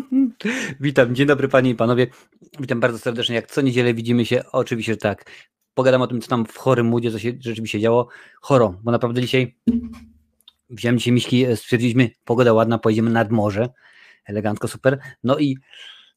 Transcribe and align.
Witam, 0.80 1.14
dzień 1.14 1.26
dobry 1.26 1.48
panie 1.48 1.70
i 1.70 1.74
panowie. 1.74 2.06
Witam 2.60 2.80
bardzo 2.80 2.98
serdecznie. 2.98 3.34
Jak 3.34 3.50
co 3.50 3.60
niedzielę 3.60 3.94
widzimy 3.94 4.26
się, 4.26 4.42
oczywiście, 4.52 4.92
że 4.92 4.96
tak. 4.96 5.30
Pogadam 5.74 6.02
o 6.02 6.06
tym, 6.06 6.20
co 6.20 6.28
tam 6.28 6.46
w 6.46 6.56
chorym 6.56 6.86
moodzie, 6.86 7.10
co 7.10 7.18
się 7.18 7.32
rzeczywiście 7.40 7.80
działo. 7.80 8.08
Choro, 8.40 8.80
bo 8.82 8.90
naprawdę 8.90 9.20
dzisiaj 9.20 9.56
wziąłem 10.70 10.98
dzisiaj 10.98 11.12
miśki, 11.12 11.44
e, 11.44 11.56
stwierdziliśmy, 11.56 12.10
pogoda 12.24 12.52
ładna, 12.52 12.78
pojedziemy 12.78 13.10
nad 13.10 13.30
morze. 13.30 13.68
Elegancko, 14.24 14.68
super. 14.68 14.98
No 15.24 15.38
i 15.38 15.56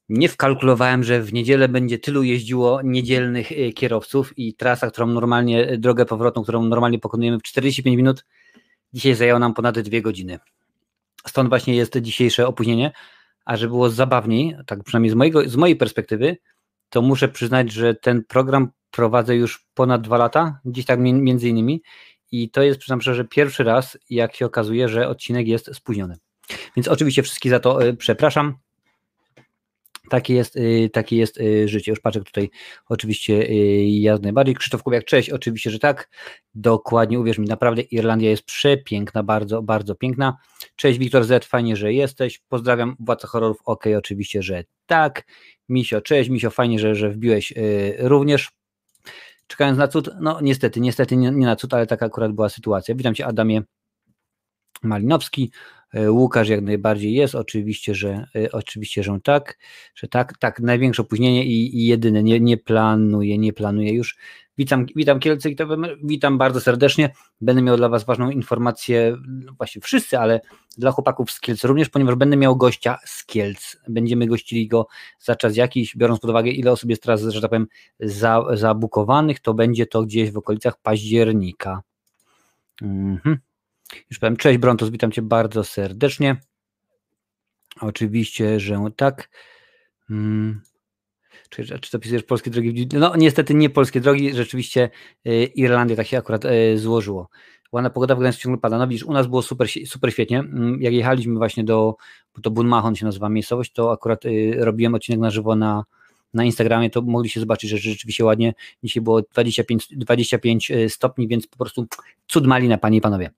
nie 0.10 0.30
wkalkulowałem, 0.30 1.04
że 1.04 1.22
w 1.22 1.34
niedzielę 1.34 1.70
będzie 1.70 2.00
tylu 2.00 2.24
jeździło 2.24 2.82
niedzielnych 2.84 3.52
e, 3.52 3.72
kierowców 3.72 4.34
i 4.38 4.54
trasa, 4.54 4.92
którą 4.92 5.08
normalnie, 5.08 5.68
e, 5.68 5.78
drogę 5.78 6.06
powrotną, 6.06 6.44
którą 6.44 6.64
normalnie 6.64 7.00
pokonujemy 7.00 7.40
w 7.40 7.44
45 7.44 7.98
minut, 7.98 8.26
dzisiaj 8.94 9.16
zajęło 9.16 9.40
nam 9.40 9.54
ponad 9.54 9.80
dwie 9.80 10.02
godziny. 10.02 10.40
Stąd 11.28 11.50
właśnie 11.50 11.76
jest 11.76 11.98
dzisiejsze 11.98 12.48
opóźnienie. 12.48 12.92
A 13.50 13.58
że 13.58 13.68
było 13.68 13.90
zabawniej, 13.90 14.58
tak 14.66 14.84
przynajmniej 14.84 15.12
z, 15.12 15.16
mojego, 15.16 15.50
z 15.50 15.56
mojej 15.56 15.76
perspektywy, 15.76 16.38
to 16.90 17.02
muszę 17.02 17.28
przyznać, 17.28 17.72
że 17.72 17.96
ten 17.96 18.24
program 18.24 18.72
prowadzę 18.92 19.36
już 19.36 19.66
ponad 19.74 20.02
dwa 20.02 20.18
lata, 20.18 20.60
gdzieś 20.66 20.86
tak 20.86 21.00
między 21.00 21.50
innymi. 21.50 21.82
I 22.32 22.50
to 22.50 22.62
jest, 22.62 22.80
przyznam 22.80 23.02
szczerze, 23.02 23.26
pierwszy 23.26 23.64
raz, 23.64 23.98
jak 24.10 24.36
się 24.36 24.46
okazuje, 24.46 24.90
że 24.90 25.08
odcinek 25.08 25.48
jest 25.48 25.76
spóźniony. 25.76 26.18
Więc 26.76 26.88
oczywiście 26.88 27.24
wszystkich 27.24 27.52
za 27.52 27.60
to 27.60 27.84
e, 27.84 27.94
przepraszam. 27.94 28.56
Takie 30.10 30.34
jest, 30.34 30.56
y, 30.56 30.90
takie 30.94 31.18
jest 31.18 31.38
y, 31.38 31.68
życie. 31.68 31.92
Już 31.92 32.00
patrzę 32.00 32.22
tutaj 32.24 32.50
oczywiście 32.86 33.34
y, 33.50 33.86
jak 33.86 34.22
najbardziej. 34.22 34.56
Krzysztof 34.56 34.84
Kubiak, 34.84 35.06
cześć, 35.06 35.30
oczywiście, 35.30 35.72
że 35.72 35.80
tak. 35.80 36.10
Dokładnie, 36.54 37.20
uwierz 37.20 37.38
mi, 37.38 37.48
naprawdę 37.48 37.82
Irlandia 37.82 38.30
jest 38.30 38.44
przepiękna, 38.44 39.24
bardzo, 39.24 39.62
bardzo 39.62 39.96
piękna. 39.96 40.38
Cześć 40.76 41.00
Wiktor 41.00 41.26
Z, 41.26 41.46
fajnie, 41.46 41.76
że 41.76 41.94
jesteś. 41.94 42.40
Pozdrawiam 42.50 42.96
Władca 43.00 43.28
Horrorów, 43.28 43.58
ok, 43.66 43.86
oczywiście, 43.98 44.44
że 44.44 44.64
tak. 44.86 45.26
Misio, 45.70 46.02
cześć, 46.02 46.30
Misio, 46.30 46.50
fajnie, 46.50 46.80
że, 46.80 46.96
że 46.96 47.10
wbiłeś 47.10 47.54
również. 48.00 48.52
Czekając 49.48 49.78
na 49.78 49.88
cud, 49.88 50.10
no 50.22 50.40
niestety, 50.42 50.80
niestety 50.80 51.18
nie, 51.18 51.32
nie 51.32 51.46
na 51.46 51.56
cud, 51.56 51.74
ale 51.74 51.88
taka 51.88 52.06
akurat 52.06 52.32
była 52.32 52.50
sytuacja. 52.50 52.96
Witam 52.96 53.16
Cię 53.16 53.26
Adamie 53.26 53.62
Malinowski. 54.84 55.52
E, 55.94 56.12
Łukasz 56.12 56.50
jak 56.50 56.62
najbardziej 56.62 57.14
jest, 57.14 57.36
oczywiście, 57.36 57.96
że 57.96 58.28
e, 58.36 58.52
oczywiście, 58.52 59.04
że 59.04 59.20
tak, 59.24 59.58
że 59.96 60.08
tak, 60.08 60.38
tak, 60.38 60.60
największe 60.60 61.02
opóźnienie 61.02 61.46
i, 61.46 61.78
i 61.78 61.86
jedyne, 61.86 62.24
nie, 62.24 62.40
nie 62.40 62.58
planuję, 62.58 63.38
nie 63.38 63.54
planuję 63.54 63.94
już. 63.94 64.18
Witam, 64.58 64.86
witam 64.96 65.20
Kielce 65.20 65.50
i 65.50 65.56
to 65.56 65.68
witam 66.04 66.38
bardzo 66.38 66.62
serdecznie. 66.62 67.14
Będę 67.42 67.62
miał 67.62 67.78
dla 67.78 67.90
Was 67.90 68.04
ważną 68.04 68.30
informację, 68.30 69.18
no 69.28 69.54
właśnie 69.54 69.82
wszyscy, 69.82 70.20
ale 70.20 70.42
dla 70.78 70.92
chłopaków 70.92 71.32
z 71.32 71.40
Kielc 71.40 71.64
również, 71.64 71.90
ponieważ 71.90 72.16
będę 72.16 72.38
miał 72.38 72.58
gościa 72.58 72.98
z 73.06 73.26
Kielc. 73.26 73.78
Będziemy 73.88 74.28
gościli 74.28 74.68
go 74.68 74.88
za 75.20 75.36
czas 75.36 75.56
jakiś, 75.56 75.98
biorąc 75.98 76.20
pod 76.20 76.30
uwagę, 76.30 76.52
ile 76.52 76.72
osób 76.72 76.90
jest 76.90 77.04
teraz, 77.04 77.22
że 77.22 77.42
tak 77.42 77.50
powiem, 77.50 77.68
za, 78.00 78.44
zabukowanych, 78.54 79.40
to 79.40 79.54
będzie 79.54 79.86
to 79.86 80.04
gdzieś 80.04 80.32
w 80.32 80.38
okolicach 80.38 80.82
października. 80.82 81.82
Mhm. 82.82 83.40
Już 84.10 84.20
powiem, 84.20 84.38
cześć 84.38 84.58
Brontos, 84.60 84.90
witam 84.90 85.12
Cię 85.12 85.22
bardzo 85.22 85.64
serdecznie. 85.64 86.36
Oczywiście, 87.82 88.60
że 88.60 88.86
tak. 88.96 89.30
Hmm. 90.08 90.62
Czy, 91.50 91.80
czy 91.80 91.92
to 91.92 92.00
pisujesz 92.00 92.24
polskie 92.24 92.52
drogi? 92.52 92.88
No 92.94 93.16
niestety 93.16 93.54
nie 93.54 93.70
polskie 93.70 94.02
drogi, 94.02 94.34
rzeczywiście 94.34 94.90
y, 95.28 95.44
Irlandia 95.44 95.96
tak 95.96 96.08
się 96.08 96.18
akurat 96.18 96.46
y, 96.46 96.78
złożyło. 96.78 97.30
Ładna 97.72 97.90
pogoda 97.90 98.16
w 98.16 98.20
Gdańsku 98.20 98.44
ciągle 98.44 98.62
pada. 98.62 98.78
No 98.78 98.88
widzisz, 98.88 99.04
u 99.04 99.14
nas 99.14 99.28
było 99.28 99.42
super, 99.42 99.68
super 99.86 100.12
świetnie. 100.12 100.40
Mm, 100.40 100.82
jak 100.82 100.94
jechaliśmy 100.94 101.36
właśnie 101.36 101.64
do, 101.64 101.96
to 102.42 102.52
Bunmachon 102.52 102.96
się 102.96 103.06
nazywa 103.06 103.30
miejscowość, 103.30 103.72
to 103.72 103.92
akurat 103.92 104.26
y, 104.26 104.56
robiłem 104.58 104.96
odcinek 104.96 105.20
na 105.20 105.30
żywo 105.30 105.56
na, 105.56 105.84
na 106.34 106.44
Instagramie, 106.44 106.90
to 106.90 107.02
mogliście 107.02 107.40
zobaczyć, 107.40 107.70
że 107.70 107.78
rzeczywiście 107.78 108.26
ładnie. 108.26 108.54
Dzisiaj 108.84 109.04
było 109.04 109.22
25, 109.22 109.88
25 109.92 110.72
stopni, 110.88 111.28
więc 111.28 111.48
po 111.48 111.58
prostu 111.58 111.88
cud 112.28 112.48
malina, 112.48 112.78
panie 112.78 112.98
i 112.98 113.02
panowie. 113.02 113.32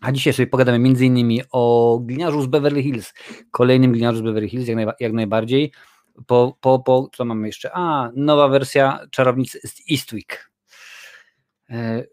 A 0.00 0.12
dzisiaj 0.12 0.32
sobie 0.32 0.46
pogadamy 0.46 0.88
innymi 1.00 1.40
o 1.52 1.98
gliniarzu 2.02 2.42
z 2.42 2.46
Beverly 2.46 2.82
Hills, 2.82 3.14
kolejnym 3.50 3.92
gliniarzu 3.92 4.18
z 4.18 4.22
Beverly 4.22 4.48
Hills, 4.48 4.68
jak, 4.68 4.76
najba 4.76 4.94
jak 5.00 5.12
najbardziej. 5.12 5.72
Po, 6.26 6.56
po, 6.60 6.78
po, 6.78 7.08
co 7.12 7.24
mamy 7.24 7.46
jeszcze? 7.46 7.70
A, 7.72 8.10
nowa 8.14 8.48
wersja 8.48 9.00
Czarownicy 9.10 9.60
z 9.64 9.90
Eastwick. 9.90 10.50
E, 11.70 12.04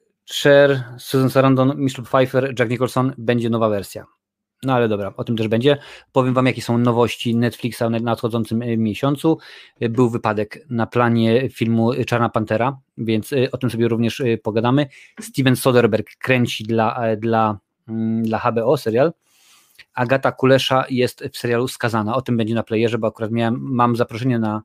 Cher, 0.42 0.84
Susan 0.98 1.30
Sarandon, 1.30 1.74
Michelle 1.78 2.08
Pfeiffer, 2.08 2.54
Jack 2.60 2.72
Nicholson, 2.72 3.14
będzie 3.18 3.50
nowa 3.50 3.70
wersja. 3.70 4.17
No 4.64 4.74
ale 4.74 4.88
dobra, 4.88 5.14
o 5.18 5.24
tym 5.24 5.38
też 5.38 5.48
będzie. 5.48 5.78
Powiem 6.12 6.34
Wam, 6.34 6.46
jakie 6.46 6.62
są 6.62 6.78
nowości 6.78 7.36
Netflixa 7.36 7.82
w 7.82 8.02
nadchodzącym 8.02 8.62
e, 8.62 8.78
miesiącu. 8.78 9.38
E, 9.80 9.90
był 9.90 10.10
wypadek 10.10 10.66
na 10.70 10.88
planie 10.88 11.50
filmu 11.50 11.92
Czarna 12.06 12.30
Pantera, 12.30 12.78
więc 12.98 13.34
e, 13.34 13.52
o 13.52 13.58
tym 13.58 13.70
sobie 13.70 13.88
również 13.88 14.24
pogadamy. 14.44 14.88
Steven 15.22 15.56
Soderbergh 15.56 16.10
kręci 16.20 16.64
dla, 16.64 17.02
dla, 17.18 17.58
mm, 17.88 18.24
dla 18.24 18.40
HBO 18.40 18.78
serial. 18.78 19.14
Agata 19.94 20.32
Kulesza 20.32 20.86
jest 20.90 21.24
w 21.34 21.38
serialu 21.38 21.68
Skazana. 21.68 22.16
O 22.16 22.22
tym 22.22 22.38
będzie 22.38 22.56
na 22.56 22.64
playerze, 22.64 22.98
bo 22.98 23.08
akurat 23.08 23.32
miałem, 23.32 23.60
mam 23.62 23.96
zaproszenie 23.96 24.40
na, 24.40 24.62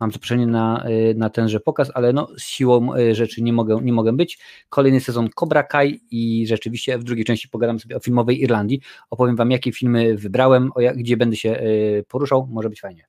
mam 0.00 0.12
zaproszenie 0.12 0.46
na, 0.46 0.88
y, 0.88 1.14
na 1.14 1.30
tenże 1.30 1.60
pokaz, 1.60 1.90
ale 1.94 2.12
no, 2.12 2.28
z 2.36 2.42
siłą 2.42 2.96
y, 2.96 3.14
rzeczy 3.14 3.42
nie 3.42 3.52
mogę, 3.52 3.80
nie 3.82 3.92
mogę 3.92 4.12
być. 4.12 4.38
Kolejny 4.68 5.00
sezon 5.00 5.28
Cobra 5.34 5.62
Kai 5.62 6.00
i 6.10 6.46
rzeczywiście 6.46 6.98
w 6.98 7.04
drugiej 7.04 7.24
części 7.24 7.48
pogadam 7.48 7.78
sobie 7.78 7.96
o 7.96 8.00
filmowej 8.00 8.42
Irlandii. 8.42 8.80
Opowiem 9.10 9.36
Wam, 9.36 9.50
jakie 9.50 9.72
filmy 9.72 10.16
wybrałem, 10.16 10.70
jak, 10.76 10.96
gdzie 10.96 11.16
będę 11.16 11.36
się 11.36 11.60
y, 11.60 12.04
poruszał. 12.08 12.48
Może 12.50 12.70
być 12.70 12.80
fajnie. 12.80 13.06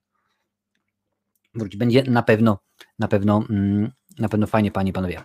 Wróć, 1.55 1.77
będzie 1.77 2.03
na 2.03 2.23
pewno, 2.23 2.59
na 2.99 3.07
pewno, 3.07 3.43
mm, 3.49 3.91
na 4.19 4.29
pewno 4.29 4.47
fajnie, 4.47 4.71
panie, 4.71 4.93
panowie. 4.93 5.21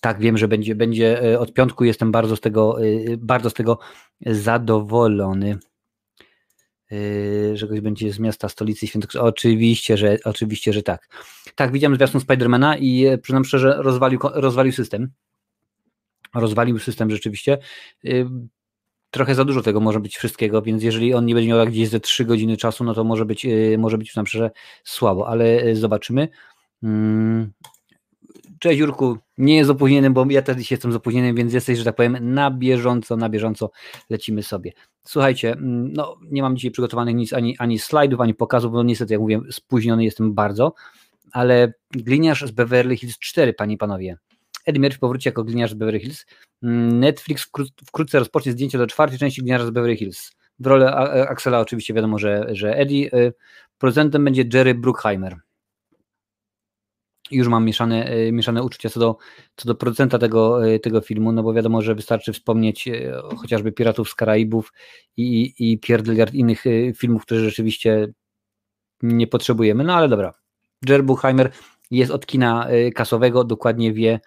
Tak, 0.00 0.20
wiem, 0.20 0.38
że 0.38 0.48
będzie, 0.48 0.74
będzie 0.74 1.38
od 1.38 1.52
piątku. 1.52 1.84
Jestem 1.84 2.12
bardzo 2.12 2.36
z 2.36 2.40
tego, 2.40 2.78
bardzo 3.18 3.50
z 3.50 3.54
tego 3.54 3.78
zadowolony. 4.26 5.58
Yy, 6.90 7.56
że 7.56 7.66
ktoś 7.66 7.80
będzie 7.80 8.12
z 8.12 8.18
miasta 8.18 8.48
stolicy 8.48 8.86
Świętokrzyska. 8.86 9.26
Oczywiście, 9.26 9.96
że 9.96 10.18
oczywiście, 10.24 10.72
że 10.72 10.82
tak. 10.82 11.08
Tak, 11.54 11.72
widziałem 11.72 11.96
zwiastun 11.96 12.20
Spidermana 12.20 12.76
i 12.76 13.06
e, 13.06 13.18
przyznam 13.18 13.44
szczerze, 13.44 13.74
rozwalił, 13.78 14.20
rozwalił 14.22 14.72
system. 14.72 15.10
Rozwalił 16.34 16.78
system 16.78 17.10
rzeczywiście. 17.10 17.58
Yy, 18.02 18.30
trochę 19.10 19.34
za 19.34 19.44
dużo 19.44 19.62
tego 19.62 19.80
może 19.80 20.00
być 20.00 20.16
wszystkiego, 20.16 20.62
więc 20.62 20.82
jeżeli 20.82 21.14
on 21.14 21.26
nie 21.26 21.34
będzie 21.34 21.48
miał 21.48 21.66
gdzieś 21.66 21.88
ze 21.88 22.00
3 22.00 22.24
godziny 22.24 22.56
czasu, 22.56 22.84
no 22.84 22.94
to 22.94 23.04
może 23.04 23.24
być, 23.24 23.44
yy, 23.44 23.78
może 23.78 23.98
być 23.98 24.08
przyznam 24.08 24.26
szczerze 24.26 24.50
słabo, 24.84 25.28
ale 25.28 25.74
zobaczymy. 25.74 26.28
Cześć 28.58 28.80
Jurku, 28.80 29.18
nie 29.38 29.56
jest 29.56 29.70
opóźniony, 29.70 30.10
bo 30.10 30.26
ja 30.30 30.42
też 30.42 30.70
jestem 30.70 30.92
z 30.92 30.96
opóźnieniem, 30.96 31.36
więc 31.36 31.52
jesteś, 31.52 31.78
że 31.78 31.84
tak 31.84 31.96
powiem, 31.96 32.34
na 32.34 32.50
bieżąco, 32.50 33.16
na 33.16 33.28
bieżąco 33.28 33.70
lecimy 34.10 34.42
sobie. 34.42 34.72
Słuchajcie, 35.06 35.52
mm, 35.52 35.92
no 35.92 36.16
nie 36.30 36.42
mam 36.42 36.56
dzisiaj 36.56 36.70
przygotowanych 36.70 37.14
nic, 37.14 37.32
ani, 37.32 37.58
ani 37.58 37.78
slajdów, 37.78 38.20
ani 38.20 38.34
pokazów, 38.34 38.72
bo 38.72 38.82
niestety, 38.82 39.14
jak 39.14 39.20
mówiłem, 39.20 39.52
spóźniony 39.52 40.04
jestem 40.04 40.34
bardzo, 40.34 40.74
ale 41.32 41.72
gliniarz 41.90 42.44
z 42.46 42.50
Beverly 42.50 42.96
Hills 42.96 43.18
4, 43.18 43.52
panie 43.52 43.74
i 43.74 43.78
panowie. 43.78 44.18
Eddie 44.66 44.80
Murphy 44.80 44.98
powróci 44.98 45.28
jako 45.28 45.44
gliniarz 45.44 45.70
z 45.70 45.74
Beverly 45.74 46.00
Hills. 46.00 46.26
Mm, 46.62 47.00
Netflix 47.00 47.50
wkrótce 47.86 48.18
rozpocznie 48.18 48.52
zdjęcie 48.52 48.78
do 48.78 48.86
czwartej 48.86 49.18
części 49.18 49.40
gliniarza 49.40 49.66
z 49.66 49.70
Beverly 49.70 49.96
Hills. 49.96 50.32
W 50.58 50.66
rolę 50.66 50.94
Axela 51.28 51.60
oczywiście 51.60 51.94
wiadomo, 51.94 52.18
że, 52.18 52.46
że 52.50 52.76
Eddie. 52.76 53.14
Y, 53.14 53.32
producentem 53.78 54.24
będzie 54.24 54.44
Jerry 54.52 54.74
Bruckheimer 54.74 55.36
już 57.30 57.48
mam 57.48 57.64
mieszane, 57.64 58.06
e, 58.06 58.32
mieszane 58.32 58.62
uczucia 58.62 58.90
co 58.90 59.00
do, 59.00 59.16
co 59.56 59.68
do 59.68 59.74
producenta 59.74 60.18
tego, 60.18 60.68
e, 60.68 60.78
tego 60.78 61.00
filmu, 61.00 61.32
no 61.32 61.42
bo 61.42 61.52
wiadomo, 61.52 61.82
że 61.82 61.94
wystarczy 61.94 62.32
wspomnieć 62.32 62.88
e, 62.88 63.12
chociażby 63.36 63.72
Piratów 63.72 64.08
z 64.10 64.14
Karaibów 64.14 64.72
i, 65.16 65.54
i 65.58 65.78
pierdeliard 65.78 66.34
innych 66.34 66.64
filmów, 66.96 67.22
które 67.22 67.40
rzeczywiście 67.40 68.08
nie 69.02 69.26
potrzebujemy, 69.26 69.84
no 69.84 69.94
ale 69.94 70.08
dobra. 70.08 70.34
Jerry 70.88 71.02
Buchheimer 71.02 71.50
jest 71.90 72.10
od 72.10 72.26
kina 72.26 72.68
kasowego, 72.94 73.44
dokładnie 73.44 73.92
wie, 73.92 74.20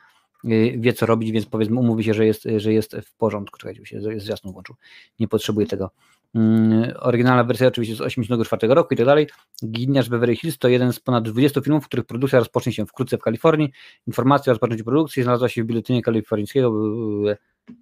wie 0.78 0.94
co 0.94 1.06
robić, 1.06 1.32
więc 1.32 1.46
powiedzmy 1.46 1.80
umówi 1.80 2.04
się, 2.04 2.14
że 2.14 2.26
jest, 2.26 2.48
że 2.58 2.74
jest 2.74 2.96
w 2.96 3.16
porządku. 3.16 3.58
Czekajcie, 3.58 3.86
się 3.86 3.98
jest 3.98 4.28
jasno 4.28 4.52
włączył. 4.52 4.76
Nie 5.20 5.28
potrzebuje 5.28 5.68
tego. 5.68 5.92
Mm, 6.36 6.94
oryginalna 7.00 7.44
wersja 7.44 7.68
oczywiście 7.68 7.96
z 7.96 7.98
1984 7.98 8.74
roku 8.74 8.94
i 8.94 8.98
tak 8.98 9.06
dalej. 9.06 9.28
Giniarz 9.66 10.10
Beverly 10.10 10.36
Hills 10.36 10.58
to 10.58 10.68
jeden 10.68 10.94
z 10.94 11.00
ponad 11.00 11.30
20 11.30 11.62
filmów, 11.62 11.86
których 11.86 12.06
produkcja 12.06 12.40
rozpocznie 12.40 12.74
się 12.74 12.86
wkrótce 12.86 13.18
w 13.18 13.22
Kalifornii. 13.22 13.72
Informacja 14.08 14.52
o 14.52 14.54
rozpoczęciu 14.54 14.84
produkcji 14.84 15.24
znalazła 15.24 15.50
się 15.50 15.64
w 15.64 15.66
biuletynie 15.66 16.02
kalifornijskiego 16.02 16.74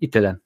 i 0.02 0.10
tyle. 0.10 0.38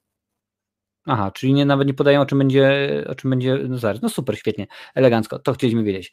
Aha, 1.06 1.30
czyli 1.30 1.52
nie, 1.52 1.64
nawet 1.64 1.88
nie 1.88 1.94
podają 1.94 2.20
o 2.20 2.26
czym 2.26 2.38
będzie, 2.38 3.04
o 3.08 3.14
czym 3.14 3.30
będzie, 3.30 3.58
no 3.68 3.78
zaraz, 3.78 4.02
no 4.02 4.08
super, 4.08 4.38
świetnie, 4.38 4.66
elegancko, 4.94 5.38
to 5.38 5.52
chcieliśmy 5.52 5.84
wiedzieć. 5.84 6.12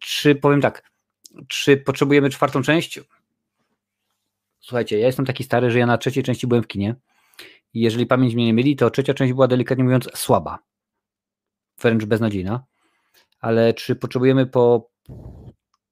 Czy, 0.00 0.34
powiem 0.34 0.60
tak, 0.60 0.90
czy 1.48 1.76
potrzebujemy 1.76 2.30
czwartą 2.30 2.62
część? 2.62 3.00
Słuchajcie, 4.60 4.98
ja 4.98 5.06
jestem 5.06 5.26
taki 5.26 5.44
stary, 5.44 5.70
że 5.70 5.78
ja 5.78 5.86
na 5.86 5.98
trzeciej 5.98 6.22
części 6.22 6.46
byłem 6.46 6.62
w 6.62 6.66
kinie 6.66 6.94
jeżeli 7.74 8.06
pamięć 8.06 8.34
mnie 8.34 8.46
nie 8.46 8.54
myli, 8.54 8.76
to 8.76 8.90
trzecia 8.90 9.14
część 9.14 9.32
była 9.32 9.48
delikatnie 9.48 9.84
mówiąc 9.84 10.08
słaba 10.14 10.58
wręcz 11.80 12.04
beznadziejna. 12.04 12.64
ale 13.40 13.74
czy 13.74 13.96
potrzebujemy 13.96 14.46
po 14.46 14.90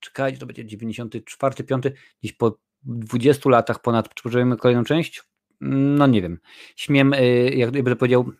czekajcie, 0.00 0.38
to 0.38 0.46
będzie 0.46 0.66
94, 0.66 1.64
5, 1.64 1.84
gdzieś 2.22 2.32
po 2.32 2.58
20 2.82 3.50
latach 3.50 3.82
ponad, 3.82 4.14
czy 4.14 4.22
potrzebujemy 4.22 4.56
kolejną 4.56 4.84
część? 4.84 5.22
No 5.60 6.06
nie 6.06 6.22
wiem. 6.22 6.38
Śmiem, 6.76 7.14
y, 7.14 7.50
jakby 7.56 7.90
to 7.90 7.96
powiedział 7.96 8.32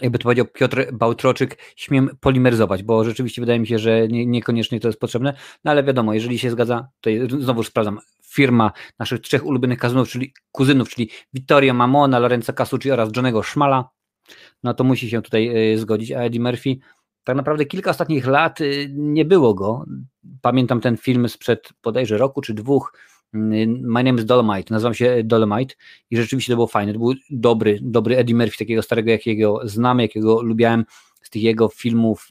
jakby 0.00 0.18
to 0.18 0.22
powiedział 0.22 0.46
Piotr 0.46 0.92
Bałtroczyk, 0.92 1.58
śmiem 1.76 2.10
polimeryzować, 2.20 2.82
bo 2.82 3.04
rzeczywiście 3.04 3.42
wydaje 3.42 3.60
mi 3.60 3.66
się, 3.66 3.78
że 3.78 4.08
nie, 4.08 4.26
niekoniecznie 4.26 4.80
to 4.80 4.88
jest 4.88 5.00
potrzebne, 5.00 5.34
no 5.64 5.70
ale 5.70 5.84
wiadomo, 5.84 6.14
jeżeli 6.14 6.38
się 6.38 6.50
zgadza, 6.50 6.88
to 7.00 7.10
znowu 7.40 7.62
sprawdzam, 7.62 7.98
firma 8.24 8.72
naszych 8.98 9.20
trzech 9.20 9.46
ulubionych 9.46 9.78
kazynów, 9.78 10.08
czyli 10.08 10.32
kuzynów, 10.52 10.88
czyli 10.88 11.10
Vittorio 11.34 11.74
Mamona, 11.74 12.18
Lorenzo 12.18 12.52
Casucci 12.52 12.90
oraz 12.90 13.10
Johnego 13.16 13.42
Szmala, 13.42 13.88
no 14.62 14.74
to 14.74 14.84
musi 14.84 15.10
się 15.10 15.22
tutaj 15.22 15.72
y, 15.72 15.78
zgodzić, 15.78 16.12
a 16.12 16.20
Eddie 16.20 16.40
Murphy 16.40 16.76
tak 17.24 17.36
naprawdę 17.36 17.64
kilka 17.64 17.90
ostatnich 17.90 18.26
lat 18.26 18.60
y, 18.60 18.90
nie 18.94 19.24
było 19.24 19.54
go. 19.54 19.84
Pamiętam 20.40 20.80
ten 20.80 20.96
film 20.96 21.28
sprzed 21.28 21.68
bodajże 21.82 22.18
roku 22.18 22.40
czy 22.40 22.54
dwóch, 22.54 22.92
My 23.32 24.04
name 24.04 24.20
is 24.20 24.24
Dolomite, 24.24 24.74
nazywam 24.74 24.94
się 24.94 25.22
Dolomite 25.24 25.74
i 26.10 26.16
rzeczywiście 26.16 26.52
to 26.52 26.56
było 26.56 26.66
fajne, 26.66 26.92
to 26.92 26.98
był 26.98 27.14
dobry, 27.30 27.78
dobry 27.82 28.16
Eddie 28.16 28.34
Murphy, 28.34 28.58
takiego 28.58 28.82
starego, 28.82 29.10
jakiego 29.10 29.60
znam, 29.64 30.00
jakiego 30.00 30.42
lubiałem 30.42 30.84
z 31.22 31.30
tych 31.30 31.42
jego 31.42 31.68
filmów, 31.68 32.28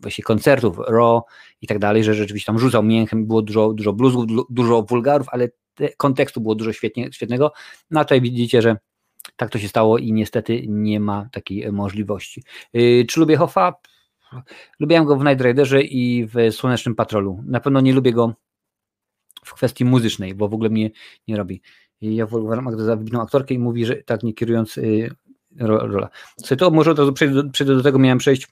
właśnie 0.00 0.24
koncertów, 0.24 0.78
Raw 0.88 1.22
i 1.60 1.66
tak 1.66 1.78
dalej, 1.78 2.04
że 2.04 2.14
rzeczywiście 2.14 2.46
tam 2.46 2.58
rzucał 2.58 2.82
mięchem, 2.82 3.26
było 3.26 3.42
dużo, 3.42 3.72
dużo 3.72 3.92
bluzów, 3.92 4.24
dużo 4.50 4.82
wulgarów, 4.82 5.28
ale 5.30 5.48
kontekstu 5.96 6.40
było 6.40 6.54
dużo 6.54 6.72
świetnie, 6.72 7.12
świetnego, 7.12 7.52
no 7.90 8.00
a 8.00 8.04
tutaj 8.04 8.20
widzicie, 8.20 8.62
że 8.62 8.76
tak 9.36 9.50
to 9.50 9.58
się 9.58 9.68
stało 9.68 9.98
i 9.98 10.12
niestety 10.12 10.64
nie 10.68 11.00
ma 11.00 11.28
takiej 11.32 11.72
możliwości. 11.72 12.42
Yy, 12.72 13.04
czy 13.08 13.20
lubię 13.20 13.36
Hoffa? 13.36 13.74
Lubiłem 14.80 15.04
go 15.04 15.16
w 15.16 15.24
Night 15.24 15.44
Riderze 15.44 15.82
i 15.82 16.26
w 16.26 16.54
Słonecznym 16.54 16.94
Patrolu. 16.94 17.42
Na 17.46 17.60
pewno 17.60 17.80
nie 17.80 17.92
lubię 17.92 18.12
go 18.12 18.34
w 19.44 19.54
kwestii 19.54 19.84
muzycznej, 19.84 20.34
bo 20.34 20.48
w 20.48 20.54
ogóle 20.54 20.70
mnie 20.70 20.90
nie 21.28 21.36
robi. 21.36 21.62
Ja 22.00 22.26
uważam 22.30 22.64
Magdę 22.64 22.84
za 22.84 22.96
wybitną 22.96 23.22
aktorkę 23.22 23.54
i 23.54 23.58
mówi, 23.58 23.86
że 23.86 23.96
tak 23.96 24.22
nie 24.22 24.34
kierując 24.34 24.78
y, 24.78 25.10
rola. 25.58 26.08
Słuchaj, 26.38 26.58
to 26.58 26.70
może 26.70 26.90
od 26.90 26.98
razu 26.98 27.12
przejdę 27.12 27.34
do, 27.34 27.50
przejdę 27.50 27.76
do 27.76 27.82
tego, 27.82 27.98
miałem 27.98 28.18
przejść 28.18 28.48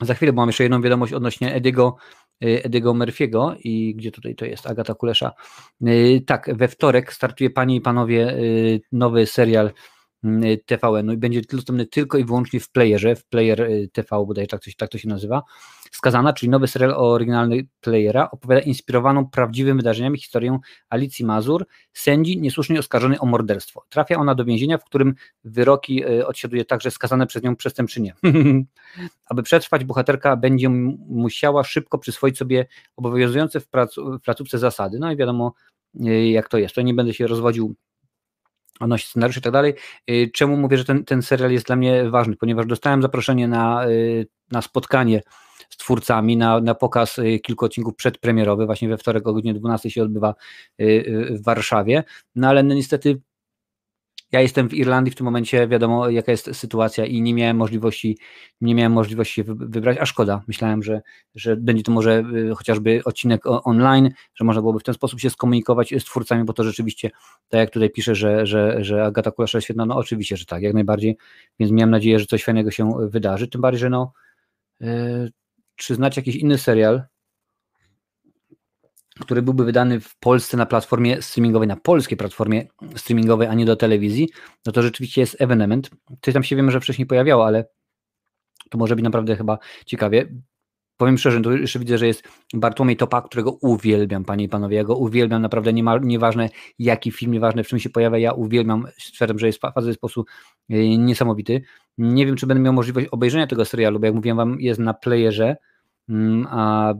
za 0.00 0.14
chwilę, 0.14 0.32
bo 0.32 0.42
mam 0.42 0.48
jeszcze 0.48 0.62
jedną 0.62 0.82
wiadomość 0.82 1.12
odnośnie 1.12 1.54
Ediego, 1.54 1.96
y, 2.44 2.62
Ediego 2.64 2.94
Murphy'ego 2.94 3.56
i 3.64 3.94
gdzie 3.94 4.10
tutaj 4.10 4.34
to 4.34 4.44
jest, 4.44 4.66
Agata 4.66 4.94
Kulesza. 4.94 5.32
Y, 5.86 6.22
tak, 6.26 6.56
we 6.56 6.68
wtorek 6.68 7.12
startuje 7.12 7.50
Panie 7.50 7.76
i 7.76 7.80
Panowie 7.80 8.36
nowy 8.92 9.26
serial 9.26 9.70
Y, 10.24 10.62
TVN 10.66 11.06
no 11.06 11.12
i 11.12 11.16
będzie 11.16 11.42
dostępny 11.52 11.86
tylko 11.86 12.18
i 12.18 12.24
wyłącznie 12.24 12.60
w 12.60 12.70
playerze, 12.70 13.16
w 13.16 13.24
player 13.24 13.60
y, 13.60 13.88
TV, 13.92 14.08
bodaj 14.26 14.46
tak, 14.46 14.60
coś, 14.60 14.76
tak 14.76 14.90
to 14.90 14.98
się 14.98 15.08
nazywa. 15.08 15.42
Skazana, 15.92 16.32
czyli 16.32 16.50
nowy 16.50 16.68
serial 16.68 16.94
oryginalny 16.96 17.66
playera, 17.80 18.30
opowiada 18.30 18.60
inspirowaną 18.60 19.26
prawdziwymi 19.26 19.76
wydarzeniami 19.76 20.18
historię 20.18 20.58
Alicji 20.88 21.24
Mazur, 21.24 21.66
sędzi 21.92 22.40
niesłusznie 22.40 22.78
oskarżonej 22.78 23.18
o 23.20 23.26
morderstwo. 23.26 23.84
Trafia 23.88 24.16
ona 24.16 24.34
do 24.34 24.44
więzienia, 24.44 24.78
w 24.78 24.84
którym 24.84 25.14
wyroki 25.44 26.04
y, 26.04 26.26
odsiaduje 26.26 26.64
także 26.64 26.90
skazane 26.90 27.26
przez 27.26 27.42
nią 27.42 27.56
przestępczynie. 27.56 28.14
Aby 29.30 29.42
przetrwać, 29.42 29.84
bohaterka 29.84 30.36
będzie 30.36 30.68
musiała 31.08 31.64
szybko 31.64 31.98
przyswoić 31.98 32.38
sobie 32.38 32.66
obowiązujące 32.96 33.60
w, 33.60 33.68
w 33.96 34.20
placówce 34.24 34.58
zasady. 34.58 34.98
No 34.98 35.12
i 35.12 35.16
wiadomo, 35.16 35.54
jak 36.24 36.48
to 36.48 36.58
jest. 36.58 36.74
To 36.74 36.82
nie 36.82 36.94
będę 36.94 37.14
się 37.14 37.26
rozwodził 37.26 37.74
odnośnie 38.82 39.08
scenariuszy 39.08 39.38
i 39.40 39.42
tak 39.42 39.52
dalej. 39.52 39.74
Y, 40.10 40.30
czemu 40.34 40.56
mówię, 40.56 40.78
że 40.78 40.84
ten, 40.84 41.04
ten 41.04 41.22
serial 41.22 41.52
jest 41.52 41.66
dla 41.66 41.76
mnie 41.76 42.10
ważny? 42.10 42.36
Ponieważ 42.36 42.66
dostałem 42.66 43.02
zaproszenie 43.02 43.48
na, 43.48 43.88
y, 43.88 44.26
na 44.50 44.62
spotkanie 44.62 45.22
z 45.70 45.76
twórcami, 45.76 46.36
na, 46.36 46.60
na 46.60 46.74
pokaz 46.74 47.18
y, 47.18 47.38
kilku 47.38 47.64
odcinków 47.64 47.94
przedpremierowy, 47.94 48.66
właśnie 48.66 48.88
we 48.88 48.98
wtorek 48.98 49.28
o 49.28 49.32
godzinie 49.32 49.54
12 49.54 49.90
się 49.90 50.02
odbywa 50.02 50.34
w 51.30 51.42
Warszawie, 51.44 52.04
no 52.34 52.48
ale 52.48 52.64
niestety 52.64 53.20
ja 54.32 54.40
jestem 54.40 54.68
w 54.68 54.74
Irlandii 54.74 55.12
w 55.12 55.14
tym 55.14 55.24
momencie, 55.24 55.68
wiadomo 55.68 56.08
jaka 56.08 56.32
jest 56.32 56.56
sytuacja 56.56 57.06
i 57.06 57.22
nie 57.22 57.34
miałem 57.34 57.56
możliwości, 57.56 58.18
nie 58.60 58.74
miałem 58.74 58.92
możliwości 58.92 59.42
wybrać, 59.44 59.98
a 60.00 60.06
szkoda. 60.06 60.42
Myślałem, 60.48 60.82
że, 60.82 61.02
że 61.34 61.56
będzie 61.56 61.82
to 61.82 61.92
może 61.92 62.24
y, 62.34 62.54
chociażby 62.54 63.00
odcinek 63.04 63.42
online, 63.44 64.10
że 64.34 64.44
można 64.44 64.62
byłoby 64.62 64.80
w 64.80 64.82
ten 64.82 64.94
sposób 64.94 65.20
się 65.20 65.30
skomunikować 65.30 65.94
z 65.98 66.04
twórcami, 66.04 66.44
bo 66.44 66.52
to 66.52 66.64
rzeczywiście, 66.64 67.10
tak 67.48 67.58
jak 67.58 67.70
tutaj 67.70 67.90
pisze, 67.90 68.14
że, 68.14 68.46
że, 68.46 68.84
że 68.84 69.04
Agata 69.04 69.30
Kulasza 69.30 69.58
jest 69.58 69.64
świetna, 69.64 69.86
no 69.86 69.96
oczywiście, 69.96 70.36
że 70.36 70.46
tak, 70.46 70.62
jak 70.62 70.74
najbardziej, 70.74 71.16
więc 71.58 71.72
miałem 71.72 71.90
nadzieję, 71.90 72.18
że 72.18 72.26
coś 72.26 72.44
fajnego 72.44 72.70
się 72.70 72.92
wydarzy, 73.00 73.48
tym 73.48 73.60
bardziej, 73.60 73.80
że 73.80 73.90
no, 73.90 74.12
yy, 74.80 75.30
czy 75.76 75.94
znacie 75.94 76.20
jakiś 76.20 76.36
inny 76.36 76.58
serial, 76.58 77.02
który 79.20 79.42
byłby 79.42 79.64
wydany 79.64 80.00
w 80.00 80.18
Polsce 80.18 80.56
na 80.56 80.66
platformie 80.66 81.22
streamingowej, 81.22 81.68
na 81.68 81.76
polskiej 81.76 82.18
platformie 82.18 82.66
streamingowej, 82.96 83.48
a 83.48 83.54
nie 83.54 83.64
do 83.64 83.76
telewizji, 83.76 84.28
no 84.66 84.72
to 84.72 84.82
rzeczywiście 84.82 85.20
jest 85.20 85.40
evenement. 85.40 85.90
Coś 86.20 86.34
tam 86.34 86.42
się 86.42 86.56
wiemy, 86.56 86.72
że 86.72 86.80
wcześniej 86.80 87.06
pojawiało, 87.06 87.46
ale 87.46 87.64
to 88.70 88.78
może 88.78 88.96
być 88.96 89.04
naprawdę 89.04 89.36
chyba 89.36 89.58
ciekawie. 89.86 90.28
Powiem 90.96 91.18
szczerze, 91.18 91.40
tu 91.40 91.56
jeszcze 91.56 91.78
widzę, 91.78 91.98
że 91.98 92.06
jest 92.06 92.28
Bartłomiej 92.54 92.96
Topa, 92.96 93.22
którego 93.22 93.52
uwielbiam, 93.52 94.24
panie 94.24 94.44
i 94.44 94.48
panowie. 94.48 94.76
Ja 94.76 94.84
go 94.84 94.96
uwielbiam, 94.96 95.42
naprawdę 95.42 95.72
nie 95.72 95.82
ma, 95.82 95.98
nieważne 95.98 96.48
jaki 96.78 97.10
film, 97.10 97.32
nieważne 97.32 97.64
w 97.64 97.68
czym 97.68 97.78
się 97.78 97.90
pojawia, 97.90 98.18
ja 98.18 98.32
uwielbiam. 98.32 98.86
Stwierdzam, 98.98 99.38
że 99.38 99.46
jest 99.46 99.58
w 99.58 99.72
fazy 99.74 99.94
sposób 99.94 100.30
e, 100.70 100.98
niesamowity. 100.98 101.62
Nie 101.98 102.26
wiem, 102.26 102.36
czy 102.36 102.46
będę 102.46 102.62
miał 102.62 102.72
możliwość 102.72 103.06
obejrzenia 103.06 103.46
tego 103.46 103.64
serialu, 103.64 104.00
bo 104.00 104.06
jak 104.06 104.14
mówiłem 104.14 104.36
wam, 104.36 104.60
jest 104.60 104.80
na 104.80 104.94
playerze, 104.94 105.56
mm, 106.08 106.46
a 106.50 106.94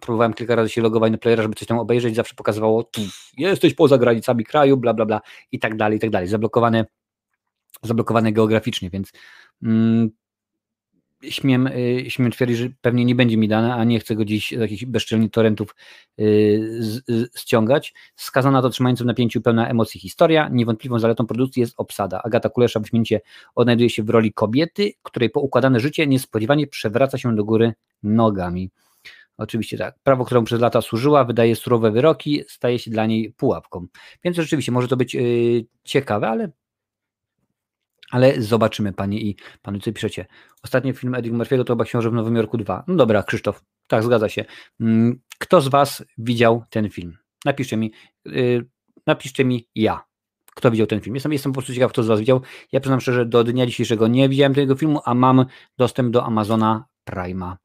próbowałem 0.00 0.34
kilka 0.34 0.54
razy 0.54 0.70
się 0.70 0.82
logować 0.82 1.12
na 1.12 1.18
playera, 1.18 1.42
żeby 1.42 1.54
coś 1.54 1.68
tam 1.68 1.78
obejrzeć, 1.78 2.16
zawsze 2.16 2.34
pokazywało, 2.34 2.90
jesteś 3.38 3.74
poza 3.74 3.98
granicami 3.98 4.44
kraju, 4.44 4.76
bla, 4.76 4.94
bla, 4.94 5.06
bla 5.06 5.20
i 5.52 5.58
tak 5.58 5.76
dalej, 5.76 5.96
i 5.96 6.00
tak 6.00 6.10
dalej. 6.10 6.28
Zablokowane, 6.28 6.84
zablokowane 7.82 8.32
geograficznie, 8.32 8.90
więc 8.90 9.12
mm, 9.62 10.10
śmiem, 11.22 11.66
y, 11.66 12.04
śmiem 12.08 12.30
twierdzić, 12.30 12.58
że 12.58 12.68
pewnie 12.80 13.04
nie 13.04 13.14
będzie 13.14 13.36
mi 13.36 13.48
dane, 13.48 13.74
a 13.74 13.84
nie 13.84 14.00
chcę 14.00 14.14
go 14.14 14.24
dziś 14.24 14.48
z 14.48 14.60
jakichś 14.60 14.84
bezczelnych 14.84 15.30
torrentów 15.30 15.74
y, 16.20 16.76
z, 16.80 17.02
z, 17.08 17.40
ściągać. 17.40 17.94
Skazana 18.16 18.62
to 18.62 18.70
trzymająca 18.70 19.04
w 19.04 19.06
napięciu 19.06 19.40
pełna 19.40 19.68
emocji 19.68 20.00
historia. 20.00 20.48
Niewątpliwą 20.52 20.98
zaletą 20.98 21.26
produkcji 21.26 21.60
jest 21.60 21.74
obsada. 21.76 22.22
Agata 22.22 22.48
Kulesza 22.48 22.80
wyśmienicie 22.80 23.20
odnajduje 23.54 23.90
się 23.90 24.02
w 24.02 24.10
roli 24.10 24.32
kobiety, 24.32 24.92
której 25.02 25.30
poukładane 25.30 25.80
życie 25.80 26.06
niespodziewanie 26.06 26.66
przewraca 26.66 27.18
się 27.18 27.36
do 27.36 27.44
góry 27.44 27.72
nogami. 28.02 28.70
Oczywiście 29.40 29.78
tak. 29.78 29.98
Prawo, 30.02 30.24
któremu 30.24 30.46
przez 30.46 30.60
lata 30.60 30.82
służyła, 30.82 31.24
wydaje 31.24 31.56
surowe 31.56 31.90
wyroki, 31.90 32.42
staje 32.48 32.78
się 32.78 32.90
dla 32.90 33.06
niej 33.06 33.32
pułapką. 33.32 33.86
Więc 34.24 34.36
rzeczywiście 34.36 34.72
może 34.72 34.88
to 34.88 34.96
być 34.96 35.14
yy, 35.14 35.64
ciekawe, 35.84 36.28
ale, 36.28 36.50
ale 38.10 38.42
zobaczymy, 38.42 38.92
panie 38.92 39.20
i 39.20 39.36
panu, 39.62 39.78
co 39.78 39.92
piszecie. 39.92 40.26
Ostatni 40.64 40.92
film 40.92 41.14
Eddie 41.14 41.32
Murphy'ego 41.32 41.64
to 41.64 41.72
chyba 41.72 41.84
Książę 41.84 42.10
w 42.10 42.12
Nowym 42.12 42.36
Jorku 42.36 42.58
2. 42.58 42.84
No 42.86 42.94
dobra, 42.94 43.22
Krzysztof, 43.22 43.64
tak, 43.86 44.02
zgadza 44.02 44.28
się. 44.28 44.44
Mm, 44.80 45.20
kto 45.38 45.60
z 45.60 45.68
was 45.68 46.04
widział 46.18 46.64
ten 46.70 46.90
film? 46.90 47.16
Napiszcie 47.44 47.76
mi, 47.76 47.92
yy, 48.24 48.66
napiszcie 49.06 49.44
mi 49.44 49.68
ja. 49.74 50.04
Kto 50.54 50.70
widział 50.70 50.86
ten 50.86 51.00
film? 51.00 51.14
Jestem, 51.16 51.32
jestem 51.32 51.52
po 51.52 51.56
prostu 51.56 51.74
ciekaw, 51.74 51.92
kto 51.92 52.02
z 52.02 52.06
was 52.06 52.20
widział. 52.20 52.40
Ja 52.72 52.80
przyznam 52.80 53.00
szczerze, 53.00 53.26
do 53.26 53.44
dnia 53.44 53.66
dzisiejszego 53.66 54.08
nie 54.08 54.28
widziałem 54.28 54.54
tego 54.54 54.76
filmu, 54.76 55.00
a 55.04 55.14
mam 55.14 55.46
dostęp 55.78 56.10
do 56.10 56.24
Amazona 56.24 56.84
Prime'a. 57.10 57.56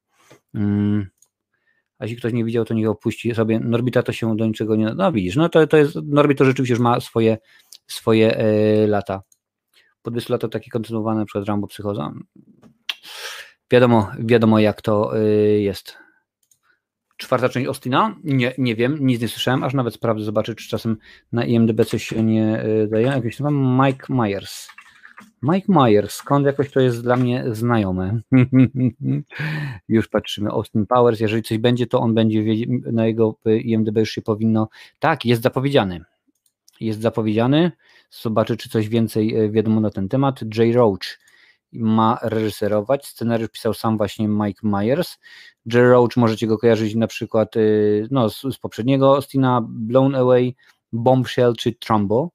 Mm 0.53 1.14
a 1.99 2.05
jeśli 2.05 2.17
ktoś 2.17 2.33
nie 2.33 2.45
widział, 2.45 2.65
to 2.65 2.73
niech 2.73 2.89
opuści 2.89 3.35
sobie. 3.35 3.59
Norbita 3.59 4.03
to 4.03 4.13
się 4.13 4.37
do 4.37 4.45
niczego 4.45 4.75
nie. 4.75 4.93
No 4.95 5.11
widzisz, 5.11 5.35
no 5.35 5.49
to, 5.49 5.67
to 5.67 5.77
jest. 5.77 5.95
Norbit 6.03 6.37
to 6.37 6.45
rzeczywiście 6.45 6.73
już 6.73 6.81
ma 6.81 6.99
swoje, 6.99 7.37
swoje 7.87 8.37
e, 8.37 8.87
lata. 8.87 9.21
Po 10.01 10.11
20 10.11 10.33
latach 10.33 10.51
takie 10.51 10.71
kontynuowane, 10.71 11.25
przykład 11.25 11.47
Rambo 11.47 11.67
Psychoza. 11.67 12.13
Wiadomo, 13.71 14.11
wiadomo 14.19 14.59
jak 14.59 14.81
to 14.81 15.17
e, 15.17 15.23
jest. 15.59 15.97
Czwarta 17.17 17.49
część 17.49 17.67
Ostina? 17.67 18.15
Nie, 18.23 18.53
nie 18.57 18.75
wiem, 18.75 18.97
nic 19.01 19.21
nie 19.21 19.27
słyszałem, 19.27 19.63
aż 19.63 19.73
nawet 19.73 19.93
sprawdzę, 19.93 20.25
zobaczę, 20.25 20.55
czy 20.55 20.69
czasem 20.69 20.97
na 21.31 21.45
IMDB 21.45 21.85
coś 21.85 22.03
się 22.03 22.23
nie 22.23 22.59
e, 22.59 22.87
daje. 22.87 23.05
Jakiś 23.05 23.37
tam 23.37 23.81
Mike 23.81 24.13
Myers. 24.13 24.67
Mike 25.41 25.73
Myers, 25.73 26.13
skąd 26.13 26.45
jakoś 26.45 26.71
to 26.71 26.79
jest 26.79 27.03
dla 27.03 27.15
mnie 27.15 27.43
znajome. 27.51 28.19
już 29.87 30.07
patrzymy. 30.07 30.49
Austin 30.49 30.85
Powers, 30.85 31.19
jeżeli 31.19 31.43
coś 31.43 31.57
będzie, 31.57 31.87
to 31.87 31.99
on 31.99 32.13
będzie 32.13 32.43
na 32.91 33.05
jego 33.05 33.35
IMDB 33.45 33.97
już 33.97 34.09
się 34.09 34.21
powinno. 34.21 34.69
Tak, 34.99 35.25
jest 35.25 35.41
zapowiedziany. 35.41 36.03
Jest 36.79 37.01
zapowiedziany. 37.01 37.71
Zobaczę, 38.09 38.57
czy 38.57 38.69
coś 38.69 38.89
więcej 38.89 39.35
e, 39.35 39.49
wiadomo 39.49 39.81
na 39.81 39.89
ten 39.89 40.09
temat. 40.09 40.39
Jay 40.57 40.73
Roach 40.73 41.19
ma 41.73 42.19
reżyserować. 42.21 43.07
Scenariusz 43.07 43.49
pisał 43.49 43.73
sam 43.73 43.97
właśnie 43.97 44.27
Mike 44.27 44.67
Myers. 44.67 45.17
Jay 45.65 45.89
Roach 45.89 46.17
możecie 46.17 46.47
go 46.47 46.57
kojarzyć 46.57 46.95
na 46.95 47.07
przykład 47.07 47.57
e, 47.57 47.59
no, 48.11 48.29
z, 48.29 48.41
z 48.41 48.57
poprzedniego 48.57 49.15
Austina, 49.15 49.65
Blown 49.69 50.15
Away, 50.15 50.55
Bombshell 50.93 51.53
czy 51.57 51.73
Trumbo. 51.73 52.29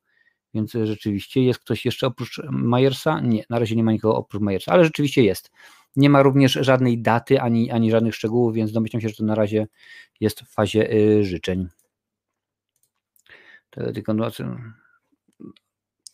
Więc 0.55 0.73
rzeczywiście 0.73 1.43
jest 1.43 1.61
ktoś 1.61 1.85
jeszcze 1.85 2.07
oprócz 2.07 2.41
Majersa? 2.51 3.21
Nie, 3.21 3.45
na 3.51 3.59
razie 3.59 3.77
nie 3.77 3.85
ma 3.85 3.93
nikogo 3.93 4.17
oprócz 4.17 4.43
Majersa, 4.43 4.73
ale 4.73 4.85
rzeczywiście 4.85 5.23
jest. 5.23 5.51
Nie 5.97 6.11
ma 6.11 6.23
również 6.23 6.53
żadnej 6.53 7.03
daty 7.03 7.41
ani, 7.41 7.71
ani 7.71 7.91
żadnych 7.91 8.15
szczegółów, 8.15 8.55
więc 8.55 8.73
domyślam 8.73 9.01
się, 9.01 9.09
że 9.09 9.15
to 9.15 9.25
na 9.25 9.35
razie 9.35 9.67
jest 10.21 10.41
w 10.41 10.53
fazie 10.53 10.93
y, 10.93 11.25
życzeń. 11.25 11.69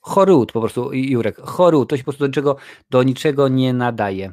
Choryut 0.01 0.53
po 0.53 0.61
prostu, 0.61 0.93
Jurek. 0.93 1.37
Choryut, 1.41 1.89
to 1.89 1.97
się 1.97 2.03
po 2.03 2.13
prostu 2.13 2.25
do 2.25 2.27
niczego, 2.27 2.57
do 2.91 3.03
niczego 3.03 3.49
nie 3.49 3.73
nadaje. 3.73 4.33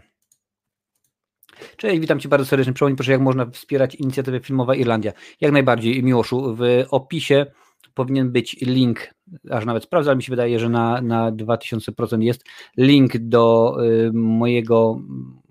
Cześć, 1.77 1.99
witam 1.99 2.19
Cię 2.19 2.29
bardzo 2.29 2.45
serdecznie. 2.45 2.73
Przypomnij 2.73 2.95
proszę, 2.95 3.11
jak 3.11 3.21
można 3.21 3.45
wspierać 3.45 3.95
inicjatywę 3.95 4.39
Filmowa 4.39 4.75
Irlandia. 4.75 5.11
Jak 5.41 5.51
najbardziej, 5.51 6.03
Miłoszu, 6.03 6.55
w 6.55 6.85
opisie 6.89 7.45
powinien 7.93 8.31
być 8.31 8.61
link, 8.61 9.13
aż 9.49 9.65
nawet 9.65 9.83
sprawdzę, 9.83 10.09
ale 10.09 10.17
mi 10.17 10.23
się 10.23 10.31
wydaje, 10.31 10.59
że 10.59 10.69
na, 10.69 11.01
na 11.01 11.31
2000% 11.31 12.21
jest 12.21 12.43
link 12.77 13.17
do 13.17 13.75
y, 13.83 14.11
mojego, 14.13 15.01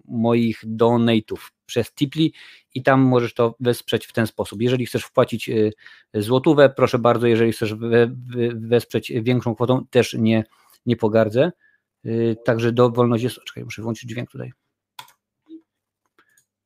moich 0.04 0.64
donate'ów 0.66 1.50
przez 1.66 1.92
Tipli 1.94 2.32
i 2.75 2.82
tam 2.82 3.00
możesz 3.00 3.34
to 3.34 3.56
wesprzeć 3.61 4.06
w 4.06 4.12
ten 4.12 4.26
sposób. 4.26 4.62
Jeżeli 4.62 4.87
chcesz 4.87 5.04
wpłacić 5.04 5.49
y, 5.49 5.72
złotówę, 6.14 6.70
proszę 6.76 6.99
bardzo, 6.99 7.26
jeżeli 7.26 7.52
chcesz 7.52 7.75
we, 7.75 8.11
wesprzeć 8.54 9.12
większą 9.22 9.54
kwotą, 9.54 9.87
też 9.90 10.14
nie, 10.14 10.44
nie 10.87 10.96
pogardzę. 10.96 11.52
Y, 12.06 12.37
także 12.44 12.72
dowolność 12.72 13.25
jest. 13.25 13.37
Czekaj, 13.44 13.64
muszę 13.64 13.82
włączyć 13.82 14.11
dźwięk 14.11 14.30
tutaj. 14.30 14.52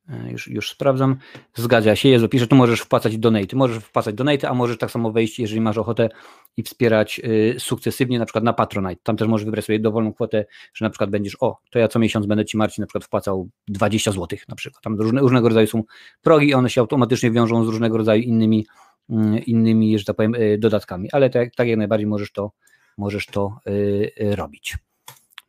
E, 0.09 0.31
już, 0.31 0.49
już 0.49 0.71
sprawdzam. 0.71 1.17
Zgadza 1.55 1.97
się, 1.97 2.09
Jezu, 2.09 2.29
pisze, 2.29 2.47
tu 2.47 2.57
możesz 2.57 2.81
wpłacać 2.81 3.19
donate. 3.19 3.57
Możesz 3.57 3.85
wpłacać 3.85 4.15
donate, 4.15 4.49
a 4.49 4.55
możesz 4.55 4.79
tak 4.79 4.91
samo 4.91 5.13
wejść, 5.13 5.39
jeżeli 5.39 5.61
masz 5.61 5.79
ochotę 5.79 6.09
i 6.57 6.63
wspierać 6.63 7.21
y, 7.25 7.57
sukcesywnie, 7.59 8.19
na 8.19 8.25
przykład 8.25 8.45
na 8.45 8.53
Patronite. 8.53 9.03
Tam 9.03 9.17
też 9.17 9.29
możesz 9.29 9.45
wybrać 9.45 9.65
sobie 9.65 9.79
dowolną 9.79 10.13
kwotę, 10.13 10.45
że 10.75 10.85
na 10.85 10.91
przykład 10.91 11.11
będziesz, 11.11 11.37
o, 11.41 11.59
to 11.71 11.79
ja 11.79 11.89
co 11.89 11.99
miesiąc 11.99 12.27
będę 12.27 12.45
Ci 12.45 12.57
Marcin 12.57 12.83
na 12.83 12.87
przykład 12.87 13.05
wpłacał 13.05 13.49
20 13.69 14.13
zł 14.13 14.39
na 14.49 14.55
przykład. 14.55 14.83
Tam 14.83 15.01
różne, 15.01 15.21
różnego 15.21 15.49
rodzaju 15.49 15.67
są 15.67 15.83
progi, 16.23 16.55
one 16.55 16.71
się 16.71 16.81
automatycznie 16.81 17.31
wiążą 17.31 17.65
z 17.65 17.69
różnego 17.69 17.97
rodzaju 17.97 18.23
innymi, 18.23 18.67
y, 19.11 19.15
innymi 19.39 19.99
że 19.99 20.05
tak 20.05 20.17
powiem, 20.17 20.35
y, 20.35 20.59
dodatkami, 20.59 21.11
ale 21.13 21.31
tak, 21.31 21.55
tak 21.55 21.69
jak 21.69 21.79
najbardziej 21.79 22.07
możesz 22.07 22.33
to, 22.33 22.53
możesz 22.99 23.27
to 23.27 23.59
y, 23.69 24.11
y, 24.21 24.37
robić. 24.37 24.77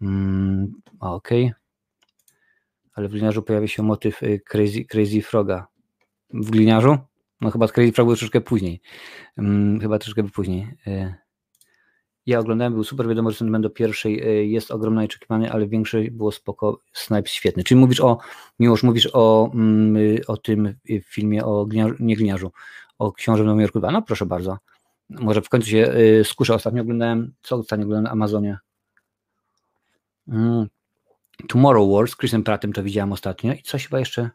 Mm, 0.02 0.72
Okej. 1.00 1.46
Okay 1.46 1.67
ale 2.98 3.08
w 3.08 3.12
gliniarzu 3.12 3.44
pojawia 3.44 3.68
się 3.68 3.84
motyw 3.84 4.24
y, 4.24 4.40
Crazy, 4.40 4.86
crazy 4.86 5.22
Froga. 5.22 5.68
W 6.34 6.50
gliniarzu? 6.50 6.98
No 7.42 7.52
chyba 7.52 7.68
Crazy 7.68 7.92
Frog 7.92 8.08
był 8.08 8.16
troszkę 8.16 8.42
później. 8.42 8.82
Hmm, 9.36 9.80
chyba 9.80 10.00
troszkę 10.00 10.24
później. 10.24 10.68
Y, 10.88 11.14
ja 12.26 12.40
oglądałem, 12.40 12.74
był 12.74 12.84
super, 12.84 13.08
wiadomo, 13.08 13.32
że 13.32 13.38
sentyment 13.38 13.64
do 13.64 13.70
pierwszej 13.70 14.42
y, 14.42 14.46
jest 14.46 14.72
ogromny 14.72 15.04
oczekiwany, 15.04 15.52
ale 15.52 15.68
większej 15.68 16.12
było 16.12 16.32
spoko, 16.32 16.82
Snipe 16.94 17.30
świetny. 17.30 17.64
Czyli 17.64 17.80
mówisz 17.80 18.02
o, 18.02 18.18
Miłosz, 18.60 18.84
mówisz 18.84 19.10
o, 19.14 19.52
mm, 19.54 19.98
o 20.28 20.38
tym 20.38 20.74
filmie, 21.04 21.46
o 21.46 21.66
gliniarzu, 21.66 21.96
nie 22.00 22.16
gliniarzu, 22.16 22.52
o 22.98 23.12
książę 23.12 23.44
w 23.44 23.46
Nowym 23.46 23.62
Jorku 23.62 23.80
2. 23.80 23.92
No 23.92 24.02
proszę 24.02 24.26
bardzo. 24.26 24.58
Może 25.10 25.42
w 25.42 25.50
końcu 25.50 25.68
się 25.68 25.94
skuszę. 26.24 26.54
Ostatnio 26.54 26.82
oglądałem, 26.82 27.34
co 27.42 27.56
ostatnio 27.56 27.86
oglądałem 27.86 28.04
na 28.04 28.12
Amazonie? 28.12 28.58
Mm, 30.28 30.68
Tomorrow 31.48 31.92
Wars 31.92 32.12
z 32.12 32.18
Chrisem 32.18 32.44
Prattem 32.44 32.74
to 32.74 32.84
widziałem 32.84 33.12
ostatnio 33.12 33.54
i 33.54 33.62
coś 33.62 33.84
chyba 33.88 34.00
jeszcze. 34.00 34.30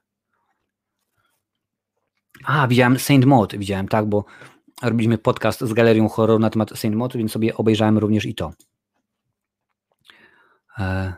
A, 2.45 2.69
widziałem 2.69 2.99
Saint 2.99 3.25
Maud, 3.25 3.57
widziałem, 3.57 3.89
tak, 3.89 4.07
bo 4.07 4.25
robiliśmy 4.83 5.19
podcast 5.19 5.61
z 5.61 5.73
galerią 5.73 6.09
horror 6.09 6.41
na 6.41 6.51
temat 6.51 6.79
Saint 6.79 6.97
Maud, 6.97 7.17
więc 7.17 7.33
sobie 7.33 7.55
obejrzałem 7.55 7.99
również 7.99 8.27
i 8.27 8.35
to. 8.35 8.53
E... 10.79 11.13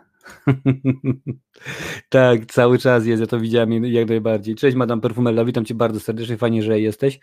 tak, 2.08 2.46
cały 2.46 2.78
czas 2.78 3.06
jest, 3.06 3.20
ja 3.20 3.26
to 3.26 3.40
widziałem 3.40 3.84
jak 3.84 4.08
najbardziej. 4.08 4.54
Cześć 4.54 4.76
Madame 4.76 5.02
Perfumella, 5.02 5.44
witam 5.44 5.64
Cię 5.64 5.74
bardzo 5.74 6.00
serdecznie, 6.00 6.36
fajnie, 6.36 6.62
że 6.62 6.80
jesteś. 6.80 7.20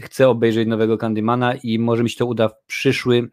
Chcę 0.00 0.28
obejrzeć 0.28 0.68
nowego 0.68 0.98
Candymana 0.98 1.54
i 1.54 1.78
może 1.78 2.02
mi 2.02 2.10
się 2.10 2.16
to 2.16 2.26
uda 2.26 2.48
w 2.48 2.64
przyszły 2.66 3.30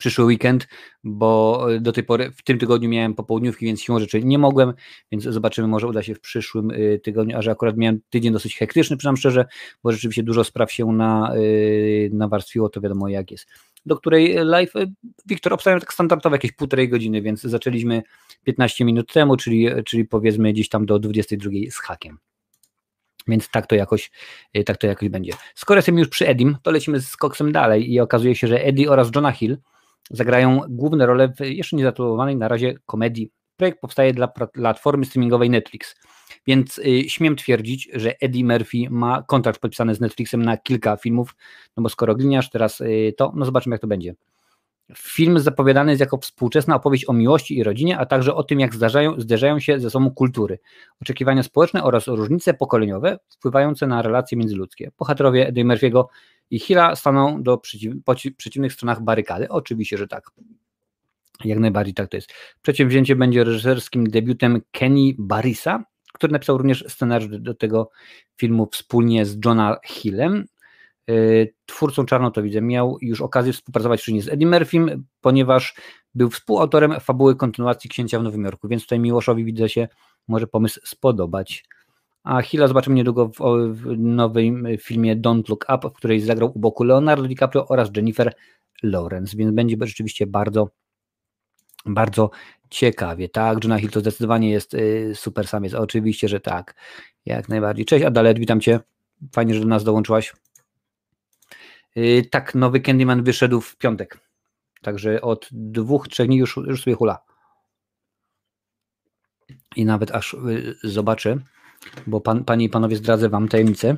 przyszły 0.00 0.24
weekend, 0.24 0.68
bo 1.04 1.66
do 1.80 1.92
tej 1.92 2.04
pory 2.04 2.30
w 2.30 2.42
tym 2.42 2.58
tygodniu 2.58 2.88
miałem 2.88 3.14
popołudniówki, 3.14 3.66
więc 3.66 3.82
siłą 3.82 3.98
rzeczy 3.98 4.24
nie 4.24 4.38
mogłem, 4.38 4.72
więc 5.12 5.24
zobaczymy, 5.24 5.68
może 5.68 5.86
uda 5.86 6.02
się 6.02 6.14
w 6.14 6.20
przyszłym 6.20 6.70
y, 6.70 7.00
tygodniu, 7.04 7.36
a 7.36 7.42
że 7.42 7.50
akurat 7.50 7.76
miałem 7.76 8.00
tydzień 8.10 8.32
dosyć 8.32 8.56
hektyczny, 8.56 8.96
przyznam 8.96 9.16
szczerze, 9.16 9.44
bo 9.82 9.92
rzeczywiście 9.92 10.22
dużo 10.22 10.44
spraw 10.44 10.72
się 10.72 10.86
na, 10.86 11.34
y, 11.36 12.10
nawarstwiło, 12.12 12.68
to 12.68 12.80
wiadomo 12.80 13.08
jak 13.08 13.30
jest. 13.30 13.46
Do 13.86 13.96
której 13.96 14.34
live, 14.44 14.72
Wiktor, 15.26 15.52
obstawiam 15.52 15.80
tak 15.80 15.92
standardowo 15.92 16.36
jakieś 16.36 16.52
półtorej 16.52 16.88
godziny, 16.88 17.22
więc 17.22 17.42
zaczęliśmy 17.42 18.02
15 18.44 18.84
minut 18.84 19.12
temu, 19.12 19.36
czyli, 19.36 19.66
czyli 19.84 20.04
powiedzmy 20.04 20.52
gdzieś 20.52 20.68
tam 20.68 20.86
do 20.86 20.98
22 20.98 21.50
z 21.70 21.76
hakiem. 21.76 22.18
Więc 23.28 23.50
tak 23.50 23.66
to 23.66 23.74
jakoś, 23.74 24.10
tak 24.66 24.76
to 24.76 24.86
jakoś 24.86 25.08
będzie. 25.08 25.32
Skoro 25.54 25.78
jesteśmy 25.78 26.00
już 26.00 26.08
przy 26.08 26.28
Edim, 26.28 26.56
to 26.62 26.70
lecimy 26.70 27.00
z 27.00 27.16
koksem 27.16 27.52
dalej 27.52 27.92
i 27.92 28.00
okazuje 28.00 28.34
się, 28.34 28.46
że 28.46 28.64
Eddie 28.64 28.90
oraz 28.90 29.10
Johna 29.14 29.32
Hill 29.32 29.58
zagrają 30.10 30.60
główne 30.68 31.06
role 31.06 31.32
w 31.38 31.40
jeszcze 31.40 31.76
niezatytułowanej 31.76 32.36
na 32.36 32.48
razie 32.48 32.74
komedii. 32.86 33.30
Projekt 33.56 33.80
powstaje 33.80 34.12
dla 34.12 34.28
platformy 34.28 35.04
streamingowej 35.04 35.50
Netflix. 35.50 35.96
Więc 36.46 36.78
y, 36.78 37.08
śmiem 37.08 37.36
twierdzić, 37.36 37.88
że 37.94 38.20
Eddie 38.20 38.44
Murphy 38.44 38.78
ma 38.90 39.22
kontrakt 39.22 39.60
podpisany 39.60 39.94
z 39.94 40.00
Netflixem 40.00 40.42
na 40.42 40.56
kilka 40.56 40.96
filmów, 40.96 41.34
no 41.76 41.82
bo 41.82 41.88
skoro 41.88 42.14
gliniarz 42.14 42.50
teraz 42.50 42.80
y, 42.80 43.14
to, 43.16 43.32
no 43.36 43.44
zobaczymy 43.44 43.74
jak 43.74 43.80
to 43.80 43.86
będzie. 43.86 44.14
Film 44.96 45.38
zapowiadany 45.38 45.92
jest 45.92 46.00
jako 46.00 46.18
współczesna 46.18 46.76
opowieść 46.76 47.08
o 47.08 47.12
miłości 47.12 47.58
i 47.58 47.62
rodzinie, 47.62 47.98
a 47.98 48.06
także 48.06 48.34
o 48.34 48.42
tym, 48.42 48.60
jak 48.60 48.74
zdarzają, 48.74 49.20
zderzają 49.20 49.60
się 49.60 49.80
ze 49.80 49.90
sobą 49.90 50.10
kultury, 50.10 50.58
oczekiwania 51.02 51.42
społeczne 51.42 51.84
oraz 51.84 52.06
różnice 52.06 52.54
pokoleniowe 52.54 53.18
wpływające 53.28 53.86
na 53.86 54.02
relacje 54.02 54.38
międzyludzkie. 54.38 54.90
Bohaterowie 54.98 55.48
Eddie 55.48 55.64
Murphy'ego 55.64 56.04
i 56.50 56.58
Hilla 56.58 56.96
staną 56.96 57.42
do 57.42 57.58
przeciw, 57.58 57.94
po 58.04 58.14
przeciwnych 58.36 58.72
stronach 58.72 59.02
barykady. 59.02 59.48
Oczywiście, 59.48 59.98
że 59.98 60.08
tak. 60.08 60.30
Jak 61.44 61.58
najbardziej 61.58 61.94
tak 61.94 62.08
to 62.10 62.16
jest. 62.16 62.32
Przedsięwzięcie 62.62 63.16
będzie 63.16 63.44
reżyserskim 63.44 64.06
debiutem 64.06 64.60
Kenny 64.70 65.12
Barisa, 65.18 65.84
który 66.12 66.32
napisał 66.32 66.58
również 66.58 66.84
scenariusz 66.88 67.40
do 67.40 67.54
tego 67.54 67.90
filmu 68.36 68.68
wspólnie 68.72 69.26
z 69.26 69.38
Johna 69.44 69.76
Hillem. 69.86 70.44
Y, 71.10 71.54
twórcą 71.66 72.06
Czarno 72.06 72.30
to 72.30 72.42
widzę, 72.42 72.60
miał 72.60 72.98
już 73.00 73.20
okazję 73.20 73.52
współpracować 73.52 74.00
wcześniej 74.00 74.22
z 74.22 74.28
Eddie 74.28 74.46
Murphym, 74.46 75.04
ponieważ 75.20 75.74
był 76.14 76.30
współautorem 76.30 77.00
fabuły 77.00 77.36
kontynuacji 77.36 77.90
Księcia 77.90 78.18
w 78.18 78.22
Nowym 78.22 78.44
Jorku, 78.44 78.68
więc 78.68 78.82
tutaj 78.82 79.00
Miłoszowi 79.00 79.44
widzę 79.44 79.68
się 79.68 79.88
może 80.28 80.46
pomysł 80.46 80.80
spodobać. 80.84 81.64
A 82.24 82.42
Hilla 82.42 82.68
zobaczymy 82.68 82.96
niedługo 82.96 83.28
w, 83.28 83.38
w 83.72 83.98
nowym 83.98 84.66
filmie 84.78 85.16
Don't 85.16 85.48
Look 85.48 85.66
Up, 85.74 85.88
w 85.90 85.92
której 85.92 86.20
zagrał 86.20 86.52
u 86.54 86.58
boku 86.58 86.84
Leonardo 86.84 87.28
DiCaprio 87.28 87.68
oraz 87.68 87.90
Jennifer 87.96 88.34
Lawrence, 88.82 89.36
więc 89.36 89.54
będzie 89.54 89.76
rzeczywiście 89.80 90.26
bardzo, 90.26 90.68
bardzo 91.86 92.30
ciekawie. 92.70 93.28
Tak, 93.28 93.64
Jonah 93.64 93.80
Hill 93.80 93.90
to 93.90 94.00
zdecydowanie 94.00 94.50
jest 94.50 94.74
y, 94.74 95.12
super 95.14 95.48
samiec, 95.48 95.74
oczywiście, 95.74 96.28
że 96.28 96.40
tak, 96.40 96.74
jak 97.26 97.48
najbardziej. 97.48 97.84
Cześć 97.84 98.04
Adalet, 98.04 98.38
witam 98.38 98.60
Cię, 98.60 98.80
fajnie, 99.32 99.54
że 99.54 99.60
do 99.60 99.66
nas 99.66 99.84
dołączyłaś. 99.84 100.34
Y, 101.96 102.28
tak, 102.30 102.54
nowy 102.54 102.80
Candyman 102.80 103.22
wyszedł 103.22 103.60
w 103.60 103.76
piątek, 103.76 104.18
także 104.82 105.20
od 105.20 105.48
dwóch, 105.52 106.08
trzech 106.08 106.26
dni 106.26 106.36
już, 106.36 106.56
już 106.56 106.82
sobie 106.82 106.96
hula. 106.96 107.18
I 109.76 109.84
nawet 109.84 110.10
aż 110.10 110.34
y, 110.34 110.74
zobaczę, 110.84 111.38
bo 112.06 112.20
pan, 112.20 112.44
panie 112.44 112.64
i 112.64 112.68
panowie 112.68 112.96
zdradzę 112.96 113.28
wam 113.28 113.48
tajemnicę. 113.48 113.96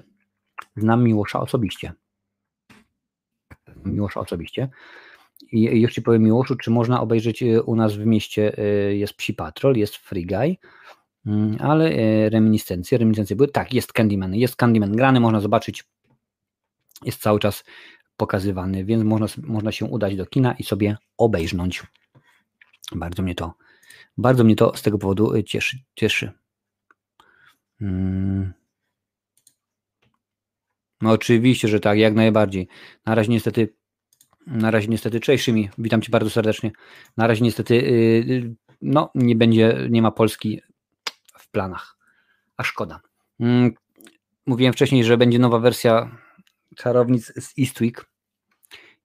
Znam 0.77 1.05
Miłosza 1.05 1.41
osobiście. 1.41 1.93
Miłosza 3.85 4.21
osobiście. 4.21 4.69
I 5.53 5.81
już 5.81 5.95
ci 5.95 6.03
powiem 6.03 6.23
Miłoszu, 6.23 6.57
czy 6.57 6.71
można 6.71 7.01
obejrzeć 7.01 7.43
y, 7.43 7.63
u 7.63 7.77
nas 7.77 7.95
w 7.95 8.07
mieście, 8.07 8.59
y, 8.59 8.97
jest 8.97 9.15
Psi 9.15 9.35
Patrol, 9.35 9.77
jest 9.77 9.97
Free 9.97 10.27
Guy, 10.27 10.57
mm, 11.27 11.57
ale 11.61 11.93
y, 11.93 12.31
reminiscencje, 12.31 12.99
reminiscencje 12.99 13.37
były, 13.37 13.49
tak, 13.49 13.73
jest 13.73 13.93
Candyman, 13.93 14.35
jest 14.35 14.57
Candyman 14.57 14.93
grany, 14.93 15.21
można 15.21 15.41
zobaczyć, 15.41 15.85
jest 17.05 17.21
cały 17.21 17.41
czas 17.41 17.65
pokazywany, 18.17 18.85
więc 18.85 19.05
można, 19.05 19.27
można 19.43 19.73
się 19.73 19.87
udać 19.87 20.17
do 20.17 20.27
kina 20.27 20.55
i 20.59 20.65
sobie 20.65 20.97
obejrznąć. 21.19 21.83
Bardzo 22.93 23.23
mnie 23.23 23.35
to, 23.35 23.55
bardzo 24.19 24.45
mnie 24.45 24.57
to 24.57 24.77
z 24.77 24.83
tego 24.83 24.99
powodu 24.99 25.43
cieszy. 25.43 25.79
cieszy. 25.95 26.42
Hmm. 27.83 28.53
No 31.01 31.11
oczywiście, 31.11 31.69
że 31.69 31.81
tak, 31.81 31.99
jak 31.99 32.15
najbardziej. 32.15 32.69
Na 33.07 33.15
razie 33.15 33.31
niestety, 33.31 33.75
na 34.47 34.71
razie 34.71 34.89
niestety, 34.89 35.21
cześć 35.21 35.51
witam 35.79 36.03
Cię 36.03 36.11
bardzo 36.11 36.31
serdecznie. 36.31 36.71
Na 37.17 37.27
razie 37.27 37.45
niestety, 37.45 37.77
yy, 37.77 38.55
no 38.83 39.11
nie 39.15 39.37
będzie, 39.37 39.87
nie 39.91 40.03
ma 40.03 40.11
Polski 40.11 40.61
w 41.39 41.51
planach, 41.51 41.97
a 42.57 42.63
szkoda. 42.63 43.01
Yy, 43.39 43.75
mówiłem 44.47 44.73
wcześniej, 44.73 45.05
że 45.05 45.17
będzie 45.17 45.39
nowa 45.39 45.59
wersja 45.59 46.19
Czarownic 46.77 47.27
z 47.27 47.59
Eastwick 47.59 48.07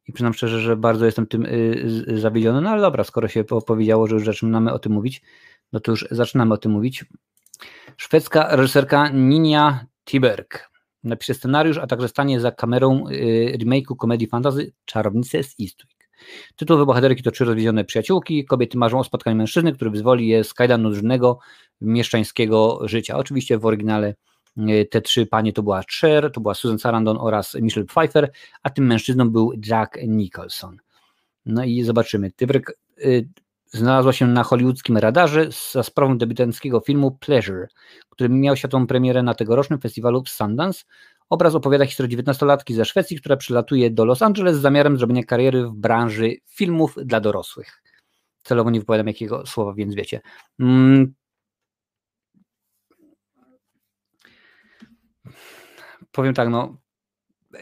i 0.08 0.14
przyznam 0.14 0.34
szczerze, 0.34 0.60
że 0.60 0.76
bardzo 0.76 1.06
jestem 1.06 1.28
tym 1.28 1.44
yy, 1.44 2.20
zawiedziony, 2.20 2.62
no 2.62 2.70
ale 2.70 2.82
dobra, 2.82 3.04
skoro 3.04 3.28
się 3.28 3.44
powiedziało, 3.44 4.08
że 4.08 4.16
już 4.16 4.26
zaczynamy 4.26 4.74
o 4.74 4.80
tym 4.80 4.92
mówić, 4.92 5.22
no 5.74 5.80
to 5.80 5.92
już 5.92 6.08
zaczynamy 6.12 6.54
o 6.54 6.58
tym 6.58 6.72
mówić. 6.72 7.06
Szwedzka 7.98 8.56
reżyserka 8.56 9.10
Ninja 9.10 9.86
Tiberg 10.06 10.70
napisze 11.04 11.34
scenariusz, 11.34 11.78
a 11.78 11.88
także 11.88 12.08
stanie 12.08 12.40
za 12.40 12.52
kamerą 12.52 13.08
y, 13.08 13.58
remake'u 13.62 13.96
komedii 13.96 14.28
fantasy 14.28 14.74
Czarownice 14.86 15.44
z 15.44 15.56
Eastwick. 15.62 16.08
Tytułowe 16.56 16.86
bohaterki 16.86 17.24
to 17.24 17.32
trzy 17.32 17.46
rozwiedzione 17.46 17.86
przyjaciółki. 17.86 18.46
Kobiety 18.46 18.78
marzą 18.78 19.00
o 19.00 19.04
spotkaniu 19.04 19.38
mężczyzny, 19.38 19.74
który 19.74 19.92
wyzwoli 19.92 20.28
je 20.28 20.44
z 20.44 20.54
kajdanu 20.54 20.90
różnego 20.90 21.40
mieszczańskiego 21.82 22.80
życia. 22.88 23.18
Oczywiście 23.18 23.58
w 23.58 23.66
oryginale 23.66 24.16
y, 24.58 24.88
te 24.92 25.02
trzy 25.02 25.26
panie 25.26 25.54
to 25.54 25.64
była 25.64 25.82
Cher, 26.00 26.32
to 26.32 26.42
była 26.42 26.54
Susan 26.54 26.80
Sarandon 26.80 27.18
oraz 27.20 27.56
Michelle 27.56 27.86
Pfeiffer, 27.86 28.32
a 28.64 28.70
tym 28.70 28.88
mężczyzną 28.88 29.30
był 29.30 29.54
Jack 29.66 29.98
Nicholson. 30.08 30.78
No 31.46 31.64
i 31.64 31.84
zobaczymy. 31.84 32.32
Tybrek 32.32 32.80
znalazła 33.72 34.14
się 34.14 34.28
na 34.28 34.44
hollywoodzkim 34.44 34.98
radarze 34.98 35.50
za 35.72 35.84
sprawą 35.84 36.18
debiutanckiego 36.18 36.80
filmu 36.80 37.12
Pleasure, 37.12 37.68
który 38.10 38.30
miał 38.30 38.56
światową 38.56 38.88
premierę 38.88 39.24
na 39.24 39.34
tegorocznym 39.34 39.80
festiwalu 39.80 40.24
w 40.24 40.30
Sundance. 40.30 40.84
Obraz 41.30 41.56
opowiada 41.56 41.86
historię 41.86 42.18
19-latki 42.18 42.74
ze 42.74 42.86
Szwecji, 42.86 43.18
która 43.20 43.38
przylatuje 43.38 43.92
do 43.92 44.06
Los 44.06 44.22
Angeles 44.22 44.58
z 44.58 44.62
zamiarem 44.62 44.98
zrobienia 44.98 45.24
kariery 45.24 45.68
w 45.68 45.74
branży 45.74 46.36
filmów 46.46 46.96
dla 47.06 47.20
dorosłych. 47.20 47.82
Celowo 48.44 48.70
nie 48.70 48.80
wypowiadam 48.80 49.08
jakiego 49.08 49.46
słowa, 49.46 49.74
więc 49.74 49.96
wiecie. 49.96 50.22
Mm. 50.60 51.14
Powiem 56.12 56.34
tak, 56.34 56.50
no 56.50 56.78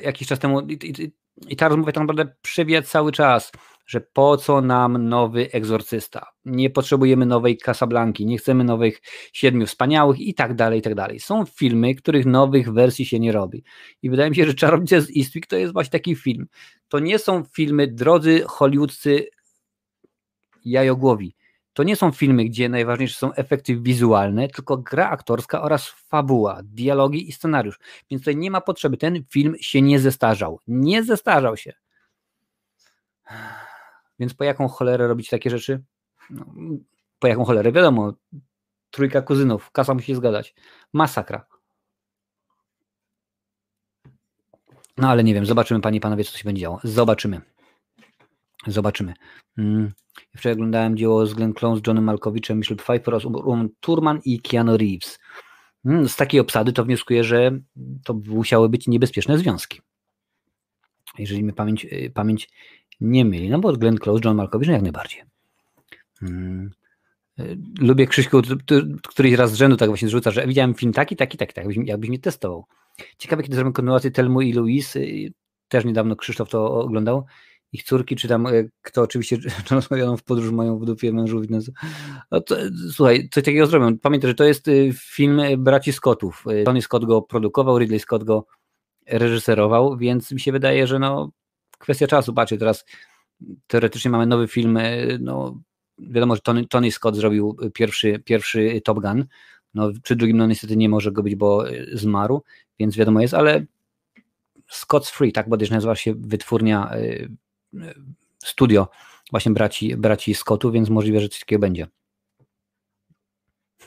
jakiś 0.01 0.27
czas 0.27 0.39
temu 0.39 0.61
i, 0.61 0.73
i, 0.73 1.11
i 1.47 1.55
ta 1.55 1.67
rozmowa 1.67 1.91
tak 1.91 2.03
naprawdę 2.03 2.35
przewija 2.41 2.81
cały 2.81 3.11
czas 3.11 3.51
że 3.85 4.01
po 4.01 4.37
co 4.37 4.61
nam 4.61 5.09
nowy 5.09 5.51
egzorcysta? 5.51 6.27
Nie 6.45 6.69
potrzebujemy 6.69 7.25
nowej 7.25 7.57
Casablanki, 7.57 8.25
nie 8.25 8.37
chcemy 8.37 8.63
nowych 8.63 9.01
siedmiu 9.33 9.65
wspaniałych 9.65 10.19
i 10.19 10.33
tak 10.33 10.55
dalej, 10.55 10.79
i 10.79 10.81
tak 10.81 10.95
dalej. 10.95 11.19
Są 11.19 11.45
filmy, 11.45 11.95
których 11.95 12.25
nowych 12.25 12.73
wersji 12.73 13.05
się 13.05 13.19
nie 13.19 13.31
robi. 13.31 13.63
I 14.01 14.09
wydaje 14.09 14.29
mi 14.29 14.35
się, 14.35 14.45
że 14.45 14.53
Czarownica 14.53 15.01
z 15.01 15.17
Eastwick 15.17 15.47
to 15.47 15.55
jest 15.55 15.73
właśnie 15.73 15.91
taki 15.91 16.15
film. 16.15 16.47
To 16.87 16.99
nie 16.99 17.19
są 17.19 17.43
filmy, 17.43 17.87
drodzy 17.87 18.43
hollywoodzcy 18.47 19.27
jajogłowi. 20.65 21.35
To 21.73 21.83
nie 21.83 21.95
są 21.95 22.11
filmy, 22.11 22.45
gdzie 22.45 22.69
najważniejsze 22.69 23.15
są 23.15 23.33
efekty 23.33 23.75
wizualne, 23.75 24.47
tylko 24.47 24.77
gra 24.77 25.09
aktorska 25.09 25.61
oraz 25.61 25.87
fabuła, 25.87 26.61
dialogi 26.63 27.29
i 27.29 27.31
scenariusz. 27.31 27.79
Więc 28.09 28.21
tutaj 28.21 28.35
nie 28.35 28.51
ma 28.51 28.61
potrzeby. 28.61 28.97
Ten 28.97 29.23
film 29.31 29.55
się 29.59 29.81
nie 29.81 29.99
zestarzał. 29.99 30.59
Nie 30.67 31.03
zestarzał 31.03 31.57
się. 31.57 31.73
Więc 34.19 34.33
po 34.33 34.43
jaką 34.43 34.67
cholerę 34.67 35.07
robić 35.07 35.29
takie 35.29 35.49
rzeczy? 35.49 35.83
No, 36.29 36.45
po 37.19 37.27
jaką 37.27 37.45
cholerę? 37.45 37.71
Wiadomo, 37.71 38.13
trójka 38.91 39.21
kuzynów, 39.21 39.71
kasa 39.71 39.93
musi 39.93 40.07
się 40.07 40.15
zgadać. 40.15 40.55
Masakra. 40.93 41.45
No 44.97 45.09
ale 45.09 45.23
nie 45.23 45.33
wiem, 45.33 45.45
zobaczymy 45.45 45.81
panie 45.81 45.97
i 45.97 46.01
panowie, 46.01 46.23
co 46.23 46.37
się 46.37 46.43
będzie 46.43 46.61
działo. 46.61 46.79
Zobaczymy. 46.83 47.41
Zobaczymy. 48.67 49.13
Hmm. 49.55 49.91
Wczoraj 50.37 50.53
oglądałem 50.53 50.97
dzieło 50.97 51.25
z 51.25 51.33
Glenn 51.33 51.53
Clone, 51.53 51.77
z 51.77 51.87
Johnem 51.87 52.03
Malkowiczem, 52.03 52.57
Michelle 52.57 52.77
Pfeiffer 52.77 53.13
oraz 53.13 53.25
Um 53.25 53.69
Turman 53.79 54.19
i 54.25 54.41
Keanu 54.41 54.77
Reeves. 54.77 55.19
Hmm. 55.83 56.09
Z 56.09 56.15
takiej 56.15 56.39
obsady 56.39 56.73
to 56.73 56.85
wnioskuję, 56.85 57.23
że 57.23 57.59
to 58.03 58.13
musiały 58.13 58.69
być 58.69 58.87
niebezpieczne 58.87 59.37
związki. 59.37 59.81
Jeżeli 61.17 61.43
mi 61.43 61.53
pamięć, 61.53 61.85
y, 61.85 62.11
pamięć 62.13 62.49
nie 63.01 63.25
mieli, 63.25 63.49
no 63.49 63.59
bo 63.59 63.73
Glenn 63.73 63.97
Close, 63.97 64.21
John 64.25 64.37
Malkowicz, 64.37 64.67
no 64.67 64.73
jak 64.73 64.81
najbardziej. 64.81 65.23
Hmm. 66.19 66.69
Lubię 67.79 68.07
Krzyśku, 68.07 68.41
któryś 69.07 69.33
raz 69.33 69.51
z 69.51 69.55
rzędu 69.55 69.77
tak 69.77 69.89
właśnie 69.89 70.07
zrzuca, 70.07 70.31
że 70.31 70.47
widziałem 70.47 70.73
film 70.73 70.93
taki, 70.93 71.15
taki, 71.15 71.37
taki, 71.37 71.53
tak, 71.53 71.65
jakbyś, 71.85 72.09
mnie 72.09 72.19
testował. 72.19 72.65
Ciekawe, 73.17 73.43
kiedy 73.43 73.55
zrobią 73.55 73.73
kontynuację 73.73 74.11
Telmu 74.11 74.41
i 74.41 74.53
Louise, 74.53 74.99
y, 74.99 75.33
też 75.67 75.85
niedawno 75.85 76.15
Krzysztof 76.15 76.49
to 76.49 76.79
oglądał, 76.79 77.25
ich 77.71 77.83
córki, 77.83 78.15
czy 78.15 78.27
tam 78.27 78.47
y, 78.47 78.69
kto 78.81 79.01
oczywiście 79.01 79.37
jadą 79.91 80.17
w 80.17 80.23
podróż 80.23 80.51
mają 80.51 80.79
w 80.79 80.85
dupie 80.85 81.13
mężów. 81.13 81.45
No 82.31 82.41
to, 82.41 82.55
słuchaj, 82.91 83.29
coś 83.31 83.43
takiego 83.43 83.67
zrobią. 83.67 83.97
Pamiętaj, 83.97 84.29
że 84.29 84.35
to 84.35 84.43
jest 84.43 84.65
film 84.93 85.41
braci 85.57 85.93
Scottów. 85.93 86.43
Tony 86.65 86.81
Scott 86.81 87.05
go 87.05 87.21
produkował, 87.21 87.79
Ridley 87.79 87.99
Scott 87.99 88.23
go 88.23 88.45
reżyserował, 89.07 89.97
więc 89.97 90.31
mi 90.31 90.39
się 90.39 90.51
wydaje, 90.51 90.87
że 90.87 90.99
no 90.99 91.31
kwestia 91.77 92.07
czasu. 92.07 92.33
Patrzcie, 92.33 92.57
teraz 92.57 92.85
teoretycznie 93.67 94.11
mamy 94.11 94.25
nowy 94.25 94.47
film, 94.47 94.77
e, 94.77 95.17
no 95.19 95.59
wiadomo, 95.99 96.35
że 96.35 96.41
Tony, 96.41 96.67
Tony 96.67 96.91
Scott 96.91 97.15
zrobił 97.15 97.57
pierwszy, 97.73 98.19
pierwszy 98.19 98.81
Top 98.83 98.99
Gun, 98.99 99.25
no 99.73 99.91
przy 100.03 100.15
drugim 100.15 100.37
no 100.37 100.47
niestety 100.47 100.77
nie 100.77 100.89
może 100.89 101.11
go 101.11 101.23
być, 101.23 101.35
bo 101.35 101.69
e, 101.69 101.85
zmarł, 101.93 102.43
więc 102.79 102.95
wiadomo 102.95 103.21
jest, 103.21 103.33
ale 103.33 103.65
Scott's 104.71 105.11
Free, 105.11 105.31
tak 105.31 105.49
bodajże 105.49 105.75
nazywa 105.75 105.95
się 105.95 106.13
wytwórnia, 106.13 106.91
e, 106.91 107.27
studio 108.43 108.87
właśnie 109.31 109.51
braci, 109.51 109.97
braci 109.97 110.35
Scottu, 110.35 110.71
więc 110.71 110.89
możliwe, 110.89 111.19
że 111.19 111.29
coś 111.29 111.39
takiego 111.39 111.59
będzie. 111.59 111.87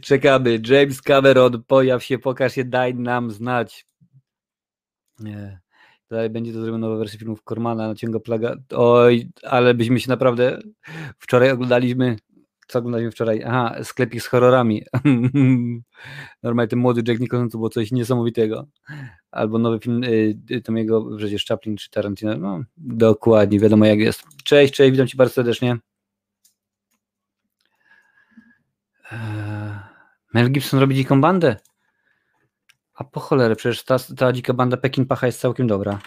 Czekamy. 0.01 0.59
James 0.69 1.01
Cameron, 1.01 1.63
pojaw 1.67 2.03
się, 2.03 2.19
pokaż 2.19 2.53
się, 2.53 2.65
daj 2.65 2.95
nam 2.95 3.31
znać. 3.31 3.85
Nie. 5.19 5.59
Dalej 6.09 6.29
będzie 6.29 6.53
to 6.53 6.61
zrobione 6.61 6.87
nowa 6.87 6.97
wersja 6.97 7.19
filmów 7.19 7.43
Kormana, 7.43 7.95
ciągle 7.95 8.19
plaga. 8.19 8.55
Oj, 8.75 9.29
ale 9.43 9.73
byśmy 9.73 9.99
się 9.99 10.09
naprawdę. 10.09 10.59
Wczoraj 11.19 11.51
oglądaliśmy. 11.51 12.17
Co 12.67 12.79
oglądaliśmy 12.79 13.11
wczoraj? 13.11 13.43
Aha, 13.43 13.75
sklepik 13.83 14.21
z 14.21 14.27
horrorami. 14.27 14.83
Normalnie 16.43 16.67
ten 16.67 16.79
młody 16.79 17.01
Jack 17.07 17.19
Nicholson 17.19 17.49
to 17.49 17.57
było 17.57 17.69
coś 17.69 17.91
niesamowitego. 17.91 18.67
Albo 19.31 19.59
nowy 19.59 19.79
film 19.79 20.03
y, 20.03 20.37
y 20.51 20.61
Tomiego, 20.61 21.17
przecież 21.17 21.45
Chaplin 21.45 21.77
czy 21.77 21.89
Tarantino. 21.89 22.37
No, 22.37 22.63
dokładnie, 22.77 23.59
wiadomo 23.59 23.85
jak 23.85 23.99
jest. 23.99 24.23
Cześć, 24.43 24.73
cześć, 24.73 24.91
witam 24.91 25.07
Cię 25.07 25.17
bardzo 25.17 25.33
serdecznie. 25.33 25.71
Eee, 25.71 25.79
Mel 30.33 30.51
Gibson 30.51 30.79
robi 30.79 30.95
dziką 30.95 31.21
bandę? 31.21 31.55
A 32.93 33.03
po 33.03 33.19
cholerę, 33.19 33.55
przecież 33.55 33.83
ta, 33.83 33.97
ta 34.17 34.33
dzika 34.33 34.53
banda 34.53 34.77
Pekin 34.77 35.05
Pacha 35.05 35.25
jest 35.25 35.39
całkiem 35.39 35.67
dobra. 35.67 35.99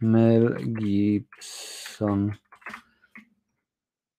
Mel 0.00 0.56
Gibson. 0.78 2.32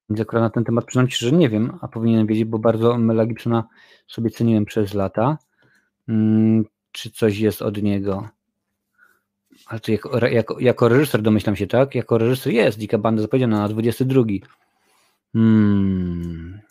Więc 0.09 0.21
akurat 0.21 0.43
na 0.43 0.49
ten 0.49 0.63
temat 0.63 0.85
przyznam 0.85 1.07
Ci, 1.07 1.25
że 1.25 1.31
nie 1.31 1.49
wiem, 1.49 1.77
a 1.81 1.87
powinienem 1.87 2.27
wiedzieć, 2.27 2.45
bo 2.45 2.59
bardzo 2.59 2.97
Mela 2.97 3.25
Gibsona 3.25 3.67
sobie 4.07 4.29
ceniłem 4.29 4.65
przez 4.65 4.93
lata. 4.93 5.37
Hmm, 6.05 6.65
czy 6.91 7.11
coś 7.11 7.37
jest 7.37 7.61
od 7.61 7.83
niego? 7.83 8.29
Ale 9.65 9.79
to 9.79 9.91
jako, 9.91 10.27
jako, 10.27 10.59
jako 10.59 10.89
reżyser 10.89 11.21
domyślam 11.21 11.55
się, 11.55 11.67
tak? 11.67 11.95
Jako 11.95 12.17
reżyser 12.17 12.53
jest 12.53 12.77
dzika 12.77 12.97
banda 12.97 13.21
zapowiedziana 13.21 13.59
na 13.59 13.67
22. 13.67 14.23
Hmm 15.33 16.61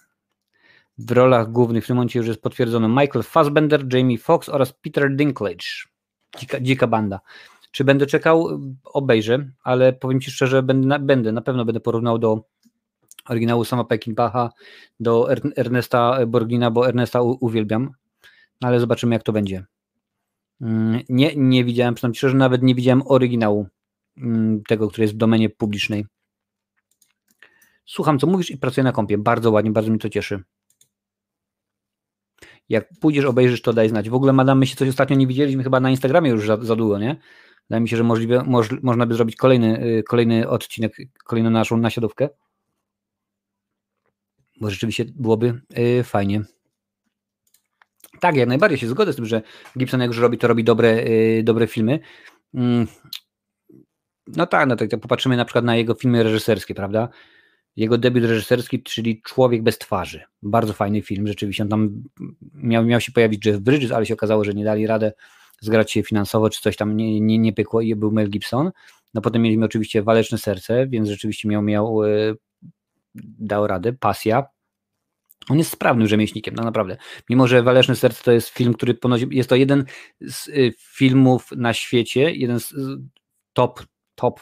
w 0.98 1.10
rolach 1.10 1.52
głównych 1.52 1.84
w 1.84 1.86
tym 1.86 1.96
momencie 1.96 2.18
już 2.18 2.28
jest 2.28 2.42
potwierdzono 2.42 2.88
Michael 2.88 3.22
Fassbender, 3.22 3.94
Jamie 3.94 4.18
Foxx 4.18 4.48
oraz 4.48 4.72
Peter 4.72 5.16
Dinklage. 5.16 5.66
Dzika, 6.38 6.60
dzika 6.60 6.86
banda. 6.86 7.20
Czy 7.70 7.84
będę 7.84 8.06
czekał? 8.06 8.60
Obejrzę, 8.84 9.50
ale 9.62 9.92
powiem 9.92 10.20
Ci 10.20 10.30
szczerze, 10.30 10.62
będę 10.62 10.98
będę, 10.98 11.32
na 11.32 11.40
pewno 11.40 11.64
będę 11.64 11.80
porównał 11.80 12.18
do 12.18 12.44
oryginału 13.28 13.64
sama 13.64 13.84
Peckinpaha, 13.84 14.50
do 15.00 15.28
Ernesta 15.56 16.26
Borgina, 16.26 16.70
bo 16.70 16.88
Ernesta 16.88 17.22
uwielbiam, 17.22 17.90
ale 18.60 18.80
zobaczymy 18.80 19.14
jak 19.14 19.22
to 19.22 19.32
będzie. 19.32 19.64
Mm, 20.60 21.00
nie, 21.08 21.36
nie 21.36 21.64
widziałem, 21.64 21.94
przynajmniej 21.94 22.16
szczerze, 22.16 22.36
nawet 22.36 22.62
nie 22.62 22.74
widziałem 22.74 23.02
oryginału 23.06 23.66
mm, 24.16 24.62
tego, 24.68 24.88
który 24.88 25.04
jest 25.04 25.14
w 25.14 25.16
domenie 25.16 25.50
publicznej. 25.50 26.06
Słucham, 27.86 28.18
co 28.18 28.26
mówisz 28.26 28.50
i 28.50 28.58
pracuję 28.58 28.84
na 28.84 28.92
kompie. 28.92 29.18
Bardzo 29.18 29.50
ładnie, 29.50 29.70
bardzo 29.70 29.90
mi 29.90 29.98
to 29.98 30.08
cieszy. 30.08 30.42
Jak 32.68 32.88
pójdziesz, 33.00 33.24
obejrzysz, 33.24 33.62
to 33.62 33.72
daj 33.72 33.88
znać. 33.88 34.10
W 34.10 34.14
ogóle, 34.14 34.32
madam, 34.32 34.58
my 34.58 34.66
się 34.66 34.76
coś 34.76 34.88
ostatnio 34.88 35.16
nie 35.16 35.26
widzieliśmy 35.26 35.62
chyba 35.62 35.80
na 35.80 35.90
Instagramie 35.90 36.30
już 36.30 36.46
za, 36.46 36.56
za 36.56 36.76
długo, 36.76 36.98
nie? 36.98 37.16
Wydaje 37.68 37.80
mi 37.80 37.88
się, 37.88 37.96
że 37.96 38.04
możliwe, 38.04 38.42
moż, 38.46 38.68
można 38.82 39.06
by 39.06 39.14
zrobić 39.14 39.36
kolejny, 39.36 39.84
y, 39.84 40.02
kolejny 40.02 40.48
odcinek, 40.48 40.96
kolejną 41.24 41.50
naszą 41.50 41.76
nasiadówkę. 41.76 42.28
Bo 44.60 44.70
rzeczywiście 44.70 45.04
byłoby 45.16 45.60
yy, 45.76 46.04
fajnie. 46.04 46.42
Tak, 48.20 48.36
jak 48.36 48.48
najbardziej 48.48 48.78
się 48.78 48.88
zgodzę 48.88 49.12
z 49.12 49.16
tym, 49.16 49.26
że 49.26 49.42
Gibson 49.78 50.00
jak 50.00 50.08
już 50.08 50.18
robi, 50.18 50.38
to 50.38 50.48
robi 50.48 50.64
dobre, 50.64 51.02
yy, 51.02 51.42
dobre 51.42 51.66
filmy. 51.66 52.00
Yy. 52.54 52.86
No 54.26 54.46
tak, 54.46 54.68
no 54.68 54.76
tak, 54.76 54.90
tak 54.90 55.00
popatrzymy 55.00 55.36
na 55.36 55.44
przykład 55.44 55.64
na 55.64 55.76
jego 55.76 55.94
filmy 55.94 56.22
reżyserskie, 56.22 56.74
prawda? 56.74 57.08
Jego 57.76 57.98
debiut 57.98 58.24
reżyserski, 58.24 58.82
czyli 58.82 59.22
Człowiek 59.22 59.62
bez 59.62 59.78
twarzy. 59.78 60.22
Bardzo 60.42 60.72
fajny 60.72 61.02
film, 61.02 61.26
rzeczywiście. 61.26 61.62
On 61.62 61.68
tam 61.68 62.02
miał, 62.54 62.84
miał 62.84 63.00
się 63.00 63.12
pojawić 63.12 63.46
Jeff 63.46 63.60
Bridges, 63.60 63.92
ale 63.92 64.06
się 64.06 64.14
okazało, 64.14 64.44
że 64.44 64.54
nie 64.54 64.64
dali 64.64 64.86
radę 64.86 65.12
zgrać 65.60 65.92
się 65.92 66.02
finansowo, 66.02 66.50
czy 66.50 66.60
coś 66.60 66.76
tam 66.76 66.96
nie, 66.96 67.20
nie, 67.20 67.38
nie 67.38 67.52
pykło 67.52 67.80
i 67.80 67.94
był 67.94 68.12
Mel 68.12 68.30
Gibson. 68.30 68.70
No 69.14 69.20
potem 69.20 69.42
mieliśmy 69.42 69.64
oczywiście 69.64 70.02
Waleczne 70.02 70.38
Serce, 70.38 70.86
więc 70.86 71.08
rzeczywiście 71.08 71.48
miał, 71.48 71.62
miał 71.62 72.00
dał 73.14 73.66
radę, 73.66 73.92
Pasja, 73.92 74.46
on 75.48 75.58
jest 75.58 75.70
sprawnym 75.70 76.08
rzemieślnikiem, 76.08 76.54
no 76.54 76.62
naprawdę. 76.62 76.96
Mimo, 77.30 77.48
że 77.48 77.62
Waleczne 77.62 77.96
Serce 77.96 78.24
to 78.24 78.32
jest 78.32 78.48
film, 78.48 78.74
który 78.74 78.94
ponosi, 78.94 79.26
jest 79.30 79.48
to 79.48 79.56
jeden 79.56 79.84
z 80.20 80.50
filmów 80.78 81.48
na 81.56 81.74
świecie, 81.74 82.32
jeden 82.32 82.60
z 82.60 82.74
top 83.52 83.82
top, 84.14 84.40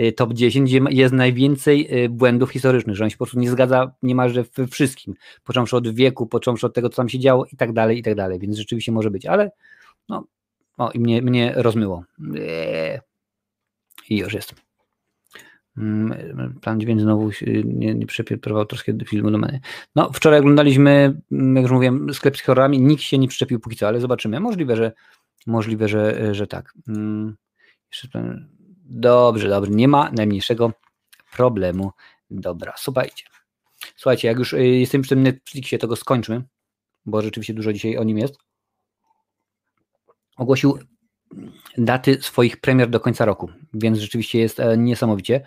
y, 0.00 0.12
top 0.12 0.32
10, 0.32 0.70
gdzie 0.70 0.80
jest 0.90 1.14
najwięcej 1.14 2.04
y, 2.04 2.08
błędów 2.08 2.50
historycznych, 2.50 2.96
że 2.96 3.04
on 3.04 3.10
się 3.10 3.16
po 3.16 3.24
prostu 3.24 3.40
nie 3.40 3.50
zgadza 3.50 3.92
niemalże 4.02 4.44
we 4.56 4.66
wszystkim, 4.66 5.14
począwszy 5.44 5.76
od 5.76 5.88
wieku, 5.88 6.26
począwszy 6.26 6.66
od 6.66 6.74
tego, 6.74 6.88
co 6.88 6.96
tam 6.96 7.08
się 7.08 7.18
działo 7.18 7.44
i 7.52 7.56
tak 7.56 7.72
dalej, 7.72 7.98
i 7.98 8.02
tak 8.02 8.14
dalej, 8.14 8.38
więc 8.38 8.56
rzeczywiście 8.56 8.92
może 8.92 9.10
być, 9.10 9.26
ale 9.26 9.50
no, 10.08 10.24
o, 10.78 10.90
i 10.90 11.00
mnie, 11.00 11.22
mnie 11.22 11.52
rozmyło. 11.56 12.04
Eee. 12.34 13.00
I 14.10 14.18
już 14.18 14.34
jest. 14.34 14.54
Mm, 15.78 16.58
plan 16.60 16.80
9 16.80 17.00
znowu 17.00 17.30
nie, 17.64 17.94
nie 17.94 18.06
przepierdrował 18.06 18.66
troszkę 18.66 18.92
filmu 19.06 19.30
do 19.30 19.38
mnie. 19.38 19.60
No, 19.94 20.10
wczoraj 20.12 20.40
oglądaliśmy, 20.40 21.20
mm, 21.32 21.56
jak 21.56 21.62
już 21.62 21.72
mówiłem, 21.72 22.14
sklep 22.14 22.36
z 22.36 22.42
horrorami, 22.42 22.80
nikt 22.80 23.02
się 23.02 23.18
nie 23.18 23.28
przyczepił 23.28 23.60
póki 23.60 23.76
co, 23.76 23.88
ale 23.88 24.00
zobaczymy. 24.00 24.40
Możliwe, 24.40 24.76
że 24.76 24.92
możliwe, 25.46 25.88
że, 25.88 26.34
że 26.34 26.46
tak. 26.46 26.72
Hmm. 26.86 27.36
Jeszcze 27.92 28.08
ten, 28.08 28.48
Dobrze, 28.88 29.48
dobrze, 29.48 29.70
nie 29.70 29.88
ma 29.88 30.10
najmniejszego 30.10 30.72
problemu. 31.32 31.92
Dobra, 32.30 32.74
słuchajcie. 32.76 33.24
Słuchajcie, 33.96 34.28
jak 34.28 34.38
już 34.38 34.52
y, 34.52 34.66
jestem 34.66 35.02
przy 35.02 35.08
tym 35.08 35.22
Netflixie, 35.22 35.78
to 35.78 35.88
go 35.88 35.96
skończmy, 35.96 36.44
bo 37.06 37.22
rzeczywiście 37.22 37.54
dużo 37.54 37.72
dzisiaj 37.72 37.96
o 37.96 38.04
nim 38.04 38.18
jest. 38.18 38.34
Ogłosił 40.36 40.78
daty 41.78 42.22
swoich 42.22 42.60
premier 42.60 42.90
do 42.90 43.00
końca 43.00 43.24
roku, 43.24 43.50
więc 43.74 43.98
rzeczywiście 43.98 44.38
jest 44.38 44.60
e, 44.60 44.78
niesamowicie. 44.78 45.40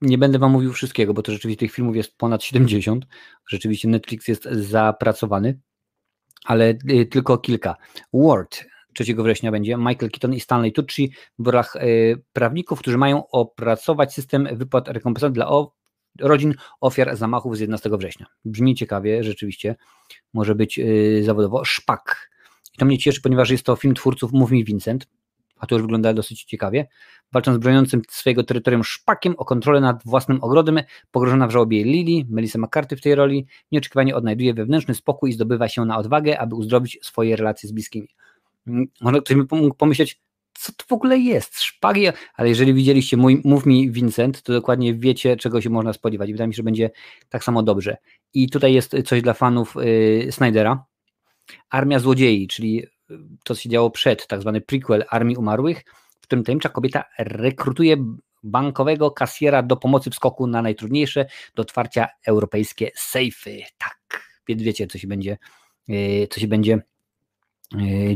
Nie 0.00 0.18
będę 0.18 0.38
Wam 0.38 0.52
mówił 0.52 0.72
wszystkiego, 0.72 1.14
bo 1.14 1.22
to 1.22 1.32
rzeczywiście 1.32 1.60
tych 1.60 1.72
filmów 1.72 1.96
jest 1.96 2.16
ponad 2.16 2.42
70. 2.42 3.06
Rzeczywiście 3.46 3.88
Netflix 3.88 4.28
jest 4.28 4.44
zapracowany, 4.44 5.60
ale 6.44 6.74
y, 6.90 7.06
tylko 7.06 7.38
kilka. 7.38 7.76
Word 8.12 8.64
3 8.94 9.14
września 9.14 9.50
będzie 9.50 9.76
Michael 9.76 10.10
Keaton 10.10 10.34
i 10.34 10.40
Stanley 10.40 10.72
Tucci 10.72 11.12
w 11.38 11.46
rolach 11.46 11.76
e, 11.76 11.80
prawników, 12.32 12.78
którzy 12.78 12.98
mają 12.98 13.28
opracować 13.28 14.14
system 14.14 14.48
wypłat 14.52 14.88
rekompensat 14.88 15.32
dla 15.32 15.48
rodzin 16.18 16.54
ofiar 16.80 17.16
zamachów 17.16 17.56
z 17.56 17.60
11 17.60 17.90
września. 17.98 18.26
Brzmi 18.44 18.74
ciekawie, 18.74 19.24
rzeczywiście. 19.24 19.76
Może 20.32 20.54
być 20.54 20.78
e, 20.78 20.84
zawodowo. 21.22 21.64
Szpak. 21.64 22.30
I 22.74 22.78
to 22.78 22.84
mnie 22.84 22.98
cieszy, 22.98 23.20
ponieważ 23.20 23.50
jest 23.50 23.64
to 23.64 23.76
film 23.76 23.94
twórców 23.94 24.32
Mów 24.32 24.50
mi 24.50 24.64
Vincent, 24.64 25.06
a 25.56 25.66
to 25.66 25.74
już 25.74 25.82
wygląda 25.82 26.14
dosyć 26.14 26.44
ciekawie. 26.44 26.88
Walcząc 27.32 27.56
z 27.56 27.60
broniącym 27.60 28.02
swojego 28.08 28.44
terytorium 28.44 28.84
szpakiem 28.84 29.34
o 29.38 29.44
kontrolę 29.44 29.80
nad 29.80 30.04
własnym 30.04 30.42
ogrodem, 30.42 30.80
pogrożona 31.10 31.46
w 31.46 31.50
żałobie 31.50 31.84
Lily, 31.84 32.26
Melissa 32.30 32.58
McCarthy 32.58 32.96
w 32.96 33.00
tej 33.00 33.14
roli, 33.14 33.46
nieoczekiwanie 33.72 34.16
odnajduje 34.16 34.54
wewnętrzny 34.54 34.94
spokój 34.94 35.30
i 35.30 35.32
zdobywa 35.32 35.68
się 35.68 35.84
na 35.84 35.98
odwagę, 35.98 36.40
aby 36.40 36.54
uzdrowić 36.54 36.98
swoje 37.02 37.36
relacje 37.36 37.68
z 37.68 37.72
bliskimi. 37.72 38.08
Może 39.00 39.20
ktoś 39.20 39.36
by 39.36 39.56
mógł 39.56 39.74
pomyśleć, 39.74 40.20
co 40.54 40.72
to 40.72 40.84
w 40.88 40.92
ogóle 40.92 41.18
jest? 41.18 41.60
Szpagi, 41.60 42.06
ale 42.34 42.48
jeżeli 42.48 42.74
widzieliście 42.74 43.16
mój 43.16 43.40
Mów 43.44 43.66
mi 43.66 43.90
Vincent, 43.90 44.42
to 44.42 44.52
dokładnie 44.52 44.94
wiecie, 44.94 45.36
czego 45.36 45.60
się 45.60 45.70
można 45.70 45.92
spodziewać. 45.92 46.32
Wydaje 46.32 46.48
mi 46.48 46.54
się, 46.54 46.56
że 46.56 46.62
będzie 46.62 46.90
tak 47.28 47.44
samo 47.44 47.62
dobrze. 47.62 47.96
I 48.34 48.50
tutaj 48.50 48.74
jest 48.74 48.96
coś 49.06 49.22
dla 49.22 49.34
fanów 49.34 49.74
yy, 49.74 50.32
Snydera. 50.32 50.84
Armia 51.70 51.98
Złodziei, 51.98 52.48
czyli 52.48 52.86
to, 53.44 53.54
co 53.54 53.60
się 53.62 53.68
działo 53.68 53.90
przed, 53.90 54.26
tak 54.26 54.40
zwany 54.40 54.60
prequel 54.60 55.04
Armii 55.08 55.36
Umarłych, 55.36 55.84
w 56.20 56.22
którym 56.22 56.44
tajemnicza 56.44 56.68
kobieta 56.68 57.04
rekrutuje 57.18 57.96
bankowego 58.42 59.10
kasjera 59.10 59.62
do 59.62 59.76
pomocy 59.76 60.10
w 60.10 60.14
skoku 60.14 60.46
na 60.46 60.62
najtrudniejsze 60.62 61.26
do 61.54 61.62
otwarcia 61.62 62.08
europejskie 62.26 62.90
sejfy. 62.94 63.62
Tak, 63.78 64.22
więc 64.48 64.62
wiecie, 64.62 64.86
co 64.86 64.98
się 64.98 65.08
będzie, 65.08 65.38
yy, 65.88 66.26
co 66.30 66.40
się 66.40 66.48
będzie 66.48 66.82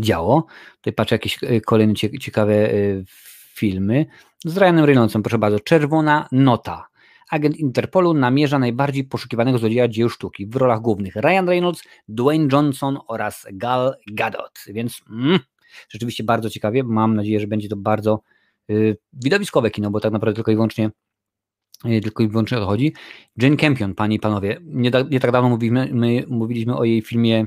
działo. 0.01 0.47
Tutaj 0.77 0.93
patrzę 0.93 1.15
jakieś 1.15 1.39
e, 1.43 1.61
kolejne 1.61 1.95
ciekawe 1.95 2.55
e, 2.55 2.75
filmy. 3.55 4.07
Z 4.45 4.57
Ryanem 4.57 4.85
Reynoldsem, 4.85 5.23
proszę 5.23 5.39
bardzo. 5.39 5.61
Czerwona 5.61 6.29
nota. 6.33 6.87
Agent 7.31 7.57
Interpolu 7.57 8.15
namierza 8.15 8.59
najbardziej 8.59 9.05
poszukiwanego 9.05 9.59
złodzieja 9.59 9.89
dzieł 9.89 10.09
sztuki. 10.09 10.47
W 10.47 10.57
rolach 10.57 10.81
głównych 10.81 11.17
Ryan 11.17 11.49
Reynolds, 11.49 11.83
Dwayne 12.09 12.49
Johnson 12.53 12.99
oraz 13.09 13.47
Gal 13.53 13.95
Gadot. 14.13 14.65
Więc 14.67 15.03
mm, 15.11 15.39
rzeczywiście 15.89 16.25
bardzo 16.25 16.51
ciekawie. 16.51 16.85
Mam 16.85 17.17
nadzieję, 17.17 17.41
że 17.41 17.47
będzie 17.47 17.69
to 17.69 17.77
bardzo 17.77 18.21
y, 18.71 18.97
widowiskowe 19.13 19.71
kino, 19.71 19.91
bo 19.91 20.01
tak 20.01 20.13
naprawdę 20.13 20.35
tylko 20.35 20.51
i 20.51 20.55
wyłącznie 20.55 20.91
tylko 22.03 22.23
i 22.23 22.29
wyłącznie 22.29 22.59
o 22.59 22.61
to 22.61 22.67
chodzi. 22.67 22.93
Jane 23.37 23.57
Campion, 23.57 23.95
panie 23.95 24.17
i 24.17 24.21
panowie. 24.21 24.61
Nie, 24.63 24.91
nie 25.11 25.21
tak 25.21 25.33
dawno 25.33 25.49
mówiliśmy, 25.49 25.89
my 25.93 26.25
mówiliśmy 26.29 26.77
o 26.77 26.85
jej 26.85 27.03
filmie 27.03 27.47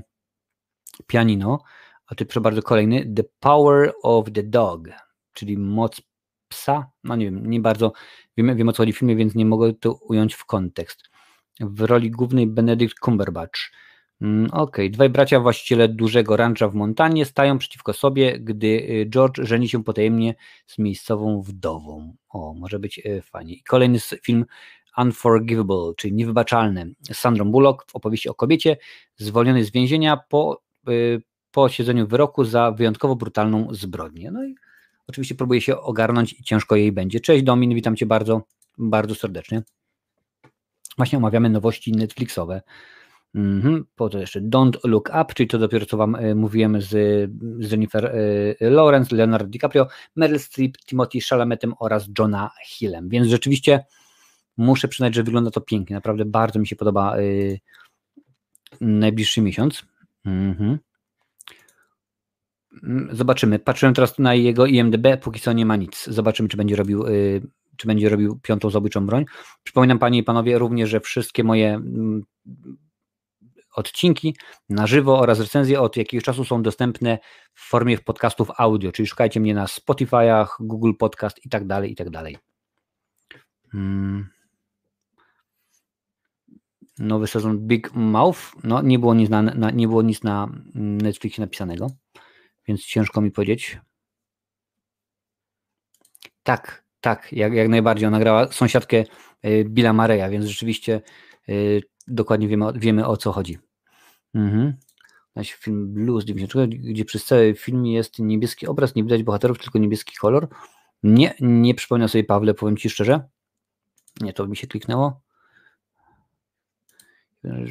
Pianino. 1.07 1.59
A 2.07 2.15
tu 2.15 2.25
proszę 2.25 2.41
bardzo 2.41 2.61
kolejny. 2.61 3.13
The 3.15 3.23
Power 3.39 3.93
of 4.03 4.31
the 4.33 4.43
Dog, 4.43 4.89
czyli 5.33 5.57
moc 5.57 6.01
psa. 6.47 6.91
No 7.03 7.15
nie 7.15 7.25
wiem, 7.25 7.49
nie 7.49 7.59
bardzo 7.59 7.93
wiem, 8.37 8.55
wiem 8.55 8.69
o 8.69 8.73
co 8.73 8.77
chodzi 8.77 8.93
w 8.93 8.97
filmie, 8.97 9.15
więc 9.15 9.35
nie 9.35 9.45
mogę 9.45 9.73
to 9.73 9.93
ująć 9.93 10.33
w 10.33 10.45
kontekst. 10.45 11.09
W 11.59 11.81
roli 11.81 12.11
głównej 12.11 12.47
Benedict 12.47 12.99
Cumberbatch. 12.99 13.59
Mm, 14.21 14.45
Okej, 14.45 14.61
okay. 14.61 14.89
dwaj 14.89 15.09
bracia 15.09 15.39
właściciele 15.39 15.89
dużego 15.89 16.37
rancha 16.37 16.69
w 16.69 16.75
Montanie 16.75 17.25
stają 17.25 17.57
przeciwko 17.57 17.93
sobie, 17.93 18.39
gdy 18.39 18.67
y, 18.67 19.09
George 19.09 19.39
żeni 19.43 19.69
się 19.69 19.83
potajemnie 19.83 20.35
z 20.67 20.77
miejscową 20.77 21.41
wdową. 21.41 22.15
O, 22.29 22.53
może 22.53 22.79
być 22.79 22.99
y, 22.99 23.21
fajnie. 23.21 23.53
I 23.53 23.63
kolejny 23.63 23.99
film 23.99 24.45
Unforgivable, 24.97 25.93
czyli 25.97 26.13
Niewybaczalny, 26.13 26.93
z 27.11 27.17
Sandrą 27.17 27.51
Bullock 27.51 27.91
w 27.91 27.95
opowieści 27.95 28.29
o 28.29 28.33
kobiecie 28.33 28.77
zwolnionej 29.15 29.63
z 29.63 29.71
więzienia 29.71 30.17
po 30.29 30.61
y, 30.89 31.21
po 31.57 31.69
siedzeniu 31.69 32.07
wyroku 32.07 32.43
za 32.43 32.71
wyjątkowo 32.71 33.15
brutalną 33.15 33.67
zbrodnię. 33.71 34.31
No 34.31 34.45
i 34.45 34.55
oczywiście 35.07 35.35
próbuje 35.35 35.61
się 35.61 35.77
ogarnąć 35.77 36.33
i 36.33 36.43
ciężko 36.43 36.75
jej 36.75 36.91
będzie. 36.91 37.19
Cześć 37.19 37.43
Domin, 37.43 37.75
witam 37.75 37.95
Cię 37.95 38.05
bardzo, 38.05 38.41
bardzo 38.77 39.15
serdecznie. 39.15 39.63
Właśnie 40.97 41.17
omawiamy 41.17 41.49
nowości 41.49 41.91
Netflixowe. 41.91 42.61
Mhm. 43.35 43.85
Po 43.95 44.09
to 44.09 44.19
jeszcze 44.19 44.41
Don't 44.41 44.77
Look 44.83 45.09
Up, 45.21 45.33
czyli 45.33 45.49
to 45.49 45.57
dopiero 45.57 45.85
co 45.85 45.97
Wam 45.97 46.15
y, 46.15 46.35
mówiłem 46.35 46.81
z, 46.81 46.89
z 47.59 47.71
Jennifer 47.71 48.05
y, 48.05 48.55
Lawrence, 48.61 49.15
Leonardo 49.15 49.49
DiCaprio, 49.49 49.87
Meryl 50.15 50.39
Streep, 50.39 50.77
Timothy 50.77 51.19
Chalametem 51.29 51.73
oraz 51.79 52.09
Johna 52.19 52.51
Hillem. 52.65 53.09
Więc 53.09 53.27
rzeczywiście 53.27 53.85
muszę 54.57 54.87
przyznać, 54.87 55.15
że 55.15 55.23
wygląda 55.23 55.51
to 55.51 55.61
pięknie. 55.61 55.95
Naprawdę 55.95 56.25
bardzo 56.25 56.59
mi 56.59 56.67
się 56.67 56.75
podoba 56.75 57.17
y, 57.17 57.59
najbliższy 58.81 59.41
miesiąc. 59.41 59.85
Mhm. 60.25 60.77
Mm, 62.83 63.15
zobaczymy. 63.15 63.59
Patrzyłem 63.59 63.95
teraz 63.95 64.19
na 64.19 64.33
jego 64.33 64.65
IMDB, 64.65 65.07
póki 65.21 65.39
co 65.39 65.53
nie 65.53 65.65
ma 65.65 65.75
nic. 65.75 66.05
Zobaczymy, 66.07 66.49
czy 66.49 66.57
będzie 66.57 66.75
robił, 66.75 67.07
y, 67.07 67.41
czy 67.77 67.87
będzie 67.87 68.09
robił 68.09 68.39
piątą 68.39 68.69
zabójczą 68.69 69.05
broń. 69.05 69.25
Przypominam 69.63 69.99
Panie 69.99 70.19
i 70.19 70.23
Panowie 70.23 70.57
również, 70.57 70.89
że 70.89 70.99
wszystkie 70.99 71.43
moje 71.43 71.73
mm, 71.73 72.23
odcinki 73.75 74.35
na 74.69 74.87
żywo 74.87 75.19
oraz 75.19 75.39
recenzje 75.39 75.81
od 75.81 75.97
jakiegoś 75.97 76.23
czasu 76.23 76.45
są 76.45 76.61
dostępne 76.61 77.19
w 77.53 77.69
formie 77.69 77.97
podcastów 77.97 78.51
audio, 78.57 78.91
czyli 78.91 79.07
szukajcie 79.07 79.39
mnie 79.39 79.53
na 79.53 79.65
Spotify'ach, 79.65 80.47
Google 80.59 80.93
Podcast 80.99 81.45
i 81.45 81.49
tak 81.49 81.67
dalej, 81.67 81.91
i 81.91 81.95
tak 81.95 82.09
dalej. 82.09 82.37
Hmm. 83.71 84.29
Nowy 86.99 87.27
sezon 87.27 87.59
Big 87.59 87.93
Mouth, 87.93 88.39
no 88.63 88.81
nie 88.81 88.99
było 88.99 89.13
nic 89.13 89.29
na, 89.29 89.41
na, 89.41 89.71
nie 89.71 89.87
było 89.87 90.01
nic 90.01 90.23
na 90.23 90.47
Netflixie 90.75 91.41
napisanego 91.41 91.87
więc 92.67 92.85
ciężko 92.85 93.21
mi 93.21 93.31
powiedzieć. 93.31 93.79
Tak, 96.43 96.83
tak, 97.01 97.33
jak, 97.33 97.53
jak 97.53 97.69
najbardziej. 97.69 98.07
Ona 98.07 98.19
grała 98.19 98.51
sąsiadkę 98.51 99.03
y, 99.45 99.65
Billa 99.69 99.93
Mareya, 99.93 100.31
więc 100.31 100.45
rzeczywiście 100.45 101.01
y, 101.49 101.81
dokładnie 102.07 102.47
wiemy, 102.47 102.65
wiemy 102.75 103.05
o 103.05 103.17
co 103.17 103.31
chodzi. 103.31 103.57
Mhm. 104.33 104.73
Film 105.45 105.93
Blues 105.93 106.25
90, 106.25 106.75
gdzie 106.75 107.05
przez 107.05 107.25
cały 107.25 107.55
film 107.55 107.85
jest 107.85 108.19
niebieski 108.19 108.67
obraz, 108.67 108.95
nie 108.95 109.03
widać 109.03 109.23
bohaterów, 109.23 109.59
tylko 109.59 109.79
niebieski 109.79 110.15
kolor. 110.15 110.47
Nie, 111.03 111.35
nie 111.39 111.75
przypomnę 111.75 112.07
sobie 112.09 112.23
Pawle, 112.23 112.53
powiem 112.53 112.77
Ci 112.77 112.89
szczerze. 112.89 113.29
Nie, 114.21 114.33
to 114.33 114.47
mi 114.47 114.55
się 114.55 114.67
kliknęło. 114.67 115.21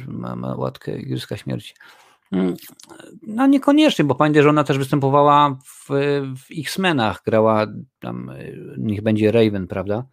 Ma, 0.07 0.35
ma 0.35 0.55
łatkę 0.55 0.99
Igrzyska 0.99 1.37
Śmierci. 1.37 1.73
Mm, 2.31 2.55
no 3.21 3.47
niekoniecznie, 3.47 4.05
bo 4.05 4.15
pamiętaj, 4.15 4.43
że 4.43 4.49
ona 4.49 4.63
też 4.63 4.77
występowała 4.77 5.59
w, 5.65 5.87
w 6.37 6.59
X-Menach, 6.59 7.21
grała 7.25 7.67
tam, 7.99 8.29
y, 8.29 8.75
niech 8.77 9.01
będzie 9.01 9.31
Raven, 9.31 9.67
prawda? 9.67 10.05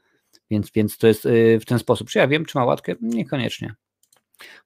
Więc, 0.50 0.70
więc 0.70 0.98
to 0.98 1.07
jest 1.07 1.27
y, 1.27 1.59
w 1.61 1.64
ten 1.64 1.79
sposób. 1.79 2.11
Czy 2.11 2.18
ja 2.18 2.29
wiem, 2.29 2.44
czy 2.44 2.59
ma 2.59 2.64
łatkę? 2.64 2.94
Niekoniecznie. 3.00 3.74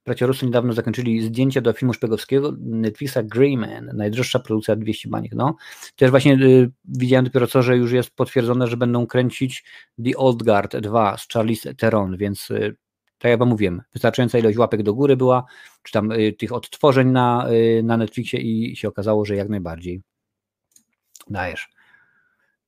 Bracia 0.04 0.26
Russo 0.26 0.46
niedawno 0.46 0.72
zakończyli 0.72 1.22
zdjęcia 1.22 1.60
do 1.60 1.72
filmu 1.72 1.94
szpiegowskiego 1.94 2.52
Netflixa 2.60 3.18
Greyman, 3.24 3.90
najdroższa 3.94 4.38
produkcja 4.38 4.76
200 4.76 5.08
baniek. 5.08 5.32
No, 5.34 5.56
też 5.96 6.10
właśnie 6.10 6.34
y, 6.34 6.70
widziałem 6.84 7.24
dopiero 7.24 7.46
co, 7.46 7.62
że 7.62 7.76
już 7.76 7.92
jest 7.92 8.10
potwierdzone, 8.10 8.66
że 8.66 8.76
będą 8.76 9.06
kręcić 9.06 9.64
The 10.04 10.16
Old 10.16 10.42
Guard 10.42 10.76
2 10.76 11.16
z 11.16 11.28
Charlize 11.32 11.74
Theron, 11.74 12.16
więc 12.16 12.50
y, 12.50 12.76
tak 13.18 13.30
jak 13.30 13.38
wam 13.38 13.48
mówiłem, 13.48 13.82
wystarczająca 13.92 14.38
ilość 14.38 14.58
łapek 14.58 14.82
do 14.82 14.94
góry 14.94 15.16
była, 15.16 15.44
czy 15.82 15.92
tam 15.92 16.12
y, 16.12 16.32
tych 16.32 16.52
odtworzeń 16.52 17.08
na, 17.08 17.48
y, 17.50 17.82
na 17.82 17.96
Netflixie 17.96 18.40
i 18.40 18.76
się 18.76 18.88
okazało, 18.88 19.24
że 19.24 19.36
jak 19.36 19.48
najbardziej. 19.48 20.02
Dajesz. 21.30 21.68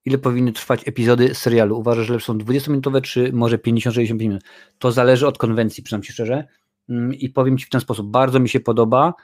Ile 0.04 0.18
powinny 0.18 0.52
trwać 0.52 0.88
epizody 0.88 1.34
serialu? 1.34 1.78
Uważasz, 1.78 2.06
że 2.06 2.12
lepsze 2.12 2.26
są 2.26 2.38
20-minutowe, 2.38 3.02
czy 3.02 3.32
może 3.32 3.58
50-65 3.58 4.14
minut? 4.14 4.42
To 4.78 4.92
zależy 4.92 5.26
od 5.26 5.38
konwencji, 5.38 5.82
przynajmniej 5.82 6.06
ci 6.06 6.12
szczerze. 6.12 6.44
Mm, 6.88 7.14
I 7.14 7.28
powiem 7.28 7.58
Ci 7.58 7.66
w 7.66 7.70
ten 7.70 7.80
sposób, 7.80 8.10
bardzo 8.10 8.40
mi 8.40 8.48
się 8.48 8.60
podoba 8.60 9.14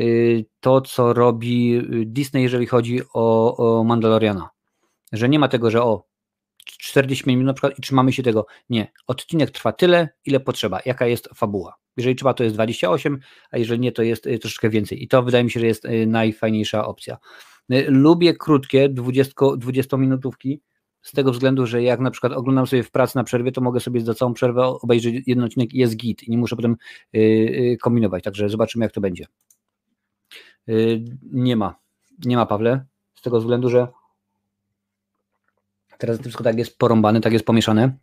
y, 0.00 0.44
to, 0.60 0.80
co 0.80 1.12
robi 1.12 1.82
Disney, 2.06 2.42
jeżeli 2.42 2.66
chodzi 2.66 3.00
o, 3.14 3.56
o 3.56 3.84
Mandaloriana. 3.84 4.50
Że 5.12 5.28
nie 5.28 5.38
ma 5.38 5.48
tego, 5.48 5.70
że 5.70 5.82
o 5.82 6.13
40 6.84 7.26
minut 7.26 7.46
na 7.46 7.52
przykład 7.54 7.78
i 7.78 7.82
trzymamy 7.82 8.12
się 8.12 8.22
tego. 8.22 8.46
Nie, 8.70 8.92
odcinek 9.06 9.50
trwa 9.50 9.72
tyle, 9.72 10.08
ile 10.24 10.40
potrzeba, 10.40 10.80
jaka 10.86 11.06
jest 11.06 11.28
fabuła. 11.34 11.74
Jeżeli 11.96 12.16
trzeba, 12.16 12.34
to 12.34 12.44
jest 12.44 12.56
28, 12.56 13.20
a 13.50 13.58
jeżeli 13.58 13.80
nie, 13.80 13.92
to 13.92 14.02
jest 14.02 14.26
y, 14.26 14.38
troszeczkę 14.38 14.70
więcej. 14.70 15.02
I 15.02 15.08
to 15.08 15.22
wydaje 15.22 15.44
mi 15.44 15.50
się, 15.50 15.60
że 15.60 15.66
jest 15.66 15.84
y, 15.84 16.06
najfajniejsza 16.06 16.86
opcja. 16.86 17.18
Y, 17.72 17.86
lubię 17.88 18.34
krótkie 18.34 18.88
20, 18.88 19.32
20 19.56 19.96
minutówki, 19.96 20.60
z 21.02 21.12
tego 21.12 21.32
względu, 21.32 21.66
że 21.66 21.82
jak 21.82 22.00
na 22.00 22.10
przykład 22.10 22.32
oglądam 22.32 22.66
sobie 22.66 22.82
w 22.82 22.90
pracy 22.90 23.16
na 23.16 23.24
przerwie, 23.24 23.52
to 23.52 23.60
mogę 23.60 23.80
sobie 23.80 24.00
za 24.00 24.14
całą 24.14 24.34
przerwę 24.34 24.66
obejrzeć 24.66 25.14
jeden 25.26 25.44
odcinek 25.44 25.74
i 25.74 25.78
jest 25.78 25.96
git 25.96 26.22
i 26.22 26.30
nie 26.30 26.38
muszę 26.38 26.56
potem 26.56 26.76
kombinować, 27.80 28.24
także 28.24 28.48
zobaczymy 28.48 28.84
jak 28.84 28.92
to 28.92 29.00
będzie. 29.00 29.26
Nie 31.22 31.56
ma, 31.56 31.74
nie 32.24 32.36
ma 32.36 32.46
Pawle, 32.46 32.84
z 33.14 33.22
tego 33.22 33.40
względu, 33.40 33.68
że 33.68 33.88
Teraz 35.98 36.16
to 36.16 36.22
wszystko 36.22 36.44
tak 36.44 36.58
jest 36.58 36.78
porąbane, 36.78 37.20
tak 37.20 37.32
jest 37.32 37.44
pomieszane, 37.44 37.96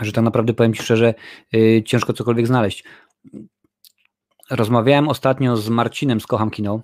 że 0.00 0.12
tak 0.12 0.24
naprawdę 0.24 0.54
powiem 0.54 0.74
Ci 0.74 0.82
szczerze, 0.82 1.14
yy, 1.52 1.82
ciężko 1.82 2.12
cokolwiek 2.12 2.46
znaleźć. 2.46 2.84
Rozmawiałem 4.50 5.08
ostatnio 5.08 5.56
z 5.56 5.68
Marcinem 5.68 6.20
z 6.20 6.26
Kocham 6.26 6.50
Kino, 6.50 6.82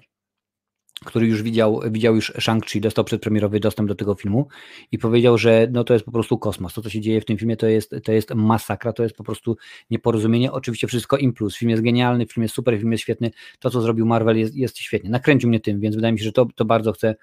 który 1.04 1.26
już 1.26 1.42
widział, 1.42 1.80
widział 1.90 2.14
już 2.14 2.32
Shang-Chi, 2.34 2.80
dostał 2.80 3.04
przedpremierowy 3.04 3.60
dostęp 3.60 3.88
do 3.88 3.94
tego 3.94 4.14
filmu 4.14 4.48
i 4.92 4.98
powiedział, 4.98 5.38
że 5.38 5.68
no 5.70 5.84
to 5.84 5.94
jest 5.94 6.04
po 6.04 6.12
prostu 6.12 6.38
kosmos. 6.38 6.74
To, 6.74 6.82
co 6.82 6.90
się 6.90 7.00
dzieje 7.00 7.20
w 7.20 7.24
tym 7.24 7.38
filmie, 7.38 7.56
to 7.56 7.66
jest, 7.66 7.94
to 8.04 8.12
jest 8.12 8.34
masakra, 8.34 8.92
to 8.92 9.02
jest 9.02 9.16
po 9.16 9.24
prostu 9.24 9.56
nieporozumienie. 9.90 10.52
Oczywiście 10.52 10.86
wszystko 10.86 11.16
im 11.16 11.32
plus. 11.32 11.56
Film 11.56 11.70
jest 11.70 11.82
genialny, 11.82 12.26
film 12.26 12.42
jest 12.42 12.54
super, 12.54 12.78
film 12.78 12.92
jest 12.92 13.02
świetny. 13.02 13.30
To, 13.58 13.70
co 13.70 13.80
zrobił 13.80 14.06
Marvel 14.06 14.38
jest, 14.38 14.54
jest 14.54 14.78
świetnie. 14.78 15.10
Nakręcił 15.10 15.48
mnie 15.48 15.60
tym, 15.60 15.80
więc 15.80 15.94
wydaje 15.94 16.12
mi 16.12 16.18
się, 16.18 16.24
że 16.24 16.32
to, 16.32 16.46
to 16.54 16.64
bardzo 16.64 16.92
chcę, 16.92 17.14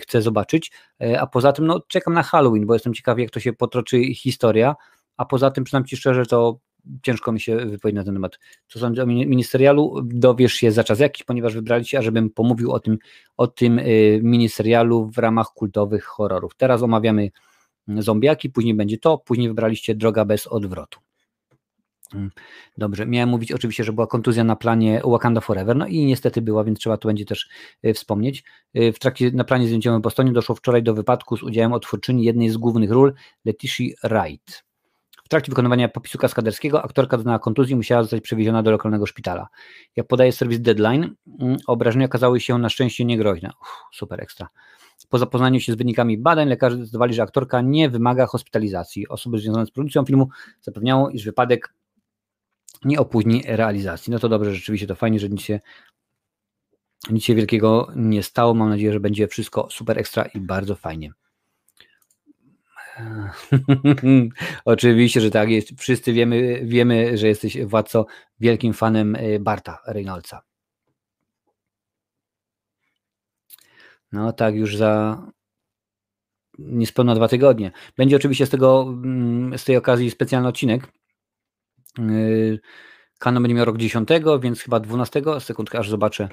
chcę 0.00 0.22
zobaczyć. 0.22 0.72
Y, 1.02 1.20
a 1.20 1.26
poza 1.26 1.52
tym, 1.52 1.66
no, 1.66 1.80
czekam 1.88 2.14
na 2.14 2.22
Halloween, 2.22 2.66
bo 2.66 2.74
jestem 2.74 2.94
ciekawy, 2.94 3.20
jak 3.20 3.30
to 3.30 3.40
się 3.40 3.52
potoczy 3.52 4.14
historia. 4.14 4.76
A 5.16 5.24
poza 5.24 5.50
tym, 5.50 5.64
przynajmniej 5.64 5.96
szczerze, 5.96 6.26
to 6.26 6.58
ciężko 7.02 7.32
mi 7.32 7.40
się 7.40 7.56
wypowiedzieć 7.56 7.96
na 7.96 8.04
ten 8.04 8.14
temat. 8.14 8.38
Co 8.68 8.78
sądzę 8.78 9.02
o 9.02 9.06
miniserialu, 9.06 10.00
dowiesz 10.04 10.52
się 10.52 10.72
za 10.72 10.84
czas 10.84 11.00
jakiś, 11.00 11.24
ponieważ 11.24 11.54
wybraliście, 11.54 11.98
ażebym 11.98 12.30
pomówił 12.30 12.72
o 12.72 12.80
tym, 12.80 12.98
o 13.36 13.46
tym 13.46 13.78
y, 13.78 14.20
miniserialu 14.22 15.10
w 15.10 15.18
ramach 15.18 15.46
kultowych 15.46 16.04
horrorów. 16.04 16.54
Teraz 16.56 16.82
omawiamy 16.82 17.30
zombiaki, 17.88 18.50
później 18.50 18.74
będzie 18.74 18.98
to, 18.98 19.18
później 19.18 19.48
wybraliście 19.48 19.94
Droga 19.94 20.24
bez 20.24 20.46
odwrotu. 20.46 21.00
Mm, 22.14 22.30
dobrze, 22.78 23.06
miałem 23.06 23.28
mówić 23.28 23.52
oczywiście, 23.52 23.84
że 23.84 23.92
była 23.92 24.06
kontuzja 24.06 24.44
na 24.44 24.56
planie 24.56 25.02
Wakanda 25.04 25.40
Forever, 25.40 25.76
no 25.76 25.86
i 25.86 26.04
niestety 26.04 26.42
była, 26.42 26.64
więc 26.64 26.78
trzeba 26.78 26.96
to 26.96 27.08
będzie 27.08 27.24
też 27.24 27.48
y, 27.86 27.94
wspomnieć. 27.94 28.44
Y, 28.76 28.92
w 28.92 28.98
trakcie 28.98 29.30
na 29.30 29.44
planie 29.44 29.66
zdjęciowym 29.66 30.00
w 30.00 30.02
Bostonie 30.02 30.32
doszło 30.32 30.54
wczoraj 30.54 30.82
do 30.82 30.94
wypadku 30.94 31.36
z 31.36 31.42
udziałem 31.42 31.72
otwórczyni 31.72 32.24
jednej 32.24 32.50
z 32.50 32.56
głównych 32.56 32.90
ról, 32.90 33.14
Leticia 33.44 33.84
Wright. 34.04 34.64
W 35.24 35.28
trakcie 35.28 35.50
wykonywania 35.50 35.88
popisu 35.88 36.18
kaskaderskiego 36.18 36.82
aktorka 36.82 37.16
doznała 37.16 37.38
kontuzji 37.38 37.72
i 37.72 37.76
musiała 37.76 38.02
zostać 38.02 38.20
przewieziona 38.20 38.62
do 38.62 38.70
lokalnego 38.70 39.06
szpitala. 39.06 39.48
Jak 39.96 40.06
podaje 40.06 40.32
serwis 40.32 40.60
Deadline, 40.60 41.14
mm, 41.40 41.56
obrażenia 41.66 42.06
okazały 42.06 42.40
się 42.40 42.58
na 42.58 42.68
szczęście 42.68 43.04
niegroźne. 43.04 43.50
Uff, 43.62 43.70
super 43.92 44.20
ekstra. 44.20 44.48
Po 45.08 45.18
zapoznaniu 45.18 45.60
się 45.60 45.72
z 45.72 45.76
wynikami 45.76 46.18
badań 46.18 46.48
lekarze 46.48 46.76
zdecydowali, 46.76 47.14
że 47.14 47.22
aktorka 47.22 47.60
nie 47.60 47.90
wymaga 47.90 48.26
hospitalizacji. 48.26 49.08
Osoby 49.08 49.38
związane 49.38 49.66
z 49.66 49.70
produkcją 49.70 50.04
filmu 50.04 50.28
zapewniało, 50.60 51.10
iż 51.10 51.24
wypadek 51.24 51.74
nie 52.84 53.00
opóźni 53.00 53.42
realizacji. 53.46 54.10
No 54.10 54.18
to 54.18 54.28
dobrze, 54.28 54.54
rzeczywiście 54.54 54.86
to 54.86 54.94
fajnie, 54.94 55.18
że 55.18 55.28
nic 55.28 55.42
się, 55.42 55.60
nic 57.10 57.24
się 57.24 57.34
wielkiego 57.34 57.92
nie 57.96 58.22
stało. 58.22 58.54
Mam 58.54 58.68
nadzieję, 58.68 58.92
że 58.92 59.00
będzie 59.00 59.28
wszystko 59.28 59.68
super 59.70 59.98
ekstra 59.98 60.24
i 60.24 60.40
bardzo 60.40 60.74
fajnie. 60.74 61.12
Oczywiście, 64.64 65.20
że 65.20 65.30
tak 65.30 65.50
jest. 65.50 65.68
Wszyscy 65.78 66.12
wiemy, 66.12 66.60
wiemy, 66.64 67.18
że 67.18 67.28
jesteś 67.28 67.64
władco 67.64 68.06
wielkim 68.40 68.72
fanem 68.72 69.16
e, 69.16 69.38
Barta 69.38 69.78
Reynoldsa. 69.86 70.42
No 74.12 74.32
tak, 74.32 74.54
już 74.54 74.76
za 74.76 75.22
niespełna 76.58 77.14
dwa 77.14 77.28
tygodnie. 77.28 77.72
Będzie 77.96 78.16
oczywiście 78.16 78.46
z 78.46 78.50
tego, 78.50 78.82
mm, 78.82 79.58
z 79.58 79.64
tej 79.64 79.76
okazji 79.76 80.10
specjalny 80.10 80.48
odcinek 80.48 80.99
Canon 83.18 83.42
będzie 83.42 83.54
miał 83.54 83.64
rok 83.64 83.76
10, 83.76 84.08
więc 84.42 84.60
chyba 84.60 84.80
12, 84.80 85.22
sekundkę 85.40 85.78
aż 85.78 85.90
zobaczę, 85.90 86.28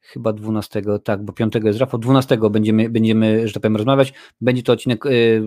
chyba 0.00 0.32
12, 0.32 0.82
tak, 1.04 1.24
bo 1.24 1.32
5 1.32 1.54
jest 1.64 1.78
Rafał, 1.78 2.00
12 2.00 2.38
będziemy, 2.50 2.90
będziemy, 2.90 3.48
że 3.48 3.54
tak 3.54 3.62
powiem, 3.62 3.76
rozmawiać. 3.76 4.12
Będzie 4.40 4.62
to 4.62 4.72
odcinek 4.72 5.06
y, 5.06 5.42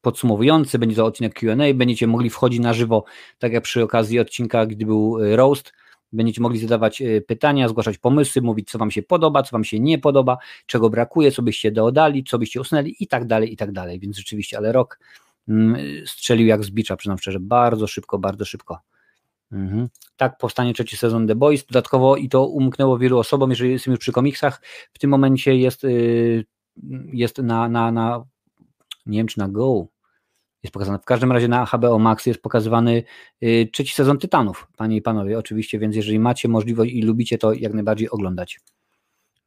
podsumowujący, 0.00 0.78
będzie 0.78 0.96
to 0.96 1.06
odcinek 1.06 1.34
Q&A, 1.34 1.74
będziecie 1.74 2.06
mogli 2.06 2.30
wchodzić 2.30 2.60
na 2.60 2.72
żywo, 2.72 3.04
tak 3.38 3.52
jak 3.52 3.62
przy 3.62 3.82
okazji 3.82 4.20
odcinka, 4.20 4.66
gdy 4.66 4.86
był 4.86 5.18
y, 5.18 5.36
roast, 5.36 5.72
będziecie 6.12 6.40
mogli 6.40 6.58
zadawać 6.58 7.02
pytania, 7.26 7.68
zgłaszać 7.68 7.98
pomysły, 7.98 8.42
mówić, 8.42 8.70
co 8.70 8.78
Wam 8.78 8.90
się 8.90 9.02
podoba, 9.02 9.42
co 9.42 9.50
Wam 9.52 9.64
się 9.64 9.80
nie 9.80 9.98
podoba, 9.98 10.38
czego 10.66 10.90
brakuje, 10.90 11.32
co 11.32 11.42
byście 11.42 11.72
dodali, 11.72 12.24
co 12.24 12.38
byście 12.38 12.60
usunęli 12.60 12.96
i 13.00 13.06
tak 13.06 13.26
dalej, 13.26 13.52
i 13.52 13.56
tak 13.56 13.72
dalej, 13.72 14.00
więc 14.00 14.16
rzeczywiście, 14.16 14.56
ale 14.56 14.72
rok 14.72 14.98
strzelił 16.06 16.46
jak 16.46 16.64
z 16.64 16.70
bicza, 16.70 16.96
przyznam 16.96 17.18
szczerze, 17.18 17.40
bardzo 17.40 17.86
szybko, 17.86 18.18
bardzo 18.18 18.44
szybko. 18.44 18.78
Mhm. 19.52 19.88
Tak 20.16 20.38
powstanie 20.38 20.74
trzeci 20.74 20.96
sezon 20.96 21.26
The 21.26 21.34
Boys. 21.34 21.66
Dodatkowo 21.66 22.16
i 22.16 22.28
to 22.28 22.46
umknęło 22.46 22.98
wielu 22.98 23.18
osobom, 23.18 23.50
jeżeli 23.50 23.70
jesteśmy 23.70 23.90
już 23.90 24.00
przy 24.00 24.12
komiksach, 24.12 24.62
w 24.92 24.98
tym 24.98 25.10
momencie 25.10 25.56
jest, 25.56 25.84
y, 25.84 26.44
jest 27.12 27.38
na, 27.38 27.68
na, 27.68 27.92
na 27.92 28.24
nie 29.06 29.18
wiem 29.18 29.26
czy 29.26 29.38
na 29.38 29.48
Go 29.48 29.86
jest 30.64 30.72
pokazane. 30.72 30.98
W 30.98 31.04
każdym 31.04 31.32
razie 31.32 31.48
na 31.48 31.66
HBO 31.66 31.98
Max 31.98 32.26
jest 32.26 32.42
pokazywany 32.42 33.02
y, 33.42 33.68
trzeci 33.72 33.94
sezon 33.94 34.18
Tytanów, 34.18 34.68
panie 34.76 34.96
i 34.96 35.02
panowie, 35.02 35.38
oczywiście, 35.38 35.78
więc 35.78 35.96
jeżeli 35.96 36.18
macie 36.18 36.48
możliwość 36.48 36.92
i 36.92 37.02
lubicie 37.02 37.38
to, 37.38 37.52
jak 37.52 37.74
najbardziej 37.74 38.10
oglądać. 38.10 38.60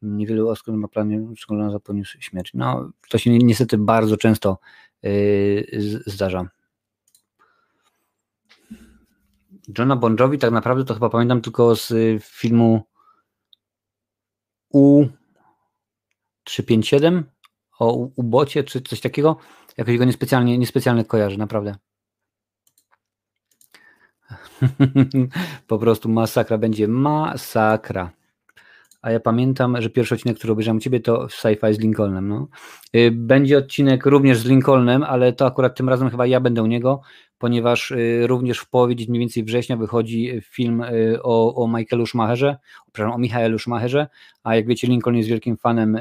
Niewielu 0.02 0.48
osób 0.48 0.68
ma 0.68 0.88
planie 0.88 1.26
za 1.70 1.80
poniósł 1.80 2.20
śmierć. 2.20 2.50
No, 2.54 2.90
to 3.08 3.18
się 3.18 3.30
niestety 3.30 3.78
bardzo 3.78 4.16
często 4.16 4.58
zdarza. 6.06 6.48
Johna 9.78 9.96
Bon 9.96 10.16
Jovi 10.20 10.38
tak 10.38 10.50
naprawdę 10.50 10.84
to 10.84 10.94
chyba 10.94 11.10
pamiętam 11.10 11.40
tylko 11.40 11.76
z 11.76 11.90
y, 11.90 12.18
filmu 12.22 12.82
U357 14.74 17.22
o 17.78 17.92
ubocie 17.92 18.64
czy 18.64 18.80
coś 18.80 19.00
takiego. 19.00 19.36
Jakoś 19.76 19.98
go 19.98 20.04
niespecjalnie, 20.04 20.58
niespecjalnie 20.58 21.04
kojarzę, 21.04 21.36
naprawdę. 21.36 21.76
po 25.66 25.78
prostu 25.78 26.08
masakra 26.08 26.58
będzie 26.58 26.88
masakra. 26.88 28.17
A 29.02 29.10
ja 29.10 29.20
pamiętam, 29.20 29.82
że 29.82 29.90
pierwszy 29.90 30.14
odcinek, 30.14 30.38
który 30.38 30.52
obejrzałem 30.52 30.76
u 30.76 30.80
Ciebie, 30.80 31.00
to 31.00 31.26
sci-fi 31.26 31.74
z 31.74 31.78
Lincolnem. 31.78 32.28
No. 32.28 32.48
Y, 32.96 33.10
będzie 33.10 33.58
odcinek 33.58 34.06
również 34.06 34.38
z 34.38 34.44
Lincolnem, 34.44 35.02
ale 35.02 35.32
to 35.32 35.46
akurat 35.46 35.76
tym 35.76 35.88
razem 35.88 36.10
chyba 36.10 36.26
ja 36.26 36.40
będę 36.40 36.62
u 36.62 36.66
niego, 36.66 37.00
ponieważ 37.38 37.90
y, 37.90 38.26
również 38.26 38.58
w 38.58 38.70
połowie 38.70 38.94
mniej 39.08 39.20
więcej 39.20 39.44
września 39.44 39.76
wychodzi 39.76 40.40
film 40.42 40.82
y, 40.82 41.22
o, 41.22 41.54
o 41.54 41.68
Michaelu 41.68 42.06
Schumacherze, 42.06 42.56
przepraszam, 42.92 43.14
o 43.14 43.18
Michaelu 43.18 43.58
Schumacherze, 43.58 44.06
a 44.42 44.56
jak 44.56 44.66
wiecie 44.66 44.86
Lincoln 44.86 45.16
jest 45.16 45.28
wielkim 45.28 45.56
fanem 45.56 45.98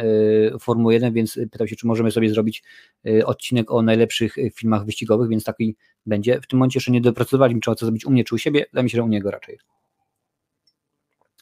Formuły 0.59 0.93
1, 0.93 1.13
więc 1.13 1.39
pytał 1.51 1.67
się, 1.67 1.75
czy 1.75 1.87
możemy 1.87 2.11
sobie 2.11 2.29
zrobić 2.29 2.63
odcinek 3.25 3.71
o 3.71 3.81
najlepszych 3.81 4.35
filmach 4.53 4.85
wyścigowych, 4.85 5.29
więc 5.29 5.43
taki 5.43 5.75
będzie. 6.05 6.41
W 6.41 6.47
tym 6.47 6.59
momencie 6.59 6.77
jeszcze 6.77 6.91
nie 6.91 7.01
dopracowaliśmy, 7.01 7.61
czy 7.61 7.75
co 7.75 7.85
zrobić 7.85 8.05
u 8.05 8.11
mnie, 8.11 8.23
czy 8.23 8.35
u 8.35 8.37
siebie, 8.37 8.65
wydaje 8.71 8.83
mi 8.83 8.89
się, 8.89 8.95
że 8.95 9.03
u 9.03 9.07
niego 9.07 9.31
raczej. 9.31 9.57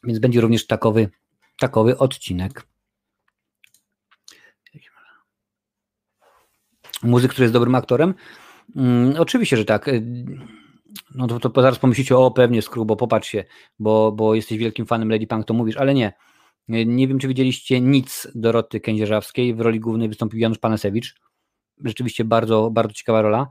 Więc 0.03 0.19
będzie 0.19 0.41
również 0.41 0.67
takowy 0.67 1.09
takowy 1.59 1.97
odcinek. 1.97 2.67
Muzyk, 7.03 7.31
który 7.31 7.43
jest 7.43 7.53
dobrym 7.53 7.75
aktorem? 7.75 8.13
Hmm, 8.73 9.13
oczywiście, 9.19 9.57
że 9.57 9.65
tak. 9.65 9.89
no 11.15 11.27
to, 11.27 11.49
to 11.49 11.61
zaraz 11.61 11.79
pomyślicie, 11.79 12.17
o 12.17 12.31
pewnie 12.31 12.61
Skru, 12.61 12.85
bo 12.85 12.95
popatrz 12.95 13.29
się, 13.29 13.43
bo, 13.79 14.11
bo 14.11 14.35
jesteś 14.35 14.57
wielkim 14.57 14.85
fanem 14.85 15.09
Lady 15.09 15.27
Punk, 15.27 15.45
to 15.45 15.53
mówisz, 15.53 15.77
ale 15.77 15.93
nie. 15.93 16.13
Nie 16.67 17.07
wiem, 17.07 17.19
czy 17.19 17.27
widzieliście 17.27 17.81
nic 17.81 18.27
Doroty 18.35 18.79
Kędzierzawskiej. 18.79 19.55
W 19.55 19.61
roli 19.61 19.79
głównej 19.79 20.09
wystąpił 20.09 20.39
Janusz 20.39 20.57
Panasewicz. 20.57 21.15
Rzeczywiście 21.83 22.23
bardzo, 22.23 22.69
bardzo 22.71 22.93
ciekawa 22.93 23.21
rola. 23.21 23.47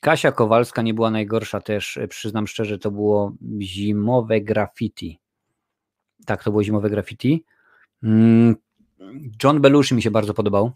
Kasia 0.00 0.32
Kowalska 0.32 0.82
nie 0.82 0.94
była 0.94 1.10
najgorsza 1.10 1.60
też, 1.60 1.98
przyznam 2.08 2.46
szczerze, 2.46 2.78
to 2.78 2.90
było 2.90 3.32
zimowe 3.60 4.40
graffiti. 4.40 5.18
Tak, 6.28 6.44
to 6.44 6.50
było 6.50 6.64
zimowe 6.64 6.90
graffiti. 6.90 7.44
Mm, 8.02 8.56
John 9.44 9.60
Belushi 9.60 9.94
mi 9.94 10.02
się 10.02 10.10
bardzo 10.10 10.34
podobał. 10.34 10.72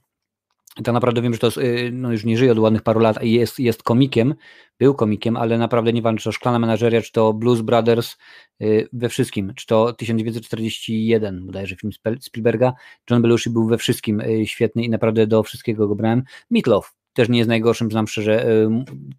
Tak 0.84 0.94
naprawdę 0.94 1.22
wiem, 1.22 1.32
że 1.32 1.38
to 1.38 1.46
jest, 1.46 1.58
y, 1.58 1.90
no 1.92 2.12
już 2.12 2.24
nie 2.24 2.38
żyje 2.38 2.52
od 2.52 2.58
ładnych 2.58 2.82
paru 2.82 3.00
lat 3.00 3.24
i 3.24 3.32
jest, 3.32 3.58
jest 3.58 3.82
komikiem, 3.82 4.34
był 4.78 4.94
komikiem, 4.94 5.36
ale 5.36 5.58
naprawdę 5.58 5.92
nie 5.92 6.02
wiem, 6.02 6.16
czy 6.16 6.24
to 6.24 6.32
Szklana 6.32 6.58
Menażeria, 6.58 7.02
czy 7.02 7.12
to 7.12 7.32
Blues 7.32 7.60
Brothers, 7.60 8.16
y, 8.62 8.88
we 8.92 9.08
wszystkim, 9.08 9.52
czy 9.56 9.66
to 9.66 9.92
1941 9.92 11.46
bodajże 11.46 11.76
film 11.76 11.92
Spielberga, 12.20 12.72
John 13.10 13.22
Belushi 13.22 13.50
był 13.50 13.66
we 13.66 13.78
wszystkim 13.78 14.20
y, 14.20 14.46
świetny 14.46 14.84
i 14.84 14.90
naprawdę 14.90 15.26
do 15.26 15.42
wszystkiego 15.42 15.88
go 15.88 15.94
brałem. 15.94 16.22
Meatloaf 16.50 16.94
też 17.12 17.28
nie 17.28 17.38
jest 17.38 17.48
najgorszym, 17.48 17.90
znam 17.90 18.06
szczerze, 18.08 18.46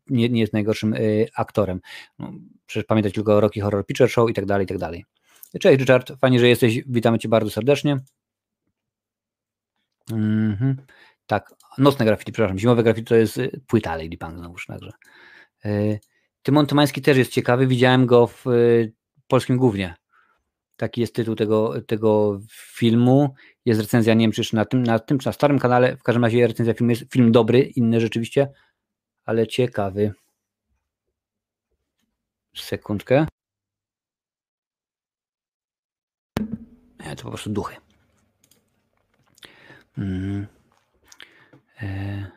nie, 0.10 0.30
nie 0.30 0.42
jest 0.42 0.54
najgorszym 0.54 0.96
aktorem. 1.36 1.80
No, 2.20 2.32
przecież 2.66 2.86
pamiętać 2.86 3.14
tylko 3.14 3.42
Rocky 3.42 3.62
Horror 3.62 3.86
Picture 3.86 4.10
Show 4.10 4.30
i 4.30 4.34
tak 4.34 4.46
dalej, 4.46 4.64
i 4.64 4.68
tak 4.68 4.78
dalej. 4.78 5.06
Cześć 5.62 5.80
Richard, 5.80 6.12
fajnie, 6.20 6.40
że 6.40 6.48
jesteś, 6.48 6.84
witamy 6.88 7.20
Cię 7.20 7.30
bardzo 7.30 7.50
serdecznie. 7.50 7.98
Mhm. 10.12 10.78
Tak, 11.26 11.54
nocne 11.78 12.06
graffiti, 12.06 12.32
przepraszam, 12.32 12.60
zimowe 12.60 12.84
graffiti 12.84 13.08
to 13.08 13.16
jest 13.16 13.38
y, 13.38 13.62
płyta 13.68 13.96
Lady 13.96 14.18
Punk 14.18 14.38
znowuż, 14.38 14.66
także. 14.66 14.92
Y, 15.66 16.00
Tymon 16.42 16.66
Tymański 16.66 17.02
też 17.02 17.18
jest 17.18 17.32
ciekawy, 17.32 17.68
widziałem 17.68 18.06
go 18.06 18.28
w 18.28 18.48
y, 18.48 18.94
polskim 19.28 19.58
głównie. 19.58 19.96
Taki 20.78 21.02
jest 21.02 21.16
tytuł 21.16 21.36
tego, 21.36 21.82
tego 21.82 22.40
filmu. 22.52 23.34
Jest 23.66 23.82
recenzja, 23.82 24.14
nie 24.14 24.26
wiem 24.26 24.32
czy 24.32 24.56
na 24.56 24.66
tym, 24.66 24.84
na 24.84 25.00
tym, 25.00 25.20
czy 25.20 25.26
na 25.26 25.34
starym 25.34 25.60
kanale. 25.60 25.98
W 25.98 26.04
każdym 26.04 26.24
razie 26.24 26.48
recenzja 26.48 26.74
filmu 26.74 26.90
jest 26.90 27.14
film 27.14 27.32
dobry, 27.32 27.60
inny 27.62 28.00
rzeczywiście, 28.00 28.48
ale 29.26 29.48
ciekawy. 29.48 30.14
Sekundkę. 32.56 33.26
To 37.16 37.24
po 37.24 37.30
prostu 37.30 37.50
duchy. 37.50 37.76
Mm. 39.98 40.48
E... 41.82 42.32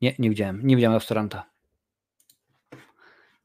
Nie, 0.00 0.14
nie 0.18 0.30
widziałem. 0.30 0.66
Nie 0.66 0.76
widziałem 0.76 0.94
restauranta. 0.98 1.50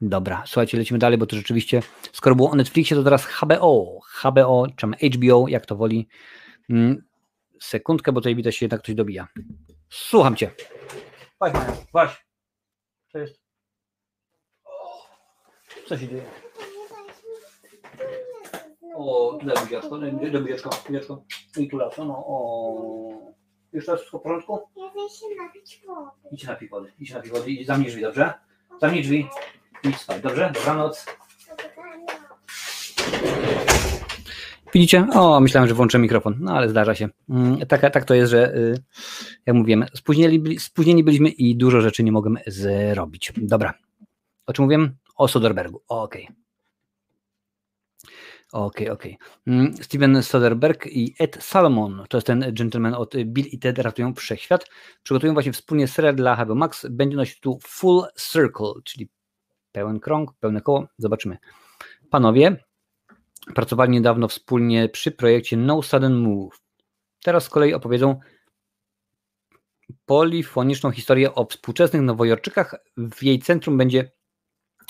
Dobra, 0.02 0.44
słuchajcie, 0.46 0.78
lecimy 0.78 1.00
dalej, 1.00 1.18
bo 1.18 1.26
to 1.26 1.36
rzeczywiście, 1.36 1.82
skoro 2.12 2.36
było 2.36 2.50
o 2.50 2.56
Netflixie, 2.56 2.98
to 2.98 3.04
teraz 3.04 3.26
HBO, 3.26 4.00
HBO, 4.22 4.68
czy 4.76 4.88
HBO, 4.88 5.48
jak 5.48 5.66
to 5.66 5.76
woli. 5.76 6.08
Mm, 6.70 7.04
sekundkę, 7.62 8.12
bo 8.12 8.22
tutaj 8.22 8.36
widać 8.36 8.56
się 8.56 8.66
jednak 8.66 8.82
ktoś 8.82 8.96
dobija. 8.96 9.28
Słucham 9.90 10.36
Cię. 10.36 10.52
Maja, 11.40 11.66
chodź. 11.94 12.26
Co 13.12 13.20
jest? 13.20 13.42
Co 15.88 15.98
się 15.98 16.08
dzieje? 16.08 16.43
O, 18.96 19.40
daj 19.46 19.64
buziaczko, 19.64 19.98
daj 19.98 20.12
buziaczko, 20.12 20.70
buziaczko. 20.88 21.24
I 21.58 21.68
tu 21.68 21.78
raz, 21.78 21.98
no, 21.98 22.24
o. 22.28 23.34
Już 23.74 23.86
teraz 23.86 24.00
wszystko 24.00 24.20
w 24.20 24.22
porządku? 24.22 24.60
Ja 24.76 24.90
chcę 24.90 25.20
się 25.20 25.36
napić 25.36 25.82
wody. 25.88 26.12
Idź 26.32 26.44
na 26.44 26.56
wody, 26.72 26.92
idź 27.00 27.14
na 27.14 27.22
wody 27.22 27.52
i 27.52 27.66
zamknij 27.66 27.90
drzwi, 27.90 28.02
dobrze? 28.02 28.34
Zamknij 28.82 29.04
drzwi, 29.04 29.28
idź 29.84 29.98
spać, 29.98 30.22
dobrze? 30.22 30.52
Dobranoc. 30.56 31.06
Widzicie? 34.74 35.08
O, 35.14 35.40
myślałem, 35.40 35.70
że 35.70 35.76
włączę 35.76 36.00
mikrofon, 36.00 36.36
no 36.40 36.54
ale 36.54 36.70
zdarza 36.70 36.96
się. 36.96 37.10
Mm, 37.30 37.60
tak, 37.60 37.82
tak 37.82 38.06
to 38.06 38.14
jest, 38.14 38.32
że 38.32 38.56
y, 38.56 38.84
jak 39.46 39.56
mówiłem, 39.56 39.86
spóźnieni, 39.94 40.60
spóźnieni 40.60 41.04
byliśmy 41.04 41.30
i 41.30 41.56
dużo 41.56 41.82
rzeczy 41.82 42.04
nie 42.04 42.12
mogłem 42.12 42.38
zrobić. 42.48 43.34
Dobra. 43.38 43.74
O 44.46 44.54
czym 44.54 44.64
mówiłem? 44.64 44.96
O 45.16 45.28
Soderbergu. 45.28 45.82
Okej. 45.88 46.24
Okay. 46.24 46.43
Okej, 48.54 48.90
okay, 48.90 48.92
okej. 48.92 49.18
Okay. 49.48 49.84
Steven 49.84 50.24
Soderbergh 50.24 50.86
i 50.86 51.16
Ed 51.20 51.44
Salomon, 51.44 52.04
to 52.10 52.18
jest 52.18 52.28
ten 52.28 52.46
gentleman 52.54 52.94
od 52.94 53.14
Bill 53.26 53.46
i 53.46 53.60
Ted 53.60 53.80
ratują 53.80 54.14
wszechświat, 54.14 54.66
przygotują 55.04 55.34
właśnie 55.34 55.54
wspólnie 55.54 55.88
serial 55.88 56.16
dla 56.16 56.36
HBO 56.36 56.56
Max, 56.56 56.86
będzie 56.90 57.18
nosić 57.18 57.40
tu 57.40 57.60
Full 57.64 58.04
Circle, 58.32 58.74
czyli 58.84 59.10
pełen 59.72 60.00
krąg, 60.00 60.34
pełne 60.40 60.62
koło, 60.62 60.88
zobaczymy. 60.98 61.38
Panowie 62.10 62.64
pracowali 63.56 63.92
niedawno 63.92 64.28
wspólnie 64.28 64.90
przy 64.90 65.12
projekcie 65.12 65.58
No 65.58 65.82
Sudden 65.82 66.16
Move. 66.16 66.62
Teraz 67.24 67.44
z 67.44 67.50
kolei 67.50 67.74
opowiedzą 67.74 68.20
polifoniczną 70.06 70.92
historię 70.92 71.36
o 71.36 71.46
współczesnych 71.46 72.02
Nowojorczykach. 72.02 72.76
W 72.98 73.24
jej 73.24 73.40
centrum 73.40 73.78
będzie 73.78 74.12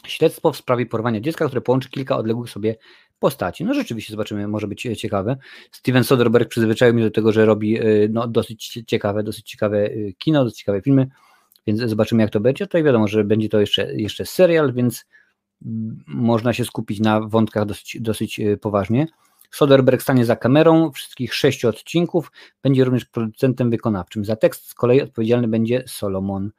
śledztwo 0.08 0.52
w 0.52 0.58
sprawie 0.58 0.86
porwania 0.86 1.22
dziecka, 1.22 1.46
które 1.46 1.62
połączy 1.62 1.90
kilka 1.90 2.18
odległych 2.18 2.50
sobie 2.50 2.76
postaci. 3.24 3.66
No 3.66 3.74
rzeczywiście 3.74 4.12
zobaczymy, 4.12 4.48
może 4.48 4.68
być 4.68 4.88
ciekawe. 4.98 5.38
Steven 5.72 6.04
Soderbergh 6.04 6.50
przyzwyczaił 6.50 6.94
mnie 6.94 7.04
do 7.04 7.12
tego, 7.12 7.32
że 7.32 7.46
robi 7.46 7.82
y, 7.82 8.10
no, 8.12 8.28
dosyć 8.28 8.84
ciekawe, 8.88 9.24
dosyć 9.24 9.50
ciekawe 9.50 9.86
y, 9.86 10.14
kino, 10.18 10.44
dosyć 10.44 10.58
ciekawe 10.60 10.82
filmy, 10.82 11.08
więc 11.68 11.80
zobaczymy 11.80 12.24
jak 12.24 12.32
to 12.32 12.40
będzie. 12.40 12.66
Tutaj 12.66 12.84
wiadomo, 12.84 13.08
że 13.08 13.24
będzie 13.24 13.50
to 13.50 13.60
jeszcze, 13.60 13.96
jeszcze 13.96 14.26
serial, 14.26 14.74
więc 14.74 15.06
można 16.08 16.54
się 16.54 16.66
skupić 16.66 17.00
na 17.00 17.22
wątkach 17.22 17.66
dosyć, 17.66 17.98
dosyć 18.02 18.42
poważnie. 18.62 19.08
Soderbergh 19.52 20.04
stanie 20.04 20.26
za 20.26 20.36
kamerą 20.36 20.92
wszystkich 20.92 21.34
sześciu 21.34 21.70
odcinków, 21.70 22.32
będzie 22.64 22.84
również 22.84 23.06
producentem 23.06 23.70
wykonawczym. 23.70 24.26
Za 24.26 24.36
tekst 24.36 24.70
z 24.70 24.74
kolei 24.74 25.02
odpowiedzialny 25.02 25.48
będzie 25.48 25.84
Solomon. 25.88 26.52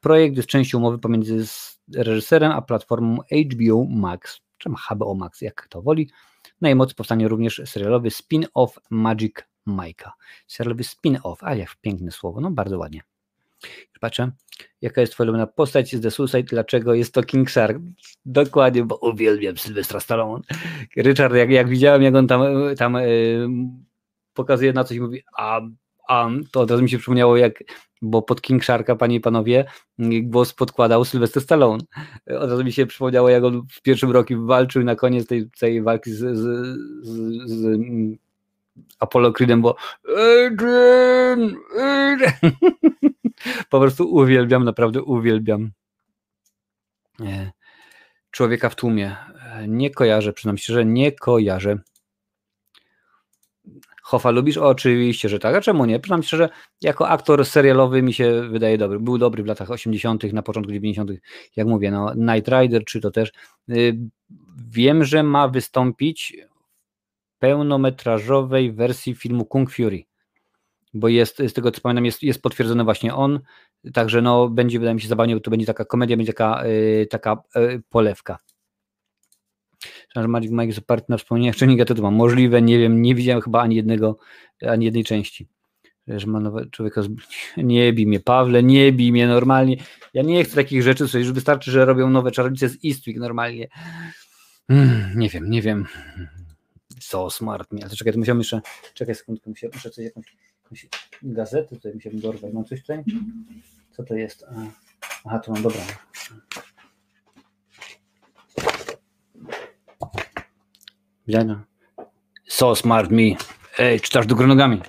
Projekt 0.00 0.36
jest 0.36 0.48
częścią 0.48 0.78
umowy 0.78 0.98
pomiędzy 0.98 1.44
reżyserem 1.94 2.52
a 2.52 2.62
platformą 2.62 3.18
HBO 3.32 3.84
Max 3.84 4.40
czy 4.60 4.70
HBO 4.90 5.14
Max, 5.14 5.40
jak 5.40 5.54
kto 5.54 5.82
woli. 5.82 6.10
Na 6.60 6.68
jej 6.68 6.76
mocy 6.76 6.94
powstanie 6.94 7.28
również 7.28 7.62
serialowy 7.64 8.08
spin-off 8.08 8.78
Magic 8.90 9.34
Mike'a. 9.66 10.10
Serialowy 10.46 10.82
spin-off, 10.82 11.36
a 11.40 11.54
jak 11.54 11.76
piękne 11.76 12.10
słowo, 12.10 12.40
no 12.40 12.50
bardzo 12.50 12.78
ładnie. 12.78 13.02
Patrzę, 14.00 14.30
jaka 14.80 15.00
jest 15.00 15.12
twoja 15.12 15.24
ulubiona 15.24 15.46
postać 15.46 15.96
z 15.96 16.00
The 16.02 16.10
Suicide, 16.10 16.42
dlaczego 16.42 16.94
jest 16.94 17.14
to 17.14 17.22
King 17.22 17.50
Shark? 17.50 17.78
Dokładnie, 18.24 18.84
bo 18.84 18.96
uwielbiam 18.96 19.56
Sylwestra 19.56 20.00
Stallone. 20.00 20.44
Richard, 20.96 21.34
jak, 21.34 21.50
jak 21.50 21.68
widziałem, 21.68 22.02
jak 22.02 22.14
on 22.14 22.26
tam, 22.26 22.42
tam 22.78 22.94
yy, 22.94 23.48
pokazuje 24.34 24.72
na 24.72 24.84
coś 24.84 24.96
i 24.96 25.00
mówi, 25.00 25.22
a 25.36 25.60
to 26.50 26.60
od 26.60 26.70
razu 26.70 26.82
mi 26.82 26.90
się 26.90 26.98
przypomniało, 26.98 27.36
jak, 27.36 27.64
bo 28.02 28.22
pod 28.22 28.42
King 28.42 28.64
Sharka, 28.64 28.96
panie 28.96 29.16
i 29.16 29.20
panowie, 29.20 29.64
głos 30.22 30.52
podkładał 30.52 31.04
Sylwester 31.04 31.42
Stallone. 31.42 31.84
Od 32.26 32.50
razu 32.50 32.64
mi 32.64 32.72
się 32.72 32.86
przypomniało, 32.86 33.28
jak 33.28 33.44
on 33.44 33.62
w 33.70 33.82
pierwszym 33.82 34.10
roku 34.10 34.46
walczył 34.46 34.84
na 34.84 34.96
koniec 34.96 35.26
tej, 35.26 35.50
tej 35.60 35.82
walki 35.82 36.10
z, 36.10 36.18
z, 36.18 36.76
z, 37.02 37.50
z 37.50 37.64
mm, 37.64 38.16
Apollo 38.98 39.32
Creedem, 39.32 39.62
bo 39.62 39.76
Adrian, 40.08 41.56
Adrian. 41.78 42.52
po 43.70 43.80
prostu 43.80 44.14
uwielbiam, 44.14 44.64
naprawdę 44.64 45.02
uwielbiam 45.02 45.70
człowieka 48.30 48.68
w 48.68 48.76
tłumie. 48.76 49.16
Nie 49.68 49.90
kojarzę, 49.90 50.32
przyznam 50.32 50.58
się, 50.58 50.74
że 50.74 50.84
nie 50.84 51.12
kojarzę. 51.12 51.78
Hoffa 54.10 54.30
lubisz? 54.30 54.56
O, 54.58 54.68
oczywiście, 54.68 55.28
że 55.28 55.38
tak. 55.38 55.54
A 55.54 55.60
czemu 55.60 55.84
nie? 55.84 56.00
Przyznam 56.00 56.22
szczerze, 56.22 56.48
jako 56.82 57.08
aktor 57.08 57.46
serialowy 57.46 58.02
mi 58.02 58.12
się 58.12 58.48
wydaje 58.48 58.78
dobry. 58.78 59.00
Był 59.00 59.18
dobry 59.18 59.42
w 59.42 59.46
latach 59.46 59.70
80., 59.70 60.32
na 60.32 60.42
początku 60.42 60.72
90., 60.72 61.10
jak 61.56 61.66
mówię, 61.66 61.90
no, 61.90 62.14
Night 62.14 62.48
Rider, 62.48 62.84
czy 62.84 63.00
to 63.00 63.10
też. 63.10 63.32
Y, 63.70 63.98
wiem, 64.68 65.04
że 65.04 65.22
ma 65.22 65.48
wystąpić 65.48 66.36
w 67.24 67.38
pełnometrażowej 67.38 68.72
wersji 68.72 69.14
filmu 69.14 69.44
Kung 69.44 69.70
Fury, 69.70 70.02
bo 70.94 71.08
jest, 71.08 71.38
z 71.48 71.52
tego 71.52 71.70
co 71.70 71.80
pamiętam, 71.80 72.04
jest, 72.04 72.22
jest 72.22 72.42
potwierdzony 72.42 72.84
właśnie 72.84 73.14
on, 73.14 73.40
także 73.92 74.22
no, 74.22 74.48
będzie, 74.48 74.78
wydaje 74.78 74.94
mi 74.94 75.00
się, 75.00 75.08
zabawnie, 75.08 75.34
bo 75.34 75.40
to 75.40 75.50
będzie 75.50 75.66
taka 75.66 75.84
komedia, 75.84 76.16
będzie 76.16 76.32
taka, 76.32 76.66
y, 76.66 77.06
taka 77.10 77.42
y, 77.56 77.82
polewka 77.90 78.38
że 80.16 80.28
Magic 80.28 80.50
Mike 80.50 80.66
jest 80.66 80.78
oparty 80.78 81.06
na 81.08 81.18
wspomnieniach 81.18 81.56
czynnika 81.56 81.84
to 81.84 82.02
ma 82.02 82.10
możliwe, 82.10 82.62
nie 82.62 82.78
wiem, 82.78 83.02
nie 83.02 83.14
widziałem 83.14 83.42
chyba 83.42 83.60
ani 83.60 83.76
jednego, 83.76 84.18
ani 84.66 84.84
jednej 84.84 85.04
części. 85.04 85.48
Że 86.06 86.26
ma 86.26 86.40
nowe 86.40 86.66
człowieka, 86.66 87.02
z... 87.02 87.08
nie 87.56 87.92
bij 87.92 88.06
mnie 88.06 88.20
Pawle, 88.20 88.62
nie 88.62 88.92
bij 88.92 89.12
mnie 89.12 89.26
normalnie. 89.26 89.76
Ja 90.14 90.22
nie 90.22 90.44
chcę 90.44 90.54
takich 90.54 90.82
rzeczy, 90.82 91.08
sobie 91.08 91.24
już 91.24 91.32
wystarczy, 91.32 91.70
że 91.70 91.84
robią 91.84 92.10
nowe 92.10 92.30
czarownice 92.30 92.68
z 92.68 92.78
Eastwick 92.84 93.18
normalnie. 93.18 93.68
Hmm, 94.68 95.18
nie 95.18 95.28
wiem, 95.28 95.50
nie 95.50 95.62
wiem. 95.62 95.86
So 97.00 97.30
smart 97.30 97.72
mnie. 97.72 97.84
Ale 97.84 97.96
czekaj, 97.96 98.12
to 98.12 98.18
musiałem 98.18 98.38
jeszcze, 98.38 98.60
czekaj 98.94 99.14
sekundkę, 99.14 99.50
muszę, 99.50 99.68
muszę 99.74 99.90
coś 99.90 100.04
jakąś, 100.04 100.36
jakąś 100.64 100.86
gazetę 101.22 101.76
tutaj 101.76 101.94
musiałbym 101.94 102.20
dorwać. 102.20 102.52
Mam 102.52 102.64
coś 102.64 102.80
tutaj? 102.80 103.04
Co 103.90 104.02
to 104.04 104.14
jest? 104.14 104.44
Aha, 105.24 105.38
to 105.38 105.52
mam, 105.52 105.62
dobra. 105.62 105.80
Widziano. 111.30 111.60
So 112.48 112.76
smart 112.76 113.10
me. 113.10 113.22
Ej, 113.78 114.00
czytasz 114.00 114.26
do 114.26 114.34
nogami. 114.34 114.80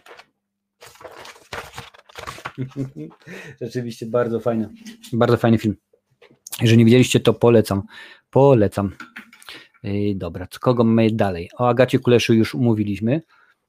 Rzeczywiście 3.61 4.05
bardzo 4.05 4.39
fajny. 4.39 4.69
Bardzo 5.13 5.37
fajny 5.37 5.57
film. 5.57 5.75
Jeżeli 6.61 6.77
nie 6.77 6.85
widzieliście, 6.85 7.19
to 7.19 7.33
polecam. 7.33 7.83
Polecam. 8.29 8.91
Yy, 9.83 10.15
dobra, 10.15 10.47
co 10.47 10.59
kogo 10.59 10.83
mamy 10.83 11.11
dalej? 11.11 11.49
O 11.57 11.69
Agacie 11.69 11.99
Kuleszu 11.99 12.33
już 12.33 12.53
mówiliśmy. 12.53 13.21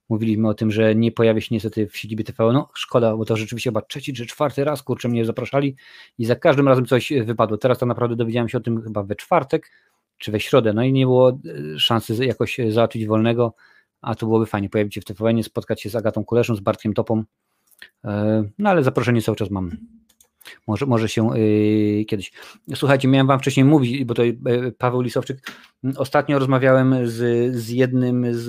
Mówiliśmy 0.08 0.48
o 0.48 0.54
tym, 0.54 0.70
że 0.70 0.94
nie 0.94 1.12
pojawia 1.12 1.40
się 1.40 1.54
niestety 1.54 1.86
w 1.88 1.96
siedzibie 1.96 2.24
TV. 2.24 2.52
No 2.52 2.68
szkoda, 2.74 3.16
bo 3.16 3.24
to 3.24 3.36
rzeczywiście 3.36 3.70
chyba 3.70 3.82
trzeci 3.82 4.12
czy 4.12 4.26
czwarty 4.26 4.64
raz, 4.64 4.82
kurczę, 4.82 5.08
mnie 5.08 5.24
zapraszali 5.24 5.76
i 6.18 6.24
za 6.24 6.36
każdym 6.36 6.68
razem 6.68 6.86
coś 6.86 7.12
wypadło. 7.24 7.58
Teraz 7.58 7.78
to 7.78 7.86
naprawdę 7.86 8.16
dowiedziałem 8.16 8.48
się 8.48 8.58
o 8.58 8.60
tym 8.60 8.82
chyba 8.82 9.02
we 9.02 9.16
czwartek 9.16 9.70
czy 10.18 10.32
we 10.32 10.40
środę, 10.40 10.72
no 10.72 10.82
i 10.82 10.92
nie 10.92 11.06
było 11.06 11.30
e, 11.30 11.78
szansy 11.78 12.26
jakoś 12.26 12.58
załatwić 12.68 13.06
wolnego, 13.06 13.54
a 14.00 14.14
to 14.14 14.26
byłoby 14.26 14.46
fajnie 14.46 14.68
pojawić 14.68 14.94
się 14.94 15.00
w 15.00 15.04
TVN, 15.04 15.42
spotkać 15.42 15.82
się 15.82 15.90
z 15.90 15.96
Agatą 15.96 16.24
Kuleszą, 16.24 16.54
z 16.54 16.60
Bartkiem 16.60 16.94
Topą, 16.94 17.24
e, 18.04 18.44
no 18.58 18.70
ale 18.70 18.82
zaproszenie 18.82 19.22
cały 19.22 19.36
czas 19.36 19.50
mam. 19.50 19.76
Może, 20.66 20.86
może 20.86 21.08
się 21.08 21.38
yy, 21.38 22.04
kiedyś. 22.04 22.32
Słuchajcie, 22.74 23.08
miałem 23.08 23.26
wam 23.26 23.38
wcześniej 23.38 23.64
mówić, 23.64 24.04
bo 24.04 24.14
to 24.14 24.22
Paweł 24.78 25.00
Lisowczyk. 25.00 25.52
Ostatnio 25.96 26.38
rozmawiałem 26.38 27.08
z, 27.08 27.54
z 27.56 27.68
jednym 27.68 28.34
z, 28.34 28.44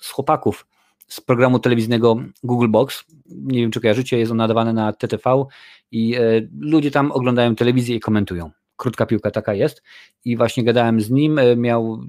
z 0.00 0.10
chłopaków 0.10 0.66
z 1.06 1.20
programu 1.20 1.58
telewizyjnego 1.58 2.16
Google 2.42 2.68
Box. 2.68 3.04
Nie 3.26 3.60
wiem, 3.60 3.70
czy 3.70 3.80
kojarzycie, 3.80 4.18
jest 4.18 4.32
on 4.32 4.38
nadawany 4.38 4.72
na 4.72 4.92
TTV 4.92 5.44
i 5.90 6.14
ludzie 6.58 6.90
tam 6.90 7.12
oglądają 7.12 7.56
telewizję 7.56 7.96
i 7.96 8.00
komentują 8.00 8.50
krótka 8.82 9.06
piłka 9.06 9.30
taka 9.30 9.54
jest 9.54 9.82
i 10.24 10.36
właśnie 10.36 10.64
gadałem 10.64 11.00
z 11.00 11.10
nim, 11.10 11.40
miał, 11.56 12.04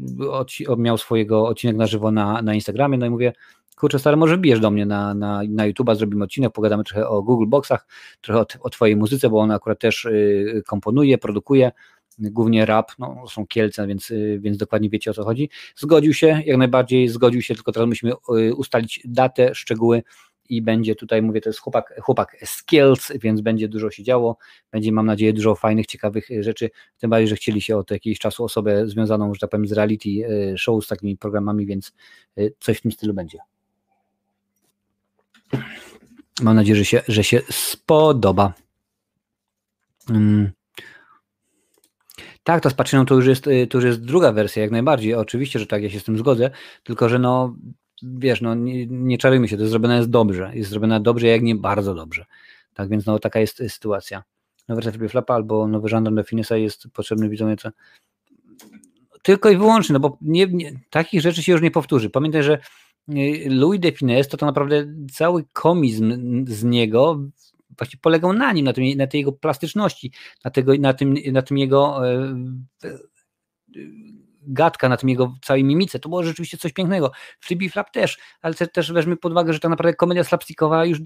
miał 0.77 0.97
swojego 0.97 1.47
odcinek 1.47 1.75
na 1.75 1.87
żywo 1.87 2.11
na, 2.11 2.41
na 2.41 2.53
Instagramie, 2.53 2.97
no 2.97 3.05
i 3.05 3.09
mówię, 3.09 3.33
kurczę 3.77 3.99
stary, 3.99 4.17
może 4.17 4.37
wbijesz 4.37 4.59
do 4.59 4.71
mnie 4.71 4.85
na, 4.85 5.13
na, 5.13 5.41
na 5.49 5.69
YouTube'a, 5.69 5.95
zrobimy 5.95 6.23
odcinek, 6.23 6.53
pogadamy 6.53 6.83
trochę 6.83 7.07
o 7.07 7.23
Google 7.23 7.47
Boxach, 7.47 7.87
trochę 8.21 8.41
o, 8.41 8.45
o 8.59 8.69
twojej 8.69 8.95
muzyce, 8.95 9.29
bo 9.29 9.39
on 9.39 9.51
akurat 9.51 9.79
też 9.79 10.05
y, 10.05 10.63
komponuje, 10.67 11.17
produkuje, 11.17 11.71
głównie 12.19 12.65
rap, 12.65 12.91
no 12.99 13.23
są 13.27 13.47
Kielce, 13.47 13.87
więc, 13.87 14.11
y, 14.11 14.39
więc 14.41 14.57
dokładnie 14.57 14.89
wiecie 14.89 15.11
o 15.11 15.13
co 15.13 15.23
chodzi. 15.23 15.49
Zgodził 15.75 16.13
się, 16.13 16.41
jak 16.45 16.57
najbardziej 16.57 17.07
zgodził 17.09 17.41
się, 17.41 17.55
tylko 17.55 17.71
teraz 17.71 17.89
musimy 17.89 18.11
y, 18.11 18.55
ustalić 18.55 19.01
datę, 19.05 19.55
szczegóły, 19.55 20.03
i 20.49 20.61
będzie 20.61 20.95
tutaj, 20.95 21.21
mówię, 21.21 21.41
to 21.41 21.49
jest 21.49 21.59
chłopak, 21.59 22.01
chłopak 22.01 22.37
skills, 22.45 23.11
więc 23.21 23.41
będzie 23.41 23.67
dużo 23.67 23.91
się 23.91 24.03
działo, 24.03 24.37
będzie 24.71 24.91
mam 24.91 25.05
nadzieję 25.05 25.33
dużo 25.33 25.55
fajnych, 25.55 25.85
ciekawych 25.85 26.27
rzeczy, 26.39 26.69
tym 26.97 27.09
bardziej, 27.09 27.27
że 27.27 27.35
chcieli 27.35 27.61
się 27.61 27.77
od 27.77 27.91
jakiegoś 27.91 28.19
czasu 28.19 28.43
osobę 28.43 28.87
związaną, 28.87 29.33
że 29.33 29.39
tak 29.39 29.49
powiem, 29.49 29.67
z 29.67 29.71
reality 29.71 30.09
show, 30.57 30.85
z 30.85 30.87
takimi 30.87 31.17
programami, 31.17 31.65
więc 31.65 31.93
coś 32.59 32.77
w 32.77 32.81
tym 32.81 32.91
stylu 32.91 33.13
będzie. 33.13 33.37
Mam 36.41 36.55
nadzieję, 36.55 36.75
że 36.75 36.85
się, 36.85 37.01
że 37.07 37.23
się 37.23 37.41
spodoba. 37.49 38.53
Hmm. 40.07 40.51
Tak, 42.43 42.63
to 42.63 42.69
z 42.69 42.73
Patrzyną 42.73 43.05
to 43.05 43.15
już, 43.15 43.27
jest, 43.27 43.43
to 43.43 43.77
już 43.77 43.85
jest 43.85 44.01
druga 44.01 44.31
wersja, 44.31 44.61
jak 44.61 44.71
najbardziej. 44.71 45.13
Oczywiście, 45.13 45.59
że 45.59 45.67
tak, 45.67 45.83
ja 45.83 45.89
się 45.89 45.99
z 45.99 46.03
tym 46.03 46.17
zgodzę, 46.17 46.51
tylko 46.83 47.09
że 47.09 47.19
no, 47.19 47.55
wiesz, 48.03 48.41
no 48.41 48.55
nie, 48.55 48.87
nie 48.87 49.17
czarujmy 49.17 49.47
się, 49.47 49.57
to 49.57 49.67
zrobione 49.67 49.97
jest 49.97 50.09
dobrze. 50.09 50.51
Jest 50.53 50.69
zrobione 50.69 50.99
dobrze, 50.99 51.27
jak 51.27 51.41
nie 51.41 51.55
bardzo 51.55 51.95
dobrze. 51.95 52.25
Tak 52.73 52.89
więc 52.89 53.05
no, 53.05 53.19
taka 53.19 53.39
jest 53.39 53.57
sytuacja. 53.67 54.23
Nowy 54.67 54.81
wersja 54.81 55.09
Flapa 55.09 55.33
albo 55.33 55.67
nowy 55.67 55.89
żandarm 55.89 56.15
do 56.15 56.23
Finesa 56.23 56.57
jest 56.57 56.87
potrzebny 56.93 57.29
widzom 57.29 57.57
co 57.57 57.69
tylko 59.23 59.49
i 59.49 59.57
wyłącznie, 59.57 59.93
no 59.93 59.99
bo 59.99 60.17
nie, 60.21 60.47
nie, 60.47 60.79
takich 60.89 61.21
rzeczy 61.21 61.43
się 61.43 61.51
już 61.51 61.61
nie 61.61 61.71
powtórzy. 61.71 62.09
Pamiętaj, 62.09 62.43
że 62.43 62.57
y, 63.09 63.45
Louis 63.49 63.79
de 63.79 63.91
Finesse 63.91 64.29
to, 64.29 64.37
to 64.37 64.45
naprawdę 64.45 64.85
cały 65.11 65.43
komizm 65.53 66.13
z 66.47 66.63
niego 66.63 67.19
właśnie 67.77 67.99
polegał 68.01 68.33
na 68.33 68.53
nim, 68.53 68.65
na, 68.65 68.73
tym, 68.73 68.97
na 68.97 69.07
tej 69.07 69.19
jego 69.19 69.31
plastyczności, 69.31 70.11
na, 70.45 70.51
tego, 70.51 70.73
na, 70.79 70.93
tym, 70.93 71.15
na 71.31 71.41
tym 71.41 71.57
jego 71.57 72.09
e, 72.11 72.35
gadka, 74.47 74.89
na 74.89 74.97
tym 74.97 75.09
jego 75.09 75.35
całej 75.41 75.63
mimice, 75.63 75.99
to 75.99 76.09
było 76.09 76.23
rzeczywiście 76.23 76.57
coś 76.57 76.73
pięknego. 76.73 77.11
Flippy 77.39 77.69
Flap 77.69 77.91
też, 77.91 78.19
ale 78.41 78.53
też, 78.53 78.91
weźmy 78.91 79.17
pod 79.17 79.31
uwagę, 79.31 79.53
że 79.53 79.59
tak 79.59 79.69
naprawdę 79.71 79.93
komedia 79.93 80.23
slapstickowa 80.23 80.85
już 80.85 80.99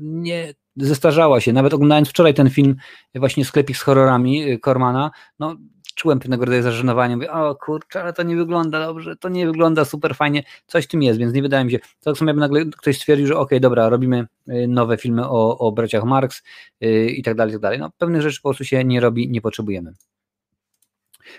nie 0.00 0.54
zestarzała 0.76 1.40
się. 1.40 1.52
Nawet 1.52 1.74
oglądając 1.74 2.08
wczoraj 2.08 2.34
ten 2.34 2.50
film 2.50 2.76
właśnie 3.14 3.44
Sklepik 3.44 3.76
z 3.76 3.82
horrorami 3.82 4.60
Kormana, 4.60 5.10
no 5.38 5.56
czułem 5.98 6.18
pewnego 6.18 6.44
rodzaju 6.44 6.62
zażenowanie, 6.62 7.16
mówię, 7.16 7.32
o 7.32 7.54
kurczę, 7.54 8.02
ale 8.02 8.12
to 8.12 8.22
nie 8.22 8.36
wygląda 8.36 8.86
dobrze, 8.86 9.16
to 9.16 9.28
nie 9.28 9.46
wygląda 9.46 9.84
super 9.84 10.16
fajnie, 10.16 10.42
coś 10.66 10.84
w 10.84 10.88
tym 10.88 11.02
jest, 11.02 11.18
więc 11.18 11.34
nie 11.34 11.42
wydaje 11.42 11.64
mi 11.64 11.70
się, 11.70 11.78
tak 12.00 12.16
samo 12.16 12.28
jakby 12.28 12.40
nagle 12.40 12.64
ktoś 12.66 12.96
stwierdził, 12.96 13.26
że 13.26 13.34
okej, 13.34 13.44
okay, 13.44 13.60
dobra, 13.60 13.88
robimy 13.88 14.26
y, 14.48 14.68
nowe 14.68 14.96
filmy 14.96 15.28
o, 15.28 15.58
o 15.58 15.72
braciach 15.72 16.04
Marx 16.04 16.42
yy, 16.80 17.10
i 17.10 17.22
tak 17.22 17.34
dalej, 17.34 17.52
i 17.52 17.54
tak 17.54 17.62
dalej. 17.62 17.78
No 17.78 17.90
pewnych 17.98 18.22
rzeczy 18.22 18.40
po 18.42 18.48
prostu 18.48 18.64
się 18.64 18.84
nie 18.84 19.00
robi, 19.00 19.28
nie 19.28 19.40
potrzebujemy. 19.40 19.92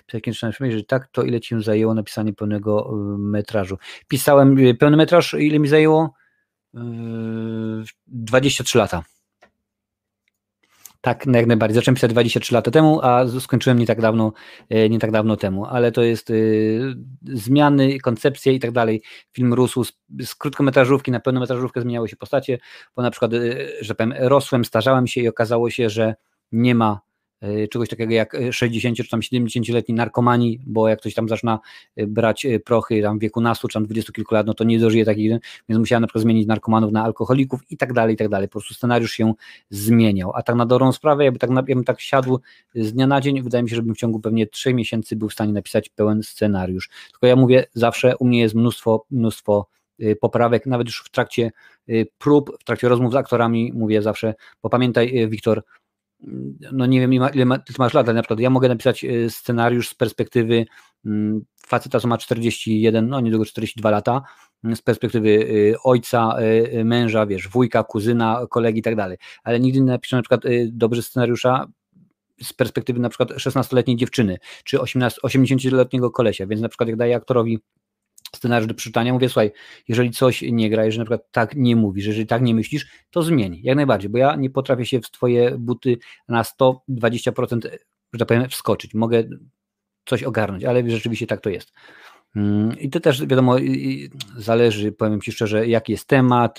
Psychiczne 0.06 0.52
że 0.70 0.84
tak, 0.84 1.08
to 1.08 1.24
ile 1.24 1.40
ci 1.40 1.64
zajęło 1.64 1.94
napisanie 1.94 2.34
pełnego 2.34 2.90
y, 2.92 3.18
metrażu? 3.18 3.78
Pisałem 4.08 4.58
y, 4.58 4.76
pełny 4.76 4.98
metraż, 4.98 5.34
ile 5.34 5.60
mi 5.60 5.68
zajęło? 5.68 6.14
23 8.08 8.78
lata. 8.78 9.04
Tak, 11.02 11.26
jak 11.26 11.48
najbardziej. 11.48 11.76
Zacząłem 11.76 11.96
pisać 11.96 12.12
23 12.12 12.54
lata 12.54 12.72
temu, 12.72 13.02
a 13.02 13.26
skończyłem 13.40 13.80
nie 13.80 13.86
tak 13.86 14.02
dawno, 14.02 14.34
nie 14.90 15.00
tak 15.00 15.12
dawno 15.12 15.38
temu, 15.38 15.66
ale 15.66 15.92
to 15.92 16.04
jest 16.04 16.30
y, 16.30 16.96
zmiany, 17.24 18.00
koncepcje 18.00 18.54
i 18.54 18.60
tak 18.60 18.72
dalej. 18.72 19.02
Film 19.34 19.54
rósł 19.54 19.84
z, 19.84 19.94
z 20.22 20.36
krótkometrażówki 20.36 21.12
na 21.12 21.20
pełnometrażówkę, 21.20 21.82
zmieniały 21.82 22.10
się 22.10 22.16
postacie, 22.16 22.58
bo 22.96 23.02
na 23.02 23.12
przykład, 23.12 23.34
y, 23.34 23.70
że 23.82 23.96
powiem, 23.96 24.14
rosłem, 24.18 24.66
starzałem 24.66 25.08
się 25.08 25.22
i 25.22 25.28
okazało 25.28 25.70
się, 25.70 25.90
że 25.90 26.16
nie 26.52 26.76
ma 26.76 27.00
czegoś 27.72 27.90
takiego 27.90 28.14
jak 28.14 28.38
60 28.52 28.98
czy 28.98 29.10
tam 29.10 29.20
70-letni 29.20 29.96
narkomani, 29.96 30.60
bo 30.66 30.88
jak 30.88 31.00
ktoś 31.00 31.14
tam 31.14 31.30
zaczyna 31.30 31.60
e, 31.96 32.08
brać 32.08 32.48
prochy 32.66 33.02
tam 33.02 33.18
w 33.20 33.22
wieku 33.22 33.42
nastu 33.42 33.68
czy 33.68 33.74
tam 33.74 33.86
20 33.86 34.14
kilku 34.14 34.36
lat, 34.36 34.48
no 34.48 34.54
to 34.54 34.64
nie 34.64 34.80
dożyje 34.80 35.06
takich, 35.06 35.32
więc 35.70 35.80
musiałem 35.80 36.02
na 36.02 36.08
przykład 36.08 36.22
zmienić 36.22 36.48
narkomanów 36.48 36.92
na 36.92 37.04
alkoholików 37.04 37.72
i 37.72 37.78
tak 37.78 37.94
dalej, 37.94 38.14
i 38.14 38.18
tak 38.18 38.30
dalej. 38.30 38.48
Po 38.48 38.52
prostu 38.52 38.74
scenariusz 38.74 39.12
się 39.12 39.34
zmieniał. 39.70 40.32
A 40.36 40.44
tak 40.44 40.56
na 40.56 40.66
dobrą 40.66 40.92
sprawę, 40.92 41.24
jakby 41.24 41.40
tak, 41.40 41.50
jakbym 41.50 41.84
tak 41.84 42.02
siadł 42.02 42.40
z 42.76 42.94
dnia 42.94 43.08
na 43.08 43.22
dzień, 43.22 43.42
wydaje 43.42 43.64
mi 43.64 43.70
się, 43.70 43.76
żebym 43.76 43.96
w 43.96 43.98
ciągu 43.98 44.20
pewnie 44.20 44.48
3 44.48 44.74
miesięcy 44.74 45.16
był 45.16 45.30
w 45.30 45.34
stanie 45.34 45.54
napisać 45.54 45.90
pełen 45.90 46.24
scenariusz. 46.24 46.90
Tylko 47.12 47.28
ja 47.28 47.36
mówię, 47.36 47.66
zawsze 47.74 48.18
u 48.18 48.26
mnie 48.26 48.40
jest 48.40 48.56
mnóstwo, 48.56 49.06
mnóstwo 49.12 49.68
poprawek, 50.22 50.66
nawet 50.66 50.88
już 50.88 51.04
w 51.06 51.10
trakcie 51.10 51.52
prób, 52.18 52.58
w 52.60 52.64
trakcie 52.64 52.90
rozmów 52.90 53.12
z 53.12 53.16
aktorami 53.16 53.72
mówię 53.74 54.02
zawsze, 54.02 54.34
bo 54.64 54.70
pamiętaj 54.70 55.30
Wiktor, 55.30 55.64
no 56.72 56.86
nie 56.86 57.00
wiem 57.00 57.14
ile, 57.14 57.46
ma, 57.46 57.60
ty 57.60 57.74
masz 57.80 57.94
lat, 57.94 58.08
ale 58.08 58.16
na 58.16 58.22
przykład 58.22 58.40
ja 58.40 58.50
mogę 58.50 58.70
napisać 58.70 59.06
e, 59.06 59.30
scenariusz 59.30 59.90
z 59.90 59.96
perspektywy 59.96 60.66
mm, 61.06 61.42
faceta, 61.68 62.00
co 62.00 62.08
ma 62.08 62.18
41, 62.18 63.10
no 63.10 63.22
niedługo 63.22 63.46
42 63.46 63.90
lata, 63.90 64.22
mm, 64.64 64.76
z 64.76 64.82
perspektywy 64.82 65.48
e, 65.74 65.84
ojca, 65.84 66.36
e, 66.38 66.84
męża, 66.84 67.26
wiesz, 67.26 67.48
wujka, 67.48 67.84
kuzyna, 67.84 68.48
kolegi 68.50 68.80
i 68.80 68.84
tak 68.84 68.96
dalej, 68.96 69.18
ale 69.44 69.60
nigdy 69.60 69.80
nie 69.80 69.92
napiszę 69.92 70.16
na 70.16 70.22
przykład 70.22 70.42
dobrze 70.68 71.02
scenariusza 71.02 71.68
z 72.44 72.54
perspektywy 72.54 73.00
na 73.00 73.10
przykład 73.10 73.30
16-letniej 73.30 73.98
dziewczyny, 73.98 74.38
czy 74.64 74.78
80-letniego 74.78 76.12
kolesia, 76.12 76.48
więc 76.48 76.62
na 76.62 76.70
przykład 76.70 76.90
jak 76.90 76.98
daję 76.98 77.16
aktorowi 77.16 77.60
scenariusz 78.36 78.68
do 78.68 78.74
przeczytania, 78.74 79.14
mówię, 79.14 79.30
słuchaj, 79.30 79.52
jeżeli 79.88 80.12
coś 80.12 80.42
nie 80.42 80.70
gra, 80.70 80.86
jeżeli 80.86 81.00
na 81.00 81.06
przykład 81.06 81.32
tak 81.32 81.56
nie 81.56 81.76
mówisz, 81.76 82.06
jeżeli 82.06 82.28
tak 82.28 82.42
nie 82.42 82.56
myślisz, 82.56 82.88
to 83.10 83.24
zmień, 83.24 83.60
jak 83.64 83.76
najbardziej, 83.76 84.10
bo 84.10 84.18
ja 84.18 84.36
nie 84.36 84.50
potrafię 84.50 84.86
się 84.86 85.02
w 85.02 85.12
twoje 85.12 85.58
buty 85.58 85.98
na 86.28 86.44
120%, 86.44 87.70
że 88.14 88.20
tak 88.20 88.28
powiem, 88.28 88.50
wskoczyć, 88.50 88.94
mogę 88.94 89.24
coś 90.06 90.24
ogarnąć, 90.24 90.64
ale 90.64 90.90
rzeczywiście 90.90 91.28
tak 91.28 91.42
to 91.42 91.50
jest. 91.50 91.72
Mm, 92.36 92.80
I 92.80 92.90
to 92.90 93.00
też 93.00 93.26
wiadomo, 93.26 93.56
zależy, 94.38 94.92
powiem 94.92 95.22
Ci 95.22 95.32
szczerze, 95.32 95.68
jaki 95.68 95.92
jest 95.92 96.08
temat, 96.08 96.58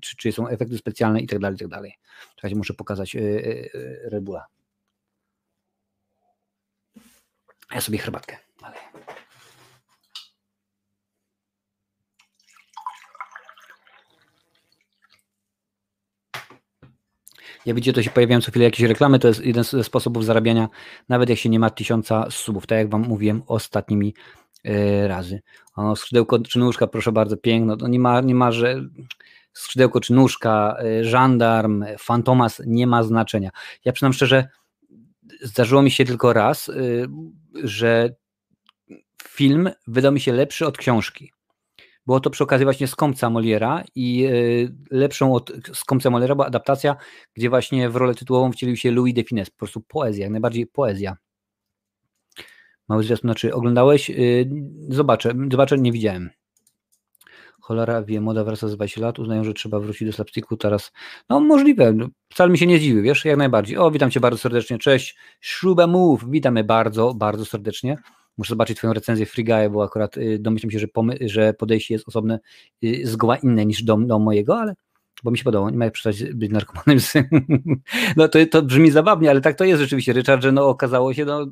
czy, 0.00 0.16
czy 0.16 0.32
są 0.32 0.48
efekty 0.48 0.78
specjalne 0.78 1.20
i 1.20 1.26
tak 1.26 1.38
dalej, 1.38 1.56
i 1.56 1.58
tak 1.58 1.68
dalej. 1.68 1.94
Czekajcie, 2.36 2.56
muszę 2.56 2.74
pokazać 2.74 3.16
e, 3.16 3.20
e, 3.20 3.22
e, 3.22 4.10
Rebula. 4.10 4.46
Ja 7.74 7.80
sobie 7.80 7.98
herbatkę. 7.98 8.36
Ale... 8.62 8.76
Jak 17.66 17.76
widzicie, 17.76 17.92
to 17.92 18.02
się 18.02 18.10
pojawiają 18.10 18.40
co 18.40 18.50
chwilę 18.50 18.64
jakieś 18.64 18.88
reklamy, 18.88 19.18
to 19.18 19.28
jest 19.28 19.44
jeden 19.44 19.64
ze 19.64 19.84
sposobów 19.84 20.24
zarabiania, 20.24 20.68
nawet 21.08 21.28
jak 21.28 21.38
się 21.38 21.48
nie 21.48 21.58
ma 21.58 21.70
tysiąca 21.70 22.26
subów, 22.30 22.66
tak 22.66 22.78
jak 22.78 22.90
Wam 22.90 23.02
mówiłem 23.02 23.42
ostatnimi 23.46 24.14
yy, 24.64 25.08
razy. 25.08 25.42
O, 25.76 25.96
skrzydełko 25.96 26.38
czy 26.38 26.58
nóżka, 26.58 26.86
proszę 26.86 27.12
bardzo, 27.12 27.36
piękno, 27.36 27.76
to 27.76 27.88
nie 27.88 27.98
ma, 27.98 28.20
nie 28.20 28.34
ma, 28.34 28.52
że 28.52 28.80
skrzydełko 29.52 30.00
czy 30.00 30.12
nóżka, 30.12 30.76
żandarm, 31.02 31.84
fantomas, 31.98 32.62
nie 32.66 32.86
ma 32.86 33.02
znaczenia. 33.02 33.50
Ja 33.84 33.92
przynam 33.92 34.12
szczerze, 34.12 34.48
zdarzyło 35.42 35.82
mi 35.82 35.90
się 35.90 36.04
tylko 36.04 36.32
raz, 36.32 36.70
że 37.54 38.14
film 39.28 39.70
wydał 39.86 40.12
mi 40.12 40.20
się 40.20 40.32
lepszy 40.32 40.66
od 40.66 40.78
książki. 40.78 41.32
Było 42.06 42.20
to 42.20 42.30
przy 42.30 42.44
okazji 42.44 42.64
właśnie 42.64 42.86
Skąpca 42.86 43.30
Moliera 43.30 43.84
i 43.94 44.28
lepszą 44.90 45.34
od 45.34 45.52
Skąpca 45.74 46.10
Moliera 46.10 46.34
była 46.34 46.46
adaptacja, 46.46 46.96
gdzie 47.34 47.50
właśnie 47.50 47.90
w 47.90 47.96
rolę 47.96 48.14
tytułową 48.14 48.52
wcielił 48.52 48.76
się 48.76 48.90
Louis 48.90 49.14
de 49.14 49.24
Finesse, 49.24 49.50
po 49.50 49.58
prostu 49.58 49.80
poezja, 49.80 50.24
jak 50.24 50.32
najbardziej 50.32 50.66
poezja. 50.66 51.16
Mały 52.88 53.02
zwiastun, 53.04 53.28
znaczy 53.28 53.54
oglądałeś? 53.54 54.10
Zobaczę, 54.88 55.34
zobaczę, 55.50 55.78
nie 55.78 55.92
widziałem. 55.92 56.30
Cholera 57.60 58.02
wie, 58.02 58.20
moda 58.20 58.44
wraca 58.44 58.68
z 58.68 58.74
20 58.76 59.00
lat, 59.00 59.18
uznają, 59.18 59.44
że 59.44 59.54
trzeba 59.54 59.80
wrócić 59.80 60.08
do 60.08 60.12
slapsticku 60.12 60.56
teraz. 60.56 60.92
No 61.28 61.40
możliwe, 61.40 61.92
no, 61.92 62.08
wcale 62.28 62.52
mi 62.52 62.58
się 62.58 62.66
nie 62.66 62.78
zdziwił, 62.78 63.02
wiesz, 63.02 63.24
jak 63.24 63.36
najbardziej. 63.36 63.78
O, 63.78 63.90
witam 63.90 64.10
cię 64.10 64.20
bardzo 64.20 64.38
serdecznie, 64.38 64.78
cześć, 64.78 65.16
Move, 65.88 66.24
witamy 66.30 66.64
bardzo, 66.64 67.14
bardzo 67.14 67.44
serdecznie. 67.44 67.96
Muszę 68.38 68.48
zobaczyć 68.48 68.78
twoją 68.78 68.92
recenzję. 68.92 69.26
Free 69.26 69.44
Guy, 69.44 69.70
bo 69.70 69.84
akurat 69.84 70.16
y, 70.16 70.38
domyślam 70.38 70.70
się, 70.70 70.78
że, 70.78 70.86
że 71.20 71.54
podejście 71.54 71.94
jest 71.94 72.08
osobne, 72.08 72.38
y, 72.84 73.06
zgoła 73.06 73.36
inne 73.36 73.66
niż 73.66 73.82
do, 73.82 73.96
do 73.96 74.18
mojego, 74.18 74.58
ale 74.58 74.74
bo 75.24 75.30
mi 75.30 75.38
się 75.38 75.44
podobało, 75.44 75.70
nie 75.70 75.78
ma 75.78 75.84
jak 75.84 75.94
przestać 75.94 76.34
być 76.34 76.50
narkomanem. 76.50 76.98
No 78.16 78.28
to, 78.28 78.38
to 78.46 78.62
brzmi 78.62 78.90
zabawnie, 78.90 79.30
ale 79.30 79.40
tak 79.40 79.56
to 79.56 79.64
jest 79.64 79.80
rzeczywiście, 79.82 80.12
Richard, 80.12 80.42
że 80.42 80.52
no 80.52 80.68
okazało 80.68 81.14
się, 81.14 81.24
no 81.24 81.46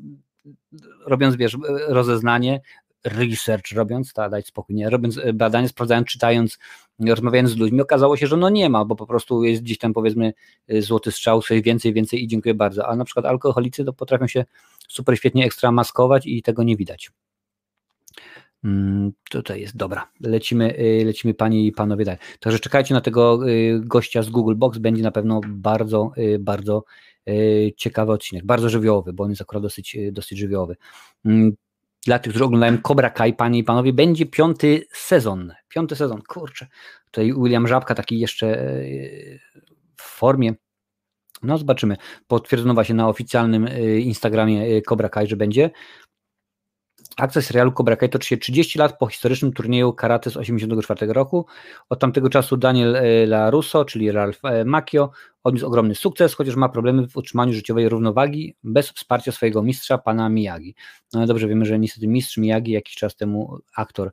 robiąc, 1.07 1.37
wiesz, 1.37 1.57
rozeznanie, 1.89 2.61
research 3.05 3.73
robiąc, 3.73 4.13
ta, 4.13 4.29
dać 4.29 4.47
spokój, 4.47 4.77
nie, 4.77 4.91
robiąc 4.91 5.19
e, 5.19 5.33
badania, 5.33 5.69
sprawdzając, 5.69 6.09
czytając, 6.09 6.59
rozmawiając 7.01 7.51
z 7.51 7.57
ludźmi, 7.57 7.81
okazało 7.81 8.17
się, 8.17 8.27
że 8.27 8.37
no 8.37 8.51
nie 8.51 8.71
ma, 8.71 8.85
bo 8.85 8.97
po 8.97 9.07
prostu 9.07 9.45
jest 9.45 9.63
gdzieś 9.63 9.79
tam 9.79 9.93
powiedzmy 9.93 10.33
e, 10.69 10.83
złoty 10.83 11.13
strzał, 11.13 11.43
coś 11.43 11.63
więcej, 11.63 11.93
więcej 11.93 12.25
i 12.25 12.29
dziękuję 12.29 12.55
bardzo, 12.55 12.89
a 12.89 12.97
na 12.97 13.05
przykład 13.05 13.27
alkoholicy 13.27 13.85
to 13.85 13.93
potrafią 13.93 14.27
się 14.27 14.45
super 14.89 15.17
świetnie 15.17 15.45
ekstra 15.45 15.73
maskować 15.73 16.27
i 16.27 16.43
tego 16.43 16.63
nie 16.63 16.77
widać. 16.77 17.11
Hmm, 18.63 19.13
tutaj 19.31 19.61
jest, 19.61 19.77
dobra, 19.77 20.11
lecimy, 20.21 20.77
e, 20.77 21.05
lecimy 21.05 21.35
panie 21.35 21.67
i 21.67 21.73
panowie 21.73 22.05
dalej. 22.05 22.21
Także 22.41 22.59
czekajcie 22.59 22.95
na 22.95 23.01
tego 23.01 23.41
gościa 23.79 24.23
z 24.23 24.31
Google 24.31 24.55
Box, 24.57 24.79
będzie 24.79 25.03
na 25.03 25.11
pewno 25.11 25.41
bardzo, 25.49 26.13
bardzo 26.41 26.85
ciekawy 27.77 28.13
odcinek, 28.13 28.47
bardzo 28.47 28.69
żywiołowy, 28.69 29.13
bo 29.13 29.25
on 29.25 29.31
jest 29.31 29.43
akurat 29.43 29.63
dosyć, 29.63 29.97
dosyć 30.13 30.39
żywiołowy. 30.39 30.77
Dla 32.07 32.19
tych, 32.19 32.33
którzy 32.33 32.45
oglądają 32.45 32.79
Cobra 32.83 33.11
Kai, 33.11 33.35
panie 33.35 33.59
i 33.59 33.65
panowie, 33.65 33.93
będzie 33.93 34.27
piąty 34.27 34.87
sezon. 34.93 35.53
Piąty 35.69 35.97
sezon, 35.97 36.23
kurczę. 36.23 36.67
Tutaj 37.05 37.33
William 37.35 37.69
Żabka 37.69 37.95
taki 37.95 38.19
jeszcze 38.19 38.61
e, 38.61 38.75
w 39.97 40.03
formie. 40.03 40.55
No 41.43 41.59
zobaczymy. 41.59 41.97
Potwierdzono 42.27 42.75
właśnie 42.75 42.95
na 42.95 43.09
oficjalnym 43.09 43.67
e, 43.67 43.99
Instagramie 43.99 44.63
e, 44.63 44.83
Cobra 44.83 45.09
Kai, 45.09 45.27
że 45.27 45.37
będzie. 45.37 45.71
Akcja 47.17 47.43
serialu 47.43 47.73
Cobra 47.73 47.97
Kai 47.97 48.09
toczy 48.09 48.29
się 48.29 48.37
30 48.37 48.79
lat 48.79 48.99
po 48.99 49.07
historycznym 49.07 49.53
turnieju 49.53 49.93
karate 49.93 50.31
z 50.31 50.33
1984 50.33 51.13
roku. 51.13 51.47
Od 51.89 51.99
tamtego 51.99 52.29
czasu 52.29 52.57
Daniel 52.57 52.97
e, 52.97 53.27
LaRusso, 53.27 53.85
czyli 53.85 54.13
Ralph 54.13 54.45
e, 54.45 54.65
Macchio, 54.65 55.11
odniósł 55.45 55.67
ogromny 55.67 55.95
sukces, 55.95 56.35
chociaż 56.35 56.57
ma 56.57 56.69
problemy 56.69 57.09
w 57.09 57.17
utrzymaniu 57.17 57.53
życiowej 57.53 57.89
równowagi 57.89 58.57
bez 58.65 58.91
wsparcia 58.91 59.33
swojego 59.33 59.63
mistrza, 59.63 59.99
pana 59.99 60.29
Miyagi. 60.29 60.75
No 61.13 61.27
dobrze 61.27 61.49
wiemy, 61.49 61.65
że 61.65 61.79
niestety 61.79 62.09
mistrz 62.09 62.37
Miyagi 62.37 62.73
jakiś 62.73 62.95
czas 62.95 63.17
temu 63.17 63.59
aktor 63.77 64.13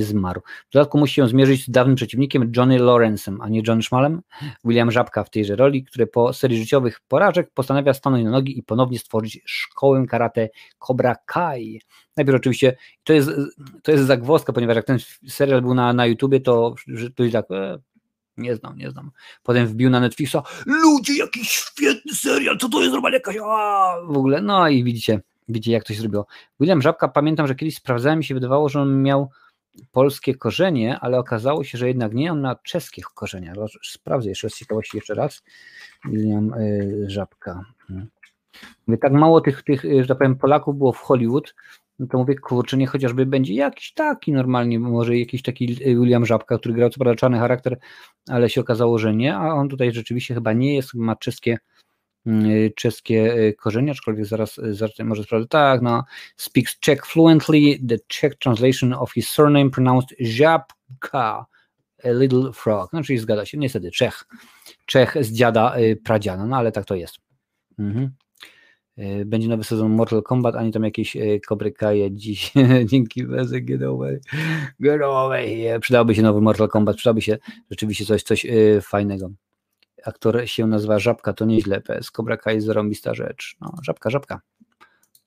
zmarł. 0.00 0.40
W 0.70 0.72
dodatku 0.72 0.98
musi 0.98 1.14
się 1.14 1.28
zmierzyć 1.28 1.64
z 1.64 1.70
dawnym 1.70 1.96
przeciwnikiem 1.96 2.52
Johnny 2.56 2.78
Lawrence'em, 2.78 3.36
a 3.40 3.48
nie 3.48 3.62
John 3.66 3.82
Schmalem, 3.82 4.22
William 4.64 4.90
Żabka 4.90 5.24
w 5.24 5.30
tejże 5.30 5.56
roli, 5.56 5.84
który 5.84 6.06
po 6.06 6.32
serii 6.32 6.58
życiowych 6.58 7.00
porażek 7.08 7.50
postanawia 7.54 7.94
stanąć 7.94 8.24
na 8.24 8.30
nogi 8.30 8.58
i 8.58 8.62
ponownie 8.62 8.98
stworzyć 8.98 9.40
szkołę 9.44 10.06
karate 10.06 10.48
Cobra 10.78 11.16
Kai. 11.26 11.80
Najpierw 12.16 12.36
oczywiście, 12.36 12.76
to 13.04 13.12
jest, 13.12 13.30
to 13.82 13.92
jest 13.92 14.04
zagwozdka, 14.04 14.52
ponieważ 14.52 14.76
jak 14.76 14.84
ten 14.84 14.98
serial 15.28 15.62
był 15.62 15.74
na, 15.74 15.92
na 15.92 16.06
YouTubie, 16.06 16.40
to, 16.40 16.74
to 17.14 17.22
jest 17.22 17.32
tak, 17.32 17.50
e, 17.50 17.78
nie 18.36 18.56
znam, 18.56 18.76
nie 18.76 18.90
znam. 18.90 19.10
Potem 19.42 19.66
wbił 19.66 19.90
na 19.90 20.00
Netflixa, 20.00 20.36
ludzie, 20.66 21.18
jakiś 21.18 21.48
świetny 21.48 22.14
serial, 22.14 22.58
co 22.58 22.68
to 22.68 22.80
jest 22.80 22.92
normalnie 22.92 23.16
jakaś, 23.16 23.36
a, 23.44 23.94
w 24.06 24.16
ogóle, 24.16 24.42
no 24.42 24.68
i 24.68 24.84
widzicie, 24.84 25.20
widzicie 25.48 25.72
jak 25.72 25.84
to 25.84 25.94
się 25.94 26.00
zrobiło. 26.00 26.26
William 26.60 26.82
Żabka, 26.82 27.08
pamiętam, 27.08 27.46
że 27.46 27.54
kiedyś 27.54 27.76
sprawdzałem, 27.76 28.18
mi 28.18 28.24
się 28.24 28.34
wydawało, 28.34 28.68
że 28.68 28.80
on 28.80 29.02
miał 29.02 29.30
polskie 29.92 30.34
korzenie, 30.34 30.98
ale 31.00 31.18
okazało 31.18 31.64
się, 31.64 31.78
że 31.78 31.88
jednak 31.88 32.14
nie 32.14 32.32
on 32.32 32.40
ma 32.40 32.54
czeskich 32.54 33.04
korzenia. 33.04 33.52
Sprawdzę 33.82 34.28
jeszcze 34.28 34.50
z 34.50 34.56
ciekawości 34.56 34.96
jeszcze 34.96 35.14
raz. 35.14 35.42
William 36.04 36.54
y, 36.54 37.04
Żabka. 37.06 37.64
Hmm. 37.88 38.06
Mówię, 38.86 38.98
tak 38.98 39.12
mało 39.12 39.40
tych, 39.40 39.62
tych, 39.62 39.84
y, 39.84 40.02
że 40.02 40.08
tak 40.08 40.18
powiem, 40.18 40.36
Polaków 40.36 40.78
było 40.78 40.92
w 40.92 40.98
Hollywood, 40.98 41.54
no 41.98 42.06
to 42.06 42.18
mówię, 42.18 42.34
kurczę, 42.34 42.76
nie 42.76 42.86
chociażby 42.86 43.26
będzie 43.26 43.54
jakiś 43.54 43.92
taki 43.92 44.32
normalnie, 44.32 44.78
może 44.78 45.18
jakiś 45.18 45.42
taki 45.42 45.72
y, 45.72 45.96
William 45.96 46.26
Żabka, 46.26 46.58
który 46.58 46.74
grał 46.74 46.90
co 46.90 46.98
prawda 46.98 47.18
czarny 47.18 47.38
charakter, 47.38 47.78
ale 48.28 48.50
się 48.50 48.60
okazało, 48.60 48.98
że 48.98 49.14
nie, 49.14 49.36
a 49.36 49.54
on 49.54 49.68
tutaj 49.68 49.92
rzeczywiście 49.92 50.34
chyba 50.34 50.52
nie 50.52 50.74
jest, 50.74 50.94
ma 50.94 51.16
czeskie 51.16 51.58
czeskie 52.76 53.34
y, 53.34 53.54
korzenie, 53.54 53.90
aczkolwiek 53.90 54.26
zaraz, 54.26 54.58
y, 54.58 54.74
zaraz 54.74 54.98
może 54.98 55.22
sprawdzę. 55.22 55.48
Tak, 55.48 55.82
no. 55.82 56.04
Speaks 56.36 56.78
Czech 56.80 57.06
fluently. 57.06 57.78
The 57.88 57.98
Czech 58.06 58.34
translation 58.34 58.92
of 58.92 59.12
his 59.12 59.28
surname 59.28 59.70
pronounced 59.70 60.18
Żabka, 60.20 61.46
a 62.04 62.08
little 62.08 62.52
frog. 62.52 62.92
No, 62.92 63.02
czyli 63.02 63.18
zgadza 63.18 63.46
się, 63.46 63.58
niestety 63.58 63.90
Czech. 63.90 64.24
Czech 64.86 65.16
z 65.20 65.32
dziada, 65.32 65.74
pradziana, 66.04 66.46
no 66.46 66.56
ale 66.56 66.72
tak 66.72 66.84
to 66.84 66.94
jest. 66.94 67.16
Mhm. 67.78 68.10
Będzie 69.26 69.48
nowy 69.48 69.64
sezon 69.64 69.92
Mortal 69.92 70.22
Kombat, 70.22 70.54
ani 70.54 70.72
tam 70.72 70.84
jakieś 70.84 71.16
kobrykaje 71.48 72.12
dziś. 72.12 72.52
Dzięki 72.90 73.24
Bezek, 73.24 73.64
get 73.64 73.82
away. 73.82 74.20
Get 74.80 75.02
away. 75.02 75.80
Przydałoby 75.80 76.14
się 76.14 76.22
nowy 76.22 76.40
Mortal 76.40 76.68
Kombat, 76.68 76.96
przydałoby 76.96 77.22
się 77.22 77.38
rzeczywiście 77.70 78.04
coś, 78.04 78.22
coś 78.22 78.46
fajnego 78.82 79.30
aktor 80.08 80.48
się 80.48 80.66
nazywa 80.66 80.98
Żabka, 80.98 81.32
to 81.32 81.44
nieźle, 81.44 81.80
PS 81.80 82.10
Cobra 82.10 82.36
Kai 82.36 82.60
zarąbista 82.60 83.14
rzecz. 83.14 83.56
No, 83.60 83.72
Żabka, 83.82 84.10
Żabka. 84.10 84.40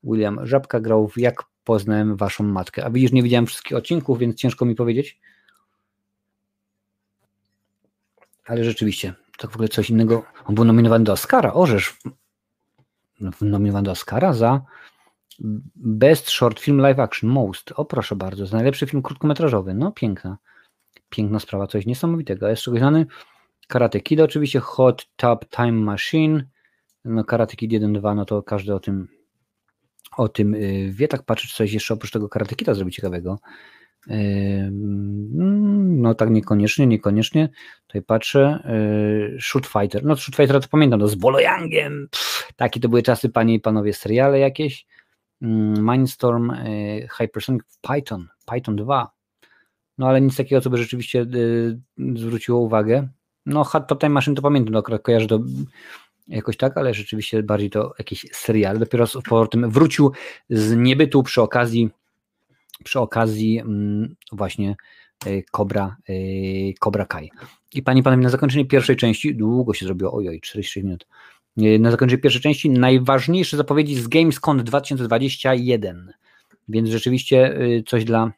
William 0.04 0.48
Żabka 0.48 0.80
grał 0.80 1.08
w 1.08 1.18
Jak 1.18 1.44
poznałem 1.64 2.18
waszą 2.18 2.44
matkę. 2.44 2.86
A 2.86 2.90
widzisz, 2.90 3.12
nie 3.12 3.24
widziałem 3.24 3.46
wszystkich 3.46 3.78
odcinków, 3.78 4.20
więc 4.20 4.36
ciężko 4.36 4.66
mi 4.66 4.76
powiedzieć. 4.76 5.20
Ale 8.46 8.64
rzeczywiście, 8.64 9.14
to 9.38 9.48
w 9.48 9.54
ogóle 9.54 9.68
coś 9.68 9.90
innego. 9.90 10.24
On 10.46 10.56
był 10.56 10.66
nominowany 10.66 11.04
do 11.04 11.14
Oscara, 11.14 11.54
orzesz. 11.54 11.98
Nominowany 13.42 13.86
do 13.86 13.92
Oscara 13.92 14.34
za 14.34 14.62
Best 15.76 16.30
Short 16.30 16.60
Film 16.60 16.78
Live 16.78 17.00
Action, 17.00 17.30
Most. 17.30 17.74
O 17.76 17.86
proszę 17.86 18.16
bardzo, 18.16 18.46
za 18.46 18.58
najlepszy 18.58 18.88
film 18.88 19.04
krótkometrażowy. 19.04 19.74
No 19.74 19.92
piękna. 19.92 20.38
Piękna 21.10 21.40
sprawa, 21.40 21.68
coś 21.68 21.86
niesamowitego. 21.86 22.48
Jest 22.48 22.62
czegoś 22.62 22.80
znany 22.80 23.06
Karate 23.70 24.00
Kid 24.00 24.20
oczywiście, 24.20 24.60
Hot 24.60 25.08
Tub 25.16 25.46
Time 25.50 25.72
Machine, 25.72 26.44
no 27.06 27.24
Karate 27.24 27.56
Kid 27.56 27.72
1-2, 27.72 28.16
no 28.16 28.26
to 28.26 28.44
każdy 28.44 28.76
o 28.76 28.80
tym 28.80 29.08
o 30.18 30.30
tym 30.30 30.56
y, 30.56 30.92
wie, 30.92 31.08
tak 31.08 31.24
patrzę, 31.24 31.48
czy 31.48 31.56
coś 31.56 31.74
jeszcze 31.74 31.94
oprócz 31.94 32.12
tego 32.12 32.30
Karate 32.30 32.56
Kida 32.56 32.74
zrobić 32.74 32.96
ciekawego. 32.96 33.40
No 35.82 36.14
tak 36.14 36.30
niekoniecznie, 36.30 36.88
niekoniecznie. 36.88 37.50
Tutaj 37.88 38.02
patrzę. 38.02 38.64
Y, 39.36 39.42
Shoot 39.42 39.68
Fighter. 39.68 40.06
No 40.06 40.16
Shoot 40.16 40.36
Fighter 40.36 40.62
to 40.62 40.68
pamiętam, 40.68 41.00
no 41.00 41.08
z 41.08 41.16
Bolojangiem. 41.16 42.08
Takie 42.56 42.80
to 42.80 42.90
były 42.90 43.04
czasy, 43.04 43.30
panie 43.30 43.54
i 43.54 43.60
panowie, 43.60 43.94
seriale 43.94 44.40
jakieś. 44.40 44.86
Mm, 45.42 45.92
Mindstorm, 45.92 46.52
y, 46.52 47.08
Hypersonic 47.18 47.64
Python, 47.82 48.28
Python 48.46 48.76
2. 48.76 49.12
No 49.98 50.08
ale 50.08 50.22
nic 50.22 50.38
takiego, 50.38 50.62
co 50.62 50.70
by 50.70 50.78
rzeczywiście 50.78 51.26
zwróciło 52.16 52.60
uwagę. 52.60 53.08
No, 53.46 53.64
Hot 53.64 54.00
Time 54.00 54.10
Machine 54.10 54.36
to 54.36 54.42
pamiętam, 54.42 54.74
no, 54.74 55.00
kojarzę 55.00 55.28
to 55.28 55.40
jakoś 56.28 56.58
tak, 56.58 56.78
ale 56.78 56.94
rzeczywiście 56.94 57.44
bardziej 57.44 57.70
to 57.70 57.94
jakiś 58.00 58.26
serial. 58.32 58.80
Dopiero 58.80 59.08
z 59.08 59.14
powrotem 59.30 59.70
wrócił 59.70 60.12
z 60.50 60.76
niebytu 60.76 61.24
przy 61.24 61.42
okazji 61.42 61.90
przy 62.84 63.00
okazji 63.00 63.60
mm, 63.60 64.16
właśnie 64.32 64.76
e, 65.26 65.44
Cobra, 65.52 65.98
e, 67.02 67.06
Kai. 67.06 67.32
I 67.74 67.84
panie 67.84 68.00
i 68.00 68.04
panowie, 68.04 68.24
na 68.24 68.30
zakończenie 68.30 68.66
pierwszej 68.66 68.96
części, 68.96 69.36
długo 69.36 69.74
się 69.74 69.86
zrobiło, 69.86 70.14
ojoj, 70.14 70.42
46 70.42 70.86
minut. 70.86 71.08
E, 71.58 71.80
na 71.80 71.92
zakończenie 71.92 72.22
pierwszej 72.22 72.42
części 72.42 72.70
najważniejsze 72.70 73.58
zapowiedzi 73.58 73.96
z 73.96 74.08
Gamescom 74.08 74.64
2021. 74.64 76.14
Więc 76.68 76.90
rzeczywiście 76.90 77.60
coś 77.88 78.06
dla, 78.06 78.32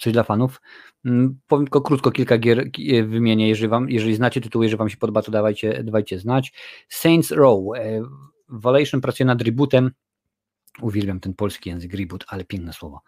coś 0.00 0.12
dla 0.12 0.22
fanów. 0.22 0.60
Mm, 1.04 1.38
powiem 1.46 1.66
tylko 1.66 1.80
krótko 1.80 2.10
kilka 2.10 2.38
gier 2.38 2.60
e, 2.60 3.02
wymienię, 3.02 3.48
jeżeli, 3.48 3.68
wam, 3.68 3.90
jeżeli 3.90 4.14
znacie 4.14 4.40
tytuły, 4.40 4.64
jeżeli 4.64 4.78
wam 4.78 4.88
się 4.88 4.96
podoba, 4.96 5.22
to 5.22 5.30
dawajcie, 5.30 5.84
dawajcie 5.84 6.18
znać. 6.18 6.52
Saints 6.88 7.30
Row. 7.30 7.60
E, 7.76 8.02
Valation 8.48 9.00
pracuje 9.00 9.26
nad 9.26 9.42
rebootem 9.42 9.90
Uwielbiam 10.82 11.20
ten 11.20 11.34
polski 11.34 11.70
język, 11.70 11.94
reboot, 11.94 12.24
ale 12.28 12.44
piękne 12.44 12.72
słowo. 12.72 13.00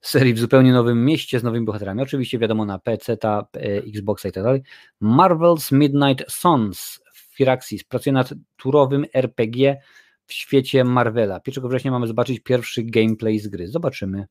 Serii 0.00 0.34
w 0.34 0.38
zupełnie 0.38 0.72
nowym 0.72 1.04
mieście 1.04 1.40
z 1.40 1.42
nowymi 1.42 1.66
bohaterami. 1.66 2.02
Oczywiście 2.02 2.38
wiadomo 2.38 2.64
na 2.64 2.78
PC, 2.78 3.16
ta, 3.16 3.46
e, 3.56 3.60
Xboxa 3.76 4.28
i 4.28 4.32
tak 4.32 4.44
dalej. 4.44 4.62
Marvel's 5.02 5.72
Midnight 5.72 6.32
Suns 6.32 7.00
Firaxis 7.14 7.84
pracuje 7.84 8.12
nad 8.12 8.34
turowym 8.56 9.04
RPG 9.14 9.80
w 10.26 10.32
świecie 10.32 10.84
Marvela. 10.84 11.40
1 11.46 11.68
września 11.68 11.90
mamy 11.90 12.06
zobaczyć 12.06 12.40
pierwszy 12.40 12.82
gameplay 12.82 13.38
z 13.38 13.48
gry. 13.48 13.68
Zobaczymy. 13.68 14.26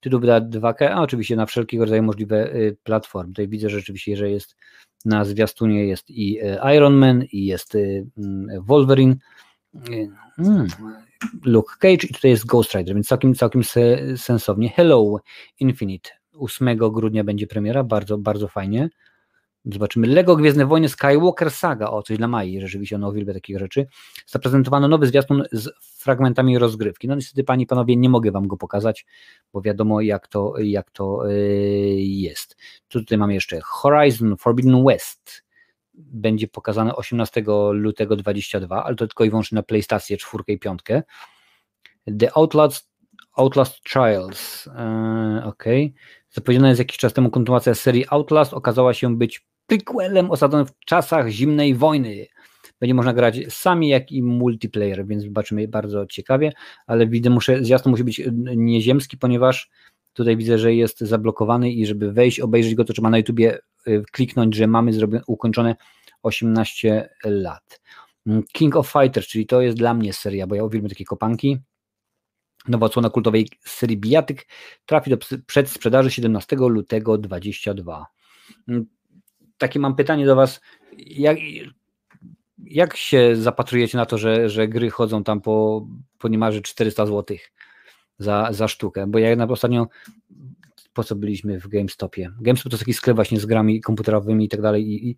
Tytuł 0.00 0.20
wyda 0.20 0.40
2K, 0.40 0.84
a 0.84 1.02
oczywiście 1.02 1.36
na 1.36 1.46
wszelkiego 1.46 1.84
rodzaju 1.84 2.02
możliwe 2.02 2.54
y, 2.54 2.76
platformy. 2.82 3.32
Tutaj 3.32 3.48
widzę 3.48 3.70
rzeczywiście, 3.70 4.16
że 4.16 4.30
jest 4.30 4.56
na 5.04 5.24
zwiastunie 5.24 5.86
jest 5.86 6.10
i 6.10 6.40
y, 6.40 6.74
Iron 6.76 6.94
Man, 6.94 7.24
i 7.32 7.44
jest 7.46 7.74
y, 7.74 8.06
mm, 8.18 8.62
Wolverine, 8.64 9.16
mm, 10.38 10.66
Luke 11.44 11.74
Cage 11.78 12.06
i 12.10 12.14
tutaj 12.14 12.30
jest 12.30 12.46
Ghost 12.46 12.74
Rider, 12.74 12.94
więc 12.94 13.06
całkiem, 13.08 13.34
całkiem 13.34 13.62
sensownie. 14.16 14.68
Hello 14.68 15.16
Infinite. 15.60 16.10
8 16.38 16.76
grudnia 16.76 17.24
będzie 17.24 17.46
premiera, 17.46 17.84
bardzo, 17.84 18.18
bardzo 18.18 18.48
fajnie. 18.48 18.90
Zobaczymy. 19.64 20.06
Lego 20.06 20.36
Gwiezdne 20.36 20.66
Wojny 20.66 20.88
Skywalker 20.88 21.50
Saga. 21.50 21.90
O, 21.90 22.02
coś 22.02 22.18
dla 22.18 22.28
Mai, 22.28 22.60
rzeczywiście 22.60 22.96
ona 22.96 23.08
uwielbia 23.08 23.34
takich 23.34 23.58
rzeczy. 23.58 23.86
Zaprezentowano 24.26 24.88
nowy 24.88 25.06
zwiastun 25.06 25.44
z 25.52 25.70
fragmentami 25.82 26.58
rozgrywki. 26.58 27.08
No 27.08 27.14
niestety, 27.14 27.44
panie 27.44 27.64
i 27.64 27.66
panowie, 27.66 27.96
nie 27.96 28.08
mogę 28.08 28.30
wam 28.30 28.48
go 28.48 28.56
pokazać, 28.56 29.06
bo 29.52 29.62
wiadomo 29.62 30.00
jak 30.00 30.28
to, 30.28 30.54
jak 30.58 30.90
to 30.90 31.26
yy, 31.26 32.00
jest. 32.00 32.56
Tutaj 32.88 33.18
mamy 33.18 33.34
jeszcze 33.34 33.60
Horizon 33.64 34.36
Forbidden 34.36 34.84
West. 34.84 35.44
Będzie 35.94 36.48
pokazane 36.48 36.96
18 36.96 37.44
lutego 37.72 38.16
22, 38.16 38.84
ale 38.84 38.96
to 38.96 39.06
tylko 39.06 39.24
i 39.24 39.30
wyłącznie 39.30 39.56
na 39.56 39.62
PlayStation 39.62 40.18
4 40.18 40.44
i 40.48 40.58
5. 40.58 40.80
The 42.18 42.36
Outlast, 42.36 42.90
Outlast 43.36 43.82
Trials. 43.82 44.66
Yy, 44.66 45.44
ok. 45.44 45.64
Zapowiedziana 46.30 46.68
jest 46.68 46.78
jakiś 46.78 46.98
czas 46.98 47.12
temu 47.12 47.30
kontynuacja 47.30 47.74
serii 47.74 48.04
Outlast. 48.10 48.54
Okazała 48.54 48.94
się 48.94 49.16
być 49.16 49.46
prequelem 49.66 50.30
osadzonym 50.30 50.66
w 50.66 50.78
czasach 50.86 51.28
zimnej 51.28 51.74
wojny. 51.74 52.26
Będzie 52.80 52.94
można 52.94 53.12
grać 53.12 53.40
sami, 53.48 53.88
jak 53.88 54.12
i 54.12 54.22
multiplayer, 54.22 55.06
więc 55.06 55.22
zobaczymy 55.22 55.68
bardzo 55.68 56.06
ciekawie, 56.06 56.52
ale 56.86 57.06
widzę, 57.06 57.30
muszę, 57.30 57.64
zjazd 57.64 57.86
musi 57.86 58.04
być 58.04 58.22
nieziemski, 58.56 59.18
ponieważ 59.18 59.70
tutaj 60.12 60.36
widzę, 60.36 60.58
że 60.58 60.74
jest 60.74 61.00
zablokowany 61.00 61.72
i 61.72 61.86
żeby 61.86 62.12
wejść, 62.12 62.40
obejrzeć 62.40 62.74
go, 62.74 62.84
to 62.84 62.92
trzeba 62.92 63.10
na 63.10 63.18
YouTubie 63.18 63.58
y, 63.88 64.02
kliknąć, 64.12 64.54
że 64.54 64.66
mamy 64.66 64.92
ukończone 65.26 65.76
18 66.22 67.08
lat. 67.24 67.80
King 68.52 68.76
of 68.76 68.92
Fighters, 68.92 69.26
czyli 69.26 69.46
to 69.46 69.60
jest 69.60 69.76
dla 69.76 69.94
mnie 69.94 70.12
seria, 70.12 70.46
bo 70.46 70.54
ja 70.54 70.64
uwielbiam 70.64 70.88
takie 70.88 71.04
kopanki. 71.04 71.58
Nowa 72.68 72.86
odsłona 72.86 73.10
kultowej 73.10 73.48
serii 73.64 73.96
Bijatyk 73.96 74.46
trafi 74.86 75.10
do 75.10 75.16
przedsprzedaży 75.46 76.10
17 76.10 76.56
lutego 76.56 77.18
22 77.18 78.06
takie 79.64 79.80
mam 79.80 79.96
pytanie 79.96 80.26
do 80.26 80.36
Was. 80.36 80.60
Jak, 80.98 81.38
jak 82.58 82.96
się 82.96 83.36
zapatrujecie 83.36 83.98
na 83.98 84.06
to, 84.06 84.18
że, 84.18 84.50
że 84.50 84.68
gry 84.68 84.90
chodzą 84.90 85.24
tam 85.24 85.40
po, 85.40 85.86
po 86.18 86.28
niemalże 86.28 86.60
400 86.60 87.06
zł 87.06 87.36
za, 88.18 88.48
za 88.52 88.68
sztukę? 88.68 89.06
Bo 89.06 89.18
ja 89.18 89.36
na 89.36 89.44
ostatnio 89.44 89.86
po 90.92 91.04
co 91.04 91.16
byliśmy 91.16 91.60
w 91.60 91.68
GameStopie? 91.68 92.30
GameStop 92.40 92.72
to 92.72 92.78
taki 92.78 92.94
sklep 92.94 93.16
właśnie 93.16 93.40
z 93.40 93.46
grami 93.46 93.80
komputerowymi 93.80 94.44
i 94.44 94.48
tak 94.48 94.60
dalej 94.60 95.08
i, 95.08 95.16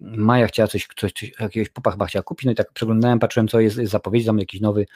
Maja 0.00 0.46
chciała 0.46 0.66
coś, 0.66 0.88
coś, 0.96 1.12
coś 1.12 1.32
jakiegoś 1.40 1.68
popa 1.68 1.90
chyba 1.90 2.06
chciała 2.06 2.22
kupić, 2.22 2.46
no 2.46 2.52
i 2.52 2.54
tak 2.54 2.72
przeglądałem, 2.72 3.18
patrzyłem 3.18 3.48
co 3.48 3.60
jest, 3.60 3.78
jest 3.78 3.92
zapowiedź, 3.92 4.26
tam 4.26 4.38
jakiś 4.38 4.60
nowy, 4.60 4.86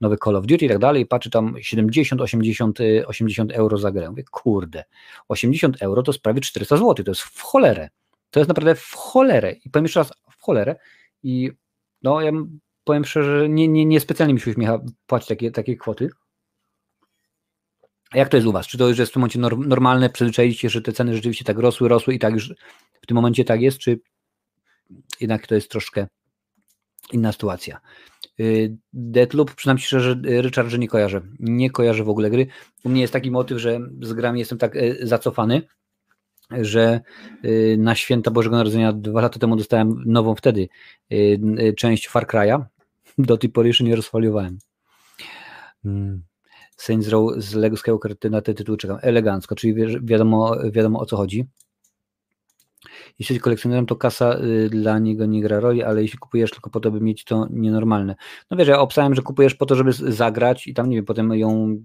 nowy 0.00 0.16
Call 0.24 0.36
of 0.36 0.46
Duty 0.46 0.64
i 0.64 0.68
tak 0.68 0.78
dalej 0.78 1.02
i 1.02 1.06
patrzę 1.06 1.30
tam 1.30 1.54
70, 1.60 2.20
80, 2.20 2.78
80 3.06 3.52
euro 3.52 3.78
za 3.78 3.92
grę. 3.92 4.10
Mówię, 4.10 4.24
kurde, 4.30 4.84
80 5.28 5.82
euro 5.82 6.02
to 6.02 6.12
jest 6.12 6.22
prawie 6.22 6.40
400 6.40 6.76
zł, 6.76 6.94
to 6.94 7.10
jest 7.10 7.22
w 7.22 7.40
cholerę. 7.40 7.88
To 8.34 8.40
jest 8.40 8.48
naprawdę 8.48 8.74
w 8.74 8.92
cholerę. 8.94 9.52
I 9.52 9.70
powiem 9.70 9.84
jeszcze 9.84 10.00
raz, 10.00 10.12
w 10.30 10.42
cholerę. 10.42 10.76
I 11.22 11.50
no, 12.02 12.20
ja 12.20 12.32
powiem 12.84 13.04
szczerze, 13.04 13.38
że 13.38 13.48
nie, 13.48 13.68
nie, 13.68 13.86
nie 13.86 14.00
specjalnie 14.00 14.34
mi 14.34 14.40
się 14.40 14.50
uśmiecha 14.50 14.78
płacić 15.06 15.28
takie, 15.28 15.50
takie 15.50 15.76
kwoty. 15.76 16.10
A 18.10 18.18
jak 18.18 18.28
to 18.28 18.36
jest 18.36 18.46
u 18.46 18.52
Was? 18.52 18.66
Czy 18.66 18.78
to 18.78 18.88
już 18.88 18.98
jest 18.98 19.10
w 19.10 19.14
tym 19.14 19.20
momencie 19.20 19.38
normalne? 19.38 20.10
Przyzwyczailiście 20.10 20.70
że 20.70 20.82
te 20.82 20.92
ceny 20.92 21.14
rzeczywiście 21.14 21.44
tak 21.44 21.58
rosły, 21.58 21.88
rosły 21.88 22.14
i 22.14 22.18
tak 22.18 22.34
już 22.34 22.54
w 23.02 23.06
tym 23.06 23.14
momencie 23.14 23.44
tak 23.44 23.60
jest? 23.60 23.78
Czy 23.78 24.00
jednak 25.20 25.46
to 25.46 25.54
jest 25.54 25.70
troszkę 25.70 26.06
inna 27.12 27.32
sytuacja? 27.32 27.80
Y, 28.40 28.76
Deathloop, 28.92 29.54
przynajmniej 29.54 29.86
szczerze, 29.86 30.16
Richard, 30.40 30.68
że 30.68 30.78
nie 30.78 30.88
kojarzę. 30.88 31.20
Nie 31.38 31.70
kojarzę 31.70 32.04
w 32.04 32.08
ogóle 32.08 32.30
gry. 32.30 32.46
U 32.84 32.88
mnie 32.88 33.00
jest 33.00 33.12
taki 33.12 33.30
motyw, 33.30 33.58
że 33.58 33.80
z 34.00 34.12
grami 34.12 34.38
jestem 34.38 34.58
tak 34.58 34.76
y, 34.76 34.98
zacofany, 35.02 35.62
że 36.50 37.00
y, 37.44 37.76
na 37.78 37.94
święta 37.94 38.30
Bożego 38.30 38.56
Narodzenia 38.56 38.92
dwa 38.92 39.20
lata 39.20 39.38
temu 39.38 39.56
dostałem 39.56 40.02
nową 40.06 40.34
wtedy 40.34 40.68
y, 41.12 41.40
y, 41.60 41.74
część 41.76 42.08
Far 42.08 42.26
Cry'a. 42.26 42.64
Do 43.18 43.38
tej 43.38 43.50
pory 43.50 43.68
jeszcze 43.68 43.84
nie 43.84 43.96
rozfoliowałem. 43.96 44.58
Hmm. 45.82 46.22
Saints 46.76 47.08
Row 47.08 47.32
z 47.36 47.54
Lego 47.54 47.76
Skywalker 47.76 48.16
na 48.30 48.40
te 48.40 48.54
tytuły 48.54 48.78
czekam. 48.78 48.98
Elegancko, 49.02 49.54
czyli 49.54 49.74
wiadomo, 50.02 50.56
wiadomo 50.70 51.00
o 51.00 51.06
co 51.06 51.16
chodzi. 51.16 51.44
Jeśli 53.18 53.40
kolekcjonerem, 53.40 53.86
to 53.86 53.96
kasa 53.96 54.36
dla 54.70 54.98
niego 54.98 55.26
nie 55.26 55.42
gra 55.42 55.60
roli, 55.60 55.82
ale 55.82 56.02
jeśli 56.02 56.18
kupujesz 56.18 56.50
tylko 56.50 56.70
po 56.70 56.80
to, 56.80 56.90
by 56.90 57.00
mieć 57.00 57.24
to 57.24 57.46
nienormalne. 57.50 58.14
No 58.50 58.56
wiesz, 58.56 58.68
ja 58.68 58.80
obstałem, 58.80 59.14
że 59.14 59.22
kupujesz 59.22 59.54
po 59.54 59.66
to, 59.66 59.74
żeby 59.74 59.92
zagrać 59.92 60.66
i 60.66 60.74
tam, 60.74 60.88
nie 60.88 60.96
wiem, 60.96 61.04
potem 61.04 61.34
ją 61.34 61.76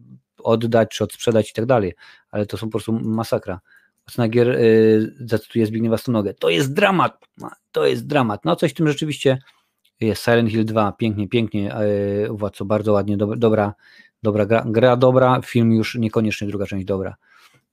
oddać 0.44 0.90
czy 0.90 1.04
odsprzedać 1.04 1.50
i 1.50 1.54
tak 1.54 1.66
dalej, 1.66 1.94
ale 2.32 2.46
to 2.46 2.58
są 2.58 2.68
po 2.68 2.72
prostu 2.72 2.94
masakra. 2.94 3.60
Snagier 4.10 4.50
y, 4.50 5.16
zacytuję 5.20 5.66
Zbigniewa 5.66 5.98
Stonogę. 5.98 6.34
To 6.34 6.50
jest 6.50 6.74
dramat, 6.74 7.26
to 7.72 7.86
jest 7.86 8.08
dramat. 8.08 8.46
No 8.46 8.56
coś 8.56 8.72
w 8.72 8.74
tym 8.74 8.88
rzeczywiście 8.88 9.38
jest. 10.02 10.24
Silent 10.24 10.50
Hill 10.50 10.66
2, 10.66 10.92
pięknie, 10.92 11.28
pięknie, 11.28 11.76
y, 11.82 12.30
Władco, 12.30 12.66
bardzo 12.66 12.94
ładnie, 12.94 13.18
dobra, 13.18 13.38
dobra, 13.38 13.74
dobra 14.24 14.46
gra, 14.46 14.64
gra 14.68 14.96
dobra, 14.96 15.42
film 15.46 15.72
już 15.72 15.96
niekoniecznie 15.96 16.48
druga 16.48 16.66
część 16.66 16.86
dobra. 16.86 17.16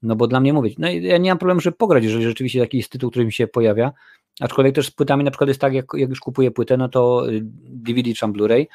No 0.02 0.16
bo 0.16 0.26
dla 0.26 0.40
mnie 0.40 0.52
mówić, 0.52 0.78
no 0.78 0.88
ja 0.88 1.18
nie 1.18 1.30
mam 1.30 1.38
problemu, 1.38 1.60
żeby 1.60 1.76
pograć, 1.76 2.04
jeżeli 2.04 2.24
rzeczywiście 2.24 2.60
taki 2.60 2.76
jest 2.76 2.90
tytuł, 2.90 3.10
który 3.10 3.24
mi 3.24 3.32
się 3.32 3.46
pojawia, 3.46 3.92
aczkolwiek 4.40 4.74
też 4.74 4.86
z 4.86 4.90
płytami 4.90 5.24
na 5.24 5.30
przykład 5.30 5.48
jest 5.48 5.60
tak, 5.60 5.74
jak, 5.74 5.86
jak 5.94 6.10
już 6.10 6.20
kupuję 6.20 6.50
płytę, 6.50 6.76
no 6.76 6.88
to 6.88 7.26
DVD 7.62 8.10
y, 8.10 8.14
czy 8.14 8.26
Blu-ray, 8.26 8.66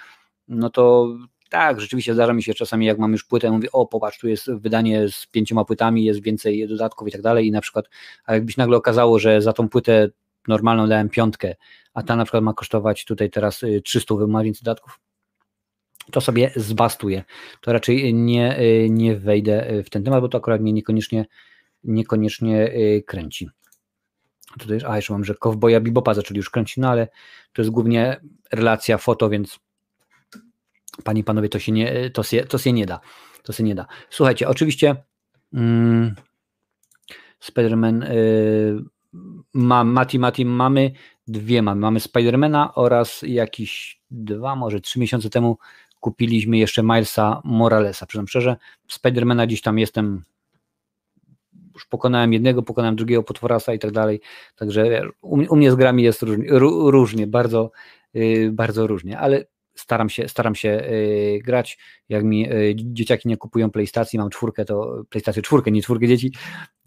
no 0.47 0.69
to 0.69 1.15
tak, 1.51 1.81
rzeczywiście 1.81 2.13
zdarza 2.13 2.33
mi 2.33 2.43
się 2.43 2.53
czasami, 2.53 2.85
jak 2.85 2.99
mam 2.99 3.11
już 3.11 3.23
płytę, 3.23 3.51
mówię, 3.51 3.71
o 3.71 3.85
popatrz, 3.85 4.19
tu 4.19 4.27
jest 4.27 4.51
wydanie 4.51 5.09
z 5.09 5.27
pięcioma 5.27 5.65
płytami, 5.65 6.03
jest 6.03 6.21
więcej 6.21 6.67
dodatków 6.67 7.07
i 7.07 7.11
tak 7.11 7.21
dalej 7.21 7.47
i 7.47 7.51
na 7.51 7.61
przykład, 7.61 7.89
a 8.25 8.33
jakbyś 8.33 8.57
nagle 8.57 8.77
okazało, 8.77 9.19
że 9.19 9.41
za 9.41 9.53
tą 9.53 9.69
płytę 9.69 10.09
normalną 10.47 10.87
dałem 10.87 11.09
piątkę, 11.09 11.55
a 11.93 12.03
ta 12.03 12.15
na 12.15 12.23
przykład 12.25 12.43
ma 12.43 12.53
kosztować 12.53 13.05
tutaj 13.05 13.29
teraz 13.29 13.61
300, 13.83 14.15
y, 14.15 14.27
ma 14.27 14.43
więcej 14.43 14.63
dodatków, 14.63 14.99
to 16.11 16.21
sobie 16.21 16.51
zbastuję. 16.55 17.23
To 17.61 17.73
raczej 17.73 18.13
nie, 18.13 18.59
y, 18.59 18.87
nie 18.89 19.15
wejdę 19.15 19.71
y, 19.71 19.83
w 19.83 19.89
ten 19.89 20.03
temat, 20.03 20.21
bo 20.21 20.29
to 20.29 20.37
akurat 20.37 20.61
mnie 20.61 20.73
niekoniecznie, 20.73 21.25
niekoniecznie 21.83 22.71
kręci. 23.05 23.49
Tutaj, 24.59 24.79
a 24.87 24.95
jeszcze 24.95 25.13
mam, 25.13 25.25
że 25.25 25.35
Kowboja 25.35 25.81
Bibopa 25.81 26.13
zaczęli 26.13 26.37
już 26.37 26.49
kręcić, 26.49 26.77
no 26.77 26.89
ale 26.89 27.07
to 27.53 27.61
jest 27.61 27.71
głównie 27.71 28.21
relacja 28.51 28.97
foto, 28.97 29.29
więc 29.29 29.59
Panie 31.01 31.21
i 31.21 31.23
panowie, 31.23 31.49
to 31.49 31.59
się 31.59 31.71
nie, 31.71 32.09
to 32.09 32.23
się, 32.23 32.43
to 32.43 32.57
się 32.57 32.73
nie 32.73 32.85
da. 32.85 32.99
To 33.43 33.53
się 33.53 33.63
nie 33.63 33.75
da. 33.75 33.85
Słuchajcie, 34.09 34.47
oczywiście 34.47 34.95
mm, 35.53 36.15
Spider-Man 37.41 38.03
y, 38.03 38.83
ma, 39.53 39.83
Mati, 39.83 40.19
Mati, 40.19 40.45
mamy 40.45 40.91
dwie 41.27 41.61
mamy. 41.61 41.81
Mamy 41.81 41.99
Spidermana 41.99 42.75
oraz 42.75 43.21
jakiś 43.27 44.01
dwa, 44.11 44.55
może 44.55 44.81
trzy 44.81 44.99
miesiące 44.99 45.29
temu 45.29 45.57
kupiliśmy 45.99 46.57
jeszcze 46.57 46.83
Milesa 46.83 47.41
Moralesa. 47.43 48.05
Przyznam 48.05 48.27
szczerze, 48.27 48.57
Spidermana 48.87 49.47
dziś 49.47 49.61
tam 49.61 49.79
jestem 49.79 50.23
już 51.73 51.85
pokonałem 51.85 52.33
jednego, 52.33 52.63
pokonałem 52.63 52.95
drugiego 52.95 53.23
potworasa 53.23 53.73
i 53.73 53.79
tak 53.79 53.91
dalej. 53.91 54.21
Także 54.55 55.01
u, 55.21 55.35
u 55.35 55.55
mnie 55.55 55.71
z 55.71 55.75
grami 55.75 56.03
jest 56.03 56.21
różnie, 56.21 56.45
różnie 56.89 57.27
bardzo, 57.27 57.71
yy, 58.13 58.51
bardzo 58.51 58.87
różnie, 58.87 59.19
ale 59.19 59.45
staram 59.81 60.09
się, 60.09 60.27
staram 60.27 60.55
się 60.55 60.69
y, 60.69 61.39
grać. 61.43 61.77
Jak 62.09 62.23
mi 62.23 62.53
y, 62.53 62.75
dzieciaki 62.75 63.27
nie 63.27 63.37
kupują 63.37 63.71
PlayStation, 63.71 64.21
mam 64.21 64.29
czwórkę, 64.29 64.65
to 64.65 65.03
PlayStation 65.09 65.43
czwórkę, 65.43 65.71
nie 65.71 65.81
czwórkę 65.81 66.07
dzieci, 66.07 66.31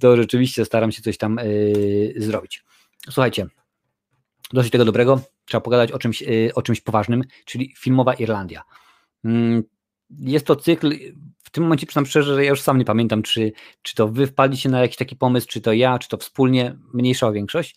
to 0.01 0.17
rzeczywiście 0.17 0.65
staram 0.65 0.93
się 0.93 1.03
coś 1.03 1.19
tam 1.19 1.39
y, 1.39 2.15
zrobić. 2.17 2.65
Słuchajcie, 3.05 3.47
dosyć 4.53 4.73
tego 4.73 4.85
dobrego, 4.85 5.21
trzeba 5.45 5.61
pogadać 5.61 5.93
o 5.93 5.99
czymś, 5.99 6.25
o 6.55 6.63
czymś 6.63 6.81
poważnym, 6.81 7.25
czyli 7.45 7.75
filmowa 7.79 8.15
Irlandia. 8.15 8.63
Mm, 9.25 9.63
jest 10.11 10.47
to 10.47 10.57
cykl, 10.57 10.93
w 11.45 11.51
tym 11.51 11.63
momencie 11.63 11.87
przyznam 11.87 12.07
szczerze, 12.07 12.35
że 12.35 12.45
ja 12.45 12.51
już 12.51 12.61
sam 12.61 12.79
nie 12.79 12.85
pamiętam, 12.85 13.23
czy, 13.23 13.53
czy 13.83 13.95
to 13.95 14.09
wy 14.09 14.27
wpadliście 14.27 14.69
na 14.69 14.81
jakiś 14.81 14.97
taki 14.97 15.17
pomysł, 15.17 15.47
czy 15.49 15.61
to 15.61 15.73
ja, 15.73 15.99
czy 15.99 16.09
to 16.09 16.17
wspólnie, 16.17 16.77
mniejsza 16.95 17.27
o 17.27 17.33
większość. 17.33 17.77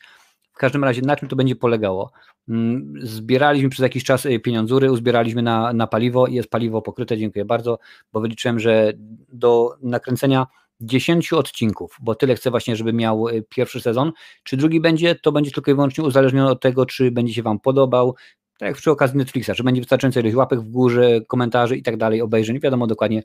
W 0.57 0.59
każdym 0.59 0.83
razie 0.83 1.01
na 1.01 1.15
czym 1.15 1.27
to 1.27 1.35
będzie 1.35 1.55
polegało? 1.55 2.11
Mm, 2.49 2.93
zbieraliśmy 3.01 3.69
przez 3.69 3.83
jakiś 3.83 4.03
czas 4.03 4.25
y, 4.25 4.39
pieniądzury, 4.39 4.91
uzbieraliśmy 4.91 5.41
na, 5.41 5.73
na 5.73 5.87
paliwo, 5.87 6.27
jest 6.27 6.49
paliwo 6.49 6.81
pokryte, 6.81 7.17
dziękuję 7.17 7.45
bardzo, 7.45 7.79
bo 8.13 8.19
wyliczyłem, 8.21 8.59
że 8.59 8.93
do 9.33 9.75
nakręcenia 9.81 10.47
10 10.81 11.33
odcinków, 11.33 11.97
bo 12.01 12.15
tyle 12.15 12.35
chcę 12.35 12.51
właśnie, 12.51 12.75
żeby 12.75 12.93
miał 12.93 13.27
y, 13.27 13.43
pierwszy 13.49 13.81
sezon. 13.81 14.11
Czy 14.43 14.57
drugi 14.57 14.79
będzie, 14.79 15.15
to 15.15 15.31
będzie 15.31 15.51
tylko 15.51 15.71
i 15.71 15.73
wyłącznie 15.73 16.03
uzależnione 16.03 16.51
od 16.51 16.61
tego, 16.61 16.85
czy 16.85 17.11
będzie 17.11 17.33
się 17.33 17.43
Wam 17.43 17.59
podobał, 17.59 18.15
tak 18.59 18.67
jak 18.67 18.77
przy 18.77 18.91
okazji 18.91 19.17
Netflixa, 19.17 19.51
czy 19.55 19.63
będzie 19.63 19.81
wystarczająco 19.81 20.19
ilość 20.19 20.35
łapek 20.35 20.59
w 20.59 20.69
górze, 20.69 21.21
komentarzy 21.27 21.77
i 21.77 21.83
tak 21.83 21.97
dalej, 21.97 22.21
obejrzeń, 22.21 22.59
wiadomo 22.59 22.87
dokładnie, 22.87 23.23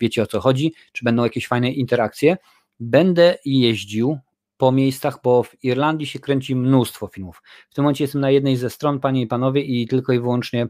wiecie 0.00 0.22
o 0.22 0.26
co 0.26 0.40
chodzi, 0.40 0.72
czy 0.92 1.04
będą 1.04 1.24
jakieś 1.24 1.46
fajne 1.46 1.70
interakcje. 1.72 2.36
Będę 2.80 3.38
jeździł 3.44 4.18
po 4.56 4.72
miejscach, 4.72 5.18
bo 5.22 5.42
w 5.42 5.64
Irlandii 5.64 6.06
się 6.06 6.18
kręci 6.18 6.56
mnóstwo 6.56 7.06
filmów. 7.06 7.42
W 7.70 7.74
tym 7.74 7.84
momencie 7.84 8.04
jestem 8.04 8.20
na 8.20 8.30
jednej 8.30 8.56
ze 8.56 8.70
stron, 8.70 9.00
panie 9.00 9.22
i 9.22 9.26
panowie, 9.26 9.60
i 9.62 9.86
tylko 9.86 10.12
i 10.12 10.20
wyłącznie 10.20 10.68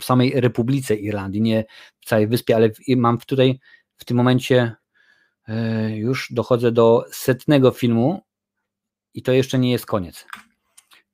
w 0.00 0.04
samej 0.04 0.32
Republice 0.40 0.94
Irlandii, 0.94 1.40
nie 1.40 1.64
w 2.00 2.04
całej 2.04 2.26
wyspie, 2.26 2.56
ale 2.56 2.70
mam 2.96 3.18
tutaj 3.18 3.60
w 3.96 4.04
tym 4.04 4.16
momencie 4.16 4.76
e, 5.48 5.96
już 5.96 6.32
dochodzę 6.32 6.72
do 6.72 7.04
setnego 7.12 7.70
filmu 7.70 8.22
i 9.14 9.22
to 9.22 9.32
jeszcze 9.32 9.58
nie 9.58 9.70
jest 9.70 9.86
koniec. 9.86 10.26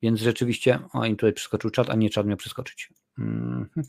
Więc 0.03 0.21
rzeczywiście, 0.21 0.79
o 0.93 1.05
im 1.05 1.17
tutaj 1.17 1.33
przeskoczył 1.33 1.71
czat, 1.71 1.91
a 1.91 1.95
nie 1.95 2.11
czat 2.11 2.27
miał 2.27 2.37
przeskoczyć. 2.37 2.93
Mhm. 3.19 3.87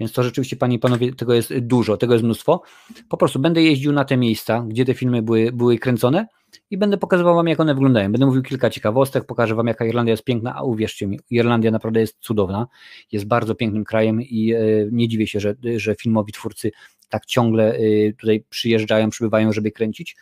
Więc 0.00 0.12
to 0.12 0.22
rzeczywiście, 0.22 0.56
panie 0.56 0.76
i 0.76 0.78
panowie, 0.78 1.14
tego 1.14 1.34
jest 1.34 1.58
dużo, 1.58 1.96
tego 1.96 2.12
jest 2.14 2.24
mnóstwo. 2.24 2.62
Po 3.08 3.16
prostu 3.16 3.38
będę 3.38 3.62
jeździł 3.62 3.92
na 3.92 4.04
te 4.04 4.16
miejsca, 4.16 4.64
gdzie 4.68 4.84
te 4.84 4.94
filmy 4.94 5.22
były, 5.22 5.52
były 5.52 5.78
kręcone 5.78 6.26
i 6.70 6.78
będę 6.78 6.98
pokazywał 6.98 7.34
wam, 7.34 7.46
jak 7.46 7.60
one 7.60 7.74
wyglądają. 7.74 8.12
Będę 8.12 8.26
mówił 8.26 8.42
kilka 8.42 8.70
ciekawostek, 8.70 9.24
pokażę 9.24 9.54
wam, 9.54 9.66
jaka 9.66 9.86
Irlandia 9.86 10.10
jest 10.12 10.24
piękna, 10.24 10.54
a 10.54 10.62
uwierzcie 10.62 11.06
mi, 11.06 11.20
Irlandia 11.30 11.70
naprawdę 11.70 12.00
jest 12.00 12.18
cudowna, 12.20 12.66
jest 13.12 13.26
bardzo 13.26 13.54
pięknym 13.54 13.84
krajem 13.84 14.22
i 14.22 14.52
e, 14.52 14.58
nie 14.92 15.08
dziwię 15.08 15.26
się, 15.26 15.40
że, 15.40 15.54
że 15.76 15.94
filmowi 15.94 16.32
twórcy 16.32 16.70
tak 17.08 17.26
ciągle 17.26 17.74
e, 17.74 18.12
tutaj 18.12 18.44
przyjeżdżają, 18.48 19.10
przybywają, 19.10 19.52
żeby 19.52 19.70
kręcić. 19.70 20.16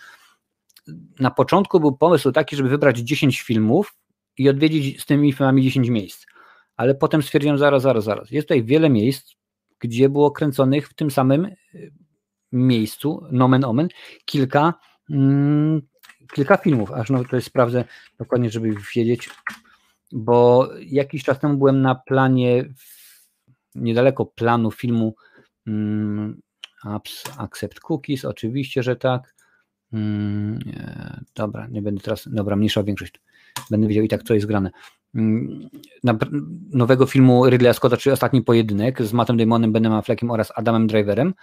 Na 1.21 1.31
początku 1.31 1.81
był 1.81 1.97
pomysł 1.97 2.33
taki, 2.33 2.57
żeby 2.57 2.69
wybrać 2.69 2.99
10 2.99 3.41
filmów 3.41 3.95
i 4.39 4.49
odwiedzić 4.49 5.03
z 5.03 5.07
tymi 5.07 5.33
filmami 5.33 5.63
10 5.63 5.89
miejsc. 5.89 6.27
Ale 6.77 6.95
potem 6.95 7.23
stwierdziłem, 7.23 7.59
zaraz, 7.59 7.83
zaraz, 7.83 8.05
zaraz. 8.05 8.31
Jest 8.31 8.49
tutaj 8.49 8.65
wiele 8.65 8.91
miejsc, 8.91 9.35
gdzie 9.79 10.09
było 10.09 10.31
kręconych 10.31 10.89
w 10.89 10.95
tym 10.95 11.11
samym 11.11 11.45
y, 11.45 11.93
miejscu, 12.53 13.27
nomen 13.33 13.65
omen, 13.65 13.89
kilka, 14.25 14.75
mm, 15.11 15.83
kilka 16.35 16.57
filmów, 16.57 16.93
aż 16.93 17.11
no 17.11 17.25
tutaj 17.25 17.43
sprawdzę 17.43 17.85
dokładnie, 18.19 18.51
żeby 18.51 18.75
wiedzieć, 18.97 19.31
bo 20.13 20.69
jakiś 20.81 21.25
czas 21.25 21.41
temu 21.41 21.59
byłem 21.59 21.83
na 21.83 21.95
planie, 21.95 22.65
niedaleko 23.75 24.27
planu 24.27 24.71
filmu 24.71 25.15
mm, 25.67 26.41
Accept 27.39 27.81
Cookies, 27.81 28.25
oczywiście, 28.25 28.83
że 28.83 28.97
tak. 28.97 29.35
Mm, 29.93 30.59
nie, 30.67 31.21
dobra, 31.35 31.67
nie 31.67 31.83
będę 31.83 32.01
teraz, 32.01 32.29
dobra, 32.33 32.57
mniejsza 32.57 32.83
większość. 32.83 33.21
Będę 33.71 33.89
wiedział 33.89 34.05
i 34.05 34.09
tak, 34.09 34.23
co 34.23 34.35
jest 34.35 34.47
grane. 34.47 34.71
Mm, 35.15 35.69
nowego 36.73 37.07
filmu 37.07 37.49
Ridleya 37.51 37.75
Scotta, 37.75 37.97
czyli 37.97 38.13
Ostatni 38.13 38.43
Pojedynek 38.43 39.03
z 39.03 39.13
Mattem 39.13 39.37
Damonem, 39.37 39.73
Benem 39.73 39.93
Affleckiem 39.93 40.31
oraz 40.31 40.53
Adamem 40.57 40.87
Driverem. 40.87 41.35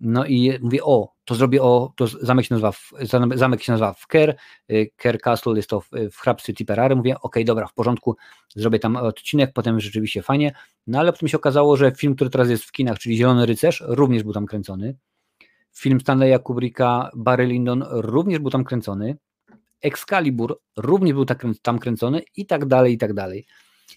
No 0.00 0.26
i 0.26 0.58
mówię, 0.60 0.84
o, 0.84 1.12
to 1.24 1.34
zrobię 1.34 1.62
o, 1.62 1.92
to 1.96 2.06
zamek 2.06 2.46
się 2.46 2.54
nazywa, 2.54 2.72
zamek 3.34 3.62
się 3.62 3.72
nazywa 3.72 3.92
w 3.92 4.06
Kerr, 4.06 4.34
y, 4.70 4.90
Kerr 4.96 5.20
Castle 5.20 5.56
jest 5.56 5.70
to 5.70 5.80
w, 5.80 5.90
w 6.12 6.16
hrabstwie 6.16 6.54
Tipperary, 6.54 6.96
mówię, 6.96 7.16
okej, 7.20 7.44
dobra, 7.44 7.66
w 7.66 7.74
porządku, 7.74 8.16
zrobię 8.56 8.78
tam 8.78 8.96
odcinek, 8.96 9.52
potem 9.52 9.80
rzeczywiście 9.80 10.22
fajnie, 10.22 10.52
no 10.86 10.98
ale 10.98 11.12
potem 11.12 11.28
się 11.28 11.36
okazało, 11.36 11.76
że 11.76 11.92
film, 11.92 12.14
który 12.14 12.30
teraz 12.30 12.50
jest 12.50 12.64
w 12.64 12.72
kinach, 12.72 12.98
czyli 12.98 13.16
Zielony 13.16 13.46
Rycerz, 13.46 13.84
również 13.86 14.22
był 14.22 14.32
tam 14.32 14.46
kręcony, 14.46 14.96
film 15.76 16.00
Stanleya 16.00 16.38
Kubricka, 16.42 17.10
Barry 17.14 17.46
Lyndon 17.46 17.84
również 17.90 18.38
był 18.38 18.50
tam 18.50 18.64
kręcony, 18.64 19.16
Excalibur 19.82 20.60
również 20.76 21.14
był 21.14 21.24
tak, 21.24 21.44
tam 21.62 21.78
kręcony 21.78 22.22
i 22.36 22.46
tak 22.46 22.64
dalej, 22.64 22.92
i 22.92 22.98
tak 22.98 23.14
dalej. 23.14 23.46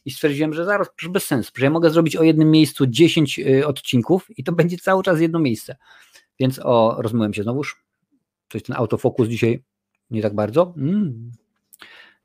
I 0.05 0.11
stwierdziłem, 0.11 0.53
że 0.53 0.65
zaraz, 0.65 0.87
bez 1.09 1.25
sensu, 1.25 1.51
że 1.55 1.65
ja 1.65 1.71
mogę 1.71 1.89
zrobić 1.89 2.15
o 2.15 2.23
jednym 2.23 2.51
miejscu 2.51 2.87
10 2.87 3.39
y, 3.39 3.67
odcinków 3.67 4.27
i 4.37 4.43
to 4.43 4.51
będzie 4.59 4.77
cały 4.77 5.03
czas 5.03 5.21
jedno 5.21 5.39
miejsce. 5.39 5.75
Więc 6.39 6.59
o, 6.63 6.95
rozmyłem 6.99 7.33
się 7.33 7.43
znowuż. 7.43 7.83
Coś 8.49 8.63
ten 8.63 8.75
autofokus 8.75 9.27
dzisiaj 9.27 9.63
nie 10.09 10.21
tak 10.21 10.35
bardzo. 10.35 10.73
Mm. 10.77 11.31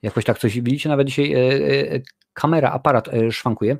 Jakoś 0.02 0.24
tak 0.24 0.38
coś 0.38 0.60
widzicie, 0.60 0.88
nawet 0.88 1.06
dzisiaj 1.06 1.32
e, 1.32 1.38
e, 1.38 2.00
kamera, 2.32 2.70
aparat 2.70 3.08
e, 3.08 3.32
szwankuje. 3.32 3.76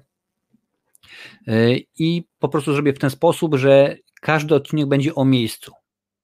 E, 1.46 1.76
I 1.98 2.24
po 2.38 2.48
prostu 2.48 2.72
zrobię 2.72 2.92
w 2.92 2.98
ten 2.98 3.10
sposób, 3.10 3.54
że 3.54 3.96
każdy 4.20 4.54
odcinek 4.54 4.86
będzie 4.86 5.14
o 5.14 5.24
miejscu. 5.24 5.72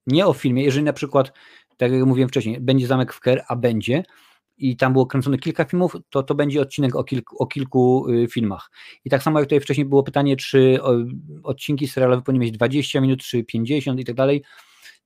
Nie 0.07 0.27
o 0.27 0.33
filmie. 0.33 0.65
Jeżeli 0.65 0.85
na 0.85 0.93
przykład 0.93 1.33
tak 1.81 1.93
jak 1.93 2.07
mówiłem 2.07 2.29
wcześniej, 2.29 2.61
będzie 2.61 2.87
Zamek 2.87 3.13
w 3.13 3.21
Ker, 3.21 3.45
a 3.49 3.57
będzie 3.57 4.03
i 4.59 4.77
tam 4.77 4.93
było 4.93 5.07
kręcone 5.07 5.39
kilka 5.39 5.65
filmów, 5.65 5.97
to 6.11 6.23
to 6.23 6.35
będzie 6.35 6.61
odcinek 6.61 6.97
o 6.97 7.05
kilku, 7.05 7.43
o 7.43 7.47
kilku 7.47 8.09
y, 8.09 8.29
filmach. 8.29 8.71
I 9.05 9.11
tak 9.11 9.23
samo 9.23 9.39
jak 9.39 9.47
tutaj 9.47 9.61
wcześniej 9.61 9.87
było 9.87 10.03
pytanie, 10.03 10.37
czy 10.37 10.79
odcinki 11.43 11.89
serialowe 11.89 12.23
powinny 12.23 12.45
mieć 12.45 12.53
20 12.53 13.01
minut, 13.01 13.21
czy 13.21 13.45
50 13.45 14.01
i 14.01 14.05
tak 14.05 14.15
dalej, 14.15 14.43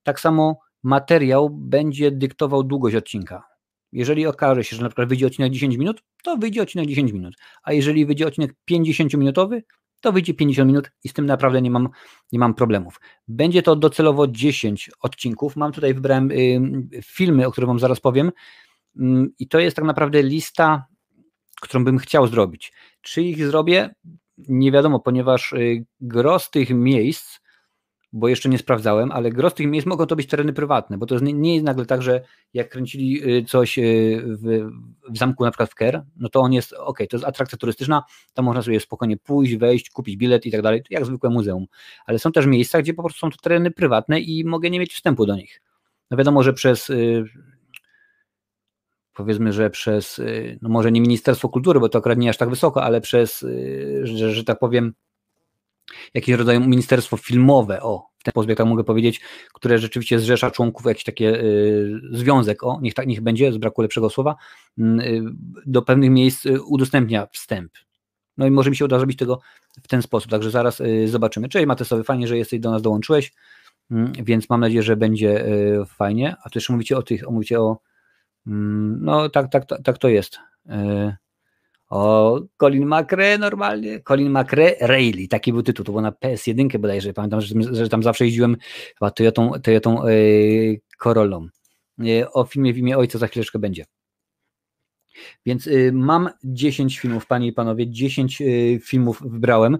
tak 0.03 0.19
samo 0.19 0.59
materiał 0.83 1.49
będzie 1.49 2.11
dyktował 2.11 2.63
długość 2.63 2.95
odcinka. 2.95 3.43
Jeżeli 3.91 4.27
okaże 4.27 4.63
się, 4.63 4.75
że 4.75 4.81
na 4.81 4.89
przykład 4.89 5.09
wyjdzie 5.09 5.27
odcinek 5.27 5.51
10 5.51 5.77
minut, 5.77 6.03
to 6.23 6.37
wyjdzie 6.37 6.61
odcinek 6.61 6.87
10 6.87 7.11
minut. 7.11 7.33
A 7.63 7.73
jeżeli 7.73 8.05
wyjdzie 8.05 8.27
odcinek 8.27 8.55
50-minutowy, 8.71 9.61
to 10.05 10.11
wyjdzie 10.11 10.33
50 10.33 10.67
minut 10.67 10.91
i 11.03 11.09
z 11.09 11.13
tym 11.13 11.25
naprawdę 11.25 11.61
nie 11.61 11.71
mam, 11.71 11.89
nie 12.31 12.39
mam 12.39 12.53
problemów. 12.53 12.99
Będzie 13.27 13.61
to 13.61 13.75
docelowo 13.75 14.27
10 14.27 14.91
odcinków. 15.01 15.55
Mam 15.55 15.71
tutaj, 15.71 15.93
wybrałem 15.93 16.31
y, 16.31 16.61
filmy, 17.03 17.47
o 17.47 17.51
których 17.51 17.67
Wam 17.67 17.79
zaraz 17.79 17.99
powiem 17.99 18.31
i 19.39 19.47
to 19.47 19.59
jest 19.59 19.75
tak 19.75 19.85
naprawdę 19.85 20.23
lista, 20.23 20.85
którą 21.61 21.83
bym 21.83 21.97
chciał 21.97 22.27
zrobić. 22.27 22.73
Czy 23.01 23.21
ich 23.21 23.45
zrobię? 23.45 23.95
Nie 24.37 24.71
wiadomo, 24.71 24.99
ponieważ 24.99 25.53
y, 25.53 25.85
gros 26.01 26.49
tych 26.49 26.69
miejsc 26.69 27.39
bo 28.15 28.27
jeszcze 28.27 28.49
nie 28.49 28.57
sprawdzałem, 28.57 29.11
ale 29.11 29.29
gros 29.29 29.53
tych 29.53 29.67
miejsc 29.67 29.87
mogą 29.87 30.05
to 30.05 30.15
być 30.15 30.27
tereny 30.27 30.53
prywatne, 30.53 30.97
bo 30.97 31.05
to 31.05 31.19
nie 31.19 31.53
jest 31.53 31.65
nagle 31.65 31.85
tak, 31.85 32.01
że 32.01 32.21
jak 32.53 32.69
kręcili 32.69 33.37
y, 33.37 33.45
coś 33.45 33.79
y, 33.79 34.21
w, 34.25 34.69
w 35.09 35.17
zamku 35.17 35.43
na 35.43 35.51
przykład 35.51 35.69
w 35.69 35.75
Ker, 35.75 36.03
no 36.15 36.29
to 36.29 36.39
on 36.39 36.53
jest, 36.53 36.73
ok, 36.73 36.97
to 36.97 37.17
jest 37.17 37.25
atrakcja 37.25 37.57
turystyczna, 37.57 38.03
tam 38.33 38.45
można 38.45 38.61
sobie 38.61 38.79
spokojnie 38.79 39.17
pójść, 39.17 39.55
wejść, 39.55 39.89
kupić 39.89 40.17
bilet 40.17 40.45
i 40.45 40.51
tak 40.51 40.61
dalej, 40.61 40.83
jak 40.89 41.05
zwykłe 41.05 41.29
muzeum, 41.29 41.65
ale 42.05 42.19
są 42.19 42.31
też 42.31 42.45
miejsca, 42.45 42.81
gdzie 42.81 42.93
po 42.93 43.03
prostu 43.03 43.19
są 43.19 43.29
to 43.29 43.37
tereny 43.37 43.71
prywatne 43.71 44.19
i 44.19 44.45
mogę 44.45 44.69
nie 44.69 44.79
mieć 44.79 44.93
wstępu 44.93 45.25
do 45.25 45.35
nich. 45.35 45.61
No 46.11 46.17
wiadomo, 46.17 46.43
że 46.43 46.53
przez 46.53 46.89
y, 46.89 47.25
powiedzmy, 49.13 49.53
że 49.53 49.69
przez, 49.69 50.21
no 50.61 50.69
może 50.69 50.91
nie 50.91 51.01
Ministerstwo 51.01 51.49
Kultury, 51.49 51.79
bo 51.79 51.89
to 51.89 51.99
akurat 51.99 52.17
nie 52.17 52.29
aż 52.29 52.37
tak 52.37 52.49
wysoko, 52.49 52.83
ale 52.83 53.01
przez, 53.01 53.45
że, 54.03 54.31
że 54.31 54.43
tak 54.43 54.59
powiem, 54.59 54.93
jakieś 56.13 56.35
rodzaju 56.35 56.59
ministerstwo 56.59 57.17
filmowe, 57.17 57.81
o, 57.81 58.07
w 58.17 58.23
ten 58.23 58.31
sposób, 58.31 58.49
jak 58.49 58.57
tak 58.57 58.67
mogę 58.67 58.83
powiedzieć, 58.83 59.21
które 59.53 59.79
rzeczywiście 59.79 60.19
zrzesza 60.19 60.51
członków, 60.51 60.85
jakiś 60.85 61.03
taki 61.03 61.25
y, 61.25 62.01
związek, 62.11 62.63
o, 62.63 62.79
niech 62.81 62.93
tak 62.93 63.07
niech 63.07 63.21
będzie, 63.21 63.53
z 63.53 63.57
braku 63.57 63.81
lepszego 63.81 64.09
słowa, 64.09 64.35
y, 64.79 65.21
do 65.65 65.81
pewnych 65.81 66.09
miejsc 66.09 66.45
y, 66.45 66.63
udostępnia 66.63 67.27
wstęp. 67.31 67.71
No 68.37 68.47
i 68.47 68.51
może 68.51 68.69
mi 68.69 68.75
się 68.75 68.85
uda 68.85 68.97
zrobić 68.97 69.17
tego 69.17 69.39
w 69.83 69.87
ten 69.87 70.01
sposób, 70.01 70.31
także 70.31 70.51
zaraz 70.51 70.79
y, 70.79 71.07
zobaczymy. 71.07 71.49
Cześć 71.49 71.65
Matesowy, 71.65 72.03
fajnie, 72.03 72.27
że 72.27 72.37
jesteś 72.37 72.59
do 72.59 72.71
nas 72.71 72.81
dołączyłeś, 72.81 73.33
mm, 73.91 74.11
więc 74.23 74.49
mam 74.49 74.59
nadzieję, 74.61 74.83
że 74.83 74.95
będzie 74.95 75.45
fajnie. 75.87 76.35
A 76.43 76.49
tu 76.49 76.59
jeszcze 76.59 76.73
mówicie 76.73 76.97
o 76.97 77.01
tych, 77.01 77.29
mówicie 77.29 77.61
o, 77.61 77.79
mm, 78.47 78.97
no 79.01 79.29
tak, 79.29 79.51
tak, 79.51 79.65
tak, 79.65 79.83
tak 79.83 79.97
to 79.97 80.09
jest. 80.09 80.39
O 81.89 82.41
Colin 82.57 82.85
McRae 82.85 83.37
normalnie, 83.37 83.99
Colin 83.99 84.29
McRae 84.29 84.75
Rayleigh, 84.81 85.29
taki 85.29 85.53
był 85.53 85.63
tytuł, 85.63 85.85
to 85.85 85.91
było 85.91 86.01
na 86.01 86.11
PS1 86.11 86.79
bodajże, 86.79 87.13
pamiętam, 87.13 87.41
że, 87.41 87.55
że 87.71 87.89
tam 87.89 88.03
zawsze 88.03 88.25
jeździłem 88.25 88.57
chyba 88.99 89.11
Toyotą, 89.11 89.51
Toyotą 89.63 90.07
yy, 90.07 90.81
Corollą. 90.97 91.47
Yy, 91.97 92.31
o 92.31 92.45
filmie 92.45 92.73
w 92.73 92.77
imię 92.77 92.97
ojca 92.97 93.19
za 93.19 93.27
chwileczkę 93.27 93.59
będzie. 93.59 93.85
Więc 95.45 95.65
yy, 95.65 95.91
mam 95.93 96.29
10 96.43 96.99
filmów, 96.99 97.27
panie 97.27 97.47
i 97.47 97.53
panowie, 97.53 97.89
10 97.89 98.41
y, 98.41 98.79
filmów 98.83 99.23
wybrałem 99.25 99.77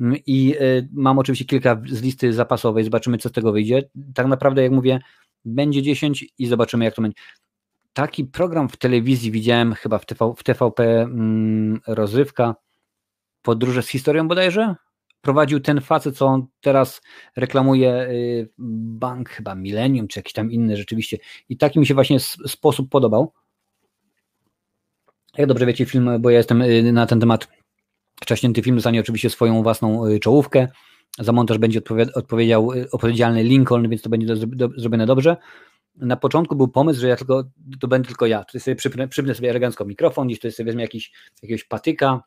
mm, 0.00 0.16
i 0.26 0.54
mam 0.92 1.18
oczywiście 1.18 1.44
kilka 1.44 1.82
z 1.86 2.02
listy 2.02 2.32
zapasowej, 2.32 2.84
zobaczymy 2.84 3.18
co 3.18 3.28
z 3.28 3.32
tego 3.32 3.52
wyjdzie. 3.52 3.82
Tak 4.14 4.26
naprawdę 4.26 4.62
jak 4.62 4.72
mówię, 4.72 5.00
będzie 5.44 5.82
10 5.82 6.26
i 6.38 6.46
zobaczymy 6.46 6.84
jak 6.84 6.94
to 6.94 7.02
będzie 7.02 7.16
taki 7.92 8.24
program 8.24 8.68
w 8.68 8.76
telewizji 8.76 9.30
widziałem 9.30 9.74
chyba 9.74 9.98
w, 9.98 10.06
TV, 10.06 10.34
w 10.36 10.42
TVP 10.42 11.02
mm, 11.02 11.80
rozrywka, 11.86 12.54
podróże 13.42 13.82
z 13.82 13.88
historią 13.88 14.28
bodajże. 14.28 14.74
Prowadził 15.20 15.60
ten 15.60 15.80
facet, 15.80 16.16
co 16.16 16.26
on 16.26 16.46
teraz 16.60 17.00
reklamuje 17.36 18.02
y, 18.02 18.48
bank 18.58 19.28
chyba 19.28 19.54
Millennium, 19.54 20.08
czy 20.08 20.18
jakiś 20.18 20.32
tam 20.32 20.52
inny 20.52 20.76
rzeczywiście. 20.76 21.18
I 21.48 21.56
taki 21.56 21.80
mi 21.80 21.86
się 21.86 21.94
właśnie 21.94 22.20
sposób 22.46 22.90
podobał. 22.90 23.32
Jak 25.38 25.46
dobrze 25.46 25.66
wiecie, 25.66 25.86
film, 25.86 26.10
bo 26.20 26.30
ja 26.30 26.38
jestem 26.38 26.62
y, 26.62 26.92
na 26.92 27.06
ten 27.06 27.20
temat 27.20 27.48
wcześniejszy 28.20 28.62
film 28.62 28.76
dostanie 28.76 29.00
oczywiście 29.00 29.30
swoją 29.30 29.62
własną 29.62 30.06
y, 30.06 30.20
czołówkę. 30.20 30.68
Za 31.18 31.32
montaż 31.32 31.58
będzie 31.58 31.80
odpowiedział, 32.14 32.70
odpowiedzialny 32.92 33.42
Lincoln, 33.42 33.88
więc 33.88 34.02
to 34.02 34.10
będzie 34.10 34.36
zrobione 34.76 35.06
dobrze. 35.06 35.36
Na 35.96 36.16
początku 36.16 36.56
był 36.56 36.68
pomysł, 36.68 37.00
że 37.00 37.08
ja 37.08 37.16
tylko, 37.16 37.44
to 37.80 37.88
będę 37.88 38.08
tylko 38.08 38.26
ja. 38.26 38.44
Tutaj 38.44 38.60
sobie 38.60 38.76
przypnę, 38.76 39.08
przypnę 39.08 39.34
sobie 39.34 39.50
elegancko 39.50 39.84
mikrofon, 39.84 40.28
gdzieś 40.28 40.54
sobie 40.54 40.64
wezmę 40.64 40.82
jakiś, 40.82 41.12
jakiegoś 41.42 41.64
patyka, 41.64 42.22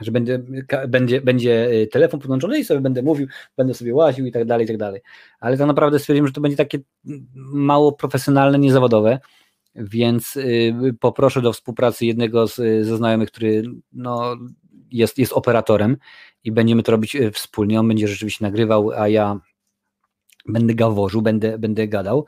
że 0.00 0.12
będzie, 0.12 0.40
będzie, 0.88 1.20
będzie 1.20 1.70
telefon 1.92 2.20
podłączony 2.20 2.58
i 2.58 2.64
sobie 2.64 2.80
będę 2.80 3.02
mówił, 3.02 3.26
będę 3.56 3.74
sobie 3.74 3.94
łaził 3.94 4.26
i 4.26 4.32
tak 4.32 4.44
dalej, 4.44 4.64
i 4.64 4.68
tak 4.68 4.76
dalej. 4.76 5.00
Ale 5.40 5.56
tak 5.56 5.66
naprawdę 5.66 5.98
stwierdziłem, 5.98 6.26
że 6.26 6.32
to 6.32 6.40
będzie 6.40 6.56
takie 6.56 6.78
mało 7.34 7.92
profesjonalne, 7.92 8.58
niezawodowe 8.58 9.18
więc 9.76 10.36
y, 10.36 10.96
poproszę 11.00 11.42
do 11.42 11.52
współpracy 11.52 12.06
jednego 12.06 12.46
z, 12.46 12.56
ze 12.86 12.96
znajomych, 12.96 13.30
który 13.30 13.62
no, 13.92 14.36
jest, 14.90 15.18
jest 15.18 15.32
operatorem 15.32 15.96
i 16.44 16.52
będziemy 16.52 16.82
to 16.82 16.92
robić 16.92 17.16
y, 17.16 17.30
wspólnie. 17.30 17.80
On 17.80 17.88
będzie 17.88 18.08
rzeczywiście 18.08 18.44
nagrywał, 18.44 18.90
a 18.90 19.08
ja 19.08 19.40
będę 20.46 20.74
gaworzył, 20.74 21.22
będę, 21.22 21.58
będę 21.58 21.88
gadał. 21.88 22.26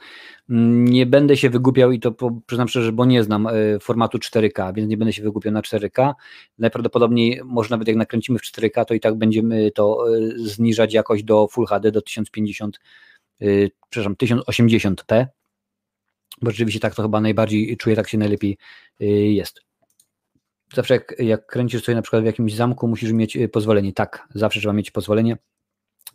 Nie 0.49 1.07
będę 1.07 1.37
się 1.37 1.51
wygłupiał 1.51 1.93
i 1.93 2.01
to 2.01 2.14
przyznam 2.47 2.69
szczerze, 2.69 2.93
bo 2.93 3.05
nie 3.05 3.25
znam 3.25 3.47
y, 3.47 3.79
formatu 3.81 4.19
4K, 4.19 4.75
więc 4.75 4.89
nie 4.89 4.97
będę 4.97 5.12
się 5.12 5.23
wygłupiał 5.23 5.53
na 5.53 5.61
4K. 5.61 6.12
Najprawdopodobniej, 6.59 7.41
może 7.45 7.71
nawet 7.71 7.89
jak 7.89 7.97
nakręcimy 7.97 8.39
w 8.39 8.43
4K, 8.43 8.85
to 8.85 8.95
i 8.95 9.01
tak 9.01 9.14
będziemy 9.14 9.71
to 9.71 10.05
zniżać 10.37 10.95
jakoś 10.95 11.23
do 11.23 11.49
Full 11.49 11.67
HD, 11.67 11.93
do 11.93 12.03
1050, 12.03 12.81
przepraszam, 13.91 14.14
1080p 14.14 15.27
bo 16.43 16.51
rzeczywiście 16.51 16.81
tak 16.81 16.95
to 16.95 17.03
chyba 17.03 17.21
najbardziej 17.21 17.77
czuję, 17.77 17.97
tak 17.97 18.09
się 18.09 18.19
najlepiej 18.19 18.59
jest. 19.35 19.61
Zawsze 20.75 20.95
jak, 20.95 21.14
jak 21.19 21.47
kręcisz 21.47 21.85
sobie 21.85 21.97
na 21.97 22.03
przykład 22.03 22.23
w 22.23 22.27
jakimś 22.27 22.55
zamku, 22.55 22.89
musisz 22.89 23.12
mieć 23.12 23.39
pozwolenie. 23.53 23.93
Tak, 23.93 24.29
zawsze 24.35 24.61
trzeba 24.61 24.73
mieć 24.73 24.91
pozwolenie. 24.91 25.37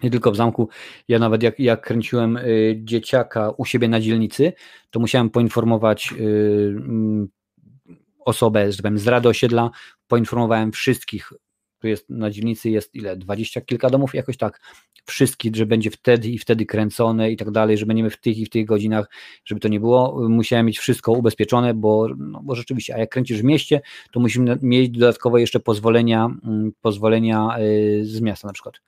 Nie 0.03 0.09
tylko 0.11 0.31
w 0.31 0.35
zamku. 0.35 0.69
Ja 1.07 1.19
nawet 1.19 1.43
jak, 1.43 1.59
jak 1.59 1.81
kręciłem 1.81 2.37
y, 2.37 2.79
dzieciaka 2.83 3.49
u 3.57 3.65
siebie 3.65 3.87
na 3.87 3.99
dzielnicy, 3.99 4.53
to 4.89 4.99
musiałem 4.99 5.29
poinformować 5.29 6.13
mm, 6.19 7.27
osobę, 8.25 8.71
że 8.71 8.83
powiem, 8.83 8.97
z 8.97 9.07
Rady 9.07 9.29
Osiedla, 9.29 9.69
poinformowałem 10.07 10.71
wszystkich. 10.71 11.33
Tu 11.79 11.87
jest 11.87 12.09
na 12.09 12.29
dzielnicy 12.29 12.69
jest 12.69 12.95
ile, 12.95 13.17
dwadzieścia 13.17 13.61
kilka 13.61 13.89
domów, 13.89 14.13
jakoś 14.13 14.37
tak, 14.37 14.59
wszystkich, 15.05 15.55
że 15.55 15.65
będzie 15.65 15.91
wtedy 15.91 16.29
i 16.29 16.37
wtedy 16.37 16.65
kręcone 16.65 17.31
i 17.31 17.37
tak 17.37 17.51
dalej, 17.51 17.77
że 17.77 17.85
będziemy 17.85 18.09
w 18.09 18.17
tych 18.17 18.37
i 18.37 18.45
w 18.45 18.49
tych 18.49 18.65
godzinach, 18.65 19.09
żeby 19.45 19.61
to 19.61 19.67
nie 19.67 19.79
było, 19.79 20.29
musiałem 20.29 20.65
mieć 20.65 20.79
wszystko 20.79 21.11
ubezpieczone, 21.11 21.73
bo, 21.73 22.07
no, 22.17 22.41
bo 22.43 22.55
rzeczywiście, 22.55 22.95
a 22.95 22.97
jak 22.97 23.09
kręcisz 23.09 23.41
w 23.41 23.43
mieście, 23.43 23.81
to 24.11 24.19
musimy 24.19 24.57
mieć 24.61 24.89
dodatkowo 24.89 25.37
jeszcze 25.37 25.59
pozwolenia, 25.59 26.25
mm, 26.25 26.71
pozwolenia 26.81 27.57
y, 27.59 28.05
z 28.05 28.21
miasta 28.21 28.47
na 28.47 28.53
przykład 28.53 28.81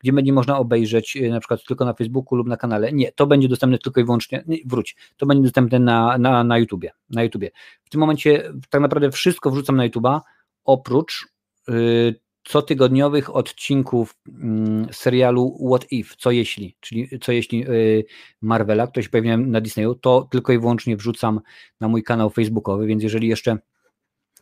gdzie 0.00 0.12
będzie 0.12 0.32
można 0.32 0.58
obejrzeć 0.58 1.16
y, 1.16 1.30
na 1.30 1.40
przykład 1.40 1.64
tylko 1.64 1.84
na 1.84 1.94
Facebooku 1.94 2.36
lub 2.36 2.48
na 2.48 2.56
kanale. 2.56 2.92
Nie, 2.92 3.12
to 3.12 3.26
będzie 3.26 3.48
dostępne 3.48 3.78
tylko 3.78 4.00
i 4.00 4.04
wyłącznie, 4.04 4.44
nie, 4.46 4.58
wróć, 4.66 4.96
to 5.16 5.26
będzie 5.26 5.42
dostępne 5.42 5.78
na, 5.78 6.18
na, 6.18 6.44
na 6.44 6.58
YouTubie, 6.58 6.90
na 7.10 7.22
YouTubie. 7.22 7.50
W 7.84 7.90
tym 7.90 8.00
momencie 8.00 8.52
tak 8.70 8.80
naprawdę 8.80 9.10
wszystko 9.10 9.50
wrzucam 9.50 9.76
na 9.76 9.84
YouTuba, 9.84 10.22
oprócz 10.64 11.38
Y, 11.68 12.14
cotygodniowych 12.48 13.36
odcinków 13.36 14.14
mm, 14.28 14.86
serialu 14.92 15.58
What 15.70 15.92
If, 15.92 16.14
co 16.18 16.30
jeśli, 16.30 16.76
czyli 16.80 17.08
co 17.20 17.32
jeśli 17.32 17.68
y, 17.68 18.04
Marvela, 18.40 18.86
ktoś 18.86 19.04
się 19.04 19.10
pojawi 19.10 19.28
na 19.28 19.60
Disneyu, 19.60 19.94
to 19.94 20.28
tylko 20.30 20.52
i 20.52 20.58
wyłącznie 20.58 20.96
wrzucam 20.96 21.40
na 21.80 21.88
mój 21.88 22.02
kanał 22.02 22.30
facebookowy, 22.30 22.86
więc 22.86 23.02
jeżeli 23.02 23.28
jeszcze 23.28 23.58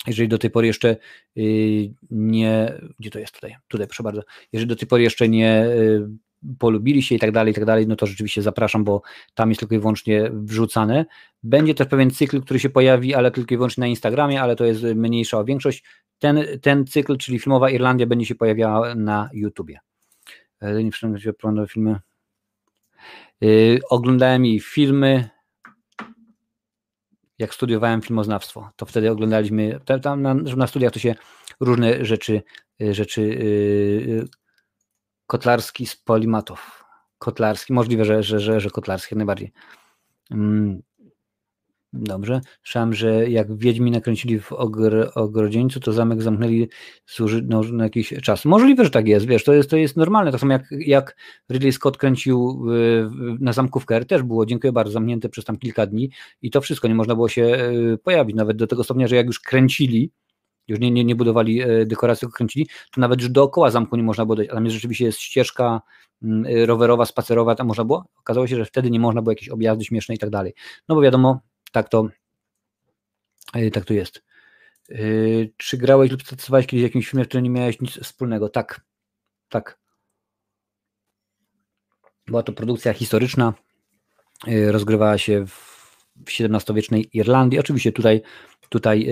jeżeli 0.07 0.29
do 0.29 0.39
tej 0.39 0.51
pory 0.51 0.67
jeszcze 0.67 0.97
y, 1.37 1.91
nie, 2.11 2.73
gdzie 2.99 3.11
to 3.11 3.19
jest 3.19 3.35
tutaj, 3.35 3.57
tutaj 3.69 3.87
proszę 3.87 4.03
bardzo, 4.03 4.23
jeżeli 4.53 4.69
do 4.69 4.77
tej 4.77 4.89
pory 4.89 5.03
jeszcze 5.03 5.29
nie 5.29 5.67
polubili 6.59 7.03
się 7.03 7.15
i 7.15 7.19
tak 7.19 7.33
dalej, 7.33 7.51
i 7.51 7.55
tak 7.55 7.65
dalej, 7.65 7.87
no 7.87 7.97
to 7.97 8.07
rzeczywiście 8.07 8.43
zapraszam, 8.43 8.85
bo 8.85 9.03
tam 9.35 9.49
jest 9.49 9.59
tylko 9.59 9.75
i 9.75 9.79
wyłącznie 9.79 10.31
wrzucane. 10.33 11.07
Będzie 11.43 11.75
też 11.75 11.87
pewien 11.87 12.11
cykl, 12.11 12.43
który 12.43 12.61
się 12.61 12.69
pojawi, 12.69 13.15
ale 13.15 13.31
tylko 13.31 13.55
i 13.55 13.57
wyłącznie 13.57 13.81
na 13.81 13.87
Instagramie, 13.87 14.43
ale 14.43 14.57
to 14.57 14.65
jest 14.65 14.83
mniejsza 14.83 15.45
większość. 15.45 15.85
Ten, 16.19 16.45
ten 16.63 16.87
cykl, 16.87 17.17
czyli 17.17 17.39
filmowa 17.39 17.71
Irlandia, 17.71 18.07
będzie 18.07 18.27
się 18.27 18.35
pojawiała 18.35 18.95
na 18.95 19.31
YouTubie. 19.33 19.79
E, 20.61 20.85
nie 20.85 20.91
przypomnę 20.91 21.19
oglądałem 21.39 21.69
filmy. 21.69 22.01
Yy, 23.41 23.81
oglądałem 23.91 24.45
jej 24.45 24.61
filmy, 24.61 25.29
jak 27.39 27.55
studiowałem 27.55 28.03
filmoznawstwo, 28.03 28.71
to 28.77 28.87
wtedy 28.87 29.11
oglądaliśmy, 29.11 29.81
tam 30.03 30.23
na, 30.23 30.35
na 30.35 30.67
studiach 30.67 30.93
to 30.93 30.99
się 30.99 31.15
różne 31.61 32.05
rzeczy, 32.05 32.43
e, 32.83 32.95
rzeczy 32.95 33.23
yy, 33.23 34.25
Kotlarski 35.27 35.87
z 35.87 35.97
Polimatów. 35.97 36.85
Kotlarski, 37.19 37.73
możliwe, 37.73 38.05
że, 38.05 38.23
że, 38.23 38.41
że, 38.41 38.61
że 38.61 38.71
Kotlarski 38.71 39.17
najbardziej. 39.17 39.53
Dobrze. 41.93 42.41
Słyszałem, 42.63 42.95
że 42.95 43.31
jak 43.31 43.57
Wiedźmi 43.57 43.91
nakręcili 43.91 44.41
w 44.41 44.53
ogr, 44.53 45.11
Ogrodzieńcu, 45.15 45.81
to 45.81 45.93
zamek 45.93 46.23
zamknęli 46.23 46.69
służy, 47.07 47.43
no, 47.49 47.63
na 47.63 47.85
jakiś 47.85 48.15
czas. 48.23 48.45
Możliwe, 48.45 48.85
że 48.85 48.91
tak 48.91 49.09
jest, 49.09 49.27
wiesz, 49.27 49.45
to 49.45 49.53
jest, 49.53 49.71
to 49.71 49.77
jest 49.77 49.97
normalne. 49.97 50.31
Tak 50.31 50.41
samo 50.41 50.53
jak, 50.53 50.65
jak 50.71 51.17
Ridley 51.53 51.73
Scott 51.73 51.97
kręcił 51.97 52.67
na 53.41 53.53
zamku 53.53 53.81
w 53.81 53.87
też 54.09 54.23
było, 54.23 54.47
dziękuję 54.47 54.73
bardzo, 54.73 54.93
zamknięte 54.93 55.29
przez 55.29 55.45
tam 55.45 55.57
kilka 55.57 55.87
dni 55.87 56.11
i 56.43 56.51
to 56.51 56.61
wszystko, 56.61 56.89
nie 56.89 56.95
można 56.95 57.15
było 57.15 57.29
się 57.29 57.43
e, 57.45 57.99
pojawić, 57.99 58.37
nawet 58.37 58.57
do 58.57 58.67
tego 58.67 58.85
stopnia, 58.85 59.09
że 59.09 59.17
jak 59.17 59.27
już 59.27 59.41
kręcili, 59.41 60.11
już 60.69 60.81
nie, 60.81 60.91
nie, 60.91 61.05
nie 61.05 61.17
budowali 61.17 61.63
e, 61.63 61.87
dekoracji, 61.87 62.21
tylko 62.21 62.37
kręcili, 62.37 62.67
to 62.67 63.01
nawet 63.01 63.21
już 63.21 63.31
dookoła 63.31 63.71
zamku 63.71 63.97
nie 63.97 64.03
można 64.03 64.27
było 64.27 64.37
dojść, 64.37 64.51
a 64.51 64.55
tam 64.55 64.71
rzeczywiście 64.71 65.05
jest 65.05 65.21
ścieżka 65.21 65.81
mm, 66.23 66.47
e, 66.47 66.67
rowerowa, 66.67 67.07
spacerowa, 67.07 67.55
tam 67.55 67.67
można 67.67 67.85
było, 67.85 68.05
okazało 68.19 68.47
się, 68.47 68.57
że 68.57 68.65
wtedy 68.65 68.91
nie 68.91 69.01
można 69.01 69.23
było 69.23 69.33
jakieś 69.33 69.49
objazdy 69.49 69.85
śmieszne 69.85 70.15
i 70.15 70.19
tak 70.19 70.31
dalej, 70.31 70.55
no 70.89 70.95
bo 70.95 71.01
wiadomo, 71.01 71.41
tak 71.73 71.89
to 71.89 72.09
e, 73.53 73.71
tak 73.71 73.85
to 73.85 73.95
jest. 73.95 74.23
Czy 75.57 75.79
grałeś 75.79 76.11
lub 76.11 76.23
pracowałeś 76.23 76.67
kiedyś 76.67 76.83
w 76.83 76.89
jakimś 76.89 77.09
filmie, 77.09 77.25
w 77.25 77.29
którym 77.29 77.45
nie 77.45 77.51
miałeś 77.51 77.81
nic 77.81 77.99
wspólnego? 77.99 78.49
Tak, 78.49 78.81
tak. 79.49 79.79
Była 82.27 82.43
to 82.43 82.53
produkcja 82.53 82.93
historyczna, 82.93 83.55
rozgrywała 84.71 85.19
się 85.19 85.47
w 85.47 85.77
XVII-wiecznej 86.41 87.09
Irlandii. 87.13 87.59
Oczywiście 87.59 87.93
tutaj, 87.93 88.23
tutaj 88.69 89.09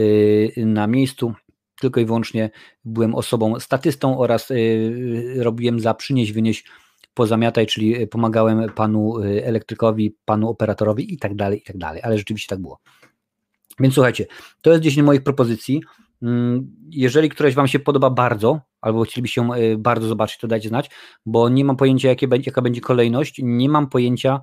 na 0.56 0.86
miejscu 0.86 1.34
tylko 1.80 2.00
i 2.00 2.04
wyłącznie 2.04 2.50
byłem 2.84 3.14
osobą 3.14 3.60
statystą 3.60 4.18
oraz 4.18 4.52
robiłem 5.36 5.80
za 5.80 5.94
przynieś, 5.94 6.32
wynieś, 6.32 6.64
pozamiataj, 7.14 7.66
czyli 7.66 8.06
pomagałem 8.06 8.70
panu 8.74 9.18
y, 9.18 9.44
elektrykowi, 9.44 10.16
panu 10.24 10.48
operatorowi 10.48 11.14
i 11.14 11.18
tak 11.18 11.34
dalej, 11.34 11.58
i 11.58 11.62
tak 11.62 11.78
dalej, 11.78 12.02
ale 12.02 12.18
rzeczywiście 12.18 12.48
tak 12.48 12.62
było. 12.62 12.78
Więc 13.80 13.94
słuchajcie, 13.94 14.26
to 14.62 14.70
jest 14.70 14.82
10 14.82 15.06
moich 15.06 15.22
propozycji. 15.22 15.82
Mm, 16.22 16.76
jeżeli 16.90 17.28
któraś 17.28 17.54
Wam 17.54 17.68
się 17.68 17.78
podoba 17.78 18.10
bardzo, 18.10 18.60
albo 18.80 19.04
chcielibyście 19.04 19.40
ją 19.40 19.54
y, 19.54 19.78
bardzo 19.78 20.08
zobaczyć, 20.08 20.38
to 20.38 20.46
dajcie 20.46 20.68
znać, 20.68 20.90
bo 21.26 21.48
nie 21.48 21.64
mam 21.64 21.76
pojęcia, 21.76 22.08
jakie, 22.08 22.28
jaka 22.46 22.62
będzie 22.62 22.80
kolejność, 22.80 23.40
nie 23.42 23.68
mam 23.68 23.88
pojęcia, 23.88 24.40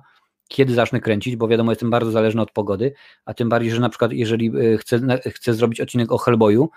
kiedy 0.48 0.74
zacznę 0.74 1.00
kręcić, 1.00 1.36
bo 1.36 1.48
wiadomo, 1.48 1.72
jestem 1.72 1.90
bardzo 1.90 2.10
zależny 2.10 2.42
od 2.42 2.50
pogody, 2.50 2.92
a 3.24 3.34
tym 3.34 3.48
bardziej, 3.48 3.70
że 3.70 3.80
na 3.80 3.88
przykład 3.88 4.12
jeżeli 4.12 4.52
chcę, 4.78 5.20
chcę 5.26 5.54
zrobić 5.54 5.80
odcinek 5.80 6.12
o 6.12 6.18
Hellboyu, 6.18 6.70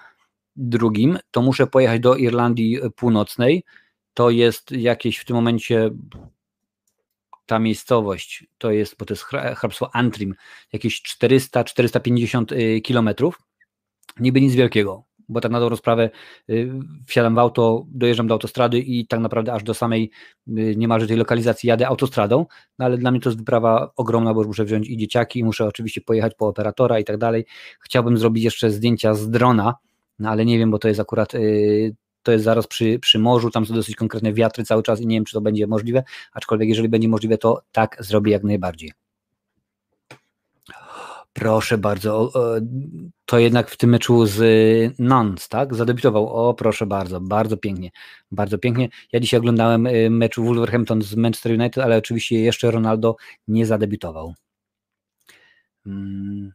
drugim, 0.55 1.17
to 1.31 1.41
muszę 1.41 1.67
pojechać 1.67 1.99
do 1.99 2.15
Irlandii 2.15 2.79
Północnej. 2.95 3.63
To 4.16 4.30
jest 4.30 4.72
jakieś 4.72 5.18
w 5.18 5.26
tym 5.26 5.36
momencie 5.36 5.91
ta 7.45 7.59
miejscowość, 7.59 8.45
to 8.57 8.72
jest, 8.72 8.97
bo 8.97 9.05
to 9.05 9.13
jest 9.13 9.24
hrabstwo 9.55 9.95
Antrim, 9.95 10.36
jakieś 10.74 11.01
400-450 11.01 12.53
y, 12.53 12.82
kilometrów. 12.82 13.41
Niby 14.20 14.41
nic 14.41 14.55
wielkiego, 14.55 15.03
bo 15.30 15.41
tak 15.41 15.51
na 15.51 15.59
dobrą 15.59 15.76
sprawę 15.76 16.09
y, 16.49 16.72
wsiadam 17.07 17.36
w 17.36 17.39
auto, 17.39 17.86
dojeżdżam 17.88 18.28
do 18.28 18.34
autostrady 18.34 18.80
i 18.80 19.07
tak 19.07 19.20
naprawdę 19.20 19.53
aż 19.53 19.63
do 19.63 19.74
samej 19.74 20.11
y, 20.47 20.74
niemalże 20.78 21.07
tej 21.07 21.18
lokalizacji 21.18 21.70
jadę 21.70 21.88
autostradą, 21.88 22.45
no 22.80 22.86
ale 22.86 22.97
dla 22.97 23.11
mnie 23.11 23.20
to 23.20 23.30
jest 23.30 23.39
wyprawa 23.39 23.91
ogromna, 23.95 24.34
bo 24.34 24.43
muszę 24.43 24.66
wziąć 24.66 24.89
i 24.89 24.97
dzieciaki, 24.97 25.43
muszę 25.43 25.66
oczywiście 25.66 26.01
pojechać 26.01 26.34
po 26.38 26.47
operatora 26.47 26.99
i 26.99 27.03
tak 27.03 27.18
dalej. 27.18 27.45
Chciałbym 27.80 28.18
zrobić 28.18 28.43
jeszcze 28.43 28.72
zdjęcia 28.72 29.13
z 29.13 29.30
drona, 29.30 29.76
no 30.20 30.30
ale 30.30 30.45
nie 30.45 30.57
wiem, 30.57 30.72
bo 30.72 30.80
to 30.80 30.88
jest 30.88 30.99
akurat 30.99 31.34
to 32.26 32.32
jest 32.32 32.43
zaraz 32.43 32.67
przy, 32.67 32.99
przy 32.99 33.19
morzu, 33.19 33.51
tam 33.51 33.65
są 33.65 33.73
dosyć 33.73 33.95
konkretne 33.95 34.34
wiatry 34.34 34.63
cały 34.63 34.84
czas 34.84 35.01
i 35.01 35.07
nie 35.07 35.17
wiem, 35.17 35.26
czy 35.26 35.34
to 35.34 35.41
będzie 35.41 35.67
możliwe, 35.67 36.03
aczkolwiek 36.34 36.69
jeżeli 36.69 36.89
będzie 36.89 37.07
możliwe, 37.09 37.38
to 37.38 37.61
tak 37.71 37.97
zrobię 37.99 38.32
jak 38.32 38.43
najbardziej. 38.43 38.91
Proszę 41.34 41.78
bardzo, 41.78 42.32
to 43.26 43.39
jednak 43.39 43.69
w 43.69 43.78
tym 43.78 43.89
meczu 43.89 44.26
z 44.26 44.39
Nons, 44.99 45.49
tak? 45.49 45.76
Zadebiutował. 45.76 46.30
O, 46.30 46.53
proszę 46.53 46.86
bardzo, 46.86 47.21
bardzo 47.21 47.57
pięknie, 47.57 47.91
bardzo 48.32 48.57
pięknie. 48.57 48.89
Ja 49.11 49.19
dzisiaj 49.19 49.38
oglądałem 49.38 49.88
y, 49.88 50.09
mecz 50.09 50.39
Wolverhampton 50.39 51.01
z 51.01 51.15
Manchester 51.15 51.51
United, 51.51 51.84
ale 51.84 51.97
oczywiście 51.97 52.39
jeszcze 52.39 52.71
Ronaldo 52.71 53.15
nie 53.47 53.65
zadebiutował. 53.65 54.34
Hmm. 55.84 56.53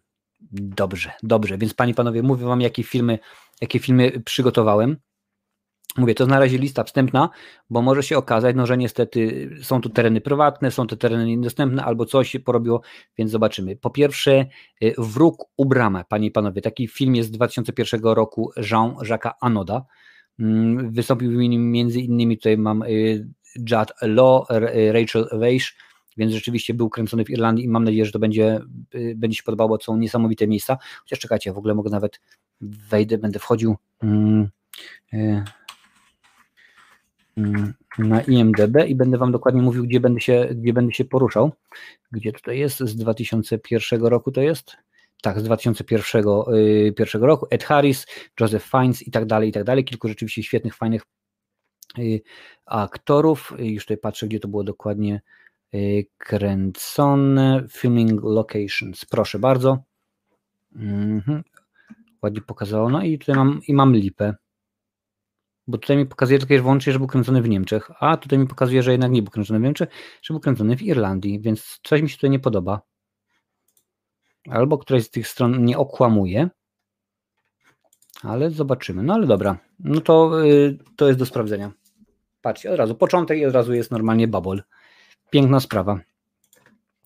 Dobrze, 0.53 1.13
dobrze. 1.23 1.59
Więc 1.59 1.75
panie, 1.75 1.95
panowie, 1.95 2.23
mówię 2.23 2.45
wam, 2.45 2.61
jakie 2.61 2.83
filmy, 2.83 3.19
jakie 3.61 3.79
filmy 3.79 4.23
przygotowałem. 4.25 4.97
Mówię, 5.97 6.15
to 6.15 6.27
razie 6.27 6.59
lista 6.59 6.85
wstępna, 6.85 7.29
bo 7.71 7.83
może 7.83 8.03
się 8.03 8.19
okazać, 8.19 8.57
no, 8.57 8.67
że 8.67 8.77
niestety 8.77 9.51
są 9.63 9.81
tu 9.81 9.89
tereny 9.89 10.21
prywatne, 10.21 10.71
są 10.71 10.87
te 10.87 10.97
tereny 10.97 11.27
niedostępne, 11.27 11.85
albo 11.85 12.07
coś 12.07 12.31
się 12.31 12.41
porobiło, 12.41 12.81
więc 13.19 13.31
zobaczymy. 13.31 13.77
Po 13.77 13.91
pierwsze, 13.91 14.47
y, 14.83 14.95
Wróg 14.99 15.45
u 15.57 15.67
bramę, 15.67 16.05
panie 16.09 16.27
i 16.27 16.31
panowie. 16.31 16.63
Taki 16.63 16.89
film 16.89 17.15
jest 17.15 17.29
z 17.29 17.33
2001 17.33 18.01
roku 18.03 18.51
Jean-Jacques 18.57 19.33
Anoda. 19.41 19.85
Mm, 20.39 20.93
wystąpił 20.93 21.31
w 21.31 21.35
nim 21.35 21.73
między 21.73 22.01
innymi, 22.01 22.39
tutaj 22.39 22.59
mam 22.59 22.83
y, 22.83 23.29
Judd 23.57 23.93
Law, 24.03 24.47
Rachel 24.93 25.29
Weisz, 25.33 25.77
więc 26.17 26.33
rzeczywiście 26.33 26.75
był 26.75 26.91
kręcony 26.91 27.25
w 27.25 27.31
Irlandii 27.31 27.65
i 27.65 27.69
mam 27.69 27.85
nadzieję, 27.85 28.05
że 28.05 28.13
to 28.13 28.19
będzie, 28.19 28.61
y, 28.95 29.15
będzie 29.17 29.37
się 29.37 29.43
podobało, 29.43 29.79
są 29.81 29.97
niesamowite 29.97 30.47
miejsca. 30.49 30.79
Chociaż 31.03 31.19
czekajcie, 31.19 31.53
w 31.53 31.59
ogóle 31.59 31.75
mogę 31.75 31.91
nawet 31.91 32.21
wejdę, 32.61 33.19
będę 33.19 33.39
wchodził. 33.39 33.77
Mm, 34.03 34.49
Mm, 35.13 35.45
na 37.99 38.23
IMDB 38.23 38.77
i 38.89 38.95
będę 38.95 39.19
Wam 39.19 39.33
dokładnie 39.33 39.63
mówił, 39.63 39.85
gdzie 39.85 40.01
będę 40.01 40.21
się, 40.21 40.49
gdzie 40.55 40.73
będę 40.73 40.93
się 40.93 41.05
poruszał. 41.05 41.53
Gdzie 42.13 42.33
tutaj 42.33 42.59
jest? 42.59 42.79
Z 42.79 42.97
2001 42.97 44.03
roku 44.03 44.33
to 44.33 44.41
jest? 44.41 44.77
Tak, 45.23 45.41
z 45.41 45.43
2001 45.43 46.25
yy, 46.49 46.93
pierwszego 46.93 47.27
roku. 47.27 47.47
Ed 47.51 47.65
Harris, 47.65 48.07
Joseph 48.41 48.65
Fiennes 48.65 49.03
i 49.03 49.11
tak 49.11 49.27
dalej, 49.27 49.49
i 49.49 49.53
tak 49.53 49.65
dalej. 49.65 49.85
Kilku 49.85 50.09
rzeczywiście 50.09 50.43
świetnych, 50.43 50.77
fajnych 50.77 51.03
yy, 51.99 52.21
aktorów. 52.67 53.53
Już 53.59 53.85
tutaj 53.85 53.99
patrzę, 53.99 54.27
gdzie 54.27 54.41
to 54.41 54.49
było 54.49 54.65
dokładnie 54.65 55.21
kręcone. 56.19 57.67
Filming 57.71 58.23
locations. 58.23 59.05
Proszę 59.05 59.39
bardzo. 59.39 59.79
Mhm. 60.77 61.43
Ładnie 62.23 62.41
pokazało. 62.41 62.91
No 62.91 63.03
i 63.03 63.19
tutaj 63.19 63.35
mam, 63.35 63.61
i 63.69 63.75
mam 63.75 63.93
lipę 63.95 64.35
bo 65.71 65.79
tutaj 65.79 65.97
mi 65.97 66.07
pokazuje 66.07 66.39
tylko 66.39 66.55
i 66.55 66.81
że 66.81 66.99
był 66.99 67.07
kręcony 67.07 67.43
w 67.43 67.49
Niemczech, 67.49 67.91
a 68.01 68.17
tutaj 68.17 68.39
mi 68.39 68.47
pokazuje, 68.47 68.83
że 68.83 68.93
jednak 68.93 69.11
nie 69.11 69.23
był 69.23 69.31
kręcony 69.31 69.61
w 69.61 69.63
Niemczech, 69.63 69.89
że 70.23 70.35
był 70.35 70.41
kręcony 70.41 70.77
w 70.77 70.83
Irlandii, 70.83 71.41
więc 71.41 71.81
coś 71.83 72.03
mi 72.03 72.09
się 72.09 72.17
tutaj 72.17 72.31
nie 72.31 72.39
podoba. 72.39 72.81
Albo 74.51 74.79
któraś 74.79 75.05
z 75.05 75.11
tych 75.11 75.29
stron 75.29 75.65
nie 75.65 75.79
okłamuje, 75.79 76.49
ale 78.23 78.51
zobaczymy. 78.51 79.03
No 79.03 79.15
ale 79.15 79.27
dobra, 79.27 79.59
no 79.79 80.01
to, 80.01 80.45
yy, 80.45 80.79
to 80.97 81.07
jest 81.07 81.19
do 81.19 81.27
sprawdzenia. 81.27 81.73
Patrzcie, 82.43 82.73
od 82.73 82.79
razu 82.79 82.95
początek 82.95 83.39
i 83.39 83.47
od 83.47 83.55
razu 83.55 83.75
jest 83.75 83.91
normalnie 83.91 84.29
babol. 84.29 84.63
Piękna 85.31 85.61
sprawa. 85.61 86.01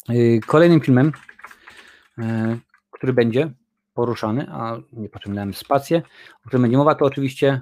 Yy, 0.08 0.40
kolejnym 0.40 0.80
filmem, 0.80 1.12
yy, 2.18 2.24
który 2.90 3.12
będzie 3.12 3.52
poruszany, 3.94 4.46
a 4.50 4.76
nie 4.92 5.08
potrzebowałem 5.08 5.54
spację, 5.54 6.02
o 6.44 6.48
którym 6.48 6.62
będzie 6.62 6.76
mowa, 6.76 6.94
to 6.94 7.04
oczywiście 7.04 7.60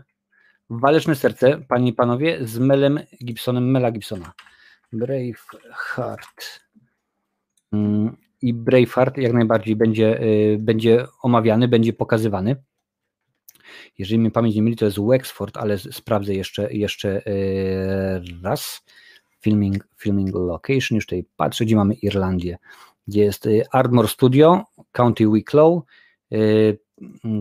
Waleczne 0.80 1.14
serce, 1.14 1.58
panie 1.68 1.90
i 1.90 1.92
panowie, 1.92 2.46
z 2.46 2.58
Melem 2.58 3.00
Gibsonem, 3.24 3.70
Mela 3.70 3.90
Gibsona. 3.90 4.32
Braveheart. 4.92 6.60
Mm, 7.72 8.16
I 8.42 8.54
Braveheart 8.54 9.18
jak 9.18 9.32
najbardziej 9.32 9.76
będzie, 9.76 10.22
y, 10.22 10.58
będzie 10.60 11.06
omawiany, 11.22 11.68
będzie 11.68 11.92
pokazywany. 11.92 12.56
Jeżeli 13.98 14.18
mi 14.18 14.30
pamięć 14.30 14.56
nie 14.56 14.62
myli, 14.62 14.76
to 14.76 14.84
jest 14.84 15.00
Wexford, 15.00 15.56
ale 15.56 15.78
sprawdzę 15.78 16.34
jeszcze, 16.34 16.72
jeszcze 16.72 17.26
y, 17.26 18.22
raz. 18.42 18.84
Filming, 19.40 19.88
filming 19.96 20.34
location, 20.34 20.96
już 20.96 21.06
tutaj 21.06 21.24
patrzę, 21.36 21.64
gdzie 21.64 21.76
mamy 21.76 21.94
Irlandię. 21.94 22.58
Gdzie 23.08 23.24
jest 23.24 23.46
y, 23.46 23.64
Ardmore 23.72 24.08
Studio, 24.08 24.64
County 24.92 25.24
Wicklow, 25.32 25.82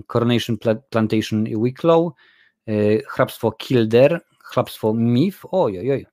Coronation 0.08 0.58
Plantation 0.90 1.46
Wicklow, 1.64 2.14
hrabstwo 3.08 3.52
Kildare, 3.52 4.20
hrabstwo 4.44 4.94
Mif, 4.94 5.46
oj, 5.52 5.92
oj, 5.92 6.06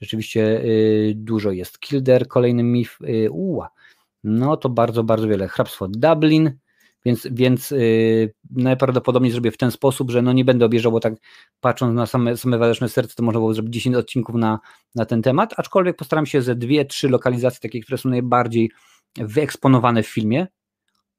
rzeczywiście 0.00 0.60
e, 0.60 0.64
dużo 1.14 1.50
jest. 1.50 1.78
Kildare, 1.78 2.26
kolejny 2.26 2.62
Mif, 2.62 2.98
e, 3.04 3.30
uła, 3.30 3.70
no 4.24 4.56
to 4.56 4.68
bardzo, 4.68 5.04
bardzo 5.04 5.28
wiele. 5.28 5.48
Hrabstwo 5.48 5.88
Dublin, 5.88 6.52
więc, 7.04 7.28
więc 7.30 7.74
najprawdopodobniej 8.50 9.32
zrobię 9.32 9.50
w 9.50 9.56
ten 9.56 9.70
sposób, 9.70 10.10
że 10.10 10.22
no 10.22 10.32
nie 10.32 10.44
będę 10.44 10.64
obieżał, 10.64 10.92
bo 10.92 11.00
tak 11.00 11.14
patrząc 11.60 11.94
na 11.94 12.06
same, 12.06 12.36
same 12.36 12.58
waleczne 12.58 12.88
serce, 12.88 13.14
to 13.14 13.22
można 13.22 13.38
było 13.38 13.54
zrobić 13.54 13.74
10 13.74 13.96
odcinków 13.96 14.36
na, 14.36 14.58
na 14.94 15.04
ten 15.04 15.22
temat, 15.22 15.54
aczkolwiek 15.56 15.96
postaram 15.96 16.26
się 16.26 16.42
ze 16.42 16.54
dwie, 16.54 16.84
trzy 16.84 17.08
lokalizacje, 17.08 17.60
takie, 17.60 17.80
które 17.80 17.98
są 17.98 18.08
najbardziej 18.08 18.70
wyeksponowane 19.16 20.02
w 20.02 20.08
filmie, 20.08 20.46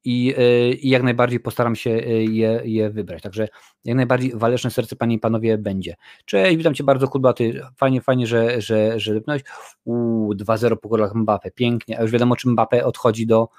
i, 0.03 0.33
e, 0.37 0.71
i 0.71 0.89
jak 0.89 1.03
najbardziej 1.03 1.39
postaram 1.39 1.75
się 1.75 1.89
e, 1.89 2.23
je, 2.23 2.61
je 2.63 2.89
wybrać. 2.89 3.23
Także 3.23 3.47
jak 3.85 3.95
najbardziej 3.95 4.31
waleczne 4.35 4.71
serce, 4.71 4.95
panie 4.95 5.15
i 5.15 5.19
panowie, 5.19 5.57
będzie. 5.57 5.95
Cześć, 6.25 6.57
witam 6.57 6.73
cię 6.73 6.83
bardzo, 6.83 7.07
Kudbaty. 7.07 7.61
Fajnie, 7.77 8.01
fajnie, 8.01 8.27
że, 8.27 8.61
że, 8.61 8.99
że 8.99 9.13
wypnąłeś. 9.13 9.41
Uuu, 9.85 10.33
2-0 10.33 10.75
po 10.81 10.89
golach 10.89 11.15
Mbappe, 11.15 11.51
pięknie. 11.51 11.99
A 11.99 12.01
już 12.01 12.11
wiadomo, 12.11 12.35
czy 12.35 12.49
Mbappe 12.49 12.85
odchodzi 12.85 13.27
do, 13.27 13.49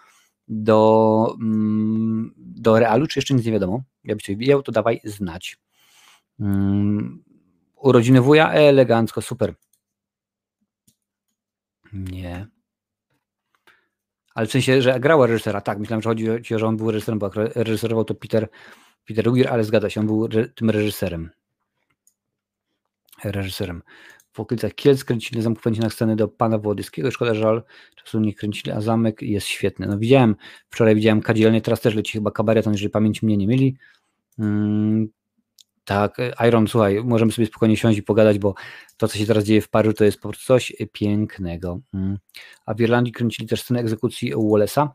do, 0.48 1.34
mm, 1.40 2.34
do 2.36 2.78
Realu, 2.78 3.06
czy 3.06 3.18
jeszcze 3.18 3.34
nic 3.34 3.46
nie 3.46 3.52
wiadomo. 3.52 3.82
Jakbyś 4.04 4.26
coś 4.26 4.36
wiedział, 4.36 4.62
to 4.62 4.72
dawaj 4.72 5.00
znać. 5.04 5.58
Um, 6.38 7.24
urodziny 7.76 8.20
wuja, 8.20 8.52
elegancko, 8.52 9.22
super. 9.22 9.54
Nie. 11.92 12.46
Ale 14.40 14.46
w 14.46 14.50
sensie, 14.50 14.82
że 14.82 15.00
grała 15.00 15.26
reżysera, 15.26 15.60
tak, 15.60 15.78
myślałem, 15.78 16.02
że 16.02 16.10
chodzi 16.10 16.30
o, 16.30 16.58
że 16.58 16.66
on 16.66 16.76
był 16.76 16.90
reżyserem, 16.90 17.18
bo 17.18 17.30
reżyserował 17.54 18.04
to 18.04 18.14
Peter, 18.14 18.48
Peter 19.06 19.32
Weir, 19.32 19.48
ale 19.48 19.64
zgadza 19.64 19.90
się, 19.90 20.00
on 20.00 20.06
był 20.06 20.24
re, 20.24 20.48
tym 20.48 20.70
reżyserem. 20.70 21.30
Reżyserem. 23.24 23.82
W 24.32 24.40
okolicach 24.40 24.74
Kielc 24.74 25.04
kręcili 25.04 25.42
na 25.80 25.90
sceny 25.90 26.16
do 26.16 26.28
Pana 26.28 26.58
Włodyskiego, 26.58 27.10
szkoda, 27.10 27.34
że 27.34 27.40
żal 27.40 27.62
czasu 27.96 28.20
nie 28.20 28.34
kręcili, 28.34 28.72
a 28.72 28.80
zamek 28.80 29.22
jest 29.22 29.46
świetny. 29.46 29.86
No 29.86 29.98
widziałem, 29.98 30.36
wczoraj 30.70 30.94
widziałem 30.94 31.20
kadzielnie, 31.20 31.60
teraz 31.60 31.80
też 31.80 31.94
leci 31.94 32.12
chyba 32.12 32.30
kabareton, 32.30 32.72
jeżeli 32.72 32.90
pamięć 32.90 33.22
mnie 33.22 33.36
nie 33.36 33.46
myli. 33.46 33.76
Tak, 35.90 36.16
Iron, 36.48 36.68
słuchaj, 36.68 37.04
możemy 37.04 37.32
sobie 37.32 37.46
spokojnie 37.46 37.76
siąść 37.76 37.98
i 37.98 38.02
pogadać, 38.02 38.38
bo 38.38 38.54
to, 38.96 39.08
co 39.08 39.18
się 39.18 39.26
teraz 39.26 39.44
dzieje 39.44 39.60
w 39.60 39.68
Paryżu, 39.68 39.94
to 39.94 40.04
jest 40.04 40.20
po 40.20 40.28
prostu 40.28 40.46
coś 40.46 40.72
pięknego. 40.92 41.80
Mm. 41.94 42.18
A 42.66 42.74
w 42.74 42.80
Irlandii 42.80 43.12
kręcili 43.12 43.48
też 43.48 43.62
scenę 43.62 43.80
egzekucji 43.80 44.34
Wallace'a. 44.34 44.88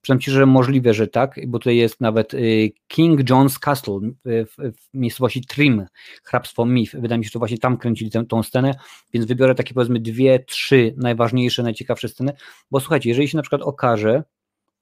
Przyznam 0.00 0.20
Ci, 0.20 0.30
że 0.30 0.46
możliwe, 0.46 0.94
że 0.94 1.06
tak, 1.06 1.40
bo 1.46 1.58
tutaj 1.58 1.76
jest 1.76 2.00
nawet 2.00 2.34
y, 2.34 2.72
King 2.88 3.20
John's 3.20 3.58
Castle 3.58 4.00
w, 4.24 4.54
w 4.56 4.94
miejscowości 4.94 5.46
Trim, 5.46 5.86
hrabstwo 6.24 6.66
Mif. 6.66 6.94
Wydaje 6.94 7.18
mi 7.18 7.24
się, 7.24 7.28
że 7.28 7.32
to 7.32 7.38
właśnie 7.38 7.58
tam 7.58 7.76
kręcili 7.76 8.10
tę, 8.10 8.26
tą 8.26 8.42
scenę, 8.42 8.74
więc 9.12 9.26
wybiorę 9.26 9.54
takie 9.54 9.74
powiedzmy 9.74 10.00
dwie, 10.00 10.38
trzy 10.38 10.94
najważniejsze, 10.96 11.62
najciekawsze 11.62 12.08
sceny, 12.08 12.32
bo 12.70 12.80
słuchajcie, 12.80 13.08
jeżeli 13.08 13.28
się 13.28 13.36
na 13.36 13.42
przykład 13.42 13.62
okaże, 13.62 14.24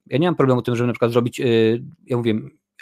ja 0.05 0.17
nie 0.17 0.27
mam 0.27 0.35
problemu 0.35 0.61
z 0.61 0.63
tym, 0.63 0.75
żeby 0.75 0.87
na 0.87 0.93
przykład 0.93 1.11
zrobić, 1.11 1.39
y, 1.39 1.83
ja 2.05 2.17
mówię, 2.17 2.33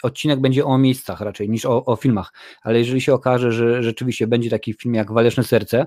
odcinek 0.02 0.40
będzie 0.40 0.64
o 0.64 0.78
miejscach 0.78 1.20
raczej 1.20 1.50
niż 1.50 1.66
o, 1.66 1.84
o, 1.84 1.96
filmach, 1.96 2.32
ale 2.62 2.78
jeżeli 2.78 3.00
się 3.00 3.14
okaże, 3.14 3.52
że 3.52 3.82
rzeczywiście 3.82 4.26
będzie 4.26 4.50
taki 4.50 4.74
film 4.74 4.94
jak 4.94 5.12
Waleczne 5.12 5.44
Serce, 5.44 5.86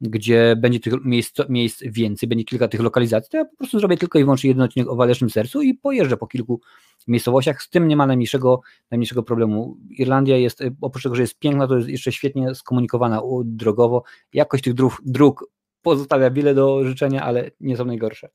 gdzie 0.00 0.56
będzie 0.56 0.80
tych 0.80 1.04
miejsc, 1.04 1.38
miejsc 1.48 1.82
więcej, 1.86 2.28
będzie 2.28 2.44
kilka 2.44 2.68
tych 2.68 2.80
lokalizacji, 2.80 3.30
to 3.30 3.36
ja 3.36 3.44
po 3.44 3.56
prostu 3.56 3.78
zrobię 3.78 3.96
tylko 3.96 4.18
i 4.18 4.24
wyłącznie 4.24 4.48
jeden 4.48 4.62
odcinek 4.62 4.88
o 4.88 4.96
Walecznym 4.96 5.30
Sercu 5.30 5.62
i 5.62 5.74
pojeżdżę 5.74 6.16
po 6.16 6.26
kilku 6.26 6.60
miejscowościach, 7.08 7.62
z 7.62 7.70
tym 7.70 7.88
nie 7.88 7.96
ma 7.96 8.06
najmniejszego, 8.06 8.60
najmniejszego 8.90 9.22
problemu. 9.22 9.76
Irlandia 9.90 10.36
jest, 10.36 10.62
oprócz 10.80 11.02
tego, 11.02 11.14
że 11.14 11.22
jest 11.22 11.38
piękna, 11.38 11.66
to 11.66 11.76
jest 11.76 11.88
jeszcze 11.88 12.12
świetnie 12.12 12.54
skomunikowana 12.54 13.22
drogowo, 13.44 14.02
jakość 14.32 14.64
tych 14.64 14.74
dróg, 14.74 15.02
dróg 15.04 15.50
pozostawia 15.82 16.30
wiele 16.30 16.54
do 16.54 16.84
życzenia, 16.84 17.22
ale 17.22 17.50
nie 17.60 17.76
są 17.76 17.84
najgorsze. 17.84 18.28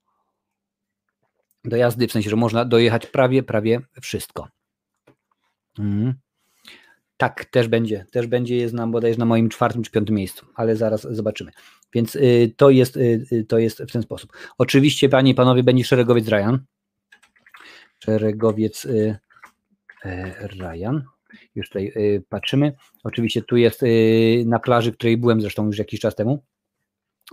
Do 1.63 1.77
jazdy, 1.77 2.07
w 2.07 2.11
sensie, 2.11 2.29
że 2.29 2.35
można 2.35 2.65
dojechać 2.65 3.05
prawie, 3.05 3.43
prawie 3.43 3.81
wszystko. 4.01 4.47
Mhm. 5.79 6.13
Tak, 7.17 7.45
też 7.45 7.67
będzie. 7.67 8.05
Też 8.11 8.27
będzie, 8.27 8.55
jest 8.55 8.73
nam 8.73 8.91
bodajże 8.91 9.19
na 9.19 9.25
moim 9.25 9.49
czwartym 9.49 9.83
czy 9.83 9.91
piątym 9.91 10.15
miejscu, 10.15 10.45
ale 10.55 10.75
zaraz 10.75 11.01
zobaczymy. 11.01 11.51
Więc 11.93 12.15
y, 12.15 12.53
to, 12.57 12.69
jest, 12.69 12.97
y, 12.97 13.25
y 13.31 13.45
to 13.45 13.59
jest 13.59 13.81
w 13.81 13.91
ten 13.91 14.01
sposób. 14.01 14.33
Oczywiście, 14.57 15.09
panie 15.09 15.31
i 15.31 15.35
panowie, 15.35 15.63
będzie 15.63 15.83
szeregowiec 15.83 16.27
Ryan. 16.27 16.57
Szeregowiec 18.03 18.85
y, 18.85 19.17
y 20.05 20.47
Ryan. 20.47 21.03
Już 21.55 21.69
tutaj 21.69 21.91
y, 21.95 22.23
patrzymy. 22.29 22.73
Oczywiście 23.03 23.41
tu 23.41 23.57
jest 23.57 23.81
na 24.45 24.59
plaży, 24.59 24.91
której 24.91 25.17
byłem 25.17 25.41
zresztą 25.41 25.65
już 25.65 25.77
jakiś 25.77 25.99
czas 25.99 26.15
temu, 26.15 26.43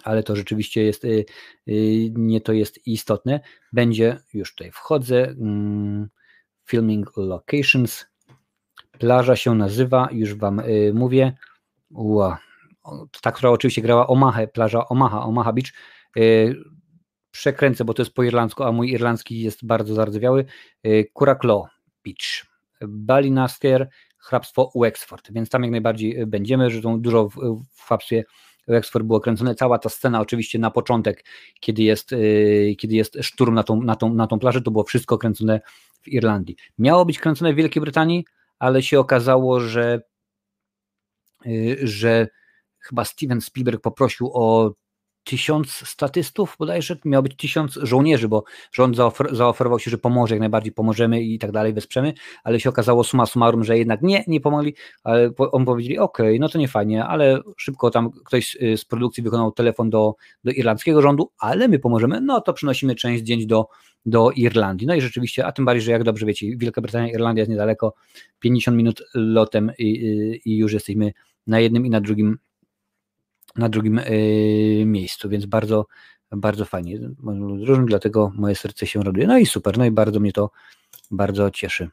ale 0.04 0.22
to 0.22 0.36
rzeczywiście 0.36 0.82
jest, 0.82 1.02
nie 2.16 2.40
to 2.40 2.52
jest 2.52 2.86
istotne. 2.86 3.40
Będzie, 3.72 4.18
już 4.34 4.54
tutaj 4.54 4.72
wchodzę, 4.72 5.28
mm, 5.28 6.08
filming 6.64 7.16
locations, 7.16 8.06
Plaża 8.98 9.36
się 9.36 9.54
nazywa, 9.54 10.08
już 10.12 10.34
Wam 10.34 10.60
y, 10.60 10.92
mówię, 10.94 11.32
ua, 11.90 12.38
ta, 13.22 13.32
która 13.32 13.50
oczywiście 13.50 13.82
grała 13.82 14.06
Omaha, 14.06 14.46
plaża 14.46 14.88
Omaha, 14.88 15.22
Omaha 15.22 15.52
Beach. 15.52 15.72
Y, 16.16 16.54
przekręcę, 17.30 17.84
bo 17.84 17.94
to 17.94 18.02
jest 18.02 18.14
po 18.14 18.22
irlandzku, 18.22 18.64
a 18.64 18.72
mój 18.72 18.90
irlandzki 18.90 19.40
jest 19.40 19.66
bardzo 19.66 19.94
zardzewiały. 19.94 20.44
Kuraklo 21.12 21.66
Beach, 22.04 22.46
Balinaster, 22.88 23.88
hrabstwo 24.18 24.72
Wexford, 24.74 25.32
więc 25.32 25.48
tam 25.48 25.62
jak 25.62 25.70
najbardziej 25.70 26.26
będziemy, 26.26 26.70
że 26.70 26.80
dużo 26.98 27.28
w, 27.28 27.34
w 27.74 27.82
hrabstwie 27.82 28.24
Wexford 28.68 29.06
było 29.06 29.20
kręcone, 29.20 29.54
cała 29.54 29.78
ta 29.78 29.88
scena 29.88 30.20
oczywiście 30.20 30.58
na 30.58 30.70
początek, 30.70 31.24
kiedy 31.60 31.82
jest, 31.82 32.10
kiedy 32.78 32.94
jest 32.94 33.16
szturm 33.22 33.54
na 33.54 33.62
tą, 33.62 33.82
na, 33.82 33.96
tą, 33.96 34.14
na 34.14 34.26
tą 34.26 34.38
plażę, 34.38 34.62
to 34.62 34.70
było 34.70 34.84
wszystko 34.84 35.18
kręcone 35.18 35.60
w 36.02 36.08
Irlandii. 36.08 36.56
Miało 36.78 37.04
być 37.04 37.18
kręcone 37.18 37.52
w 37.52 37.56
Wielkiej 37.56 37.80
Brytanii, 37.80 38.24
ale 38.58 38.82
się 38.82 39.00
okazało, 39.00 39.60
że 39.60 40.00
że 41.82 42.28
chyba 42.78 43.04
Steven 43.04 43.40
Spielberg 43.40 43.82
poprosił 43.82 44.30
o 44.34 44.72
tysiąc 45.26 45.70
statystów, 45.70 46.56
bodajże 46.58 46.96
miał 47.04 47.22
być 47.22 47.36
tysiąc 47.36 47.78
żołnierzy, 47.82 48.28
bo 48.28 48.44
rząd 48.72 48.96
zaofer 48.96 49.36
zaoferował 49.36 49.78
się, 49.78 49.90
że 49.90 49.98
pomoże, 49.98 50.34
jak 50.34 50.40
najbardziej 50.40 50.72
pomożemy 50.72 51.22
i 51.22 51.38
tak 51.38 51.52
dalej, 51.52 51.72
wesprzemy, 51.72 52.12
ale 52.44 52.60
się 52.60 52.68
okazało 52.68 53.04
suma 53.04 53.26
summarum, 53.26 53.64
że 53.64 53.78
jednak 53.78 54.02
nie, 54.02 54.24
nie 54.26 54.40
pomogli, 54.40 54.74
ale 55.04 55.30
on 55.52 55.64
powiedzieli, 55.64 55.98
ok, 55.98 56.18
no 56.40 56.48
to 56.48 56.58
nie 56.58 56.68
fajnie, 56.68 57.04
ale 57.04 57.40
szybko 57.56 57.90
tam 57.90 58.10
ktoś 58.24 58.56
z 58.76 58.84
produkcji 58.84 59.22
wykonał 59.22 59.52
telefon 59.52 59.90
do, 59.90 60.14
do 60.44 60.50
irlandzkiego 60.50 61.02
rządu, 61.02 61.30
ale 61.38 61.68
my 61.68 61.78
pomożemy, 61.78 62.20
no 62.20 62.40
to 62.40 62.52
przynosimy 62.52 62.94
część 62.94 63.22
zdjęć 63.22 63.46
do, 63.46 63.68
do 64.06 64.30
Irlandii. 64.30 64.86
No 64.86 64.94
i 64.94 65.00
rzeczywiście, 65.00 65.46
a 65.46 65.52
tym 65.52 65.64
bardziej, 65.64 65.82
że 65.82 65.92
jak 65.92 66.04
dobrze 66.04 66.26
wiecie, 66.26 66.46
Wielka 66.56 66.80
Brytania, 66.80 67.10
Irlandia 67.10 67.40
jest 67.40 67.50
niedaleko, 67.50 67.94
50 68.40 68.76
minut 68.76 69.02
lotem 69.14 69.72
i, 69.78 69.84
i, 69.84 70.40
i 70.52 70.56
już 70.56 70.72
jesteśmy 70.72 71.12
na 71.46 71.60
jednym 71.60 71.86
i 71.86 71.90
na 71.90 72.00
drugim 72.00 72.38
na 73.58 73.68
drugim 73.68 74.00
yy, 74.10 74.84
miejscu, 74.86 75.28
więc 75.28 75.46
bardzo, 75.46 75.86
bardzo 76.32 76.64
fajnie. 76.64 76.98
Różny, 77.66 77.86
dlatego 77.86 78.32
moje 78.34 78.54
serce 78.54 78.86
się 78.86 79.02
raduje. 79.02 79.26
No 79.26 79.38
i 79.38 79.46
super, 79.46 79.78
no 79.78 79.84
i 79.84 79.90
bardzo 79.90 80.20
mnie 80.20 80.32
to 80.32 80.50
bardzo 81.10 81.50
cieszy. 81.50 81.88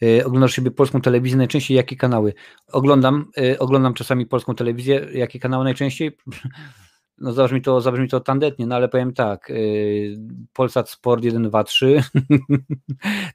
Yy, 0.00 0.24
oglądasz 0.24 0.54
sobie 0.54 0.70
polską 0.70 1.00
telewizję 1.00 1.38
najczęściej? 1.38 1.76
Jakie 1.76 1.96
kanały? 1.96 2.34
Oglądam, 2.72 3.30
yy, 3.36 3.58
oglądam 3.58 3.94
czasami 3.94 4.26
polską 4.26 4.54
telewizję. 4.54 5.06
Jakie 5.12 5.38
kanały 5.38 5.64
najczęściej? 5.64 6.16
No 7.20 7.32
zabrzmi 7.32 7.62
to, 7.62 7.80
zabrzmi 7.80 8.08
to 8.08 8.20
tandetnie, 8.20 8.66
no 8.66 8.76
ale 8.76 8.88
powiem 8.88 9.12
tak, 9.12 9.48
yy, 9.48 10.18
Polsat 10.52 10.90
Sport 10.90 11.24
1, 11.24 11.42
2, 11.42 11.64
3, 11.64 12.02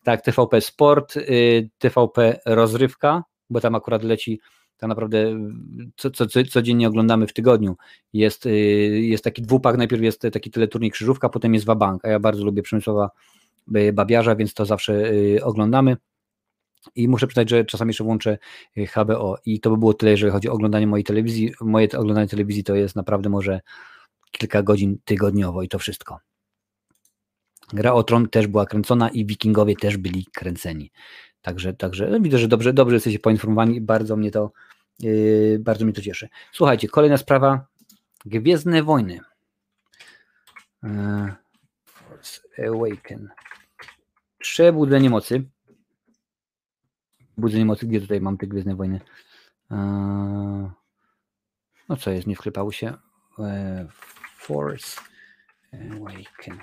tak, 0.03 0.21
TVP 0.21 0.61
Sport, 0.61 1.15
yy, 1.15 1.69
TVP 1.77 2.39
Rozrywka, 2.45 3.23
bo 3.49 3.61
tam 3.61 3.75
akurat 3.75 4.03
leci 4.03 4.39
tak 4.83 4.89
naprawdę 4.89 5.39
co, 5.95 6.11
co, 6.11 6.27
co, 6.27 6.43
codziennie 6.43 6.87
oglądamy 6.87 7.27
w 7.27 7.33
tygodniu. 7.33 7.75
Jest, 8.13 8.45
y, 8.45 8.49
jest 9.01 9.23
taki 9.23 9.41
dwupak, 9.41 9.77
najpierw 9.77 10.03
jest 10.03 10.21
taki 10.33 10.51
teleturniej 10.51 10.91
krzyżówka, 10.91 11.29
potem 11.29 11.53
jest 11.53 11.65
wabank, 11.65 12.05
a 12.05 12.09
ja 12.09 12.19
bardzo 12.19 12.45
lubię 12.45 12.61
Przemysława 12.61 13.09
y, 13.75 13.93
Babiarza, 13.93 14.35
więc 14.35 14.53
to 14.53 14.65
zawsze 14.65 14.93
y, 14.93 15.43
oglądamy. 15.43 15.97
I 16.95 17.07
muszę 17.07 17.27
przyznać, 17.27 17.49
że 17.49 17.65
czasami 17.65 17.89
jeszcze 17.89 18.03
włączę 18.03 18.37
HBO 18.77 19.37
i 19.45 19.59
to 19.59 19.69
by 19.69 19.77
było 19.77 19.93
tyle, 19.93 20.11
jeżeli 20.11 20.31
chodzi 20.31 20.49
o 20.49 20.53
oglądanie 20.53 20.87
mojej 20.87 21.03
telewizji. 21.03 21.53
Moje 21.61 21.87
oglądanie 21.97 22.27
telewizji 22.27 22.63
to 22.63 22.75
jest 22.75 22.95
naprawdę 22.95 23.29
może 23.29 23.61
kilka 24.31 24.63
godzin 24.63 24.97
tygodniowo 25.05 25.63
i 25.63 25.67
to 25.67 25.79
wszystko. 25.79 26.19
Gra 27.73 27.93
o 27.93 28.03
Tron 28.03 28.29
też 28.29 28.47
była 28.47 28.65
kręcona 28.65 29.09
i 29.09 29.25
Wikingowie 29.25 29.75
też 29.75 29.97
byli 29.97 30.25
kręceni. 30.33 30.91
Także, 31.41 31.73
także 31.73 32.07
no 32.07 32.19
widzę, 32.19 32.37
że 32.37 32.47
dobrze, 32.47 32.73
dobrze 32.73 32.95
jesteście 32.95 33.19
poinformowani 33.19 33.75
i 33.75 33.81
bardzo 33.81 34.15
mnie 34.15 34.31
to, 34.31 34.51
bardzo 35.59 35.85
mnie 35.85 35.93
to 35.93 36.01
cieszy. 36.01 36.29
Słuchajcie, 36.51 36.87
kolejna 36.87 37.17
sprawa. 37.17 37.65
Gwiezdne 38.25 38.83
wojny. 38.83 39.19
Yy, 40.83 41.33
Force 41.85 42.41
Awaken. 42.67 43.29
Przebudzenie 44.37 45.09
mocy. 45.09 45.43
Budzenie 47.37 47.65
mocy, 47.65 47.87
gdzie 47.87 48.01
tutaj 48.01 48.21
mam 48.21 48.37
te 48.37 48.47
Gwiezdne 48.47 48.75
Wojny? 48.75 48.99
Yy, 49.71 49.77
no 51.89 51.97
co 51.99 52.11
jest, 52.11 52.27
nie 52.27 52.35
wklepały 52.35 52.73
się. 52.73 52.93
Yy, 53.37 53.87
Force 54.37 55.01
Awaken. 55.73 56.57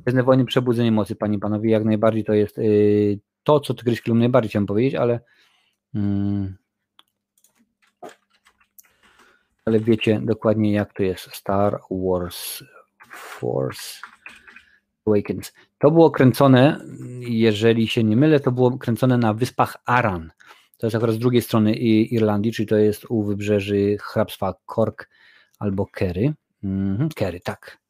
Gwiezdne 0.00 0.22
Wojny, 0.22 0.44
Przebudzenie 0.44 0.92
Mocy, 0.92 1.16
Panie 1.16 1.36
i 1.36 1.40
Panowie, 1.40 1.70
jak 1.70 1.84
najbardziej 1.84 2.24
to 2.24 2.32
jest 2.32 2.58
yy, 2.58 3.18
to, 3.42 3.60
co 3.60 3.74
ty 3.74 3.84
Kryszkielu 3.84 4.18
najbardziej 4.18 4.48
chciałem 4.48 4.66
powiedzieć, 4.66 4.94
ale 4.94 5.20
mm, 5.94 6.56
ale 9.64 9.80
wiecie 9.80 10.20
dokładnie 10.24 10.72
jak 10.72 10.92
to 10.92 11.02
jest. 11.02 11.34
Star 11.34 11.80
Wars 11.90 12.64
Force 13.10 14.00
Awakens. 15.06 15.52
To 15.78 15.90
było 15.90 16.10
kręcone, 16.10 16.80
jeżeli 17.20 17.88
się 17.88 18.04
nie 18.04 18.16
mylę, 18.16 18.40
to 18.40 18.52
było 18.52 18.78
kręcone 18.78 19.18
na 19.18 19.34
wyspach 19.34 19.76
Aran. 19.86 20.32
To 20.78 20.86
jest 20.86 20.96
akurat 20.96 21.14
z 21.14 21.18
drugiej 21.18 21.42
strony 21.42 21.74
Irlandii, 21.74 22.52
czyli 22.52 22.66
to 22.66 22.76
jest 22.76 23.06
u 23.08 23.22
wybrzeży 23.22 23.96
hrabstwa 24.00 24.54
Cork 24.74 25.08
albo 25.58 25.86
Kerry. 25.86 26.34
Mhm, 26.64 27.08
Kerry, 27.08 27.40
tak 27.40 27.82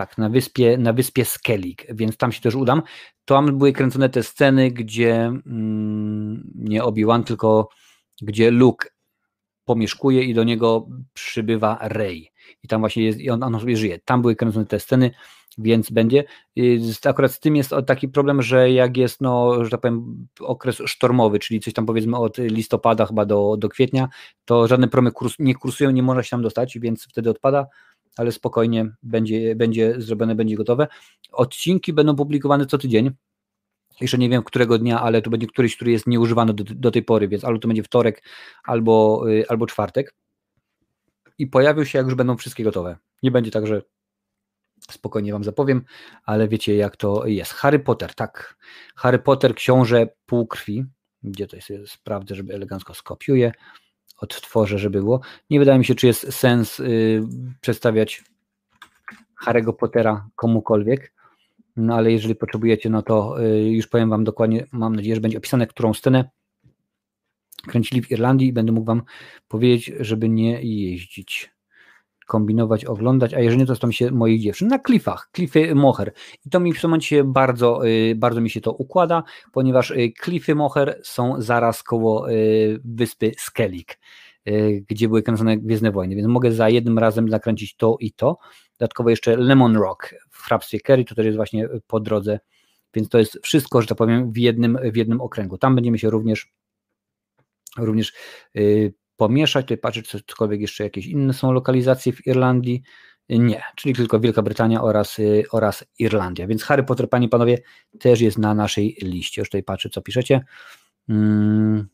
tak, 0.00 0.18
na 0.18 0.28
wyspie, 0.28 0.78
na 0.78 0.92
wyspie 0.92 1.24
Skellig, 1.24 1.86
więc 1.90 2.16
tam 2.16 2.32
się 2.32 2.40
też 2.40 2.54
udam. 2.54 2.82
Tam 3.24 3.58
były 3.58 3.72
kręcone 3.72 4.08
te 4.08 4.22
sceny, 4.22 4.70
gdzie 4.70 5.14
mm, 5.46 6.50
nie 6.54 6.84
Obi-Wan, 6.84 7.24
tylko 7.24 7.68
gdzie 8.22 8.50
Luke 8.50 8.88
pomieszkuje 9.70 10.24
i 10.24 10.34
do 10.34 10.44
niego 10.44 10.88
przybywa 11.14 11.78
Rey. 11.82 12.30
I 12.62 12.68
tam 12.68 12.80
właśnie 12.80 13.04
jest, 13.04 13.20
i 13.20 13.30
on, 13.30 13.42
on 13.42 13.60
sobie 13.60 13.76
żyje. 13.76 13.98
Tam 14.04 14.22
były 14.22 14.36
kręcone 14.36 14.66
te 14.66 14.80
sceny, 14.80 15.10
więc 15.58 15.90
będzie. 15.90 16.24
Akurat 17.04 17.32
z 17.32 17.40
tym 17.40 17.56
jest 17.56 17.70
taki 17.86 18.08
problem, 18.08 18.42
że 18.42 18.70
jak 18.70 18.96
jest, 18.96 19.20
no, 19.20 19.64
że 19.64 19.70
tak 19.70 19.80
powiem, 19.80 20.26
okres 20.40 20.82
sztormowy, 20.86 21.38
czyli 21.38 21.60
coś 21.60 21.74
tam 21.74 21.86
powiedzmy 21.86 22.16
od 22.16 22.38
listopada 22.38 23.06
chyba 23.06 23.24
do, 23.24 23.56
do 23.58 23.68
kwietnia, 23.68 24.08
to 24.44 24.66
żadne 24.66 24.88
promy 24.88 25.12
kurs, 25.12 25.34
nie 25.38 25.54
kursują, 25.54 25.90
nie 25.90 26.02
można 26.02 26.22
się 26.22 26.30
tam 26.30 26.42
dostać, 26.42 26.78
więc 26.78 27.04
wtedy 27.04 27.30
odpada 27.30 27.66
ale 28.16 28.32
spokojnie 28.32 28.90
będzie, 29.02 29.56
będzie 29.56 29.94
zrobione, 29.98 30.34
będzie 30.34 30.56
gotowe. 30.56 30.88
Odcinki 31.32 31.92
będą 31.92 32.16
publikowane 32.16 32.66
co 32.66 32.78
tydzień. 32.78 33.10
Jeszcze 34.00 34.18
nie 34.18 34.28
wiem 34.28 34.42
którego 34.42 34.78
dnia, 34.78 35.00
ale 35.00 35.22
to 35.22 35.30
będzie 35.30 35.46
któryś, 35.46 35.76
który 35.76 35.90
jest 35.90 36.06
nieużywany 36.06 36.54
do, 36.54 36.64
do 36.64 36.90
tej 36.90 37.02
pory, 37.02 37.28
więc 37.28 37.44
albo 37.44 37.58
to 37.58 37.68
będzie 37.68 37.82
wtorek, 37.82 38.22
albo, 38.64 39.24
y, 39.30 39.48
albo 39.48 39.66
czwartek. 39.66 40.14
I 41.38 41.46
pojawią 41.46 41.84
się, 41.84 41.98
jak 41.98 42.06
już 42.06 42.14
będą 42.14 42.36
wszystkie 42.36 42.64
gotowe. 42.64 42.96
Nie 43.22 43.30
będzie 43.30 43.50
tak, 43.50 43.66
że 43.66 43.82
spokojnie 44.90 45.32
wam 45.32 45.44
zapowiem, 45.44 45.84
ale 46.24 46.48
wiecie 46.48 46.76
jak 46.76 46.96
to 46.96 47.26
jest. 47.26 47.52
Harry 47.52 47.78
Potter, 47.78 48.14
tak. 48.14 48.56
Harry 48.96 49.18
Potter, 49.18 49.54
książę 49.54 50.08
półkrwi. 50.26 50.84
Gdzie 51.22 51.46
to 51.46 51.56
jest? 51.56 51.72
Sprawdzę, 51.86 52.34
żeby 52.34 52.54
elegancko 52.54 52.94
skopiuję 52.94 53.52
odtworzę, 54.20 54.78
żeby 54.78 55.00
było. 55.00 55.20
Nie 55.50 55.58
wydaje 55.58 55.78
mi 55.78 55.84
się, 55.84 55.94
czy 55.94 56.06
jest 56.06 56.32
sens 56.32 56.80
y, 56.80 57.22
przedstawiać 57.60 58.24
Harry'ego 59.46 59.72
Pottera 59.72 60.28
komukolwiek, 60.36 61.12
no 61.76 61.94
ale 61.94 62.12
jeżeli 62.12 62.34
potrzebujecie, 62.34 62.90
no 62.90 63.02
to 63.02 63.44
y, 63.44 63.70
już 63.70 63.86
powiem 63.86 64.10
wam 64.10 64.24
dokładnie, 64.24 64.66
mam 64.72 64.96
nadzieję, 64.96 65.14
że 65.14 65.20
będzie 65.20 65.38
opisane, 65.38 65.66
którą 65.66 65.94
scenę 65.94 66.30
kręcili 67.66 68.02
w 68.02 68.10
Irlandii 68.10 68.48
i 68.48 68.52
będę 68.52 68.72
mógł 68.72 68.86
wam 68.86 69.02
powiedzieć, 69.48 69.92
żeby 70.00 70.28
nie 70.28 70.62
jeździć 70.62 71.50
kombinować, 72.26 72.84
oglądać, 72.84 73.34
a 73.34 73.40
jeżeli 73.40 73.60
nie, 73.60 73.66
to 73.66 73.86
mi 73.86 73.94
się 73.94 74.10
moich 74.10 74.42
dziewczyn 74.42 74.68
na 74.68 74.78
klifach, 74.78 75.28
klify 75.32 75.74
Moher. 75.74 76.12
I 76.46 76.50
to 76.50 76.60
mi 76.60 76.72
w 76.72 76.80
tym 76.80 76.90
momencie 76.90 77.24
bardzo, 77.24 77.88
y, 77.88 78.14
bardzo 78.16 78.40
mi 78.40 78.50
się 78.50 78.60
to 78.60 78.72
układa, 78.72 79.22
ponieważ 79.52 79.90
y, 79.90 80.12
klify 80.20 80.54
Moher 80.54 81.00
są 81.02 81.34
zaraz 81.38 81.82
koło 81.82 82.26
wyspy 82.84 83.32
Skellig, 83.38 83.98
gdzie 84.88 85.08
były 85.08 85.22
kręcone 85.22 85.58
Gwiezdne 85.58 85.90
Wojny, 85.92 86.16
więc 86.16 86.28
mogę 86.28 86.52
za 86.52 86.68
jednym 86.68 86.98
razem 86.98 87.28
nakręcić 87.28 87.76
to 87.76 87.96
i 88.00 88.12
to. 88.12 88.38
Dodatkowo 88.78 89.10
jeszcze 89.10 89.36
Lemon 89.36 89.76
Rock 89.76 90.14
hrabstwie 90.42 90.80
Kerry, 90.80 91.04
to 91.04 91.14
też 91.14 91.24
jest 91.24 91.36
właśnie 91.36 91.68
po 91.86 92.00
drodze, 92.00 92.40
więc 92.94 93.08
to 93.08 93.18
jest 93.18 93.38
wszystko, 93.42 93.80
że 93.80 93.88
tak 93.88 93.98
powiem, 93.98 94.32
w 94.32 94.38
jednym, 94.38 94.78
w 94.92 94.96
jednym 94.96 95.20
okręgu. 95.20 95.58
Tam 95.58 95.74
będziemy 95.74 95.98
się 95.98 96.10
również 96.10 96.52
również 97.76 98.12
pomieszać, 99.16 99.64
tutaj 99.64 99.78
patrzeć, 99.78 100.08
czy 100.08 100.22
cokolwiek 100.26 100.60
jeszcze 100.60 100.84
jakieś 100.84 101.06
inne 101.06 101.32
są 101.32 101.52
lokalizacje 101.52 102.12
w 102.12 102.26
Irlandii. 102.26 102.82
Nie, 103.28 103.62
czyli 103.76 103.94
tylko 103.94 104.20
Wielka 104.20 104.42
Brytania 104.42 104.82
oraz, 104.82 105.18
y, 105.18 105.44
oraz 105.52 105.84
Irlandia. 105.98 106.46
Więc 106.46 106.62
Harry 106.62 106.82
Potter, 106.82 107.08
panie 107.08 107.26
i 107.26 107.28
panowie, 107.28 107.58
też 107.98 108.20
jest 108.20 108.38
na 108.38 108.54
naszej 108.54 108.96
liście. 109.02 109.40
Już 109.40 109.48
tutaj 109.48 109.62
patrzę, 109.62 109.90
co 109.90 110.02
piszecie. 110.02 110.44
Hmm. 111.06 111.88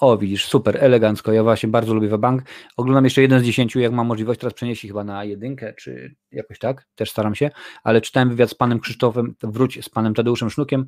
O, 0.00 0.18
widzisz, 0.18 0.44
super, 0.44 0.76
elegancko. 0.84 1.32
Ja 1.32 1.42
właśnie 1.42 1.68
bardzo 1.68 1.94
lubię 1.94 2.08
Wabank. 2.08 2.42
Oglądam 2.76 3.04
jeszcze 3.04 3.22
jeden 3.22 3.40
z 3.40 3.42
dziesięciu, 3.42 3.80
jak 3.80 3.92
mam 3.92 4.06
możliwość, 4.06 4.40
teraz 4.40 4.54
przenieść 4.54 4.86
chyba 4.86 5.04
na 5.04 5.24
jedynkę, 5.24 5.74
czy 5.74 6.14
jakoś 6.32 6.58
tak, 6.58 6.86
też 6.94 7.10
staram 7.10 7.34
się, 7.34 7.50
ale 7.82 8.00
czytałem 8.00 8.28
wywiad 8.28 8.50
z 8.50 8.54
panem 8.54 8.80
Krzysztofem, 8.80 9.34
wróć 9.42 9.84
z 9.84 9.88
panem 9.88 10.14
Tadeuszem 10.14 10.50
Sznukiem, 10.50 10.86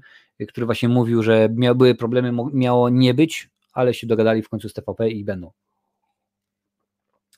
który 0.49 0.67
właśnie 0.67 0.89
mówił, 0.89 1.23
że 1.23 1.49
miały 1.55 1.75
były 1.75 1.95
problemy, 1.95 2.33
miało 2.53 2.89
nie 2.89 3.15
być 3.15 3.53
ale 3.73 3.95
się 3.95 4.07
dogadali 4.07 4.43
w 4.43 4.49
końcu 4.49 4.69
z 4.69 4.73
TVP 4.73 5.11
i 5.11 5.25
będą. 5.25 5.51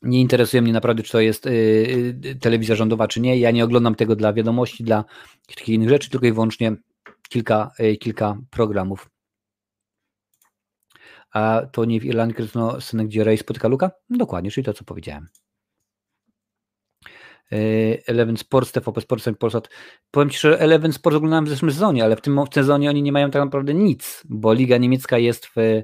Nie 0.03 0.21
interesuje 0.21 0.63
mnie 0.63 0.73
naprawdę, 0.73 1.03
czy 1.03 1.13
to 1.13 1.21
jest 1.21 1.47
y, 1.47 2.39
telewizja 2.41 2.75
rządowa, 2.75 3.09
czy 3.09 3.21
nie. 3.21 3.39
Ja 3.39 3.51
nie 3.51 3.65
oglądam 3.65 3.95
tego 3.95 4.17
dla 4.17 4.33
wiadomości, 4.33 4.85
dla 4.85 5.05
takich 5.47 5.69
innych 5.69 5.89
rzeczy, 5.89 6.11
tylko 6.11 6.27
i 6.27 6.33
wyłącznie 6.33 6.77
kilka, 7.29 7.71
kilka 8.01 8.39
programów. 8.51 9.14
A 11.35 11.63
to 11.73 11.85
nie 11.85 12.01
w 12.01 12.05
Irlandii 12.05 12.37
kręcono 12.37 12.81
scenę, 12.81 13.05
gdzie 13.05 13.25
Ray 13.25 13.39
spotyka 13.39 13.69
Luka? 13.69 13.91
Dokładnie, 14.11 14.51
czyli 14.51 14.65
to, 14.65 14.73
co 14.73 14.85
powiedziałem. 14.85 15.29
Eleven 18.07 18.37
Sports, 18.37 18.73
TVP 18.73 19.01
Sports, 19.01 19.29
Polsat. 19.39 19.69
Powiem 20.11 20.31
Ci, 20.31 20.39
że 20.39 20.61
Eleven 20.61 20.93
Sports 20.93 21.17
oglądałem 21.17 21.45
w 21.45 21.49
zeszłym 21.49 21.71
sezonie, 21.71 22.05
ale 22.05 22.17
w 22.17 22.21
tym 22.21 22.41
w 22.51 22.55
sezonie 22.55 22.91
oni 22.91 23.03
nie 23.03 23.13
mają 23.13 23.31
tak 23.31 23.43
naprawdę 23.43 23.75
nic, 23.75 24.23
bo 24.29 24.53
Liga 24.53 24.77
Niemiecka 24.77 25.19
jest 25.19 25.47
w 25.47 25.83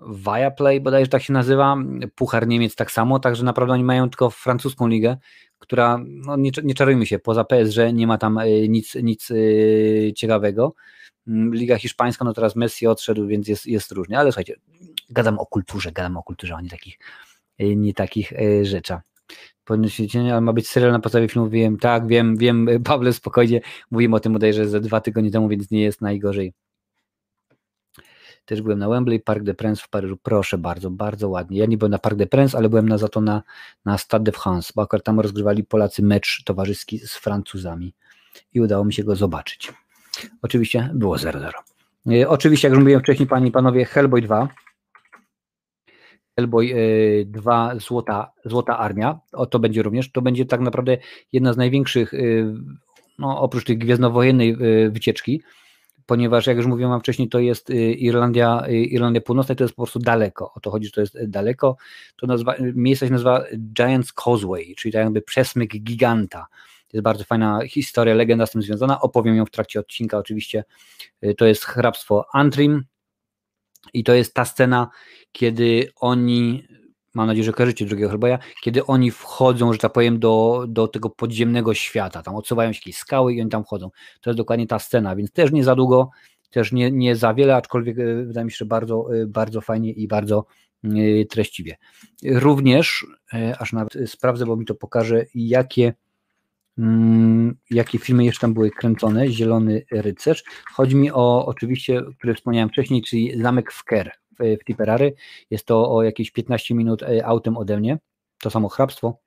Viaplay, 0.00 0.80
bodajże 0.80 1.10
tak 1.10 1.22
się 1.22 1.32
nazywa, 1.32 1.76
Puchar 2.14 2.46
Niemiec 2.46 2.74
tak 2.74 2.90
samo, 2.90 3.18
także 3.18 3.44
naprawdę 3.44 3.74
oni 3.74 3.84
mają 3.84 4.10
tylko 4.10 4.30
francuską 4.30 4.88
ligę, 4.88 5.16
która, 5.58 5.98
no 6.06 6.36
nie, 6.36 6.50
nie 6.64 6.74
czarujmy 6.74 7.06
się, 7.06 7.18
poza 7.18 7.44
PSG 7.44 7.76
nie 7.92 8.06
ma 8.06 8.18
tam 8.18 8.38
e, 8.38 8.68
nic, 8.68 8.94
nic 8.94 9.30
e, 9.30 10.12
ciekawego. 10.12 10.74
Mm, 11.28 11.54
Liga 11.54 11.78
Hiszpańska, 11.78 12.24
no 12.24 12.32
teraz 12.32 12.56
Messi 12.56 12.86
odszedł, 12.86 13.26
więc 13.26 13.48
jest, 13.48 13.66
jest 13.66 13.92
różnie, 13.92 14.18
ale 14.18 14.32
słuchajcie, 14.32 14.54
gadam 15.10 15.38
o 15.38 15.46
kulturze, 15.46 15.92
gadam 15.92 16.16
o 16.16 16.22
kulturze, 16.22 16.54
a 16.56 16.60
nie 16.60 16.70
takich, 16.70 16.98
e, 17.58 17.76
nie 17.76 17.94
takich 17.94 18.32
rzeczach. 18.62 19.02
Podniesienie, 19.64 20.32
ale 20.32 20.40
ma 20.40 20.52
być 20.52 20.68
serial 20.68 20.92
na 20.92 21.00
podstawie 21.00 21.28
filmu, 21.28 21.48
wiem, 21.48 21.78
tak, 21.78 22.06
wiem, 22.06 22.36
wiem, 22.36 22.68
Pawle, 22.84 23.12
spokojnie, 23.12 23.60
mówimy 23.90 24.16
o 24.16 24.20
tym 24.20 24.32
bodajże 24.32 24.68
ze 24.68 24.80
dwa 24.80 25.00
tygodnie 25.00 25.30
temu, 25.30 25.48
więc 25.48 25.70
nie 25.70 25.82
jest 25.82 26.00
najgorzej. 26.00 26.52
Też 28.46 28.62
byłem 28.62 28.78
na 28.78 28.88
Wembley, 28.88 29.20
Parc 29.20 29.44
des 29.44 29.56
Princes 29.56 29.84
w 29.84 29.88
Paryżu. 29.88 30.16
Proszę 30.22 30.58
bardzo, 30.58 30.90
bardzo 30.90 31.28
ładnie. 31.28 31.58
Ja 31.58 31.66
nie 31.66 31.78
byłem 31.78 31.92
na 31.92 31.98
Parc 31.98 32.16
des 32.16 32.28
Princes, 32.28 32.54
ale 32.54 32.68
byłem 32.68 32.88
na, 32.88 32.98
za 32.98 33.08
to 33.08 33.20
na, 33.20 33.42
na 33.84 33.98
Stade 33.98 34.24
de 34.24 34.32
France, 34.32 34.72
bo 34.76 34.82
akurat 34.82 35.04
tam 35.04 35.20
rozgrywali 35.20 35.64
Polacy 35.64 36.02
mecz 36.02 36.42
towarzyski 36.44 36.98
z 36.98 37.14
Francuzami 37.14 37.94
i 38.54 38.60
udało 38.60 38.84
mi 38.84 38.92
się 38.92 39.04
go 39.04 39.16
zobaczyć. 39.16 39.72
Oczywiście 40.42 40.90
było 40.94 41.16
0-0. 41.16 41.50
E, 42.10 42.28
oczywiście, 42.28 42.68
jak 42.68 42.72
już 42.72 42.80
mówiłem 42.80 43.02
wcześniej, 43.02 43.28
panie 43.28 43.46
i 43.46 43.50
panowie, 43.50 43.84
Hellboy 43.84 44.22
2. 44.22 44.48
Hellboy 46.36 46.66
2 47.26 47.72
e, 47.72 47.80
Złota, 47.80 48.32
Złota 48.44 48.78
Armia, 48.78 49.20
o 49.32 49.46
to 49.46 49.58
będzie 49.58 49.82
również, 49.82 50.12
to 50.12 50.22
będzie 50.22 50.46
tak 50.46 50.60
naprawdę 50.60 50.98
jedna 51.32 51.52
z 51.52 51.56
największych, 51.56 52.14
e, 52.14 52.18
no 53.18 53.40
oprócz 53.40 53.64
tej 53.64 53.78
gwiezdnowojennej 53.78 54.56
wycieczki, 54.90 55.42
ponieważ 56.06 56.46
jak 56.46 56.56
już 56.56 56.66
mówiłem 56.66 57.00
wcześniej, 57.00 57.28
to 57.28 57.38
jest 57.38 57.70
Irlandia, 57.70 58.66
Irlandia 58.68 59.20
Północna 59.20 59.52
i 59.52 59.56
to 59.56 59.64
jest 59.64 59.74
po 59.74 59.82
prostu 59.82 59.98
daleko. 59.98 60.52
O 60.54 60.60
to 60.60 60.70
chodzi, 60.70 60.86
że 60.86 60.92
to 60.92 61.00
jest 61.00 61.24
daleko. 61.30 61.76
To 62.16 62.26
nazwa, 62.26 62.54
miejsce 62.60 63.06
się 63.06 63.12
nazywa 63.12 63.44
Giant's 63.78 64.12
Causeway, 64.24 64.74
czyli 64.76 64.92
tak 64.92 65.04
jakby 65.04 65.22
przesmyk 65.22 65.70
giganta. 65.70 66.46
Jest 66.92 67.04
bardzo 67.04 67.24
fajna 67.24 67.60
historia, 67.68 68.14
legenda 68.14 68.46
z 68.46 68.50
tym 68.50 68.62
związana. 68.62 69.00
Opowiem 69.00 69.36
ją 69.36 69.44
w 69.44 69.50
trakcie 69.50 69.80
odcinka 69.80 70.18
oczywiście. 70.18 70.64
Y, 71.24 71.34
to 71.34 71.46
jest 71.46 71.64
hrabstwo 71.64 72.24
Antrim 72.32 72.84
i 73.92 74.04
to 74.04 74.14
jest 74.14 74.34
ta 74.34 74.44
scena, 74.44 74.88
kiedy 75.32 75.88
oni 75.96 76.68
mam 77.14 77.26
nadzieję, 77.26 77.44
że 77.44 77.52
kojarzycie 77.52 77.86
drugiego 77.86 78.08
Hellboya, 78.08 78.38
kiedy 78.62 78.86
oni 78.86 79.10
wchodzą, 79.10 79.72
że 79.72 79.78
tak 79.78 79.92
powiem, 79.92 80.18
do, 80.18 80.64
do 80.68 80.88
tego 80.88 81.10
podziemnego 81.10 81.74
świata, 81.74 82.22
tam 82.22 82.34
odsuwają 82.34 82.72
się 82.72 82.78
jakieś 82.78 82.96
skały 82.96 83.34
i 83.34 83.40
oni 83.40 83.50
tam 83.50 83.64
wchodzą. 83.64 83.90
To 84.20 84.30
jest 84.30 84.38
dokładnie 84.38 84.66
ta 84.66 84.78
scena, 84.78 85.16
więc 85.16 85.32
też 85.32 85.52
nie 85.52 85.64
za 85.64 85.74
długo, 85.74 86.10
też 86.50 86.72
nie, 86.72 86.90
nie 86.90 87.16
za 87.16 87.34
wiele, 87.34 87.56
aczkolwiek 87.56 87.98
e, 87.98 88.24
wydaje 88.24 88.44
mi 88.44 88.50
się, 88.50 88.56
że 88.56 88.64
bardzo, 88.64 89.14
e, 89.14 89.26
bardzo 89.26 89.60
fajnie 89.60 89.92
i 89.92 90.08
bardzo 90.08 90.46
treściwie. 91.30 91.76
Również, 92.24 93.06
aż 93.58 93.72
nawet 93.72 94.10
sprawdzę, 94.10 94.46
bo 94.46 94.56
mi 94.56 94.64
to 94.64 94.74
pokaże, 94.74 95.24
jakie 95.34 95.94
jakie 97.70 97.98
filmy 97.98 98.24
jeszcze 98.24 98.40
tam 98.40 98.54
były 98.54 98.70
kręcone, 98.70 99.28
Zielony 99.28 99.82
Rycerz. 99.90 100.44
Chodzi 100.72 100.96
mi 100.96 101.10
o, 101.12 101.46
oczywiście, 101.46 102.02
który 102.18 102.34
wspomniałem 102.34 102.68
wcześniej, 102.68 103.02
czyli 103.02 103.42
Zamek 103.42 103.72
w 103.72 103.84
Ker 103.84 104.12
w 104.38 104.64
Tipperary. 104.64 105.14
Jest 105.50 105.66
to 105.66 105.90
o 105.92 106.02
jakieś 106.02 106.30
15 106.30 106.74
minut 106.74 107.02
e, 107.02 107.26
autem 107.26 107.56
ode 107.56 107.76
mnie. 107.76 107.98
To 108.42 108.50
samo 108.50 108.68
hrabstwo, 108.68 109.18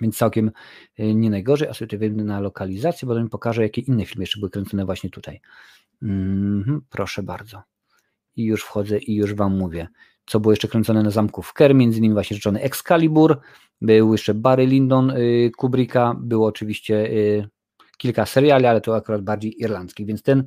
więc 0.00 0.16
całkiem 0.16 0.50
e, 0.98 1.14
nie 1.14 1.30
najgorzej. 1.30 1.68
A 1.68 1.74
sobie 1.74 1.98
wyjdę 1.98 2.24
na 2.24 2.40
lokalizację, 2.40 3.08
bo 3.08 3.14
to 3.14 3.22
mi 3.22 3.28
pokaże, 3.28 3.62
jakie 3.62 3.80
inne 3.80 4.06
filmy 4.06 4.22
jeszcze 4.22 4.40
były 4.40 4.50
kręcone 4.50 4.84
właśnie 4.84 5.10
tutaj. 5.10 5.40
Mm, 6.02 6.80
proszę 6.90 7.22
bardzo. 7.22 7.62
I 8.36 8.44
już 8.44 8.62
wchodzę 8.62 8.98
i 8.98 9.14
już 9.14 9.34
Wam 9.34 9.58
mówię, 9.58 9.88
co 10.26 10.40
było 10.40 10.52
jeszcze 10.52 10.68
kręcone 10.68 11.02
na 11.02 11.10
zamku 11.10 11.42
w 11.42 11.52
Ker, 11.52 11.74
między 11.74 11.98
innymi 11.98 12.14
właśnie 12.14 12.34
rzeczony 12.34 12.60
Excalibur, 12.60 13.40
był 13.80 14.12
jeszcze 14.12 14.34
Barry 14.34 14.66
Lyndon 14.66 15.10
y, 15.10 15.50
Kubricka, 15.56 16.16
było 16.20 16.46
oczywiście 16.46 16.94
y, 17.10 17.48
kilka 17.98 18.26
seriali, 18.26 18.66
ale 18.66 18.80
to 18.80 18.96
akurat 18.96 19.22
bardziej 19.22 19.62
irlandzkich, 19.62 20.06
więc 20.06 20.22
ten 20.22 20.46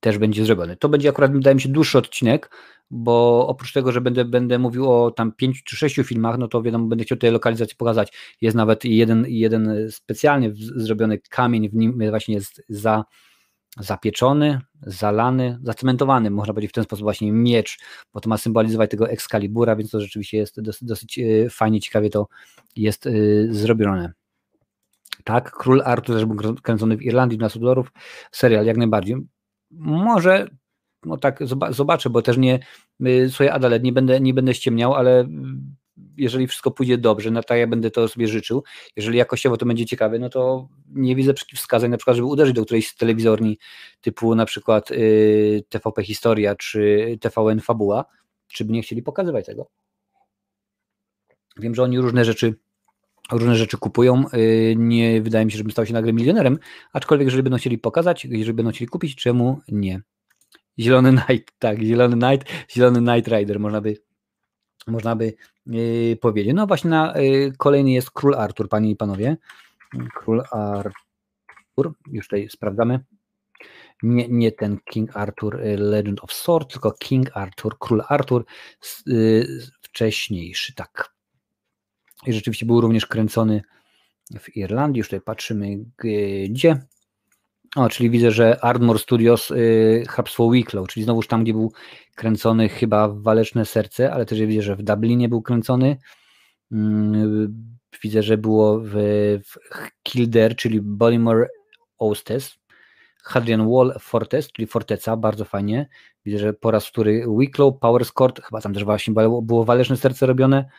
też 0.00 0.18
będzie 0.18 0.44
zrobiony. 0.44 0.76
To 0.76 0.88
będzie 0.88 1.08
akurat, 1.08 1.32
wydaje 1.32 1.54
mi 1.54 1.60
się, 1.60 1.68
dłuższy 1.68 1.98
odcinek, 1.98 2.50
bo 2.90 3.46
oprócz 3.48 3.72
tego, 3.72 3.92
że 3.92 4.00
będę, 4.00 4.24
będę 4.24 4.58
mówił 4.58 4.92
o 4.92 5.10
tam 5.10 5.32
pięciu 5.32 5.62
czy 5.64 5.76
sześciu 5.76 6.04
filmach, 6.04 6.38
no 6.38 6.48
to 6.48 6.62
wiadomo, 6.62 6.86
będę 6.86 7.04
chciał 7.04 7.18
tutaj 7.18 7.30
lokalizację 7.30 7.76
pokazać. 7.76 8.36
Jest 8.40 8.56
nawet 8.56 8.84
jeden, 8.84 9.24
jeden 9.28 9.90
specjalnie 9.90 10.50
zrobiony 10.54 11.18
kamień, 11.18 11.68
w 11.68 11.74
nim 11.74 11.98
właśnie 12.10 12.34
jest 12.34 12.62
za, 12.68 13.04
zapieczony, 13.78 14.60
zalany, 14.82 15.58
zacementowany, 15.62 16.30
można 16.30 16.54
powiedzieć 16.54 16.70
w 16.70 16.74
ten 16.74 16.84
sposób 16.84 17.02
właśnie 17.02 17.32
miecz, 17.32 17.78
bo 18.14 18.20
to 18.20 18.28
ma 18.28 18.36
symbolizować 18.36 18.90
tego 18.90 19.10
Excalibura, 19.10 19.76
więc 19.76 19.90
to 19.90 20.00
rzeczywiście 20.00 20.38
jest 20.38 20.60
dosyć, 20.60 20.88
dosyć 20.88 21.20
fajnie, 21.50 21.80
ciekawie 21.80 22.10
to 22.10 22.28
jest 22.76 23.06
e, 23.06 23.10
zrobione. 23.50 24.12
Tak, 25.24 25.52
Król 25.52 25.82
Artur 25.84 26.16
też 26.16 26.24
był 26.24 26.54
kręcony 26.62 26.96
w 26.96 27.02
Irlandii, 27.02 27.38
na 27.38 27.48
dolarów, 27.48 27.92
serial 28.32 28.66
jak 28.66 28.76
najbardziej 28.76 29.16
może, 29.70 30.48
no 31.04 31.16
tak 31.16 31.38
zobaczę, 31.70 32.10
bo 32.10 32.22
też 32.22 32.36
nie, 32.38 32.58
y, 33.06 33.28
słuchaj 33.28 33.48
Adalet, 33.48 33.82
nie 33.82 33.92
będę, 33.92 34.20
nie 34.20 34.34
będę 34.34 34.54
ściemniał, 34.54 34.94
ale 34.94 35.28
jeżeli 36.20 36.46
wszystko 36.46 36.70
pójdzie 36.70 36.98
dobrze, 36.98 37.30
no 37.30 37.42
tak 37.42 37.58
ja 37.58 37.66
będę 37.66 37.90
to 37.90 38.08
sobie 38.08 38.28
życzył, 38.28 38.64
jeżeli 38.96 39.18
jakościowo 39.18 39.56
to 39.56 39.66
będzie 39.66 39.86
ciekawe, 39.86 40.18
no 40.18 40.28
to 40.28 40.68
nie 40.88 41.16
widzę 41.16 41.34
przeciwwskazań 41.34 41.90
na 41.90 41.96
przykład, 41.96 42.16
żeby 42.16 42.26
uderzyć 42.26 42.54
do 42.54 42.64
którejś 42.64 42.88
z 42.88 42.96
telewizorni 42.96 43.58
typu 44.00 44.34
na 44.34 44.46
przykład 44.46 44.90
y, 44.90 45.64
TVP 45.68 46.02
Historia 46.04 46.54
czy 46.54 47.18
TVN 47.20 47.60
Fabuła, 47.60 48.04
czy 48.48 48.64
by 48.64 48.72
nie 48.72 48.82
chcieli 48.82 49.02
pokazywać 49.02 49.46
tego. 49.46 49.70
Wiem, 51.56 51.74
że 51.74 51.82
oni 51.82 51.98
różne 51.98 52.24
rzeczy 52.24 52.54
różne 53.32 53.56
rzeczy 53.56 53.78
kupują. 53.78 54.24
Y, 54.34 54.74
nie 54.78 55.22
wydaje 55.22 55.44
mi 55.44 55.52
się, 55.52 55.58
żebym 55.58 55.72
stał 55.72 55.86
się 55.86 55.92
nagle 55.92 56.12
milionerem, 56.12 56.58
aczkolwiek 56.92 57.26
jeżeli 57.26 57.42
będą 57.42 57.58
chcieli 57.58 57.78
pokazać, 57.78 58.24
jeżeli 58.24 58.54
będą 58.54 58.72
chcieli 58.72 58.88
kupić, 58.88 59.14
czemu 59.14 59.60
nie? 59.68 60.00
Zielony 60.78 61.22
Knight, 61.22 61.58
tak, 61.58 61.82
Zielony 61.82 62.16
Knight, 62.16 62.48
Zielony 62.70 63.00
Knight 63.00 63.28
Rider, 63.28 63.60
można 63.60 63.80
by, 63.80 63.96
można 64.86 65.16
by 65.16 65.34
yy, 65.66 66.16
powiedzieć. 66.16 66.54
No 66.54 66.66
właśnie 66.66 66.90
na 66.90 67.18
yy, 67.18 67.52
kolejny 67.58 67.90
jest 67.90 68.10
Król 68.10 68.34
Artur, 68.34 68.68
panie 68.68 68.90
i 68.90 68.96
panowie. 68.96 69.36
Król 70.14 70.42
Artur, 70.50 71.94
już 72.12 72.26
tutaj 72.28 72.48
sprawdzamy. 72.48 73.00
Nie, 74.02 74.28
nie 74.28 74.52
ten 74.52 74.78
King 74.84 75.16
Arthur 75.16 75.60
y, 75.60 75.76
Legend 75.76 76.24
of 76.24 76.32
Sword, 76.32 76.72
tylko 76.72 76.92
King 76.92 77.36
Arthur, 77.36 77.78
Król 77.78 78.02
Artur, 78.08 78.44
yy, 79.06 79.46
wcześniejszy, 79.80 80.74
tak. 80.74 81.14
I 82.26 82.32
rzeczywiście 82.32 82.66
był 82.66 82.80
również 82.80 83.06
kręcony 83.06 83.62
w 84.40 84.56
Irlandii. 84.56 84.98
Już 84.98 85.06
tutaj 85.08 85.20
patrzymy 85.20 85.78
gdzie. 86.48 86.86
O, 87.76 87.88
czyli 87.88 88.10
widzę, 88.10 88.30
że 88.30 88.64
Ardmore 88.64 88.98
Studios 88.98 89.50
y, 89.50 90.04
Hrabstwo 90.08 90.50
Wicklow, 90.50 90.88
czyli 90.88 91.04
znowuż 91.04 91.26
tam, 91.26 91.44
gdzie 91.44 91.52
był 91.52 91.72
kręcony 92.14 92.68
chyba 92.68 93.08
Waleczne 93.08 93.64
Serce, 93.64 94.12
ale 94.12 94.26
też 94.26 94.40
widzę, 94.40 94.62
że 94.62 94.76
w 94.76 94.82
Dublinie 94.82 95.28
był 95.28 95.42
kręcony. 95.42 95.96
Y, 96.72 96.76
widzę, 98.02 98.22
że 98.22 98.38
było 98.38 98.80
w, 98.84 98.92
w 99.44 99.58
Kildare, 100.02 100.56
czyli 100.56 100.80
Bollimore 100.80 101.48
Oustes. 101.98 102.60
Hadrian 103.22 103.70
Wall 103.70 103.94
Fortes, 104.00 104.52
czyli 104.52 104.66
Forteca, 104.66 105.16
bardzo 105.16 105.44
fajnie. 105.44 105.88
Widzę, 106.24 106.38
że 106.38 106.52
po 106.52 106.70
raz 106.70 106.90
który 106.90 107.24
Wicklow, 107.38 107.78
Powerscourt, 107.80 108.42
chyba 108.42 108.60
tam 108.60 108.74
też 108.74 108.84
właśnie 108.84 109.14
było 109.42 109.64
Waleczne 109.64 109.96
Serce 109.96 110.26
robione. 110.26 110.70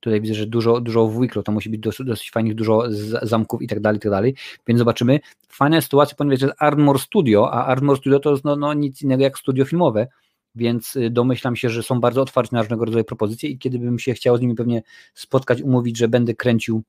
Tutaj 0.00 0.20
widzę, 0.20 0.34
że 0.34 0.46
dużo, 0.46 0.80
dużo 0.80 1.06
w 1.06 1.20
Wicklow, 1.20 1.44
to 1.44 1.52
musi 1.52 1.70
być 1.70 1.80
dosyć, 1.80 2.06
dosyć 2.06 2.30
fajnych, 2.30 2.54
dużo 2.54 2.82
zamków 3.22 3.62
i 3.62 3.66
tak 3.66 3.80
dalej, 3.80 3.98
i 3.98 4.00
tak 4.00 4.12
dalej. 4.12 4.34
Więc 4.66 4.78
zobaczymy. 4.78 5.20
Fajna 5.48 5.80
sytuacja, 5.80 6.16
ponieważ 6.16 6.40
jest 6.40 6.54
Ardmore 6.58 6.98
Studio, 6.98 7.52
a 7.52 7.66
Ardmore 7.66 7.98
Studio 7.98 8.20
to 8.20 8.30
jest 8.30 8.44
no, 8.44 8.56
no, 8.56 8.74
nic 8.74 9.02
innego 9.02 9.22
jak 9.22 9.38
studio 9.38 9.64
filmowe, 9.64 10.06
więc 10.54 10.96
y, 10.96 11.10
domyślam 11.10 11.56
się, 11.56 11.70
że 11.70 11.82
są 11.82 12.00
bardzo 12.00 12.22
otwarci 12.22 12.54
na 12.54 12.62
różnego 12.62 12.84
rodzaju 12.84 13.04
propozycje 13.04 13.50
i 13.50 13.58
kiedy 13.58 13.78
bym 13.78 13.98
się 13.98 14.14
chciał 14.14 14.36
z 14.36 14.40
nimi 14.40 14.54
pewnie 14.54 14.82
spotkać, 15.14 15.62
umówić, 15.62 15.98
że 15.98 16.08
będę 16.08 16.34
kręcił, 16.34 16.82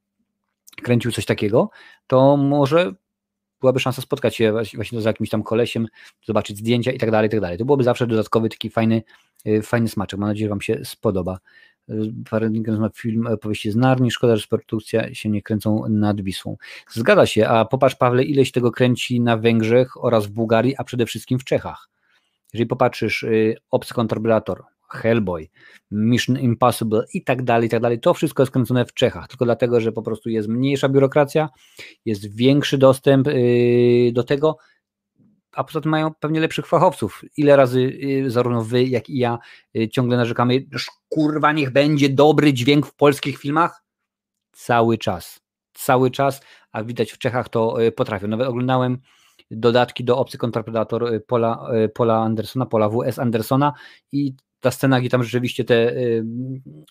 kręcił 0.83 1.11
coś 1.11 1.25
takiego, 1.25 1.69
to 2.07 2.37
może 2.37 2.93
byłaby 3.61 3.79
szansa 3.79 4.01
spotkać 4.01 4.35
się 4.35 4.53
właśnie 4.75 5.01
z 5.01 5.05
jakimś 5.05 5.29
tam 5.29 5.43
kolesiem, 5.43 5.87
zobaczyć 6.25 6.57
zdjęcia 6.57 6.91
i 6.91 6.97
tak 6.97 7.11
dalej, 7.11 7.27
i 7.27 7.31
tak 7.31 7.39
dalej. 7.39 7.57
To 7.57 7.65
byłoby 7.65 7.83
zawsze 7.83 8.07
dodatkowy 8.07 8.49
taki 8.49 8.69
fajny, 8.69 9.03
y, 9.47 9.61
fajny 9.61 9.89
smaczek. 9.89 10.19
Mam 10.19 10.29
nadzieję, 10.29 10.45
że 10.45 10.49
Wam 10.49 10.61
się 10.61 10.85
spodoba. 10.85 11.39
Paradingens 12.29 12.79
ma 12.79 12.89
film 12.89 13.27
opowieści 13.27 13.71
z 13.71 13.75
Narni, 13.75 14.11
szkoda, 14.11 14.35
że 14.35 14.47
produkcja 14.47 15.13
się 15.13 15.29
nie 15.29 15.41
kręcą 15.41 15.89
nad 15.89 16.21
Wisłą. 16.21 16.57
Zgadza 16.89 17.25
się, 17.25 17.47
a 17.47 17.65
popatrz 17.65 17.95
Pawle, 17.95 18.23
ileś 18.23 18.51
tego 18.51 18.71
kręci 18.71 19.21
na 19.21 19.37
Węgrzech 19.37 20.03
oraz 20.03 20.25
w 20.25 20.31
Bułgarii, 20.31 20.75
a 20.77 20.83
przede 20.83 21.05
wszystkim 21.05 21.39
w 21.39 21.43
Czechach. 21.43 21.89
Jeżeli 22.53 22.67
popatrzysz, 22.67 23.23
y, 23.23 23.55
Kontrabulator, 23.93 24.63
Hellboy, 24.89 25.47
Mission 25.91 26.39
Impossible 26.39 27.03
i 27.13 27.23
tak 27.23 27.43
dalej, 27.43 27.67
i 27.67 27.69
tak 27.69 27.81
dalej, 27.81 27.99
to 27.99 28.13
wszystko 28.13 28.43
jest 28.43 28.53
kręcone 28.53 28.85
w 28.85 28.93
Czechach, 28.93 29.27
tylko 29.27 29.45
dlatego, 29.45 29.81
że 29.81 29.91
po 29.91 30.01
prostu 30.01 30.29
jest 30.29 30.47
mniejsza 30.47 30.89
biurokracja, 30.89 31.49
jest 32.05 32.35
większy 32.35 32.77
dostęp 32.77 33.27
y, 33.27 34.11
do 34.13 34.23
tego, 34.23 34.57
a 35.51 35.63
poza 35.63 35.81
tym 35.81 35.91
mają 35.91 36.13
pewnie 36.13 36.39
lepszych 36.39 36.67
fachowców. 36.67 37.21
Ile 37.37 37.55
razy 37.55 37.79
y, 37.79 38.31
zarówno 38.31 38.61
wy, 38.61 38.83
jak 38.83 39.09
i 39.09 39.17
ja 39.17 39.39
y, 39.77 39.89
ciągle 39.89 40.17
narzekamy, 40.17 40.65
kurwa, 41.09 41.51
niech 41.51 41.69
będzie 41.69 42.09
dobry 42.09 42.53
dźwięk 42.53 42.85
w 42.85 42.95
polskich 42.95 43.37
filmach? 43.37 43.83
Cały 44.51 44.97
czas. 44.97 45.39
Cały 45.73 46.11
czas, 46.11 46.41
a 46.71 46.83
widać 46.83 47.11
w 47.11 47.17
Czechach 47.17 47.49
to 47.49 47.83
y, 47.83 47.91
potrafią. 47.91 48.27
Nawet 48.27 48.47
oglądałem 48.47 48.97
dodatki 49.51 50.03
do 50.03 50.17
Obcy 50.17 50.37
Kontrapredator 50.37 51.25
Pola, 51.27 51.67
Pola 51.93 52.17
Andersona, 52.23 52.65
Pola 52.65 52.89
W.S. 52.89 53.19
Andersona 53.19 53.73
i 54.11 54.35
ta 54.61 54.71
scena, 54.71 54.99
gdzie 54.99 55.09
tam 55.09 55.23
rzeczywiście 55.23 55.63
te 55.63 55.91
y, 55.91 56.23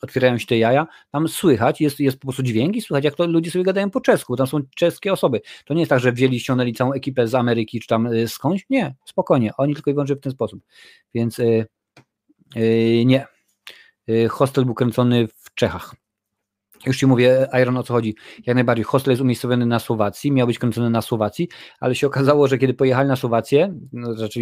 otwierają 0.03 0.39
się 0.39 0.47
te 0.47 0.59
jaja, 0.59 0.87
tam 1.13 1.29
słychać, 1.29 1.81
jest, 1.81 2.01
jest 2.01 2.19
po 2.19 2.27
prostu 2.27 2.43
dźwięk 2.43 2.77
i 2.77 2.81
słychać, 2.81 3.05
jak 3.05 3.15
to 3.15 3.27
ludzie 3.27 3.51
sobie 3.51 3.65
gadają 3.65 3.91
po 3.91 4.01
czesku, 4.01 4.37
tam 4.37 4.47
są 4.47 4.61
czeskie 4.77 5.13
osoby. 5.13 5.41
To 5.65 5.75
nie 5.75 5.81
jest 5.81 5.91
tak, 5.91 6.01
że 6.01 6.13
wzięli, 6.13 6.41
ściągnęli 6.41 6.73
całą 6.73 6.93
ekipę 6.93 7.29
z 7.29 7.35
Ameryki 7.35 7.81
czy 7.81 7.89
tam 7.89 8.07
y, 8.07 8.29
skądś, 8.29 8.65
nie, 8.71 8.95
spokojnie, 9.05 9.57
oni 9.57 9.75
tylko 9.75 9.91
i 9.91 9.95
wyłącznie 9.95 10.17
w 10.17 10.21
ten 10.21 10.33
sposób. 10.33 10.61
Więc 11.15 11.39
y, 11.39 11.67
y 12.57 13.03
nie. 13.07 13.27
Y, 14.09 14.29
hostel 14.29 14.65
był 14.65 14.75
kręcony 14.75 15.29
w 15.29 15.55
Czechach. 15.55 15.95
Już 16.87 16.99
Ci 16.99 17.07
mówię, 17.07 17.49
Iron, 17.63 17.77
o 17.77 17.83
co 17.83 17.95
chodzi. 17.95 18.15
Jak 18.47 18.55
najbardziej. 18.55 18.85
Hostel 18.85 19.13
jest 19.13 19.23
umiejscowiony 19.23 19.67
na 19.67 19.79
Słowacji, 19.79 20.33
miał 20.33 20.47
być 20.47 20.59
kręcony 20.59 20.91
na 20.91 21.03
Słowacji, 21.03 21.49
ale 21.81 21.95
się 21.95 22.07
okazało, 22.07 22.49
że 22.49 22.59
kiedy 22.59 22.75
pojechali 22.75 23.09
na 23.09 23.17
Słowację, 23.17 23.75
no, 23.93 24.15
znaczy 24.15 24.41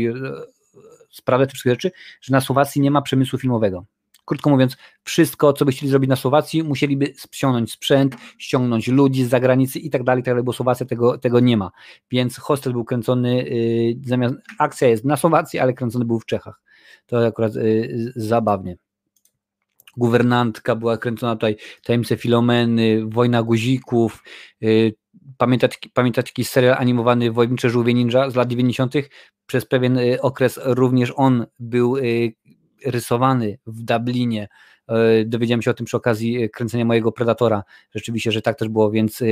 sprawę 1.11 1.47
tych 1.47 1.61
rzeczy, 1.61 1.91
że 2.21 2.33
na 2.33 2.41
Słowacji 2.41 2.81
nie 2.81 2.91
ma 2.91 3.03
przemysłu 3.03 3.39
filmowego. 3.39 3.85
Krótko 4.25 4.51
mówiąc, 4.51 4.77
wszystko, 5.05 5.53
co 5.53 5.65
by 5.65 5.73
chcieli 5.73 5.91
zrobić 5.91 6.09
na 6.09 6.17
Słowacji, 6.17 6.63
musieliby 6.63 7.13
ściągnąć 7.33 7.73
sprzęt, 7.73 8.17
ściągnąć 8.39 8.89
ludzi 8.89 9.25
z 9.25 9.29
zagranicy 9.29 9.79
i 9.79 9.91
tak 9.91 10.03
dalej, 10.03 10.23
tak 10.23 10.35
dalej, 10.35 10.45
bo 10.45 10.53
Słowacja 10.53 10.87
tego, 10.87 11.19
tego 11.19 11.41
nie 11.41 11.57
ma. 11.57 11.71
Więc 12.11 12.37
hostel 12.37 12.73
był 12.73 12.85
kręcony, 12.85 13.43
yy, 13.43 14.09
zamiast 14.09 14.35
akcja 14.59 14.89
jest 14.89 15.05
na 15.05 15.17
Słowacji, 15.17 15.59
ale 15.59 15.73
kręcony 15.73 16.05
był 16.05 16.21
w 16.21 16.27
Czechach. 16.27 16.61
To 17.07 17.27
akurat 17.27 17.55
yy, 17.55 18.13
zabawnie. 18.17 18.77
Guwernantka 19.97 20.77
była 20.77 20.99
kręcona 20.99 21.37
tutaj, 21.37 21.57
Tajemnice 21.85 22.17
Filomeny, 22.17 23.03
Wojna 23.07 23.43
Guzików, 23.43 24.23
pamiętacie, 25.37 25.79
pamiętacie 25.95 26.33
taki 26.33 26.45
serial 26.45 26.75
animowany 26.79 27.33
Wojownicze 27.33 27.71
Żółwie 27.71 27.95
Ninja 27.95 28.31
z 28.31 28.35
lat 28.35 28.49
90. 28.49 28.95
Przez 29.47 29.67
pewien 29.67 29.99
y, 29.99 30.21
okres 30.21 30.61
również 30.65 31.13
on 31.17 31.47
był 31.59 31.97
y, 31.97 32.33
rysowany 32.87 33.59
w 33.67 33.83
Dublinie. 33.83 34.49
Y, 35.21 35.25
dowiedziałem 35.25 35.63
się 35.63 35.71
o 35.71 35.75
tym 35.75 35.87
przy 35.87 35.97
okazji 35.97 36.51
kręcenia 36.51 36.85
mojego 36.85 37.13
Predatora. 37.13 37.63
Rzeczywiście, 37.95 38.33
że 38.33 38.43
tak 38.43 38.59
też 38.59 38.69
było, 38.69 38.91
więc 38.91 39.23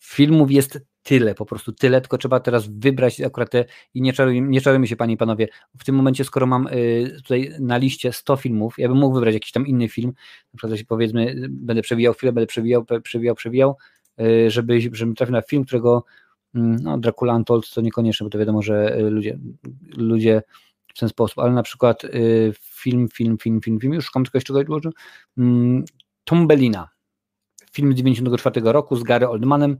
filmów 0.00 0.50
jest 0.50 0.80
tyle, 1.02 1.34
po 1.34 1.46
prostu 1.46 1.72
tyle, 1.72 2.00
tylko 2.00 2.18
trzeba 2.18 2.40
teraz 2.40 2.68
wybrać 2.68 3.20
akurat 3.20 3.50
te 3.50 3.64
i 3.94 4.02
nie 4.02 4.12
czarujmy, 4.12 4.48
nie 4.48 4.60
czarujmy 4.60 4.86
się 4.86 4.96
panie 4.96 5.14
i 5.14 5.16
panowie, 5.16 5.48
w 5.78 5.84
tym 5.84 5.94
momencie 5.94 6.24
skoro 6.24 6.46
mam 6.46 6.68
tutaj 7.16 7.50
na 7.60 7.76
liście 7.76 8.12
100 8.12 8.36
filmów, 8.36 8.74
ja 8.78 8.88
bym 8.88 8.98
mógł 8.98 9.14
wybrać 9.14 9.34
jakiś 9.34 9.52
tam 9.52 9.66
inny 9.66 9.88
film, 9.88 10.12
na 10.54 10.58
przykład 10.58 10.80
powiedzmy, 10.88 11.34
będę 11.48 11.82
przewijał 11.82 12.14
chwilę, 12.14 12.32
będę 12.32 12.46
przewijał, 12.46 12.84
przewijał, 13.02 13.34
przewijał, 13.34 13.76
żeby, 14.48 14.80
żeby 14.92 15.14
trafił 15.14 15.32
na 15.32 15.42
film, 15.42 15.64
którego 15.64 16.04
mm, 16.54 16.76
no, 16.82 16.98
Dracula 16.98 17.34
Untold 17.34 17.70
to 17.70 17.80
niekoniecznie, 17.80 18.24
bo 18.24 18.30
to 18.30 18.38
wiadomo, 18.38 18.62
że 18.62 18.98
y, 18.98 19.10
ludzie, 19.10 19.38
ludzie 19.96 20.42
w 20.94 20.98
ten 20.98 21.08
sposób, 21.08 21.38
ale 21.38 21.52
na 21.52 21.62
przykład 21.62 22.04
y, 22.04 22.52
film, 22.60 23.08
film, 23.08 23.38
film, 23.38 23.60
film, 23.60 23.80
film, 23.80 23.92
już 23.92 24.04
szukam 24.04 24.24
czegoś, 24.24 24.44
czego 24.44 24.60
mm, 25.38 25.84
Tombelina, 26.24 26.88
film 27.72 27.92
z 27.92 27.96
94 27.96 28.60
roku 28.64 28.96
z 28.96 29.02
Gary 29.02 29.28
Oldmanem, 29.28 29.78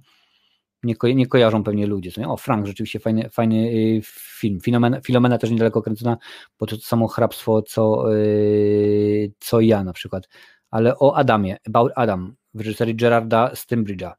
nie, 0.85 0.97
ko 0.97 1.09
nie 1.09 1.27
kojarzą 1.27 1.65
pewnie 1.65 1.87
ludzie. 1.87 2.13
Co 2.13 2.21
nie? 2.21 2.29
O, 2.29 2.37
Frank, 2.37 2.67
rzeczywiście 2.67 3.01
fajny, 3.01 3.29
fajny 3.31 4.01
film. 4.05 4.61
Filomena, 4.61 5.01
Filomena 5.01 5.39
też 5.39 5.51
niedaleko 5.51 5.83
kręcona, 5.83 6.17
bo 6.61 6.67
to, 6.67 6.77
to 6.77 6.83
samo 6.83 7.09
hrabstwo, 7.09 7.63
co, 7.63 8.11
yy, 8.11 9.33
co 9.39 9.61
ja 9.61 9.85
na 9.85 9.93
przykład. 9.93 10.29
Ale 10.71 10.99
o 10.99 11.17
Adamie, 11.17 11.57
About 11.67 11.93
Adam, 11.97 12.37
w 12.55 12.61
reżyserii 12.61 12.97
Gerarda 12.97 13.51
Stembridge'a. 13.55 14.13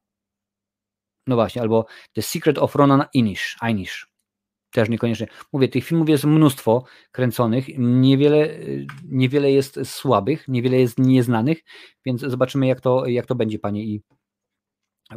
No 1.28 1.36
właśnie, 1.36 1.62
albo 1.62 1.86
The 2.14 2.22
Secret 2.22 2.58
of 2.58 2.76
Ronan 2.76 3.04
Inish, 3.14 3.58
Inish. 3.70 4.08
Też 4.72 4.90
niekoniecznie. 4.90 5.28
Mówię, 5.54 5.68
tych 5.68 5.86
filmów 5.86 6.10
jest 6.10 6.24
mnóstwo 6.24 6.84
kręconych, 7.12 7.66
niewiele, 7.78 8.50
niewiele 9.04 9.52
jest 9.52 9.80
słabych, 9.86 10.48
niewiele 10.48 10.78
jest 10.78 11.00
nieznanych, 11.00 11.64
więc 12.06 12.22
zobaczymy, 12.22 12.68
jak 12.68 12.82
to, 12.82 13.08
jak 13.08 13.26
to 13.26 13.36
będzie, 13.36 13.60
panie 13.60 13.84
i, 13.84 14.02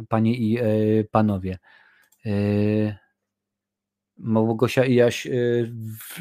panie 0.09 0.35
i 0.35 0.57
e, 0.59 0.63
panowie. 1.11 1.57
E, 2.25 2.31
Małgosia 4.17 4.85
i 4.85 4.95
Jaś. 4.95 5.27
E, 5.27 5.31
w... 5.99 6.19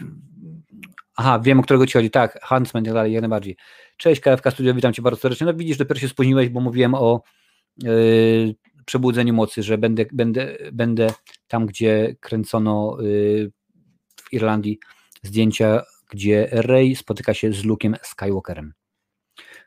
Aha, 1.16 1.38
wiem, 1.38 1.60
o 1.60 1.62
którego 1.62 1.86
ci 1.86 1.92
chodzi. 1.92 2.10
Tak, 2.10 2.38
Huntsman 2.44 2.84
tak 2.84 2.94
dalej, 2.94 3.12
jak 3.12 3.22
najbardziej. 3.22 3.56
Cześć, 3.96 4.20
KFK 4.20 4.50
Studio, 4.50 4.74
witam 4.74 4.92
cię 4.92 5.02
bardzo 5.02 5.20
serdecznie. 5.20 5.46
No 5.46 5.54
widzisz, 5.54 5.76
dopiero 5.76 6.00
się 6.00 6.08
spóźniłeś, 6.08 6.48
bo 6.48 6.60
mówiłem 6.60 6.94
o 6.94 7.22
przebudzeniu 8.88 9.34
mocy, 9.34 9.62
że 9.62 9.78
będę, 9.78 10.04
będę, 10.12 10.56
będę 10.72 11.06
tam, 11.48 11.66
gdzie 11.66 12.16
kręcono 12.20 12.96
y, 13.00 13.52
w 14.16 14.32
Irlandii 14.32 14.78
zdjęcia, 15.22 15.82
gdzie 16.10 16.48
Rey 16.52 16.96
spotyka 16.96 17.34
się 17.34 17.52
z 17.52 17.64
Luke'em 17.64 17.94
Skywalkerem. 18.02 18.72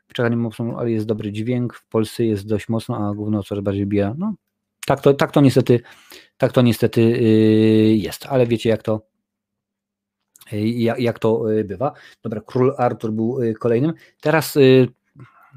W 0.08 0.12
Czechach 0.12 0.30
nie 0.30 0.36
mocno, 0.36 0.74
ale 0.78 0.90
jest 0.90 1.06
dobry 1.06 1.32
dźwięk, 1.32 1.74
w 1.74 1.88
Polsce 1.88 2.24
jest 2.24 2.46
dość 2.46 2.68
mocno, 2.68 2.96
a 2.96 3.14
główno 3.14 3.42
coraz 3.42 3.64
bardziej 3.64 3.86
bija. 3.86 4.14
No, 4.18 4.34
tak 4.86 5.00
to, 5.00 5.14
tak 5.14 5.30
to 5.30 5.40
niestety, 5.40 5.80
tak 6.36 6.52
to 6.52 6.62
niestety 6.62 7.00
y, 7.00 7.96
jest, 7.96 8.26
ale 8.26 8.46
wiecie 8.46 8.68
jak 8.68 8.82
to 8.82 9.06
y, 10.52 10.68
jak, 10.68 10.98
jak 10.98 11.18
to 11.18 11.44
bywa. 11.64 11.92
Dobra, 12.22 12.40
Król 12.46 12.74
Artur 12.78 13.12
był 13.12 13.38
kolejnym. 13.60 13.92
Teraz 14.20 14.58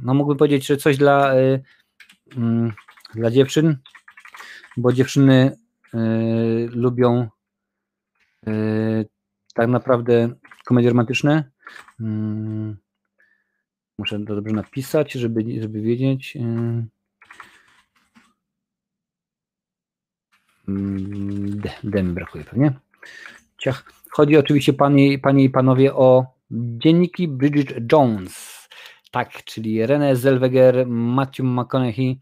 no 0.01 0.13
mógłbym 0.13 0.37
powiedzieć, 0.37 0.65
że 0.65 0.77
coś 0.77 0.97
dla 0.97 1.33
mm, 2.37 2.73
dla 3.15 3.31
dziewczyn, 3.31 3.77
bo 4.77 4.93
dziewczyny 4.93 5.57
y, 5.93 5.97
lubią 6.71 7.29
y, 8.47 9.09
tak 9.53 9.67
naprawdę 9.69 10.35
komedie 10.65 10.89
romantyczne. 10.89 11.51
Y, 11.99 12.03
muszę 13.97 14.19
to 14.19 14.35
dobrze 14.35 14.55
napisać, 14.55 15.11
żeby, 15.11 15.61
żeby 15.61 15.81
wiedzieć. 15.81 16.37
D, 20.67 21.69
D 21.83 22.03
mi 22.03 22.13
brakuje 22.13 22.43
pewnie. 22.43 22.73
Ciach. 23.57 23.83
Chodzi 24.11 24.37
oczywiście 24.37 24.73
panie, 24.73 25.19
panie 25.19 25.43
i 25.43 25.49
panowie 25.49 25.93
o 25.93 26.25
dzienniki 26.51 27.27
Bridget 27.27 27.91
Jones. 27.91 28.67
Tak, 29.11 29.43
czyli 29.43 29.85
René 29.85 30.15
Zellweger, 30.15 30.87
Matthew 30.87 31.45
McConaughey, 31.45 32.19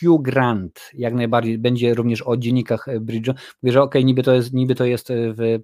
Hugh 0.00 0.22
Grant 0.22 0.90
jak 0.94 1.14
najbardziej 1.14 1.58
będzie 1.58 1.94
również 1.94 2.22
o 2.22 2.36
dziennikach 2.36 2.86
Bridge. 3.00 3.28
Mówię, 3.62 3.72
że 3.72 3.82
okej, 3.82 4.00
okay, 4.00 4.04
niby 4.04 4.22
to 4.22 4.34
jest, 4.34 4.52
niby 4.52 4.74
to 4.74 4.84
jest 4.84 5.08
w, 5.12 5.58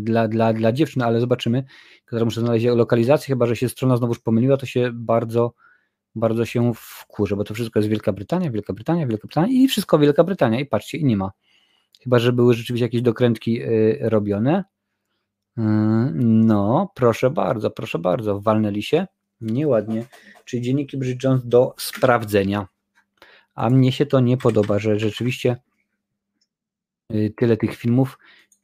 dla, 0.00 0.28
dla, 0.28 0.52
dla 0.52 0.72
dziewczyn, 0.72 1.02
ale 1.02 1.20
zobaczymy. 1.20 1.64
Teraz 2.06 2.24
muszę 2.24 2.40
znaleźć 2.40 2.66
lokalizację, 2.66 3.26
chyba 3.26 3.46
że 3.46 3.56
się 3.56 3.68
strona 3.68 3.96
znowuż 3.96 4.18
pomyliła, 4.18 4.56
to 4.56 4.66
się 4.66 4.90
bardzo, 4.94 5.54
bardzo 6.14 6.44
się 6.44 6.72
wkurzę, 6.74 7.36
bo 7.36 7.44
to 7.44 7.54
wszystko 7.54 7.78
jest 7.78 7.88
Wielka 7.88 8.12
Brytania, 8.12 8.50
Wielka 8.50 8.72
Brytania, 8.72 9.06
Wielka 9.06 9.26
Brytania 9.26 9.48
i 9.52 9.68
wszystko 9.68 9.98
Wielka 9.98 10.24
Brytania 10.24 10.60
i 10.60 10.66
patrzcie, 10.66 10.98
i 10.98 11.04
nie 11.04 11.16
ma. 11.16 11.30
Chyba, 12.02 12.18
że 12.18 12.32
były 12.32 12.54
rzeczywiście 12.54 12.84
jakieś 12.84 13.02
dokrętki 13.02 13.62
y, 13.62 13.98
robione. 14.02 14.64
No, 16.14 16.92
proszę 16.94 17.30
bardzo, 17.30 17.70
proszę 17.70 17.98
bardzo, 17.98 18.40
walnęli 18.40 18.82
się 18.82 19.06
nieładnie, 19.40 20.04
czyli 20.44 20.62
dzienniki 20.62 20.96
Bridget 20.96 21.24
Jones 21.24 21.46
do 21.46 21.74
sprawdzenia. 21.78 22.68
A 23.54 23.70
mnie 23.70 23.92
się 23.92 24.06
to 24.06 24.20
nie 24.20 24.36
podoba, 24.36 24.78
że 24.78 24.98
rzeczywiście 24.98 25.56
y, 27.14 27.32
tyle 27.36 27.56
tych 27.56 27.76
filmów 27.76 28.18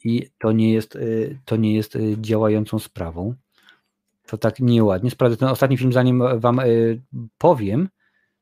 i 0.04 0.30
to 0.38 0.52
nie 0.52 0.72
jest, 0.72 0.96
y, 0.96 1.38
to 1.44 1.56
nie 1.56 1.74
jest 1.74 1.96
y, 1.96 2.16
działającą 2.20 2.78
sprawą. 2.78 3.34
To 4.26 4.38
tak 4.38 4.60
nieładnie. 4.60 5.10
Sprawdzę 5.10 5.36
ten 5.36 5.48
ostatni 5.48 5.76
film, 5.78 5.92
zanim 5.92 6.40
Wam 6.40 6.60
powiem, 7.38 7.88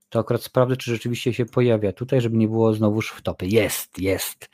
to 0.09 0.21
akurat 0.21 0.43
sprawdzę, 0.43 0.77
czy 0.77 0.91
rzeczywiście 0.91 1.35
się 1.35 1.47
pojawia 1.47 1.93
tutaj, 1.93 2.21
żeby 2.21 2.37
nie 2.37 2.49
było 2.49 2.75
znowuż 2.75 3.11
w 3.11 3.23
topy. 3.23 3.47
Jest, 3.47 3.99
jest. 3.99 4.51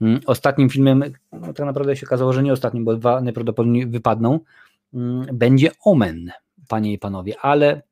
Mm, 0.00 0.20
ostatnim 0.26 0.70
filmem, 0.70 1.04
no 1.32 1.52
tak 1.52 1.66
naprawdę 1.66 1.96
się 1.96 2.06
okazało, 2.06 2.32
że 2.32 2.42
nie 2.42 2.52
ostatnim, 2.52 2.84
bo 2.84 2.96
dwa 2.96 3.20
najprawdopodobniej 3.20 3.86
wypadną, 3.86 4.40
mm, 4.94 5.26
będzie 5.32 5.70
Omen 5.84 6.30
panie 6.70 6.92
i 6.92 6.98
panowie, 6.98 7.34
ale 7.40 7.82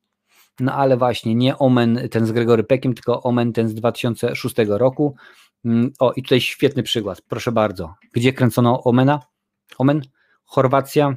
no 0.60 0.72
ale 0.72 0.96
właśnie 0.96 1.34
nie 1.34 1.58
Omen 1.58 2.08
ten 2.10 2.26
z 2.26 2.32
Gregory 2.32 2.64
Peckiem, 2.64 2.94
tylko 2.94 3.22
Omen 3.22 3.52
ten 3.52 3.68
z 3.68 3.74
2006 3.74 4.56
roku. 4.68 5.16
Mm, 5.64 5.92
o, 5.98 6.12
i 6.12 6.22
tutaj 6.22 6.40
świetny 6.40 6.82
przykład, 6.82 7.22
proszę 7.22 7.52
bardzo. 7.52 7.94
Gdzie 8.12 8.32
kręcono 8.32 8.84
Omena? 8.84 9.20
Omen? 9.78 10.02
Chorwacja, 10.44 11.14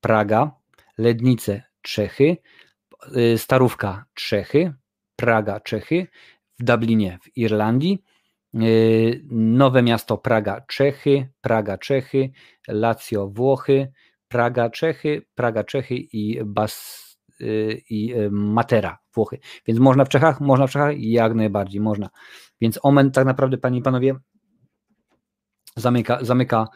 Praga, 0.00 0.50
Lednice, 0.98 1.62
Czechy, 1.82 2.36
y, 3.16 3.38
Starówka, 3.38 4.04
Czechy, 4.14 4.74
Praga, 5.16 5.60
Czechy, 5.60 6.06
w 6.58 6.64
Dublinie, 6.64 7.18
w 7.22 7.36
Irlandii, 7.36 8.02
y, 8.54 9.24
Nowe 9.30 9.82
Miasto, 9.82 10.18
Praga, 10.18 10.60
Czechy, 10.60 11.28
Praga, 11.40 11.78
Czechy, 11.78 12.30
Lazio, 12.68 13.28
Włochy, 13.28 13.92
Praga, 14.28 14.70
Czechy, 14.70 15.22
Praga, 15.34 15.64
Czechy 15.64 15.94
i 15.96 16.44
Bas 16.44 17.04
y, 17.40 17.82
i 17.90 18.14
Matera, 18.30 18.98
Włochy. 19.14 19.38
Więc 19.66 19.80
można 19.80 20.04
w 20.04 20.08
Czechach? 20.08 20.40
Można 20.40 20.66
w 20.66 20.70
Czechach? 20.70 20.98
Jak 20.98 21.34
najbardziej 21.34 21.80
można. 21.80 22.08
Więc 22.60 22.78
Omen 22.82 23.10
tak 23.10 23.26
naprawdę, 23.26 23.58
panie 23.58 23.78
i 23.78 23.82
panowie, 23.82 24.14
zamyka, 25.76 26.18
zamyka 26.24 26.68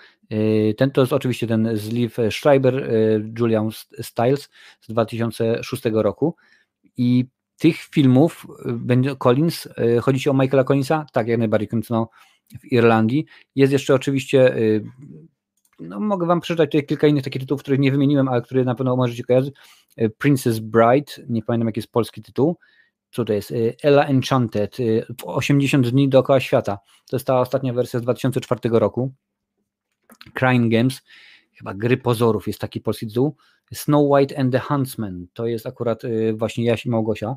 ten, 0.77 0.91
to 0.91 1.01
jest 1.01 1.13
oczywiście 1.13 1.47
ten 1.47 1.77
z 1.77 1.89
Liv 1.89 2.31
Schreiber, 2.31 2.91
Julian 3.39 3.71
Stiles 4.01 4.49
z 4.81 4.89
2006 4.89 5.83
roku 5.93 6.37
i 6.97 7.25
tych 7.59 7.77
filmów 7.77 8.47
będzie 8.67 9.17
Collins, 9.17 9.69
chodzi 10.03 10.21
ci 10.21 10.31
o 10.31 10.35
Michaela 10.35 10.65
Collinsa? 10.65 11.07
Tak, 11.13 11.29
jak 11.29 11.39
najbardziej 11.39 11.69
kręcono 11.69 12.09
w 12.61 12.73
Irlandii. 12.73 13.27
Jest 13.55 13.73
jeszcze 13.73 13.95
oczywiście 13.95 14.55
no 15.81 16.01
mogę 16.01 16.27
wam 16.27 16.41
przeczytać 16.41 16.71
tutaj 16.71 16.87
kilka 16.87 17.07
innych 17.07 17.25
takich 17.25 17.43
tytułów, 17.43 17.63
których 17.63 17.81
nie 17.81 17.93
wymieniłem, 17.93 18.29
ale 18.29 18.43
które 18.43 18.65
na 18.65 18.75
pewno 18.75 18.97
możecie 18.97 19.25
kojarzyć. 19.25 19.55
Princess 20.19 20.59
Bride, 20.59 21.13
nie 21.29 21.43
pamiętam 21.43 21.67
jaki 21.67 21.79
jest 21.79 21.93
polski 21.93 22.23
tytuł, 22.23 22.57
co 23.11 23.25
to 23.25 23.33
jest, 23.33 23.51
y, 23.51 23.77
Ella 23.83 24.05
Enchanted, 24.05 24.77
80 25.25 25.87
y, 25.87 25.91
dni 25.91 26.09
dookoła 26.09 26.41
świata. 26.41 26.79
To 27.11 27.17
jest 27.17 27.27
ta 27.27 27.41
ostatnia 27.41 27.73
wersja 27.73 28.01
z 28.01 28.03
2004 28.03 28.79
roku. 28.79 29.13
Crying 30.35 30.73
Games, 30.73 31.03
chyba 31.59 31.75
Gry 31.75 31.97
Pozorów 31.97 32.47
jest 32.47 32.61
taki 32.61 32.81
polski 32.81 33.07
tytuł. 33.07 33.37
Snow 33.73 34.11
White 34.11 34.39
and 34.39 34.53
the 34.53 34.59
Huntsman, 34.59 35.27
to 35.33 35.47
jest 35.47 35.67
akurat 35.67 36.03
właśnie 36.35 36.65
Jaś 36.65 36.87
i 36.87 36.91
Małgosia. 36.91 37.37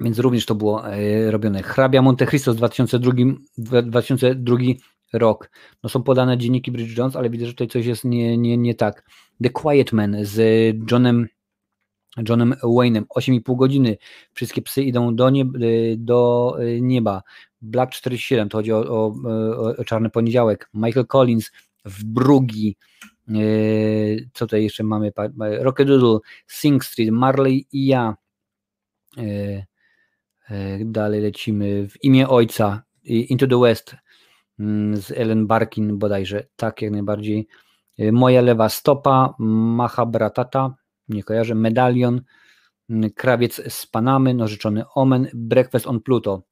Więc 0.00 0.18
również 0.18 0.46
to 0.46 0.54
było 0.54 0.82
robione. 1.30 1.62
Hrabia 1.62 2.02
Monte 2.02 2.26
Cristo 2.26 2.52
z 2.52 2.56
2002, 2.56 3.12
2002 3.82 4.56
rok. 5.12 5.50
No 5.82 5.88
są 5.88 6.02
podane 6.02 6.38
dzienniki 6.38 6.72
Bridget 6.72 6.98
Jones, 6.98 7.16
ale 7.16 7.30
widzę, 7.30 7.46
że 7.46 7.52
tutaj 7.52 7.68
coś 7.68 7.86
jest 7.86 8.04
nie, 8.04 8.38
nie, 8.38 8.56
nie 8.56 8.74
tak. 8.74 9.04
The 9.42 9.50
Quiet 9.50 9.92
Man 9.92 10.16
z 10.20 10.36
Johnem 10.90 11.28
Johnem 12.28 12.54
Wayne'em. 12.62 13.04
8,5 13.16 13.56
godziny. 13.56 13.96
Wszystkie 14.32 14.62
psy 14.62 14.82
idą 14.82 15.16
do, 15.16 15.30
nieba, 15.30 15.58
do 15.96 16.56
y, 16.60 16.80
nieba. 16.80 17.22
Black 17.62 17.92
47, 17.92 18.48
to 18.48 18.58
chodzi 18.58 18.72
o, 18.72 18.78
o, 18.78 19.14
o 19.78 19.84
Czarny 19.84 20.10
Poniedziałek. 20.10 20.70
Michael 20.74 21.06
Collins 21.06 21.50
w 21.84 22.04
Brugi. 22.04 22.76
Y, 23.28 24.28
co 24.34 24.46
tutaj 24.46 24.62
jeszcze 24.62 24.84
mamy? 24.84 25.12
Rockadoodle, 25.38 26.18
Sing 26.46 26.84
Street, 26.84 27.10
Marley 27.10 27.66
i 27.72 27.86
ja. 27.86 28.16
Y, 29.18 29.64
dalej 30.84 31.20
lecimy. 31.20 31.88
W 31.88 32.04
imię 32.04 32.28
ojca. 32.28 32.82
Into 33.04 33.46
the 33.46 33.60
West 33.60 33.96
z 34.94 35.10
Ellen 35.10 35.46
Barkin 35.46 35.98
bodajże. 35.98 36.46
Tak, 36.56 36.82
jak 36.82 36.92
najbardziej. 36.92 37.48
Moja 37.98 38.40
lewa 38.40 38.68
stopa. 38.68 39.34
Mahabratata 39.38 40.74
nie 41.08 41.22
kojarzę, 41.22 41.54
Medalion, 41.54 42.20
mm, 42.90 43.10
Krawiec 43.10 43.62
z 43.68 43.86
Panamy, 43.86 44.34
Nożyczony 44.34 44.84
Omen, 44.94 45.28
Breakfast 45.34 45.86
on 45.86 46.00
Pluto, 46.00 46.42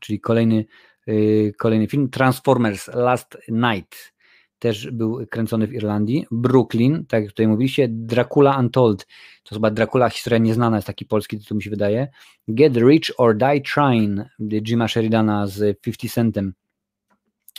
czyli 0.00 0.20
kolejny, 0.20 0.64
yy, 1.06 1.52
kolejny 1.58 1.86
film, 1.86 2.10
Transformers 2.10 2.88
Last 2.94 3.38
Night, 3.48 4.14
też 4.58 4.90
był 4.90 5.26
kręcony 5.30 5.66
w 5.66 5.72
Irlandii, 5.72 6.26
Brooklyn, 6.30 7.06
tak 7.06 7.22
jak 7.22 7.32
tutaj 7.32 7.48
mówiliście, 7.48 7.88
Dracula 7.90 8.58
Untold, 8.58 9.06
to 9.42 9.54
chyba 9.54 9.70
Dracula, 9.70 10.10
historia 10.10 10.38
nieznana, 10.38 10.76
jest 10.76 10.86
taki 10.86 11.04
polski 11.04 11.38
tytuł 11.38 11.56
mi 11.56 11.62
się 11.62 11.70
wydaje, 11.70 12.08
Get 12.48 12.76
Rich 12.76 13.10
or 13.18 13.36
Die 13.36 13.60
Trying, 13.60 14.20
Jima 14.40 14.88
Sheridana 14.88 15.46
z 15.46 15.80
50 15.80 16.12
Centem, 16.12 16.52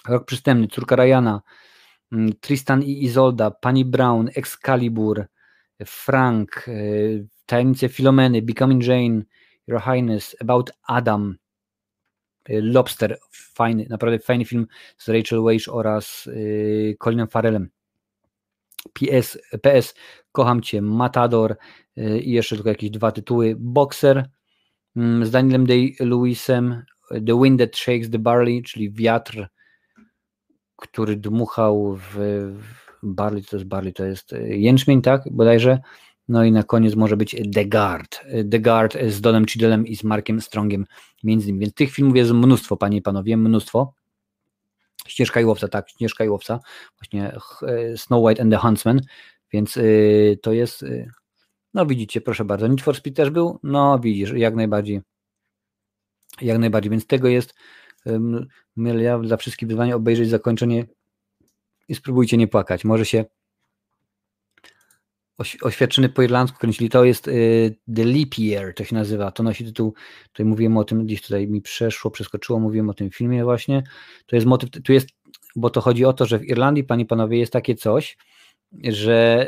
Rok 0.07 0.25
Przystępny, 0.25 0.67
Córka 0.67 0.95
Ryana, 0.95 1.41
mm, 2.11 2.33
Tristan 2.41 2.83
i 2.83 3.03
Izolda, 3.03 3.51
Pani 3.51 3.85
Brown, 3.85 4.29
Excalibur, 4.35 5.25
Frank, 5.85 6.67
y, 6.67 7.27
Tajemnice 7.45 7.89
Filomeny, 7.89 8.41
Becoming 8.41 8.83
Jane, 8.83 9.23
Your 9.67 9.81
Highness, 9.81 10.35
About 10.41 10.71
Adam, 10.87 11.37
y, 12.49 12.61
Lobster, 12.61 13.19
fajny, 13.31 13.85
naprawdę 13.89 14.19
fajny 14.19 14.45
film 14.45 14.67
z 14.97 15.09
Rachel 15.09 15.43
Weisz 15.43 15.67
oraz 15.67 16.27
y, 16.27 16.95
Colinem 16.99 17.27
Farrellem. 17.27 17.69
PS, 18.93 19.37
PS, 19.61 19.95
kocham 20.31 20.61
Cię, 20.61 20.81
Matador 20.81 21.57
i 22.21 22.31
jeszcze 22.31 22.55
tylko 22.55 22.69
jakieś 22.69 22.89
dwa 22.89 23.11
tytuły. 23.11 23.55
Boxer 23.59 24.29
mm, 24.95 25.25
z 25.25 25.31
Danielem 25.31 25.67
Day-Lewisem, 25.67 26.81
The 27.09 27.41
Wind 27.43 27.59
That 27.59 27.77
Shakes 27.77 28.09
the 28.09 28.19
Barley, 28.19 28.63
czyli 28.63 28.91
wiatr, 28.91 29.47
który 30.75 31.15
dmuchał 31.15 31.95
w, 31.95 32.15
w 32.61 32.85
barley 33.03 33.43
to 33.43 33.55
jest 33.55 33.67
barley, 33.67 33.93
to 33.93 34.05
jest 34.05 34.33
e, 34.33 34.47
jęczmień, 34.47 35.01
tak, 35.01 35.21
bodajże. 35.31 35.79
No 36.27 36.43
i 36.43 36.51
na 36.51 36.63
koniec 36.63 36.95
może 36.95 37.17
być 37.17 37.35
The 37.53 37.65
Guard. 37.65 38.21
The 38.51 38.59
Guard 38.59 38.97
z 39.07 39.21
Donem 39.21 39.45
Chidelem 39.45 39.87
i 39.87 39.95
z 39.95 40.03
Markiem 40.03 40.41
Strongiem 40.41 40.85
między 41.23 41.49
innymi. 41.49 41.59
Więc 41.59 41.73
tych 41.73 41.91
filmów 41.91 42.15
jest 42.15 42.31
mnóstwo, 42.31 42.77
panie 42.77 42.97
i 42.97 43.01
panowie, 43.01 43.37
mnóstwo. 43.37 43.93
Ścieżka 45.07 45.41
i 45.41 45.45
łowca, 45.45 45.67
tak, 45.67 45.89
Ścieżka 45.89 46.25
i 46.25 46.29
łowca, 46.29 46.59
właśnie 46.99 47.35
e, 47.61 47.97
Snow 47.97 48.23
White 48.23 48.41
and 48.41 48.51
the 48.51 48.57
Huntsman, 48.57 49.01
więc 49.53 49.75
yy, 49.75 50.37
to 50.41 50.53
jest, 50.53 50.85
no 51.73 51.85
widzicie, 51.85 52.21
proszę 52.21 52.45
bardzo, 52.45 52.67
Need 52.67 52.81
for 52.81 52.95
Speed 52.95 53.17
też 53.17 53.29
był, 53.29 53.59
no 53.63 53.99
widzisz, 53.99 54.31
jak 54.31 54.55
najbardziej, 54.55 55.01
jak 56.41 56.57
najbardziej, 56.57 56.91
więc 56.91 57.07
tego 57.07 57.27
jest, 57.27 57.53
ja 58.97 59.19
dla 59.19 59.37
wszystkich 59.37 59.67
wyzwania 59.67 59.95
obejrzeć 59.95 60.29
zakończenie 60.29 60.85
i 61.87 61.95
spróbujcie 61.95 62.37
nie 62.37 62.47
płakać. 62.47 62.85
Może 62.85 63.05
się 63.05 63.25
oświadczyny 65.61 66.09
po 66.09 66.21
irlandzku 66.21 66.57
kręcili. 66.59 66.89
To 66.89 67.05
jest 67.05 67.27
y, 67.27 67.75
The 67.95 68.05
Leap 68.05 68.37
Year, 68.39 68.73
to 68.73 68.83
się 68.83 68.95
nazywa. 68.95 69.31
To 69.31 69.43
nosi 69.43 69.65
tytuł, 69.65 69.93
tutaj 70.31 70.45
mówiłem 70.45 70.77
o 70.77 70.83
tym, 70.83 71.05
gdzieś 71.05 71.21
tutaj 71.21 71.47
mi 71.47 71.61
przeszło, 71.61 72.11
przeskoczyło, 72.11 72.59
mówiłem 72.59 72.89
o 72.89 72.93
tym 72.93 73.09
filmie 73.09 73.43
właśnie. 73.43 73.83
To 74.25 74.35
jest 74.35 74.47
motyw, 74.47 74.69
tu 74.69 74.93
jest, 74.93 75.09
bo 75.55 75.69
to 75.69 75.81
chodzi 75.81 76.05
o 76.05 76.13
to, 76.13 76.25
że 76.25 76.39
w 76.39 76.45
Irlandii, 76.45 76.83
panie 76.83 77.05
panowie, 77.05 77.39
jest 77.39 77.53
takie 77.53 77.75
coś, 77.75 78.17
że 78.83 79.47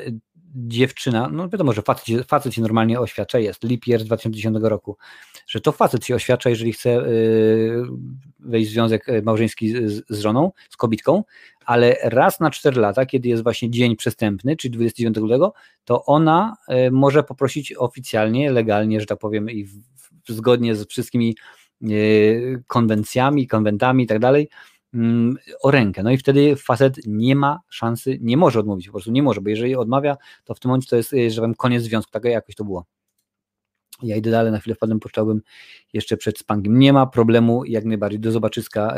dziewczyna, 0.55 1.29
no 1.31 1.49
wiadomo, 1.49 1.73
że 1.73 1.81
facet, 1.81 2.27
facet 2.27 2.53
się 2.53 2.61
normalnie 2.61 2.99
oświadcza, 2.99 3.39
jest 3.39 3.63
Leap 3.63 3.87
Year 3.87 4.01
z 4.01 4.05
2010 4.05 4.57
roku, 4.61 4.97
że 5.47 5.61
to 5.61 5.71
facet 5.71 6.05
się 6.05 6.15
oświadcza, 6.15 6.49
jeżeli 6.49 6.73
chce 6.73 6.89
y, 6.89 7.83
wejść 8.39 8.69
w 8.69 8.73
związek 8.73 9.09
y, 9.09 9.21
małżeński 9.21 9.69
z, 9.69 10.03
z 10.09 10.19
żoną, 10.19 10.51
z 10.69 10.77
kobitką, 10.77 11.23
ale 11.65 11.97
raz 12.03 12.39
na 12.39 12.51
4 12.51 12.81
lata, 12.81 13.05
kiedy 13.05 13.29
jest 13.29 13.43
właśnie 13.43 13.69
dzień 13.69 13.95
przestępny, 13.95 14.57
czyli 14.57 14.71
29 14.71 15.17
lutego, 15.17 15.53
to 15.85 16.05
ona 16.05 16.57
y, 16.87 16.91
może 16.91 17.23
poprosić 17.23 17.73
oficjalnie, 17.73 18.51
legalnie, 18.51 18.99
że 18.99 19.05
tak 19.05 19.19
powiem, 19.19 19.49
i 19.49 19.63
w, 19.63 19.71
w, 20.27 20.31
zgodnie 20.31 20.75
z 20.75 20.87
wszystkimi 20.87 21.35
konwencjami, 22.67 23.47
konwentami 23.47 24.03
i 24.03 24.07
tak 24.07 24.19
dalej, 24.19 24.49
o 25.61 25.71
rękę. 25.71 26.03
No 26.03 26.11
i 26.11 26.17
wtedy 26.17 26.55
facet 26.55 26.97
nie 27.05 27.35
ma 27.35 27.59
szansy, 27.69 28.17
nie 28.21 28.37
może 28.37 28.59
odmówić, 28.59 28.87
po 28.87 28.91
prostu 28.91 29.11
nie 29.11 29.23
może, 29.23 29.41
bo 29.41 29.49
jeżeli 29.49 29.75
odmawia, 29.75 30.17
to 30.43 30.53
w 30.53 30.59
tym 30.59 30.69
momencie 30.69 30.89
to 30.89 30.95
jest, 30.95 31.13
y, 31.13 31.31
że 31.31 31.41
powiem, 31.41 31.55
koniec 31.55 31.83
związku, 31.83 32.11
tak 32.11 32.23
jakoś 32.23 32.55
to 32.55 32.63
było. 32.63 32.85
Ja 34.03 34.15
idę 34.15 34.31
dalej, 34.31 34.51
na 34.51 34.59
chwilę 34.59 34.75
wpadłem, 34.75 34.99
puszczałbym 34.99 35.41
jeszcze 35.93 36.17
przed 36.17 36.39
spankiem. 36.39 36.79
Nie 36.79 36.93
ma 36.93 37.07
problemu, 37.07 37.65
jak 37.65 37.85
najbardziej. 37.85 38.19
Do 38.19 38.31
zobaczyska 38.31 38.95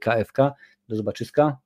KFK, 0.00 0.38
y, 0.38 0.52
do 0.88 0.96
zobaczyska. 0.96 1.58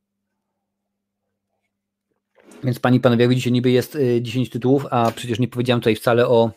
Więc 2.64 2.78
pani 2.78 3.00
panowie, 3.00 3.22
jak 3.22 3.30
widzicie, 3.30 3.50
niby 3.50 3.70
jest 3.70 3.98
10 4.20 4.48
y, 4.48 4.50
tytułów, 4.50 4.86
a 4.90 5.10
przecież 5.10 5.38
nie 5.38 5.48
powiedziałem 5.48 5.80
tutaj 5.80 5.96
wcale 5.96 6.28
o, 6.28 6.50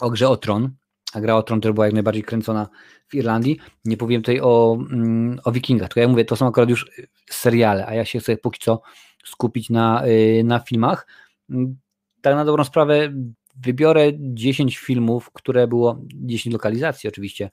o 0.00 0.10
grze 0.10 0.28
o 0.28 0.36
Tron 0.36 0.70
gra 1.14 1.36
o 1.36 1.42
Tron 1.42 1.60
też 1.60 1.72
była 1.72 1.86
jak 1.86 1.94
najbardziej 1.94 2.22
kręcona 2.22 2.68
w 3.08 3.14
Irlandii. 3.14 3.58
Nie 3.84 3.96
powiem 3.96 4.22
tutaj 4.22 4.40
o, 4.40 4.78
mm, 4.90 5.40
o 5.44 5.52
Wikingach, 5.52 5.88
tylko 5.88 6.00
ja 6.00 6.08
mówię, 6.08 6.24
to 6.24 6.36
są 6.36 6.46
akurat 6.46 6.70
już 6.70 6.90
seriale, 7.30 7.86
a 7.86 7.94
ja 7.94 8.04
się 8.04 8.18
chcę 8.18 8.36
póki 8.36 8.60
co 8.60 8.80
skupić 9.24 9.70
na, 9.70 10.06
y, 10.06 10.42
na 10.44 10.58
filmach. 10.58 11.06
Mm, 11.50 11.76
tak 12.20 12.34
na 12.34 12.44
dobrą 12.44 12.64
sprawę 12.64 13.12
wybiorę 13.56 14.12
10 14.18 14.78
filmów, 14.78 15.30
które 15.32 15.68
było, 15.68 16.00
10 16.14 16.52
lokalizacji 16.52 17.08
oczywiście, 17.08 17.50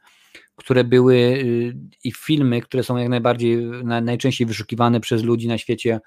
które 0.56 0.84
były 0.84 1.16
y, 1.16 1.78
i 2.04 2.12
filmy, 2.12 2.62
które 2.62 2.84
są 2.84 2.98
jak 2.98 3.10
najbardziej, 3.10 3.58
najczęściej 3.84 4.48
wyszukiwane 4.48 5.00
przez 5.00 5.24
ludzi 5.24 5.48
na 5.48 5.58
świecie 5.58 6.00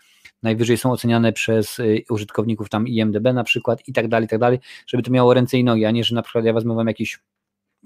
najwyżej 0.42 0.76
są 0.76 0.92
oceniane 0.92 1.32
przez 1.32 1.78
y, 1.78 2.04
użytkowników 2.10 2.68
tam 2.68 2.88
IMDB 2.88 3.32
na 3.34 3.44
przykład 3.44 3.88
i 3.88 3.92
tak 3.92 4.08
dalej, 4.08 4.26
i 4.26 4.28
tak 4.28 4.38
dalej, 4.38 4.58
żeby 4.86 5.02
to 5.02 5.10
miało 5.10 5.34
ręce 5.34 5.58
i 5.58 5.64
nogi, 5.64 5.84
a 5.84 5.90
nie, 5.90 6.04
że 6.04 6.14
na 6.14 6.22
przykład 6.22 6.44
ja 6.44 6.52
wezmę 6.52 6.74
wam 6.74 6.86
jakieś 6.86 7.18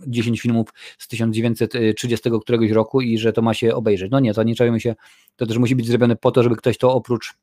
10 0.07 0.41
filmów 0.41 0.69
z 0.99 1.09
1930 1.09 2.31
któregoś 2.43 2.71
roku 2.71 3.01
i 3.01 3.19
że 3.19 3.33
to 3.33 3.43
ma 3.43 3.55
się 3.55 3.75
obejrzeć. 3.75 4.11
No 4.11 4.21
nie, 4.21 4.35
to 4.35 4.43
nie 4.43 4.55
czujemy 4.55 4.81
się, 4.81 4.95
to 5.37 5.47
też 5.47 5.59
musi 5.59 5.77
być 5.77 5.87
zrobione 5.87 6.17
po 6.17 6.31
to, 6.31 6.43
żeby 6.43 6.57
ktoś 6.57 6.79
to 6.79 6.95
oprócz 6.95 7.35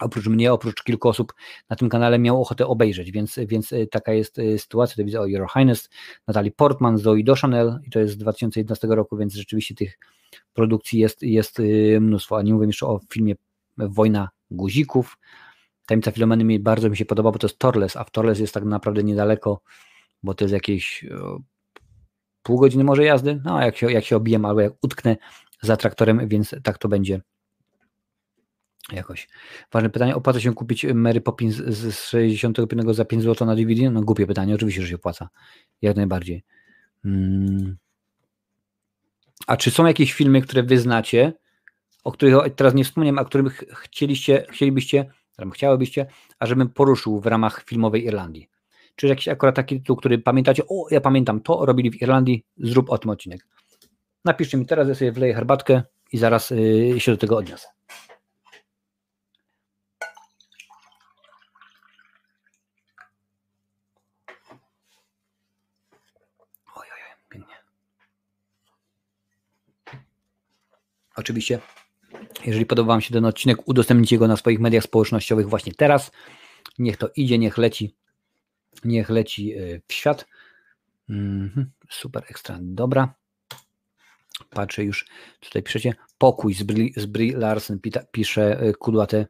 oprócz 0.00 0.26
mnie, 0.26 0.52
oprócz 0.52 0.82
kilku 0.82 1.08
osób 1.08 1.34
na 1.70 1.76
tym 1.76 1.88
kanale 1.88 2.18
miał 2.18 2.42
ochotę 2.42 2.66
obejrzeć, 2.66 3.12
więc, 3.12 3.38
więc 3.46 3.72
y, 3.72 3.86
taka 3.86 4.12
jest 4.12 4.38
y, 4.38 4.58
sytuacja. 4.58 4.96
To 4.96 5.04
widzę 5.04 5.20
o 5.20 5.26
Your 5.26 5.46
Highness, 5.52 5.90
Natalie 6.26 6.50
Portman, 6.50 6.98
Zoe 6.98 7.22
Deschanel 7.22 7.80
i 7.86 7.90
to 7.90 7.98
jest 7.98 8.14
z 8.14 8.16
2011 8.16 8.88
roku, 8.88 9.16
więc 9.16 9.34
rzeczywiście 9.34 9.74
tych 9.74 9.98
produkcji 10.54 11.00
jest, 11.00 11.22
jest 11.22 11.60
y, 11.60 11.98
mnóstwo, 12.00 12.36
a 12.36 12.42
nie 12.42 12.54
mówię 12.54 12.66
jeszcze 12.66 12.86
o 12.86 13.00
filmie 13.12 13.34
Wojna 13.76 14.28
Guzików. 14.50 15.18
Tajemnica 15.86 16.10
Filomeny 16.10 16.44
mi 16.44 16.60
bardzo 16.60 16.90
mi 16.90 16.96
się 16.96 17.04
podoba, 17.04 17.32
bo 17.32 17.38
to 17.38 17.46
jest 17.46 17.58
Torles, 17.58 17.96
a 17.96 18.04
w 18.04 18.10
Torles 18.10 18.38
jest 18.38 18.54
tak 18.54 18.64
naprawdę 18.64 19.02
niedaleko, 19.04 19.60
bo 20.22 20.34
to 20.34 20.44
jest 20.44 20.54
jakieś 20.54 21.04
pół 22.46 22.58
godziny 22.58 22.84
może 22.84 23.04
jazdy, 23.04 23.40
no 23.44 23.60
jak 23.60 23.76
się, 23.76 23.92
jak 23.92 24.04
się 24.04 24.16
obijem 24.16 24.44
albo 24.44 24.60
jak 24.60 24.72
utknę 24.82 25.16
za 25.62 25.76
traktorem, 25.76 26.28
więc 26.28 26.54
tak 26.62 26.78
to 26.78 26.88
będzie 26.88 27.20
jakoś. 28.92 29.28
Ważne 29.72 29.90
pytanie, 29.90 30.16
opłaca 30.16 30.40
się 30.40 30.54
kupić 30.54 30.86
Mary 30.94 31.20
Poppins 31.20 31.56
z 31.56 31.94
65 31.94 32.96
za 32.96 33.04
5 33.04 33.22
zł 33.22 33.46
na 33.46 33.56
DVD? 33.56 33.90
No 33.90 34.02
głupie 34.02 34.26
pytanie, 34.26 34.54
oczywiście, 34.54 34.82
że 34.82 34.88
się 34.88 34.94
opłaca. 34.94 35.28
Jak 35.82 35.96
najbardziej. 35.96 36.44
Hmm. 37.02 37.76
A 39.46 39.56
czy 39.56 39.70
są 39.70 39.86
jakieś 39.86 40.12
filmy, 40.12 40.42
które 40.42 40.62
wy 40.62 40.78
znacie, 40.78 41.32
o 42.04 42.12
których 42.12 42.34
teraz 42.56 42.74
nie 42.74 42.84
wspomniałem, 42.84 43.18
a 43.18 43.24
których 43.24 43.64
chcieliście, 43.72 44.46
chcielibyście, 44.50 45.10
chciałybyście, 45.52 46.06
ażebym 46.38 46.68
poruszył 46.68 47.20
w 47.20 47.26
ramach 47.26 47.64
filmowej 47.64 48.04
Irlandii? 48.04 48.48
Czy 48.96 49.06
jakiś 49.06 49.28
akurat 49.28 49.54
taki 49.54 49.80
tytuł, 49.80 49.96
który 49.96 50.18
pamiętacie, 50.18 50.62
o 50.68 50.86
ja 50.90 51.00
pamiętam 51.00 51.40
to, 51.40 51.66
robili 51.66 51.90
w 51.90 52.02
Irlandii, 52.02 52.44
zrób 52.56 52.90
o 52.90 52.98
tym 52.98 53.10
odcinek. 53.10 53.46
Napiszcie 54.24 54.58
mi 54.58 54.66
teraz, 54.66 54.88
ja 54.88 54.94
sobie 54.94 55.12
wleję 55.12 55.34
herbatkę 55.34 55.82
i 56.12 56.18
zaraz 56.18 56.50
yy, 56.50 57.00
się 57.00 57.12
do 57.12 57.18
tego 57.18 57.36
odniosę. 57.36 57.68
Oczywiście, 71.16 71.58
jeżeli 72.44 72.66
podoba 72.66 72.88
Wam 72.92 73.00
się 73.00 73.14
ten 73.14 73.24
odcinek, 73.24 73.68
udostępnijcie 73.68 74.18
go 74.18 74.28
na 74.28 74.36
swoich 74.36 74.60
mediach 74.60 74.84
społecznościowych 74.84 75.48
właśnie 75.48 75.72
teraz. 75.74 76.10
Niech 76.78 76.96
to 76.96 77.10
idzie, 77.16 77.38
niech 77.38 77.58
leci, 77.58 77.94
niech 78.84 79.08
leci 79.08 79.54
e, 79.54 79.80
w 79.88 79.92
świat. 79.92 80.26
Mhm, 81.08 81.70
super, 81.90 82.24
ekstra, 82.28 82.58
dobra. 82.60 83.14
Patrzę 84.50 84.84
już, 84.84 85.06
tutaj 85.40 85.62
piszecie, 85.62 85.94
pokój 86.18 86.54
z 86.54 86.62
Brie, 86.62 86.90
z 86.96 87.06
Brie 87.06 87.36
Larsen, 87.36 87.80
pisze 88.12 88.60
e, 88.60 88.72
Kudłate 88.72 89.26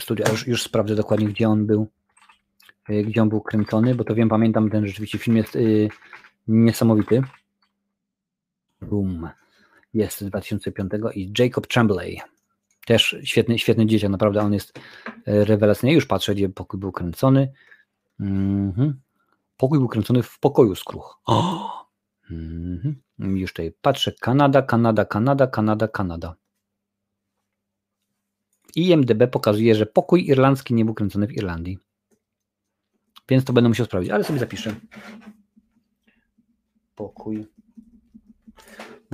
Studia. 0.00 0.30
Już, 0.30 0.46
już 0.46 0.62
sprawdzę 0.62 0.94
dokładnie, 0.94 1.28
gdzie 1.28 1.48
on 1.48 1.66
był, 1.66 1.88
e, 2.88 3.02
gdzie 3.02 3.22
on 3.22 3.28
był 3.28 3.40
kręcony, 3.40 3.94
bo 3.94 4.04
to 4.04 4.14
wiem, 4.14 4.28
pamiętam, 4.28 4.70
ten 4.70 4.86
rzeczywiście 4.86 5.18
film 5.18 5.36
jest 5.36 5.58
niesamowity. 6.48 7.22
Boom 8.82 9.28
jest 9.94 10.18
z 10.20 10.24
2005 10.24 10.92
i 11.14 11.32
Jacob 11.38 11.66
Tremblay. 11.66 12.20
Też 12.86 13.16
świetny, 13.24 13.58
świetny 13.58 13.86
dzieciak, 13.86 14.10
naprawdę 14.10 14.40
on 14.40 14.52
jest 14.52 14.78
rewelacyjny. 15.26 15.94
Już 15.94 16.06
patrzę, 16.06 16.34
gdzie 16.34 16.48
pokój 16.48 16.80
był 16.80 16.92
kręcony. 16.92 17.52
Mhm. 18.20 19.00
Pokój 19.56 19.78
był 19.78 19.88
kręcony 19.88 20.22
w 20.22 20.38
pokoju 20.38 20.74
skruch. 20.74 21.20
Oh! 21.24 21.86
Mhm. 22.30 23.00
Już 23.18 23.52
tutaj 23.52 23.72
patrzę. 23.80 24.12
Kanada, 24.20 24.62
Kanada, 24.62 25.04
Kanada, 25.04 25.46
Kanada, 25.46 25.88
Kanada. 25.88 26.34
IMDB 28.76 29.30
pokazuje, 29.30 29.74
że 29.74 29.86
pokój 29.86 30.26
irlandzki 30.26 30.74
nie 30.74 30.84
był 30.84 30.94
kręcony 30.94 31.26
w 31.26 31.32
Irlandii. 31.32 31.78
Więc 33.28 33.44
to 33.44 33.52
będę 33.52 33.68
musiał 33.68 33.86
sprawdzić, 33.86 34.12
ale 34.12 34.24
sobie 34.24 34.38
zapiszę. 34.38 34.74
Pokój 36.94 37.46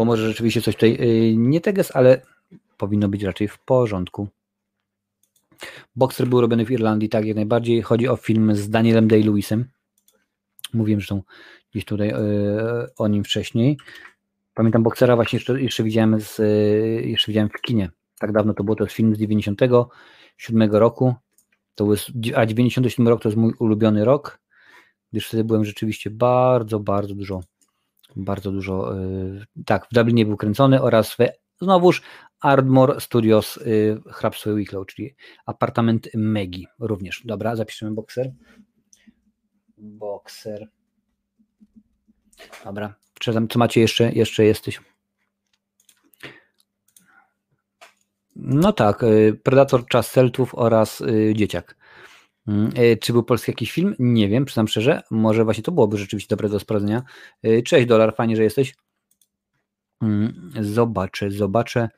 bo 0.00 0.04
może 0.04 0.28
rzeczywiście 0.28 0.62
coś 0.62 0.74
tutaj 0.74 0.98
y, 1.00 1.36
nie 1.36 1.60
teges, 1.60 1.96
ale 1.96 2.22
powinno 2.76 3.08
być 3.08 3.22
raczej 3.22 3.48
w 3.48 3.58
porządku. 3.58 4.28
Boxer 5.96 6.26
był 6.26 6.40
robiony 6.40 6.66
w 6.66 6.70
Irlandii, 6.70 7.08
tak 7.08 7.24
jak 7.24 7.36
najbardziej. 7.36 7.82
Chodzi 7.82 8.08
o 8.08 8.16
film 8.16 8.54
z 8.54 8.70
Danielem 8.70 9.08
Day-Lewisem. 9.08 9.64
Mówiłem 10.74 11.00
zresztą 11.00 11.22
gdzieś 11.70 11.84
tutaj 11.84 12.10
y, 12.10 12.14
o 12.98 13.08
nim 13.08 13.24
wcześniej. 13.24 13.78
Pamiętam 14.54 14.82
Boxera 14.82 15.16
właśnie 15.16 15.36
jeszcze, 15.36 15.62
jeszcze, 15.62 15.82
widziałem 15.82 16.20
z, 16.20 16.40
y, 16.40 17.02
jeszcze 17.06 17.32
widziałem 17.32 17.48
w 17.48 17.60
kinie. 17.60 17.90
Tak 18.18 18.32
dawno 18.32 18.54
to 18.54 18.64
było, 18.64 18.76
to 18.76 18.84
jest 18.84 18.96
film 18.96 19.14
z 19.14 19.18
97 19.18 20.72
roku. 20.72 21.14
To 21.74 21.90
jest, 21.90 22.10
a 22.34 22.46
97 22.46 23.08
rok 23.08 23.22
to 23.22 23.28
jest 23.28 23.36
mój 23.36 23.52
ulubiony 23.58 24.04
rok, 24.04 24.40
gdyż 25.12 25.28
wtedy 25.28 25.44
byłem 25.44 25.64
rzeczywiście 25.64 26.10
bardzo, 26.10 26.80
bardzo 26.80 27.14
dużo 27.14 27.40
bardzo 28.16 28.52
dużo, 28.52 28.98
y, 28.98 29.46
tak, 29.66 29.86
w 29.90 29.94
Dublinie 29.94 30.26
był 30.26 30.36
kręcony 30.36 30.82
oraz 30.82 31.16
znowuż 31.60 32.02
Ardmore 32.40 33.00
Studios 33.00 33.56
y, 33.56 34.00
Hrabstwo 34.06 34.54
Wicklow, 34.54 34.86
czyli 34.86 35.14
apartament 35.46 36.08
Megi 36.14 36.66
również. 36.78 37.22
Dobra, 37.24 37.56
zapiszemy 37.56 37.94
Boxer. 37.94 38.32
Boxer. 39.78 40.68
Dobra, 42.64 42.94
tam, 43.34 43.48
co 43.48 43.58
macie 43.58 43.80
jeszcze? 43.80 44.12
Jeszcze 44.12 44.44
jesteś. 44.44 44.80
No 48.36 48.72
tak, 48.72 49.02
y, 49.02 49.40
Predator 49.42 49.86
Czas 49.86 50.10
Celtów 50.10 50.54
oraz 50.54 51.02
Dzieciak. 51.34 51.76
Mm, 52.48 52.70
e, 52.74 52.96
czy 52.96 53.12
był 53.12 53.22
polski 53.22 53.50
jakiś 53.50 53.72
film? 53.72 53.94
Nie 53.98 54.28
wiem, 54.28 54.44
przyznam 54.44 54.68
szczerze. 54.68 55.02
Może 55.10 55.44
właśnie 55.44 55.62
to 55.62 55.72
byłoby 55.72 55.98
rzeczywiście 55.98 56.28
dobre 56.36 56.48
do 56.48 56.60
sprawdzenia. 56.60 57.02
Cześć, 57.64 57.86
dolar, 57.86 58.14
fajnie, 58.16 58.36
że 58.36 58.42
jesteś. 58.42 58.74
Mm, 60.02 60.52
zobaczę, 60.60 61.30
zobaczę. 61.30 61.88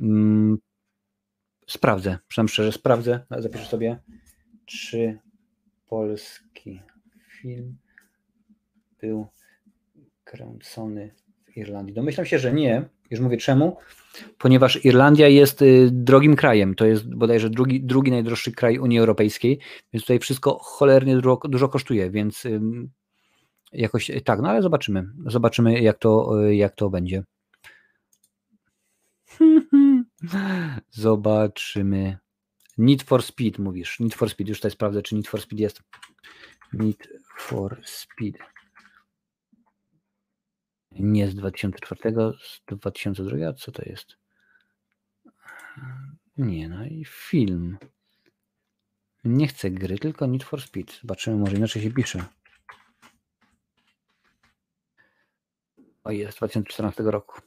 Mm, 0.00 0.58
sprawdzę, 1.66 2.18
przyznam 2.28 2.48
szczerze, 2.48 2.72
sprawdzę. 2.72 3.20
Zapiszę 3.38 3.64
sobie, 3.64 3.98
czy 4.66 5.18
polski 5.88 6.82
film 7.40 7.76
był 9.00 9.26
kręcony 10.24 11.14
w 11.44 11.56
Irlandii. 11.56 11.94
Domyślam 11.94 12.26
się, 12.26 12.38
że 12.38 12.52
nie. 12.52 12.88
Już 13.10 13.20
mówię 13.20 13.36
czemu 13.36 13.76
ponieważ 14.38 14.84
Irlandia 14.84 15.28
jest 15.28 15.62
y, 15.62 15.88
drogim 15.92 16.36
krajem, 16.36 16.74
to 16.74 16.86
jest 16.86 17.14
bodajże 17.14 17.50
drugi, 17.50 17.80
drugi 17.84 18.10
najdroższy 18.10 18.52
kraj 18.52 18.78
Unii 18.78 18.98
Europejskiej, 18.98 19.58
więc 19.92 20.04
tutaj 20.04 20.18
wszystko 20.18 20.58
cholernie 20.62 21.14
dużo, 21.14 21.40
dużo 21.44 21.68
kosztuje, 21.68 22.10
więc 22.10 22.46
jakoś 23.72 24.10
y, 24.10 24.20
tak, 24.20 24.40
no 24.40 24.48
ale 24.48 24.62
zobaczymy, 24.62 25.06
zobaczymy 25.26 25.80
jak 25.80 25.98
to, 25.98 26.42
y, 26.44 26.56
jak 26.56 26.74
to 26.74 26.90
będzie. 26.90 27.22
Zobaczymy. 30.90 32.18
Need 32.78 33.02
for 33.02 33.22
Speed 33.22 33.58
mówisz. 33.58 34.00
Need 34.00 34.14
for 34.14 34.30
Speed. 34.30 34.48
Już 34.48 34.58
tutaj 34.58 34.70
sprawdzę, 34.70 35.02
czy 35.02 35.14
Need 35.14 35.28
for 35.28 35.40
Speed 35.40 35.62
jest. 35.62 35.82
Need 36.72 37.08
for 37.38 37.80
Speed. 37.84 38.38
Nie 40.92 41.28
z 41.28 41.34
2004, 41.34 42.14
z 42.42 42.60
2002, 42.66 43.48
a 43.48 43.52
co 43.52 43.72
to 43.72 43.82
jest? 43.86 44.16
Nie, 46.36 46.68
no 46.68 46.86
i 46.86 47.04
film. 47.04 47.78
Nie 49.24 49.46
chcę 49.48 49.70
gry, 49.70 49.98
tylko 49.98 50.26
Need 50.26 50.44
for 50.44 50.62
Speed. 50.62 50.92
Zobaczymy, 51.00 51.36
może 51.36 51.56
inaczej 51.56 51.82
się 51.82 51.90
pisze. 51.90 52.24
O 56.04 56.10
jest, 56.10 56.38
2014 56.38 57.02
roku. 57.02 57.40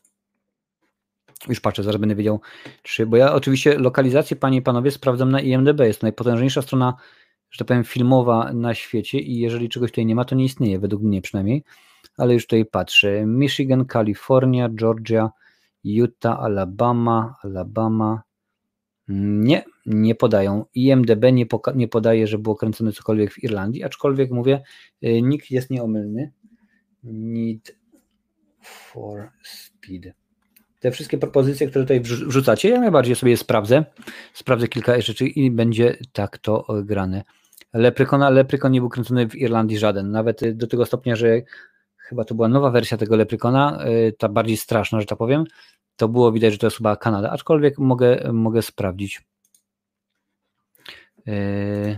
Już 1.47 1.59
patrzę, 1.59 1.84
zaraz 1.84 2.01
będę 2.01 2.15
wiedział, 2.15 2.41
czy. 2.84 3.05
Bo 3.05 3.18
ja 3.18 3.34
oczywiście 3.34 3.77
lokalizację, 3.77 4.38
panie 4.38 4.57
i 4.57 4.61
panowie, 4.61 4.91
sprawdzam 4.91 5.31
na 5.31 5.41
IMDB. 5.41 5.80
Jest 5.80 6.01
to 6.01 6.05
najpotężniejsza 6.05 6.61
strona, 6.61 6.93
że 7.51 7.57
tak 7.57 7.68
powiem, 7.68 7.84
filmowa 7.84 8.53
na 8.53 8.73
świecie 8.73 9.19
i 9.19 9.38
jeżeli 9.38 9.69
czegoś 9.69 9.91
tutaj 9.91 10.05
nie 10.05 10.15
ma, 10.15 10.26
to 10.26 10.35
nie 10.35 10.45
istnieje, 10.45 10.80
według 10.80 11.03
mnie 11.03 11.22
przynajmniej 11.22 11.63
ale 12.18 12.34
już 12.34 12.43
tutaj 12.43 12.65
patrzę. 12.65 13.26
Michigan, 13.26 13.85
Kalifornia, 13.85 14.69
Georgia, 14.69 15.30
Utah, 15.84 16.39
Alabama, 16.39 17.35
Alabama. 17.43 18.22
Nie, 19.07 19.63
nie 19.85 20.15
podają. 20.15 20.65
IMDB 20.73 21.23
nie, 21.34 21.45
nie 21.76 21.88
podaje, 21.88 22.27
że 22.27 22.38
było 22.38 22.55
kręcone 22.55 22.91
cokolwiek 22.91 23.34
w 23.34 23.43
Irlandii, 23.43 23.84
aczkolwiek 23.84 24.31
mówię, 24.31 24.63
y, 25.03 25.22
nikt 25.22 25.51
jest 25.51 25.69
nieomylny. 25.69 26.31
Need 27.03 27.76
for 28.61 29.31
Speed. 29.43 30.20
Te 30.81 30.91
wszystkie 30.91 31.17
propozycje, 31.17 31.67
które 31.67 31.85
tutaj 31.85 32.01
wrzu- 32.01 32.27
wrzucacie, 32.27 32.69
ja 32.69 32.79
najbardziej 32.79 33.15
sobie 33.15 33.37
sprawdzę. 33.37 33.85
Sprawdzę 34.33 34.67
kilka 34.67 35.01
rzeczy 35.01 35.27
i 35.27 35.51
będzie 35.51 35.97
tak 36.13 36.37
to 36.37 36.65
grane. 36.83 37.23
Leprykona, 37.73 38.29
Leprykon 38.29 38.71
nie 38.71 38.79
był 38.79 38.89
kręcony 38.89 39.29
w 39.29 39.35
Irlandii 39.35 39.77
żaden. 39.77 40.11
Nawet 40.11 40.43
y, 40.43 40.53
do 40.53 40.67
tego 40.67 40.85
stopnia, 40.85 41.15
że 41.15 41.41
chyba 41.97 42.25
to 42.25 42.35
była 42.35 42.47
nowa 42.47 42.71
wersja 42.71 42.97
tego 42.97 43.15
Leprykona, 43.15 43.85
y, 43.87 44.13
ta 44.17 44.29
bardziej 44.29 44.57
straszna, 44.57 44.99
że 44.99 45.05
tak 45.05 45.17
powiem. 45.17 45.43
To 45.95 46.07
było 46.07 46.31
widać, 46.31 46.53
że 46.53 46.59
to 46.59 46.67
jest 46.67 46.77
chyba 46.77 46.95
Kanada, 46.95 47.29
aczkolwiek 47.29 47.77
mogę, 47.77 48.29
mogę 48.33 48.61
sprawdzić. 48.61 49.21
Y, 51.27 51.97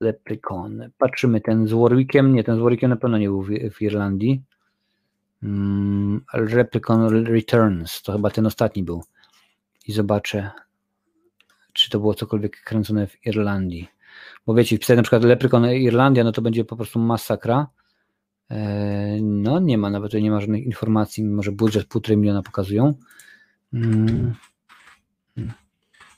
Leprykon. 0.00 0.90
Patrzymy, 0.98 1.40
ten 1.40 1.66
z 1.66 1.72
Warwickiem, 1.72 2.34
nie, 2.34 2.44
ten 2.44 2.56
z 2.56 2.60
Warwickiem 2.60 2.90
na 2.90 2.96
pewno 2.96 3.18
nie 3.18 3.28
był 3.28 3.42
w, 3.42 3.48
w 3.72 3.82
Irlandii. 3.82 4.42
Mm, 5.42 6.24
Replicon 6.34 7.26
Returns, 7.26 8.02
to 8.02 8.12
chyba 8.12 8.30
ten 8.30 8.46
ostatni 8.46 8.82
był. 8.82 9.04
I 9.86 9.92
zobaczę, 9.92 10.50
czy 11.72 11.90
to 11.90 12.00
było 12.00 12.14
cokolwiek 12.14 12.62
kręcone 12.64 13.06
w 13.06 13.26
Irlandii. 13.26 13.88
Bo 14.46 14.54
wiecie, 14.54 14.76
wpisać 14.76 14.96
na 14.96 15.02
przykład 15.02 15.24
Leprykon 15.24 15.70
Irlandia, 15.70 16.24
no 16.24 16.32
to 16.32 16.42
będzie 16.42 16.64
po 16.64 16.76
prostu 16.76 16.98
masakra. 16.98 17.66
Eee, 18.50 19.22
no 19.22 19.60
nie 19.60 19.78
ma, 19.78 19.90
nawet 19.90 20.12
nie 20.12 20.30
ma 20.30 20.40
żadnych 20.40 20.64
informacji, 20.64 21.24
mimo 21.24 21.42
że 21.42 21.52
budżet 21.52 21.88
1,5 21.88 22.16
miliona 22.16 22.42
pokazują. 22.42 22.94
Mm. 23.72 24.34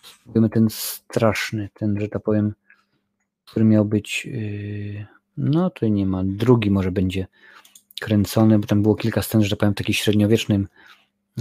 Spróbujmy 0.03 0.51
ten 0.51 0.67
straszny, 0.71 1.71
ten, 1.75 2.01
że 2.01 2.09
tak 2.09 2.23
powiem, 2.23 2.55
który 3.45 3.65
miał 3.65 3.85
być, 3.85 4.27
yy, 4.27 5.07
no 5.37 5.71
tutaj 5.71 5.91
nie 5.91 6.07
ma, 6.07 6.23
drugi 6.25 6.71
może 6.71 6.93
będzie 6.93 7.27
kręcony, 8.05 8.59
bo 8.59 8.67
tam 8.67 8.83
było 8.83 8.95
kilka 8.95 9.23
scen, 9.23 9.43
że 9.43 9.51
tak 9.51 9.59
powiem, 9.59 9.75
w 9.75 9.77
takim 9.77 9.95
średniowiecznym 9.95 10.69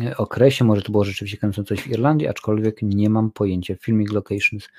e, 0.02 0.18
okresie, 0.18 0.65
może 0.65 0.81
to 0.81 0.91
było 0.91 1.03
rzeczywiście 1.03 1.38
kręcone 1.38 1.65
coś 1.65 1.81
w 1.81 1.88
Irlandii, 1.88 2.27
aczkolwiek 2.27 2.81
nie 2.81 3.10
mam 3.10 3.31
pojęcia. 3.31 3.76
Filming 3.76 4.11
Locations, 4.11 4.69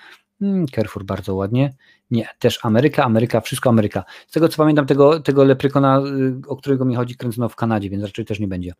hmm, 0.40 0.66
Carrefour 0.68 1.04
bardzo 1.04 1.34
ładnie, 1.34 1.74
nie, 2.10 2.28
też 2.38 2.58
Ameryka, 2.62 3.04
Ameryka, 3.04 3.40
wszystko 3.40 3.70
Ameryka. 3.70 4.04
Z 4.26 4.32
tego 4.32 4.48
co 4.48 4.56
pamiętam, 4.56 4.86
tego, 4.86 5.20
tego 5.20 5.44
Leprykona, 5.44 6.00
y, 6.00 6.48
o 6.48 6.56
którego 6.56 6.84
mi 6.84 6.94
chodzi, 6.94 7.16
kręcono 7.16 7.48
w 7.48 7.56
Kanadzie, 7.56 7.90
więc 7.90 8.04
raczej 8.04 8.24
też 8.24 8.40
nie 8.40 8.48
będzie. 8.48 8.72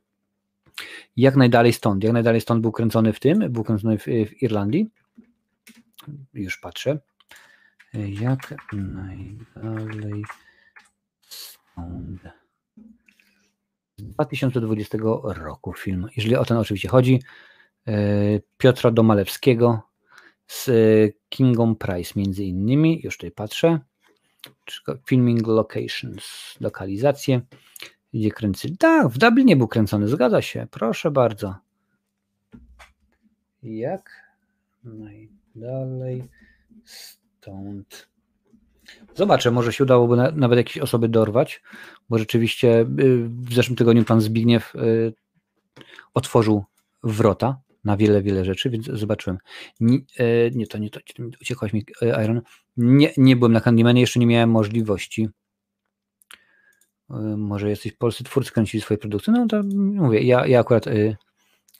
Jak 1.17 1.37
najdalej 1.37 1.73
stąd, 1.73 2.05
jak 2.05 2.13
najdalej 2.13 2.41
stąd 2.41 2.63
był 2.63 2.73
kręcony 2.73 3.13
w 3.13 3.21
tym, 3.21 3.53
był 3.53 3.65
kręcony 3.65 3.99
w, 3.99 4.05
w 4.05 4.43
Irlandii, 4.43 4.91
już 6.35 6.59
patrzę, 6.59 6.99
jak 7.95 8.55
najdalej 8.73 10.25
stąd. 11.29 12.44
Z 13.97 14.03
2020 14.05 14.99
roku 15.25 15.73
film. 15.73 16.09
Jeżeli 16.17 16.37
o 16.37 16.45
ten 16.45 16.57
oczywiście 16.57 16.89
chodzi. 16.89 17.23
e, 17.87 17.93
Piotra 18.59 18.91
Domalewskiego 18.91 19.83
z 20.47 20.69
e, 20.69 20.73
Kingą 21.29 21.77
Price 21.77 22.13
między 22.17 22.45
innymi. 22.45 23.01
Już 23.05 23.17
tutaj 23.17 23.31
patrzę. 23.31 23.79
Filming 25.07 25.47
locations, 25.47 26.57
lokalizacje. 26.61 27.41
Gdzie 28.15 28.31
kręci? 28.31 28.77
Tak, 28.77 29.09
w 29.09 29.19
Dublinie 29.19 29.57
był 29.57 29.69
kręcony, 29.69 30.09
zgadza 30.09 30.43
się. 30.43 30.67
Proszę 30.71 31.11
bardzo. 31.11 31.55
Jak 33.63 34.11
najdalej 34.85 36.29
stąd. 36.85 38.14
Zobaczę, 39.15 39.51
może 39.51 39.73
się 39.73 39.85
udałoby 39.85 40.17
na, 40.17 40.31
nawet 40.31 40.57
jakieś 40.57 40.79
osoby 40.79 41.09
dorwać, 41.09 41.63
bo 42.09 42.19
rzeczywiście 42.19 42.81
y, 42.81 42.85
w 43.29 43.55
zeszłym 43.55 43.77
tygodniu 43.77 44.05
pan 44.05 44.21
Zbigniew 44.21 44.75
y, 44.75 45.13
otworzył 46.15 46.65
wrota 47.03 47.61
na 47.85 47.97
wiele, 47.97 48.23
wiele 48.23 48.45
rzeczy, 48.45 48.71
więc 48.71 48.87
zobaczyłem. 48.87 49.39
Nie, 49.81 49.99
e, 50.19 50.51
nie 50.51 50.67
to, 50.67 50.79
nie 50.79 50.91
to, 50.91 51.01
uciekłaś 51.41 51.73
mi 51.73 51.85
Iron. 52.25 52.41
Nie, 52.77 53.13
nie 53.17 53.37
byłem 53.37 53.53
na 53.53 53.61
Candymanie, 53.61 54.01
jeszcze 54.01 54.21
nie 54.21 54.27
miałem 54.27 54.51
możliwości. 54.51 55.29
Może 57.37 57.71
jesteś 57.71 57.93
polscy 57.93 58.25
twórcy 58.25 58.53
kręcili 58.53 58.81
swoje 58.81 58.99
produkty. 58.99 59.33
No 59.33 59.47
to 59.47 59.63
mówię, 59.75 60.23
ja, 60.23 60.47
ja 60.47 60.61
akurat 60.61 60.85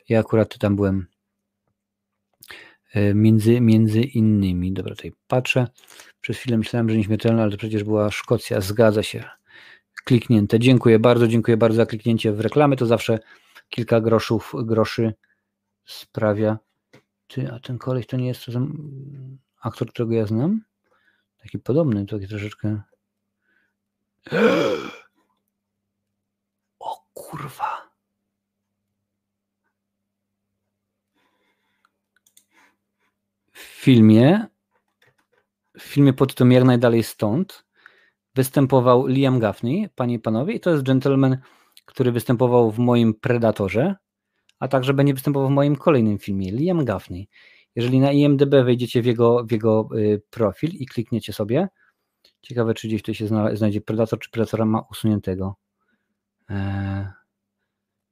ja 0.09 0.21
akurat 0.21 0.59
tam 0.59 0.77
byłem 0.77 1.07
między, 3.15 3.61
między 3.61 4.01
innymi. 4.01 4.73
Dobra, 4.73 4.95
tutaj 4.95 5.13
patrzę. 5.27 5.67
Przez 6.25 6.39
chwilę 6.39 6.59
myślałem, 6.59 6.91
że 6.91 6.97
nieśmiertelna, 6.97 7.43
ale 7.43 7.51
to 7.53 7.57
przecież 7.57 7.85
była 7.85 8.11
Szkocja. 8.11 8.61
Zgadza 8.61 9.03
się. 9.03 9.25
Kliknięte. 10.05 10.59
Dziękuję 10.59 10.99
bardzo, 10.99 11.29
dziękuję 11.29 11.57
bardzo 11.57 11.77
za 11.77 11.87
kliknięcie 11.87 12.33
w 12.33 12.41
reklamy. 12.41 12.77
To 12.77 12.87
zawsze 12.87 13.19
kilka 13.69 14.01
groszów, 14.01 14.53
groszy 14.57 15.15
sprawia. 15.85 16.59
Ty, 17.27 17.53
a 17.53 17.61
ten 17.61 17.79
koleś 17.79 18.07
to 18.07 18.17
nie 18.17 18.27
jest 18.27 18.47
ten 18.47 18.73
aktor, 19.61 19.89
którego 19.89 20.15
ja 20.15 20.27
znam? 20.27 20.61
Taki 21.43 21.59
podobny, 21.59 22.07
taki 22.07 22.29
troszeczkę. 22.29 22.83
O 26.79 27.07
kurwa. 27.15 27.91
W 33.53 33.59
filmie, 33.59 34.54
filmie 35.95 36.13
pod 36.13 36.29
tytułem 36.29 36.53
Jak 36.53 36.65
najdalej 36.65 37.03
stąd 37.03 37.65
występował 38.35 39.07
Liam 39.07 39.39
Gaffney, 39.39 39.89
panie 39.95 40.15
i 40.15 40.19
panowie, 40.19 40.55
i 40.55 40.61
to 40.61 40.71
jest 40.71 40.83
gentleman, 40.83 41.39
który 41.85 42.13
występował 42.13 42.71
w 42.71 42.79
moim 42.79 43.15
Predatorze, 43.15 43.95
a 44.59 44.69
także 44.69 44.95
będzie 44.95 45.15
występował 45.15 45.49
w 45.49 45.53
moim 45.53 45.77
kolejnym 45.77 46.19
filmie, 46.19 46.53
Liam 46.53 46.85
Gaffney. 46.85 47.29
Jeżeli 47.77 48.01
na 48.01 48.13
IMDB 48.13 48.51
wejdziecie 48.51 49.03
w 49.03 49.07
jego, 49.07 49.45
w 49.45 49.53
jego 49.53 49.89
y, 49.97 50.23
profil 50.31 50.71
i 50.71 50.87
klikniecie 50.87 51.33
sobie, 51.33 51.69
ciekawe 52.43 52.75
czy 52.75 52.89
gdzieś 52.89 53.03
tu 53.03 53.15
się 53.15 53.27
zna- 53.27 53.57
znajdzie 53.57 53.81
Predator, 53.81 54.19
czy 54.19 54.31
Predatora 54.31 54.65
ma 54.65 54.81
usuniętego. 54.91 55.57
Eee, 56.49 57.07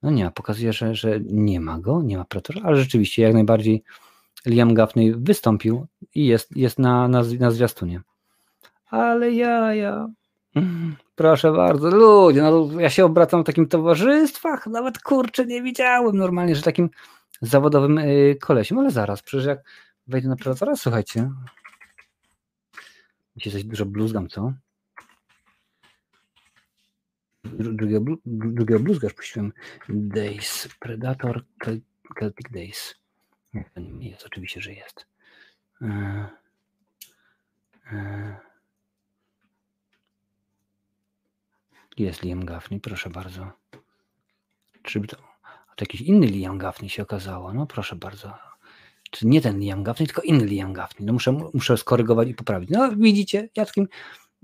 no 0.02 0.10
nie 0.10 0.30
pokazuje, 0.30 0.72
że, 0.72 0.94
że 0.94 1.20
nie 1.20 1.60
ma 1.60 1.78
go, 1.78 2.02
nie 2.02 2.16
ma 2.16 2.24
Predatora, 2.24 2.60
ale 2.64 2.76
rzeczywiście 2.76 3.22
jak 3.22 3.34
najbardziej 3.34 3.82
Liam 4.46 4.74
Gaffney 4.74 5.14
wystąpił 5.16 5.86
i 6.14 6.26
jest, 6.26 6.56
jest 6.56 6.78
na, 6.78 7.08
na, 7.08 7.22
na 7.40 7.50
zwiastunie. 7.50 8.00
Ale 8.86 9.32
ja, 9.32 9.74
ja. 9.74 10.08
Proszę 11.14 11.52
bardzo, 11.52 11.90
ludzie, 11.90 12.42
no 12.42 12.68
ja 12.80 12.90
się 12.90 13.04
obracam 13.04 13.42
w 13.42 13.46
takim 13.46 13.68
towarzystwach, 13.68 14.66
nawet 14.66 14.98
kurczę 14.98 15.46
nie 15.46 15.62
widziałem 15.62 16.16
normalnie, 16.16 16.56
że 16.56 16.62
takim 16.62 16.90
zawodowym 17.42 17.98
y, 17.98 18.36
kolesiem, 18.40 18.78
ale 18.78 18.90
zaraz, 18.90 19.22
przecież 19.22 19.46
jak 19.46 19.58
wejdę 20.06 20.28
na 20.28 20.36
Predatora, 20.36 20.76
słuchajcie, 20.76 21.30
dzisiaj 23.36 23.52
coś 23.52 23.64
dużo 23.64 23.86
bluzgam, 23.86 24.28
co? 24.28 24.52
Dru- 27.44 27.76
Drugiego, 27.76 28.14
drugiego 28.26 28.80
bluzga 28.80 29.06
już 29.06 29.14
puściłem. 29.14 29.52
Days, 29.88 30.68
Predator, 30.80 31.44
Cel- 31.64 31.80
Celtic 32.18 32.50
Days. 32.50 32.94
Nie, 33.54 33.64
to 33.74 33.80
nie 33.80 34.08
jest, 34.08 34.26
oczywiście, 34.26 34.60
że 34.60 34.72
jest. 34.72 35.06
E, 35.82 36.28
e, 37.92 38.36
Jest 41.98 42.22
Liam 42.22 42.44
Gaffney, 42.44 42.80
proszę 42.80 43.10
bardzo. 43.10 43.52
Czy 44.82 45.00
to, 45.00 45.16
a 45.42 45.74
to 45.76 45.82
jakiś 45.82 46.00
inny 46.00 46.26
Liam 46.26 46.58
Gaffney 46.58 46.90
się 46.90 47.02
okazało? 47.02 47.52
No 47.54 47.66
proszę 47.66 47.96
bardzo. 47.96 48.34
Czy 49.10 49.26
nie 49.26 49.40
ten 49.40 49.60
Liam 49.60 49.82
Gaffney, 49.82 50.06
tylko 50.06 50.22
inny 50.22 50.44
Liam 50.44 50.72
Gaffney. 50.72 51.06
No 51.06 51.12
muszę, 51.12 51.32
muszę 51.54 51.76
skorygować 51.76 52.28
i 52.28 52.34
poprawić. 52.34 52.70
No 52.70 52.96
widzicie, 52.96 53.48
ja 53.56 53.64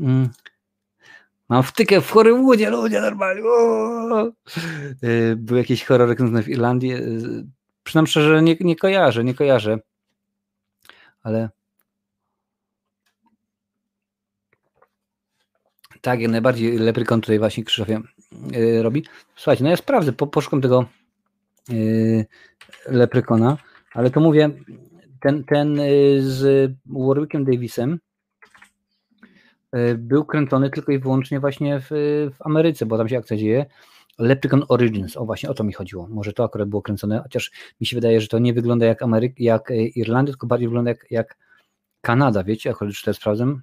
mm, 0.01 0.29
mam 1.49 1.63
wtykę 1.63 2.01
w 2.01 2.11
Hollywoodzie, 2.11 2.71
ludzie 2.71 3.01
normalnie. 3.01 3.43
O! 3.45 4.33
Y, 5.05 5.37
Był 5.37 5.57
jakiś 5.57 5.85
horror 5.85 6.17
w 6.17 6.49
Irlandii. 6.49 6.93
Przynam 7.89 8.07
szczerze, 8.07 8.43
nie, 8.43 8.57
nie 8.61 8.77
kojarzę, 8.77 9.25
nie 9.25 9.35
kojarzę. 9.35 9.79
Ale 11.23 11.49
Tak, 16.01 16.21
jak 16.21 16.31
najbardziej 16.31 16.79
Leprykon 16.79 17.21
tutaj 17.21 17.39
właśnie 17.39 17.65
Krzysztofie 17.65 18.01
yy, 18.51 18.83
robi. 18.83 19.05
Słuchajcie, 19.37 19.65
no 19.65 19.71
ja 19.71 19.77
sprawdzę, 19.77 20.13
po, 20.13 20.27
poszukam 20.27 20.61
tego 20.61 20.85
yy, 21.69 22.27
Leprykona, 22.87 23.57
ale 23.93 24.11
to 24.11 24.21
mówię, 24.21 24.51
ten, 25.21 25.45
ten 25.45 25.75
yy, 25.75 26.23
z 26.23 26.73
Warwickiem 26.87 27.45
Davisem 27.45 27.99
był 29.97 30.25
kręcony 30.25 30.71
tylko 30.71 30.93
i 30.93 30.99
wyłącznie 30.99 31.41
właśnie 31.41 31.81
w, 31.81 31.89
w 32.35 32.47
Ameryce, 32.47 32.87
bo 32.87 32.99
tam 32.99 33.09
się 33.09 33.19
akcja 33.19 33.37
dzieje. 33.37 33.67
Leprechaun 34.19 34.65
Origins, 34.69 35.17
o 35.17 35.25
właśnie 35.25 35.49
o 35.49 35.55
to 35.55 35.65
mi 35.65 35.73
chodziło. 35.73 36.09
Może 36.09 36.33
to 36.33 36.45
akurat 36.45 36.69
było 36.69 36.83
kręcone, 36.83 37.21
chociaż 37.23 37.51
mi 37.81 37.87
się 37.87 37.97
wydaje, 37.97 38.21
że 38.21 38.29
to 38.29 38.39
nie 38.39 38.53
wygląda 38.55 38.87
jak, 38.87 39.03
Ameryk, 39.03 39.41
jak 39.41 39.71
yy, 39.71 39.89
Irlandia, 39.89 40.33
tylko 40.33 40.47
bardziej 40.47 40.69
wygląda 40.69 40.91
jak, 40.91 41.07
jak 41.11 41.37
Kanada, 42.01 42.45
wiecie, 42.45 42.71
akurat 42.71 42.91
już 42.91 43.03
to 43.03 43.15
sprawdzam. 43.15 43.63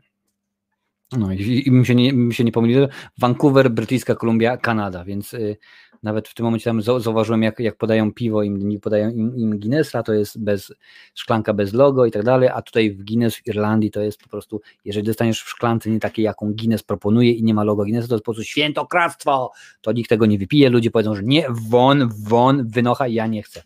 No 1.12 1.34
i, 1.34 1.64
i 1.68 1.72
mi, 1.72 1.86
się 1.86 1.96
nie, 1.96 2.34
się 2.34 2.44
nie 2.44 2.52
pomyliło. 2.52 2.88
Vancouver, 3.18 3.72
Brytyjska 3.72 4.16
Kolumbia, 4.16 4.58
Kanada, 4.58 5.06
więc 5.06 5.34
y, 5.34 5.58
nawet 6.06 6.28
w 6.28 6.34
tym 6.34 6.44
momencie 6.44 6.66
tam 6.66 6.82
zauważyłem, 6.82 7.44
jak, 7.44 7.60
jak 7.60 7.78
podają 7.78 8.14
piwo, 8.14 8.44
im 8.44 8.80
podają 8.80 9.10
im, 9.10 9.38
im 9.38 9.60
Guinnessa, 9.60 10.04
to 10.04 10.14
jest 10.14 10.44
bez 10.44 10.74
szklanka 11.14 11.54
bez 11.54 11.74
logo 11.74 12.06
i 12.06 12.12
tak 12.12 12.24
dalej, 12.24 12.50
a 12.50 12.62
tutaj 12.62 12.92
w 12.92 13.04
Guinness 13.04 13.36
w 13.36 13.48
Irlandii 13.48 13.92
to 13.92 14.02
jest 14.02 14.22
po 14.22 14.30
prostu, 14.30 14.62
jeżeli 14.86 15.06
dostaniesz 15.06 15.44
w 15.44 15.50
szklance 15.50 15.90
nie 15.90 16.00
takiej, 16.00 16.26
jaką 16.26 16.54
Guinness 16.54 16.84
proponuje 16.84 17.32
i 17.32 17.44
nie 17.44 17.54
ma 17.54 17.64
logo 17.64 17.84
Guinnessa, 17.84 18.08
to 18.08 18.16
jest 18.16 18.26
po 18.26 18.32
prostu 18.32 18.44
świętokradztwo, 18.44 19.52
to 19.82 19.92
nikt 19.92 20.10
tego 20.10 20.26
nie 20.26 20.38
wypije, 20.38 20.70
ludzie 20.70 20.92
powiedzą, 20.92 21.16
że 21.16 21.24
nie, 21.24 21.46
won, 21.70 22.10
won, 22.28 22.68
wynocha, 22.68 23.08
ja 23.08 23.28
nie 23.28 23.44
chcę. 23.44 23.64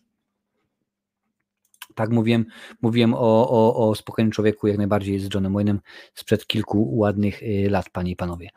Tak 1.95 2.09
mówiłem, 2.09 2.45
mówiłem 2.81 3.13
o, 3.13 3.49
o, 3.49 3.89
o 3.89 3.95
spokojnym 3.95 4.31
człowieku 4.31 4.67
jak 4.67 4.77
najbardziej 4.77 5.19
z 5.19 5.33
Johnem 5.33 5.53
Wayne'em 5.53 5.77
sprzed 6.13 6.47
kilku 6.47 6.97
ładnych 6.97 7.43
y, 7.43 7.67
lat, 7.69 7.89
panie 7.89 8.11
i 8.11 8.15
panowie. 8.15 8.49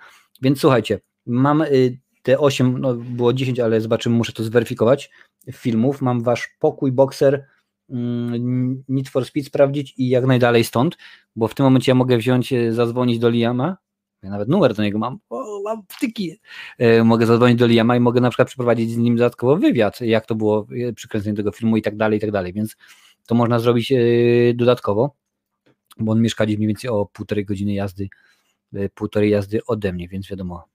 Więc 0.43 0.61
słuchajcie, 0.61 1.01
mam 1.27 1.63
y, 1.63 2.02
te 2.23 2.39
8, 2.39 2.79
no 2.79 2.95
było 2.95 3.33
10, 3.33 3.61
ale 3.61 3.81
zobaczymy, 3.81 4.17
muszę 4.17 4.33
to 4.33 4.45
zweryfikować, 4.45 5.11
filmów. 5.53 6.03
Mam 6.03 6.23
wasz 6.23 6.49
pokój, 6.59 6.93
bokser, 6.93 7.47
mm, 7.91 8.85
Need 8.89 9.09
for 9.09 9.25
Speed 9.25 9.47
sprawdzić 9.47 9.95
i 9.99 10.09
jak 10.09 10.27
najdalej 10.27 10.65
stąd, 10.65 10.99
bo 11.37 11.49
w 11.49 11.55
tym 11.55 11.65
momencie 11.65 11.91
ja 11.91 11.95
mogę 11.95 12.17
wziąć, 12.17 12.53
y, 12.53 12.73
zadzwonić 12.73 13.19
do 13.19 13.31
Liama, 13.31 13.77
ja 14.23 14.31
nawet 14.31 14.49
numer 14.49 14.75
do 14.75 14.83
niego 14.83 14.99
mam, 14.99 15.19
o, 15.31 15.63
mam 15.65 15.83
wtyki, 15.89 16.41
mogę 17.05 17.27
zadzwonić 17.27 17.59
do 17.59 17.67
Liama 17.67 17.97
i 17.97 18.01
mogę 18.01 18.21
na 18.21 18.31
przykład 18.31 18.49
przeprowadzić 18.49 18.91
z 18.91 18.97
nim 18.97 19.17
dodatkowo 19.17 19.57
wywiad, 19.57 20.01
jak 20.01 20.27
to 20.27 20.35
było 20.35 20.67
przy 20.95 21.09
kręceniu 21.09 21.37
tego 21.37 21.53
filmu 21.53 21.77
i 21.77 21.83
tak 21.83 21.97
dalej, 21.97 22.19
i 22.19 22.21
tak 22.21 22.31
dalej, 22.31 22.53
więc 22.53 22.77
to 23.27 23.35
można 23.35 23.59
zrobić 23.59 23.93
e, 23.93 23.97
dodatkowo, 24.55 25.17
bo 25.99 26.13
on 26.13 26.23
mieszka 26.23 26.47
gdzieś 26.47 26.57
mniej 26.57 26.69
więcej 26.69 26.91
o 26.91 27.07
półtorej 27.07 27.45
godziny 27.45 27.73
jazdy, 27.73 28.09
e, 28.75 28.89
półtorej 28.89 29.31
jazdy 29.31 29.61
ode 29.67 29.93
mnie, 29.93 30.09
więc 30.09 30.29
wiadomo. 30.29 30.72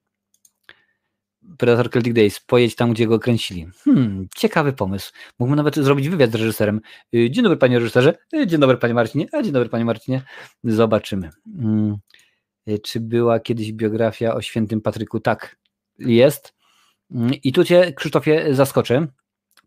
Predator 1.58 1.90
Celtic 1.90 2.14
Days, 2.14 2.40
pojedź 2.40 2.74
tam, 2.74 2.92
gdzie 2.92 3.06
go 3.06 3.18
kręcili. 3.18 3.66
Hmm, 3.84 4.26
ciekawy 4.36 4.72
pomysł. 4.72 5.12
Mógłbym 5.38 5.56
nawet 5.56 5.76
zrobić 5.76 6.08
wywiad 6.08 6.30
z 6.30 6.34
reżyserem. 6.34 6.80
E, 7.14 7.30
dzień 7.30 7.42
dobry, 7.42 7.56
panie 7.56 7.78
reżyserze. 7.78 8.14
Dzień 8.46 8.60
dobry, 8.60 8.76
panie 8.76 8.94
Marcinie. 8.94 9.26
A 9.32 9.42
dzień 9.42 9.52
dobry, 9.52 9.68
panie 9.68 9.84
Marcinie. 9.84 10.22
Zobaczymy. 10.64 11.30
Hmm. 11.60 11.96
Czy 12.82 13.00
była 13.00 13.40
kiedyś 13.40 13.72
biografia 13.72 14.34
o 14.34 14.42
świętym 14.42 14.80
Patryku? 14.80 15.20
Tak, 15.20 15.56
jest. 15.98 16.54
Hmm, 17.12 17.34
I 17.34 17.52
tu 17.52 17.64
cię, 17.64 17.92
Krzysztofie, 17.92 18.54
zaskoczę 18.54 19.06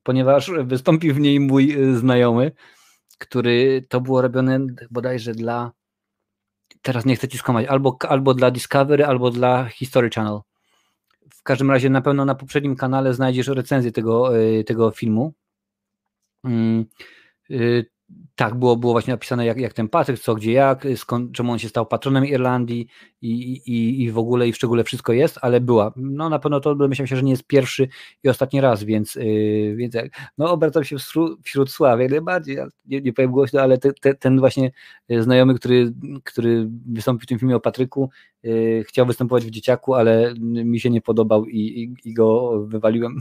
ponieważ 0.03 0.51
wystąpił 0.63 1.13
w 1.15 1.19
niej 1.19 1.39
mój 1.39 1.75
y, 1.77 1.97
znajomy, 1.97 2.51
który 3.17 3.85
to 3.89 4.01
było 4.01 4.21
robione 4.21 4.59
bodajże 4.91 5.33
dla 5.33 5.71
teraz 6.81 7.05
nie 7.05 7.15
chcę 7.15 7.27
ci 7.27 7.37
skomać, 7.37 7.65
albo, 7.65 7.97
albo 8.09 8.33
dla 8.33 8.51
Discovery, 8.51 9.05
albo 9.05 9.31
dla 9.31 9.65
History 9.65 10.09
Channel. 10.09 10.39
W 11.41 11.43
każdym 11.43 11.71
razie 11.71 11.89
na 11.89 12.01
pewno 12.01 12.25
na 12.25 12.35
poprzednim 12.35 12.75
kanale 12.75 13.13
znajdziesz 13.13 13.47
recenzję 13.47 13.91
tego, 13.91 14.39
y, 14.39 14.63
tego 14.63 14.91
filmu. 14.91 15.33
Tak, 18.35 18.55
było, 18.55 18.77
było 18.77 18.93
właśnie 18.93 19.13
napisane, 19.13 19.45
jak, 19.45 19.57
jak 19.57 19.73
ten 19.73 19.89
Patryk, 19.89 20.19
co, 20.19 20.35
gdzie, 20.35 20.51
jak, 20.51 20.87
skąd, 20.95 21.31
czemu 21.31 21.51
on 21.51 21.59
się 21.59 21.69
stał 21.69 21.85
patronem 21.85 22.25
Irlandii 22.25 22.87
i, 23.21 23.31
i, 23.65 24.03
i 24.03 24.11
w 24.11 24.17
ogóle 24.17 24.47
i 24.47 24.51
w 24.51 24.55
szczególe 24.55 24.83
wszystko 24.83 25.13
jest, 25.13 25.39
ale 25.41 25.61
była. 25.61 25.93
No 25.95 26.29
na 26.29 26.39
pewno 26.39 26.59
to 26.59 26.75
myślałem 26.75 27.07
się, 27.07 27.15
że 27.15 27.23
nie 27.23 27.31
jest 27.31 27.47
pierwszy 27.47 27.87
i 28.23 28.29
ostatni 28.29 28.61
raz, 28.61 28.83
więc, 28.83 29.15
yy, 29.15 29.75
więc 29.75 29.95
no 30.37 30.51
obracam 30.51 30.83
się 30.83 30.97
wśród, 30.97 31.39
wśród 31.43 31.71
sław, 31.71 31.99
jak 31.99 32.11
najbardziej, 32.11 32.57
nie, 32.85 33.01
nie 33.01 33.13
powiem 33.13 33.31
głośno, 33.31 33.61
ale 33.61 33.77
te, 33.77 33.93
te, 33.93 34.13
ten 34.13 34.39
właśnie 34.39 34.71
y, 35.11 35.23
znajomy, 35.23 35.53
który, 35.53 35.93
który 36.23 36.67
wystąpił 36.85 37.23
w 37.23 37.27
tym 37.27 37.39
filmie 37.39 37.55
o 37.55 37.59
Patryku, 37.59 38.09
yy, 38.43 38.83
chciał 38.87 39.05
występować 39.05 39.45
w 39.45 39.49
Dzieciaku, 39.49 39.93
ale 39.93 40.33
mi 40.39 40.79
się 40.79 40.89
nie 40.89 41.01
podobał 41.01 41.45
i, 41.45 41.59
i, 41.59 42.09
i 42.09 42.13
go 42.13 42.59
wywaliłem 42.67 43.17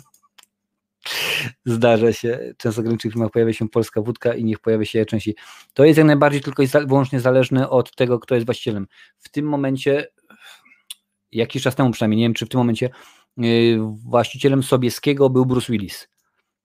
Zdarza 1.65 2.13
się. 2.13 2.55
Często 2.57 2.81
w 2.81 2.85
granicznych 2.85 3.13
filmach 3.13 3.31
pojawia 3.31 3.53
się 3.53 3.69
polska 3.69 4.03
wódka 4.03 4.35
i 4.35 4.45
niech 4.45 4.59
pojawia 4.59 4.85
się 4.85 5.07
częściej. 5.07 5.35
To 5.75 5.85
jest 5.85 5.99
jak 5.99 6.07
najbardziej 6.07 6.41
tylko 6.41 6.63
i 6.63 6.67
wyłącznie 6.87 7.21
zależne 7.21 7.71
od 7.71 7.97
tego, 7.97 8.19
kto 8.19 8.35
jest 8.35 8.47
właścicielem. 8.47 8.87
W 9.19 9.29
tym 9.29 9.47
momencie, 9.47 10.07
jakiś 11.33 11.63
czas 11.63 11.75
temu 11.75 11.91
przynajmniej, 11.91 12.19
nie 12.19 12.25
wiem 12.25 12.35
czy 12.35 12.47
w 12.47 12.49
tym 12.49 12.59
momencie, 12.59 12.91
yy, 13.37 13.79
właścicielem 14.05 14.63
Sobieskiego 14.63 15.31
był 15.31 15.47
Bruce 15.47 15.73
Willis. 15.73 16.09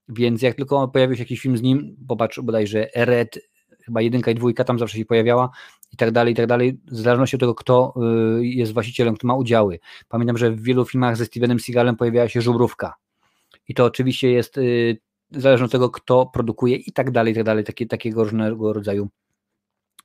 Więc 0.10 0.41
jak 0.41 0.56
tylko 0.56 0.88
pojawił 0.88 1.15
się 1.15 1.22
jakiś 1.22 1.41
film 1.41 1.57
z 1.57 1.61
nim, 1.61 1.95
popatrz 2.07 2.39
bodajże 2.39 2.88
Red, 2.95 3.39
chyba 3.85 4.02
jedynka 4.02 4.31
i 4.31 4.35
dwójka 4.35 4.64
tam 4.64 4.80
zawsze 4.80 4.97
się 4.97 5.06
pojawiała 5.06 5.49
i 5.93 5.97
tak 5.97 6.11
dalej, 6.11 6.34
i 6.34 6.35
tak 6.35 6.47
dalej, 6.47 6.80
w 6.91 6.95
zależności 6.95 7.35
od 7.35 7.39
tego, 7.39 7.56
kto 7.56 7.93
yy, 8.38 8.47
jest 8.47 8.73
właścicielem, 8.73 9.15
kto 9.15 9.27
ma 9.27 9.35
udziały. 9.35 9.80
Pamiętam, 10.07 10.38
że 10.38 10.52
w 10.52 10.61
wielu 10.61 10.85
filmach 10.85 11.18
ze 11.18 11.26
Stevenem 11.26 11.60
Seagalem 11.60 11.95
pojawiała 11.95 12.30
się 12.30 12.41
żubrówka 12.41 12.93
i 13.68 13.74
to 13.74 13.86
oczywiście 13.86 14.32
jest 14.32 14.58
y, 14.58 14.98
zależne 15.32 15.66
od 15.66 15.72
tego, 15.72 15.90
kto 15.90 16.26
produkuje 16.26 16.76
i 16.76 16.92
tak 16.92 17.12
dalej, 17.12 17.34
i 17.34 17.36
tak 17.36 17.44
dalej, 17.44 17.64
takie, 17.64 17.86
takiego 17.86 18.24
różnego 18.24 18.74
rodzaju 18.74 19.10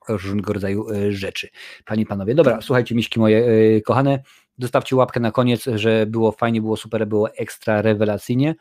różnego 0.09 0.53
rodzaju 0.53 0.91
y, 0.91 1.12
rzeczy. 1.12 1.49
Panie 1.85 2.03
i 2.03 2.07
panowie, 2.07 2.35
dobra, 2.35 2.61
słuchajcie, 2.62 2.95
miśki 2.95 3.20
moje 3.20 3.49
y, 3.49 3.82
kochane, 3.85 4.23
dostawcie 4.59 4.97
łapkę 4.97 5.20
na 5.20 5.32
koniec, 5.32 5.65
że 5.74 6.07
było 6.07 6.32
fajnie, 6.32 6.61
było 6.61 6.77
super, 6.77 7.07
było 7.07 7.35
ekstra 7.35 7.82
rewelacyjnie. 7.82 8.55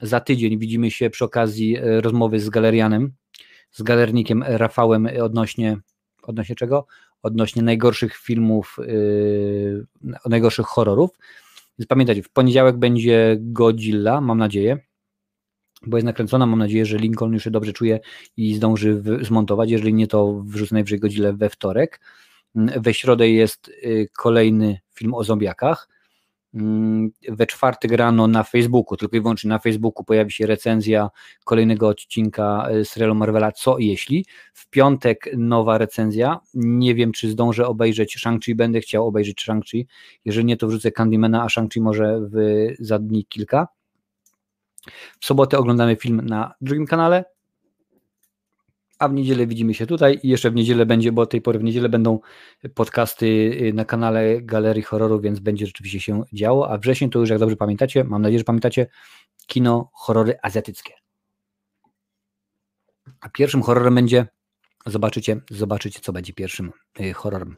Za 0.00 0.20
tydzień 0.20 0.58
widzimy 0.58 0.90
się 0.90 1.10
przy 1.10 1.24
okazji 1.24 1.76
rozmowy 2.00 2.40
z 2.40 2.50
galerianem, 2.50 3.12
z 3.70 3.82
galernikiem 3.82 4.44
Rafałem 4.46 5.08
odnośnie, 5.22 5.76
odnośnie 6.22 6.54
czego? 6.54 6.86
Odnośnie 7.22 7.62
najgorszych 7.62 8.16
filmów, 8.16 8.76
najgorszych 10.26 10.66
horrorów. 10.66 11.10
Więc 11.78 11.86
pamiętajcie, 11.88 12.22
w 12.22 12.30
poniedziałek 12.30 12.76
będzie 12.76 13.36
Godzilla, 13.40 14.20
mam 14.20 14.38
nadzieję, 14.38 14.78
bo 15.86 15.96
jest 15.96 16.04
nakręcona, 16.04 16.46
mam 16.46 16.58
nadzieję, 16.58 16.86
że 16.86 16.98
Lincoln 16.98 17.32
już 17.32 17.44
się 17.44 17.50
dobrze 17.50 17.72
czuje 17.72 18.00
i 18.36 18.54
zdąży 18.54 19.02
zmontować, 19.22 19.70
jeżeli 19.70 19.94
nie, 19.94 20.06
to 20.06 20.42
wrzucę 20.42 20.74
najwyżej 20.74 20.98
Godzilla 20.98 21.32
we 21.32 21.50
wtorek. 21.50 22.00
Mm, 22.56 22.82
we 22.82 22.94
środę 22.94 23.30
jest 23.30 23.68
y, 23.68 24.08
kolejny 24.16 24.80
film 24.94 25.14
o 25.14 25.24
zombiakach, 25.24 25.88
we 27.28 27.46
czwartek 27.46 27.92
rano 27.92 28.26
na 28.26 28.42
Facebooku, 28.42 28.96
tylko 28.96 29.16
i 29.16 29.20
wyłącznie 29.20 29.48
na 29.48 29.58
Facebooku 29.58 30.04
pojawi 30.04 30.30
się 30.30 30.46
recenzja 30.46 31.10
kolejnego 31.44 31.88
odcinka 31.88 32.68
e, 32.70 32.84
serialu 32.84 33.14
Marvela 33.14 33.52
Co 33.52 33.78
jeśli. 33.78 34.26
W 34.54 34.70
piątek 34.70 35.30
nowa 35.36 35.78
recenzja. 35.78 36.40
Nie 36.54 36.94
wiem, 36.94 37.12
czy 37.12 37.30
zdążę 37.30 37.66
obejrzeć 37.66 38.18
Shang-Chi, 38.18 38.54
będę 38.54 38.80
chciał 38.80 39.06
obejrzeć 39.06 39.44
Shang-Chi. 39.46 39.84
Jeżeli 40.24 40.46
nie, 40.46 40.56
to 40.56 40.66
wrzucę 40.66 40.92
Candymana, 40.92 41.42
a 41.42 41.46
Shang-Chi 41.46 41.80
może 41.80 42.20
w, 42.20 42.66
za 42.78 42.98
dni 42.98 43.24
kilka. 43.24 43.68
W 45.20 45.26
sobotę 45.26 45.58
oglądamy 45.58 45.96
film 45.96 46.20
na 46.24 46.54
drugim 46.60 46.86
kanale, 46.86 47.24
a 48.98 49.08
w 49.08 49.12
niedzielę 49.12 49.46
widzimy 49.46 49.74
się 49.74 49.86
tutaj 49.86 50.20
i 50.22 50.28
jeszcze 50.28 50.50
w 50.50 50.54
niedzielę 50.54 50.86
będzie, 50.86 51.12
bo 51.12 51.26
tej 51.26 51.40
pory 51.40 51.58
w 51.58 51.62
niedzielę 51.62 51.88
będą 51.88 52.20
podcasty 52.74 53.26
y, 53.26 53.72
na 53.72 53.84
kanale 53.84 54.42
Galerii 54.42 54.82
Horroru, 54.82 55.20
więc 55.20 55.40
będzie 55.40 55.66
rzeczywiście 55.66 56.00
się 56.00 56.24
działo, 56.32 56.70
a 56.70 56.78
wrzesień 56.78 57.10
to 57.10 57.18
już 57.18 57.30
jak 57.30 57.38
dobrze 57.38 57.56
pamiętacie, 57.56 58.04
mam 58.04 58.22
nadzieję, 58.22 58.38
że 58.38 58.44
pamiętacie, 58.44 58.86
kino 59.46 59.90
horrory 59.94 60.38
azjatyckie. 60.42 60.94
A 63.20 63.28
pierwszym 63.28 63.62
horrorem 63.62 63.94
będzie, 63.94 64.26
zobaczycie, 64.86 65.40
zobaczycie 65.50 66.00
co 66.00 66.12
będzie 66.12 66.32
pierwszym 66.32 66.72
y, 67.00 67.12
horrorem. 67.12 67.56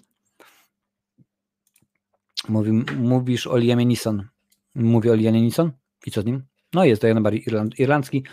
Mówi, 2.49 2.73
mówisz 2.97 3.47
o 3.47 3.57
Liamie 3.57 3.87
Neeson. 3.87 4.29
Mówi 4.75 5.11
o 5.11 5.15
Liamie 5.15 5.43
Neeson? 5.43 5.73
I 6.07 6.11
co 6.11 6.23
z 6.23 6.25
nim? 6.25 6.43
No 6.73 6.85
jest 6.85 7.01
to 7.01 7.07
jak 7.07 7.15
najbardziej 7.15 7.43
irland, 7.47 7.79
irlandzki 7.79 8.25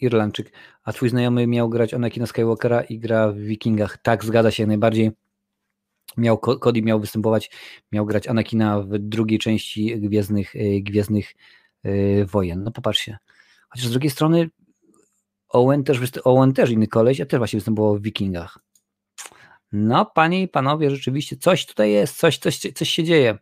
Irlandczyk. 0.00 0.52
A 0.82 0.92
twój 0.92 1.08
znajomy 1.08 1.46
miał 1.46 1.68
grać 1.68 1.94
Anakina 1.94 2.26
Skywalkera 2.26 2.82
i 2.82 2.98
gra 2.98 3.32
w 3.32 3.36
Wikingach. 3.36 3.98
Tak, 4.02 4.24
zgadza 4.24 4.50
się 4.50 4.66
najbardziej. 4.66 5.10
Miał, 6.16 6.38
Cody 6.38 6.82
miał 6.82 7.00
występować, 7.00 7.50
miał 7.92 8.06
grać 8.06 8.28
Anakina 8.28 8.80
w 8.80 8.98
drugiej 8.98 9.38
części 9.38 10.00
Gwiezdnych, 10.00 10.56
e, 10.56 10.80
Gwiezdnych 10.80 11.34
yy, 11.84 12.26
Wojen. 12.26 12.62
No 12.62 12.70
popatrzcie. 12.70 13.18
Chociaż 13.68 13.86
z 13.86 13.90
drugiej 13.90 14.10
strony 14.10 14.50
Owen 15.48 15.84
też, 15.84 15.98
Owen 16.24 16.52
też 16.52 16.70
inny 16.70 16.86
koleś, 16.86 17.20
a 17.20 17.26
też 17.26 17.38
właśnie 17.38 17.56
występował 17.56 17.96
w 17.96 18.02
Wikingach. 18.02 18.58
No, 19.72 20.06
panie 20.06 20.42
i 20.42 20.48
panowie, 20.48 20.90
rzeczywiście 20.90 21.36
coś 21.36 21.66
tutaj 21.66 21.92
jest, 21.92 22.16
coś, 22.16 22.38
coś, 22.38 22.58
coś 22.58 22.90
się 22.90 23.04
dzieje. 23.04 23.38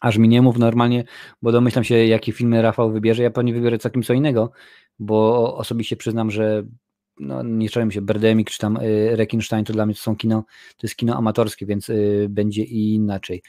Aż 0.00 0.18
mi 0.18 0.28
nie 0.28 0.42
mów 0.42 0.58
normalnie, 0.58 1.04
bo 1.42 1.52
domyślam 1.52 1.84
się, 1.84 2.06
jakie 2.06 2.32
filmy 2.32 2.62
Rafał 2.62 2.92
wybierze. 2.92 3.22
Ja 3.22 3.30
pewnie 3.30 3.52
wybiorę 3.52 3.78
całkiem 3.78 4.02
co 4.02 4.12
innego, 4.12 4.50
bo 4.98 5.56
osobiście 5.56 5.96
przyznam, 5.96 6.30
że 6.30 6.62
no, 7.20 7.42
nie 7.42 7.68
czułem 7.68 7.90
się 7.90 8.02
Berdemik 8.02 8.50
czy 8.50 8.58
tam 8.58 8.76
y, 8.76 9.16
Rekinstein, 9.16 9.64
to 9.64 9.72
dla 9.72 9.86
mnie 9.86 9.94
to 9.94 10.00
są 10.00 10.16
kino, 10.16 10.44
to 10.76 10.86
jest 10.86 10.96
kino 10.96 11.16
amatorskie, 11.16 11.66
więc 11.66 11.88
y, 11.88 12.26
będzie 12.30 12.62
inaczej. 12.64 13.42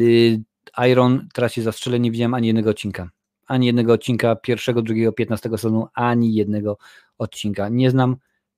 Y, 0.00 0.42
Iron, 0.88 1.28
teraz 1.32 1.52
się 1.52 1.62
zastrzelę, 1.62 2.00
nie 2.00 2.10
widziałem 2.10 2.34
ani 2.34 2.46
jednego 2.46 2.70
odcinka. 2.70 3.10
Ani 3.46 3.66
jednego 3.66 3.92
odcinka 3.92 4.36
pierwszego, 4.36 4.82
drugiego, 4.82 5.12
piętnastego 5.12 5.58
sezonu, 5.58 5.86
ani 5.94 6.34
jednego 6.34 6.78
odcinka. 7.18 7.68
Nie 7.68 7.90
znam 7.90 8.16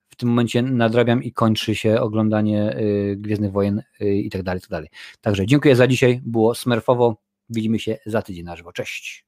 w 0.09 0.15
tym 0.15 0.29
momencie 0.29 0.61
nadrabiam 0.61 1.23
i 1.23 1.31
kończy 1.31 1.75
się 1.75 2.01
oglądanie 2.01 2.77
y, 2.77 3.15
Gwiezdnych 3.17 3.51
Wojen 3.51 3.81
y, 4.01 4.15
i 4.15 4.29
tak 4.29 4.43
dalej, 4.43 4.61
tak 4.61 4.69
dalej. 4.69 4.89
Także 5.21 5.45
dziękuję 5.45 5.75
za 5.75 5.87
dzisiaj, 5.87 6.21
było 6.25 6.55
smerfowo, 6.55 7.17
widzimy 7.55 7.79
się 7.79 7.97
za 8.05 8.21
tydzień 8.21 8.45
na 8.45 8.55
żywo, 8.55 8.73
cześć. 8.73 9.25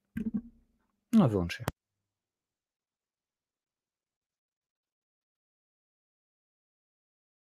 No 1.12 1.28
wyłączę. 1.28 1.64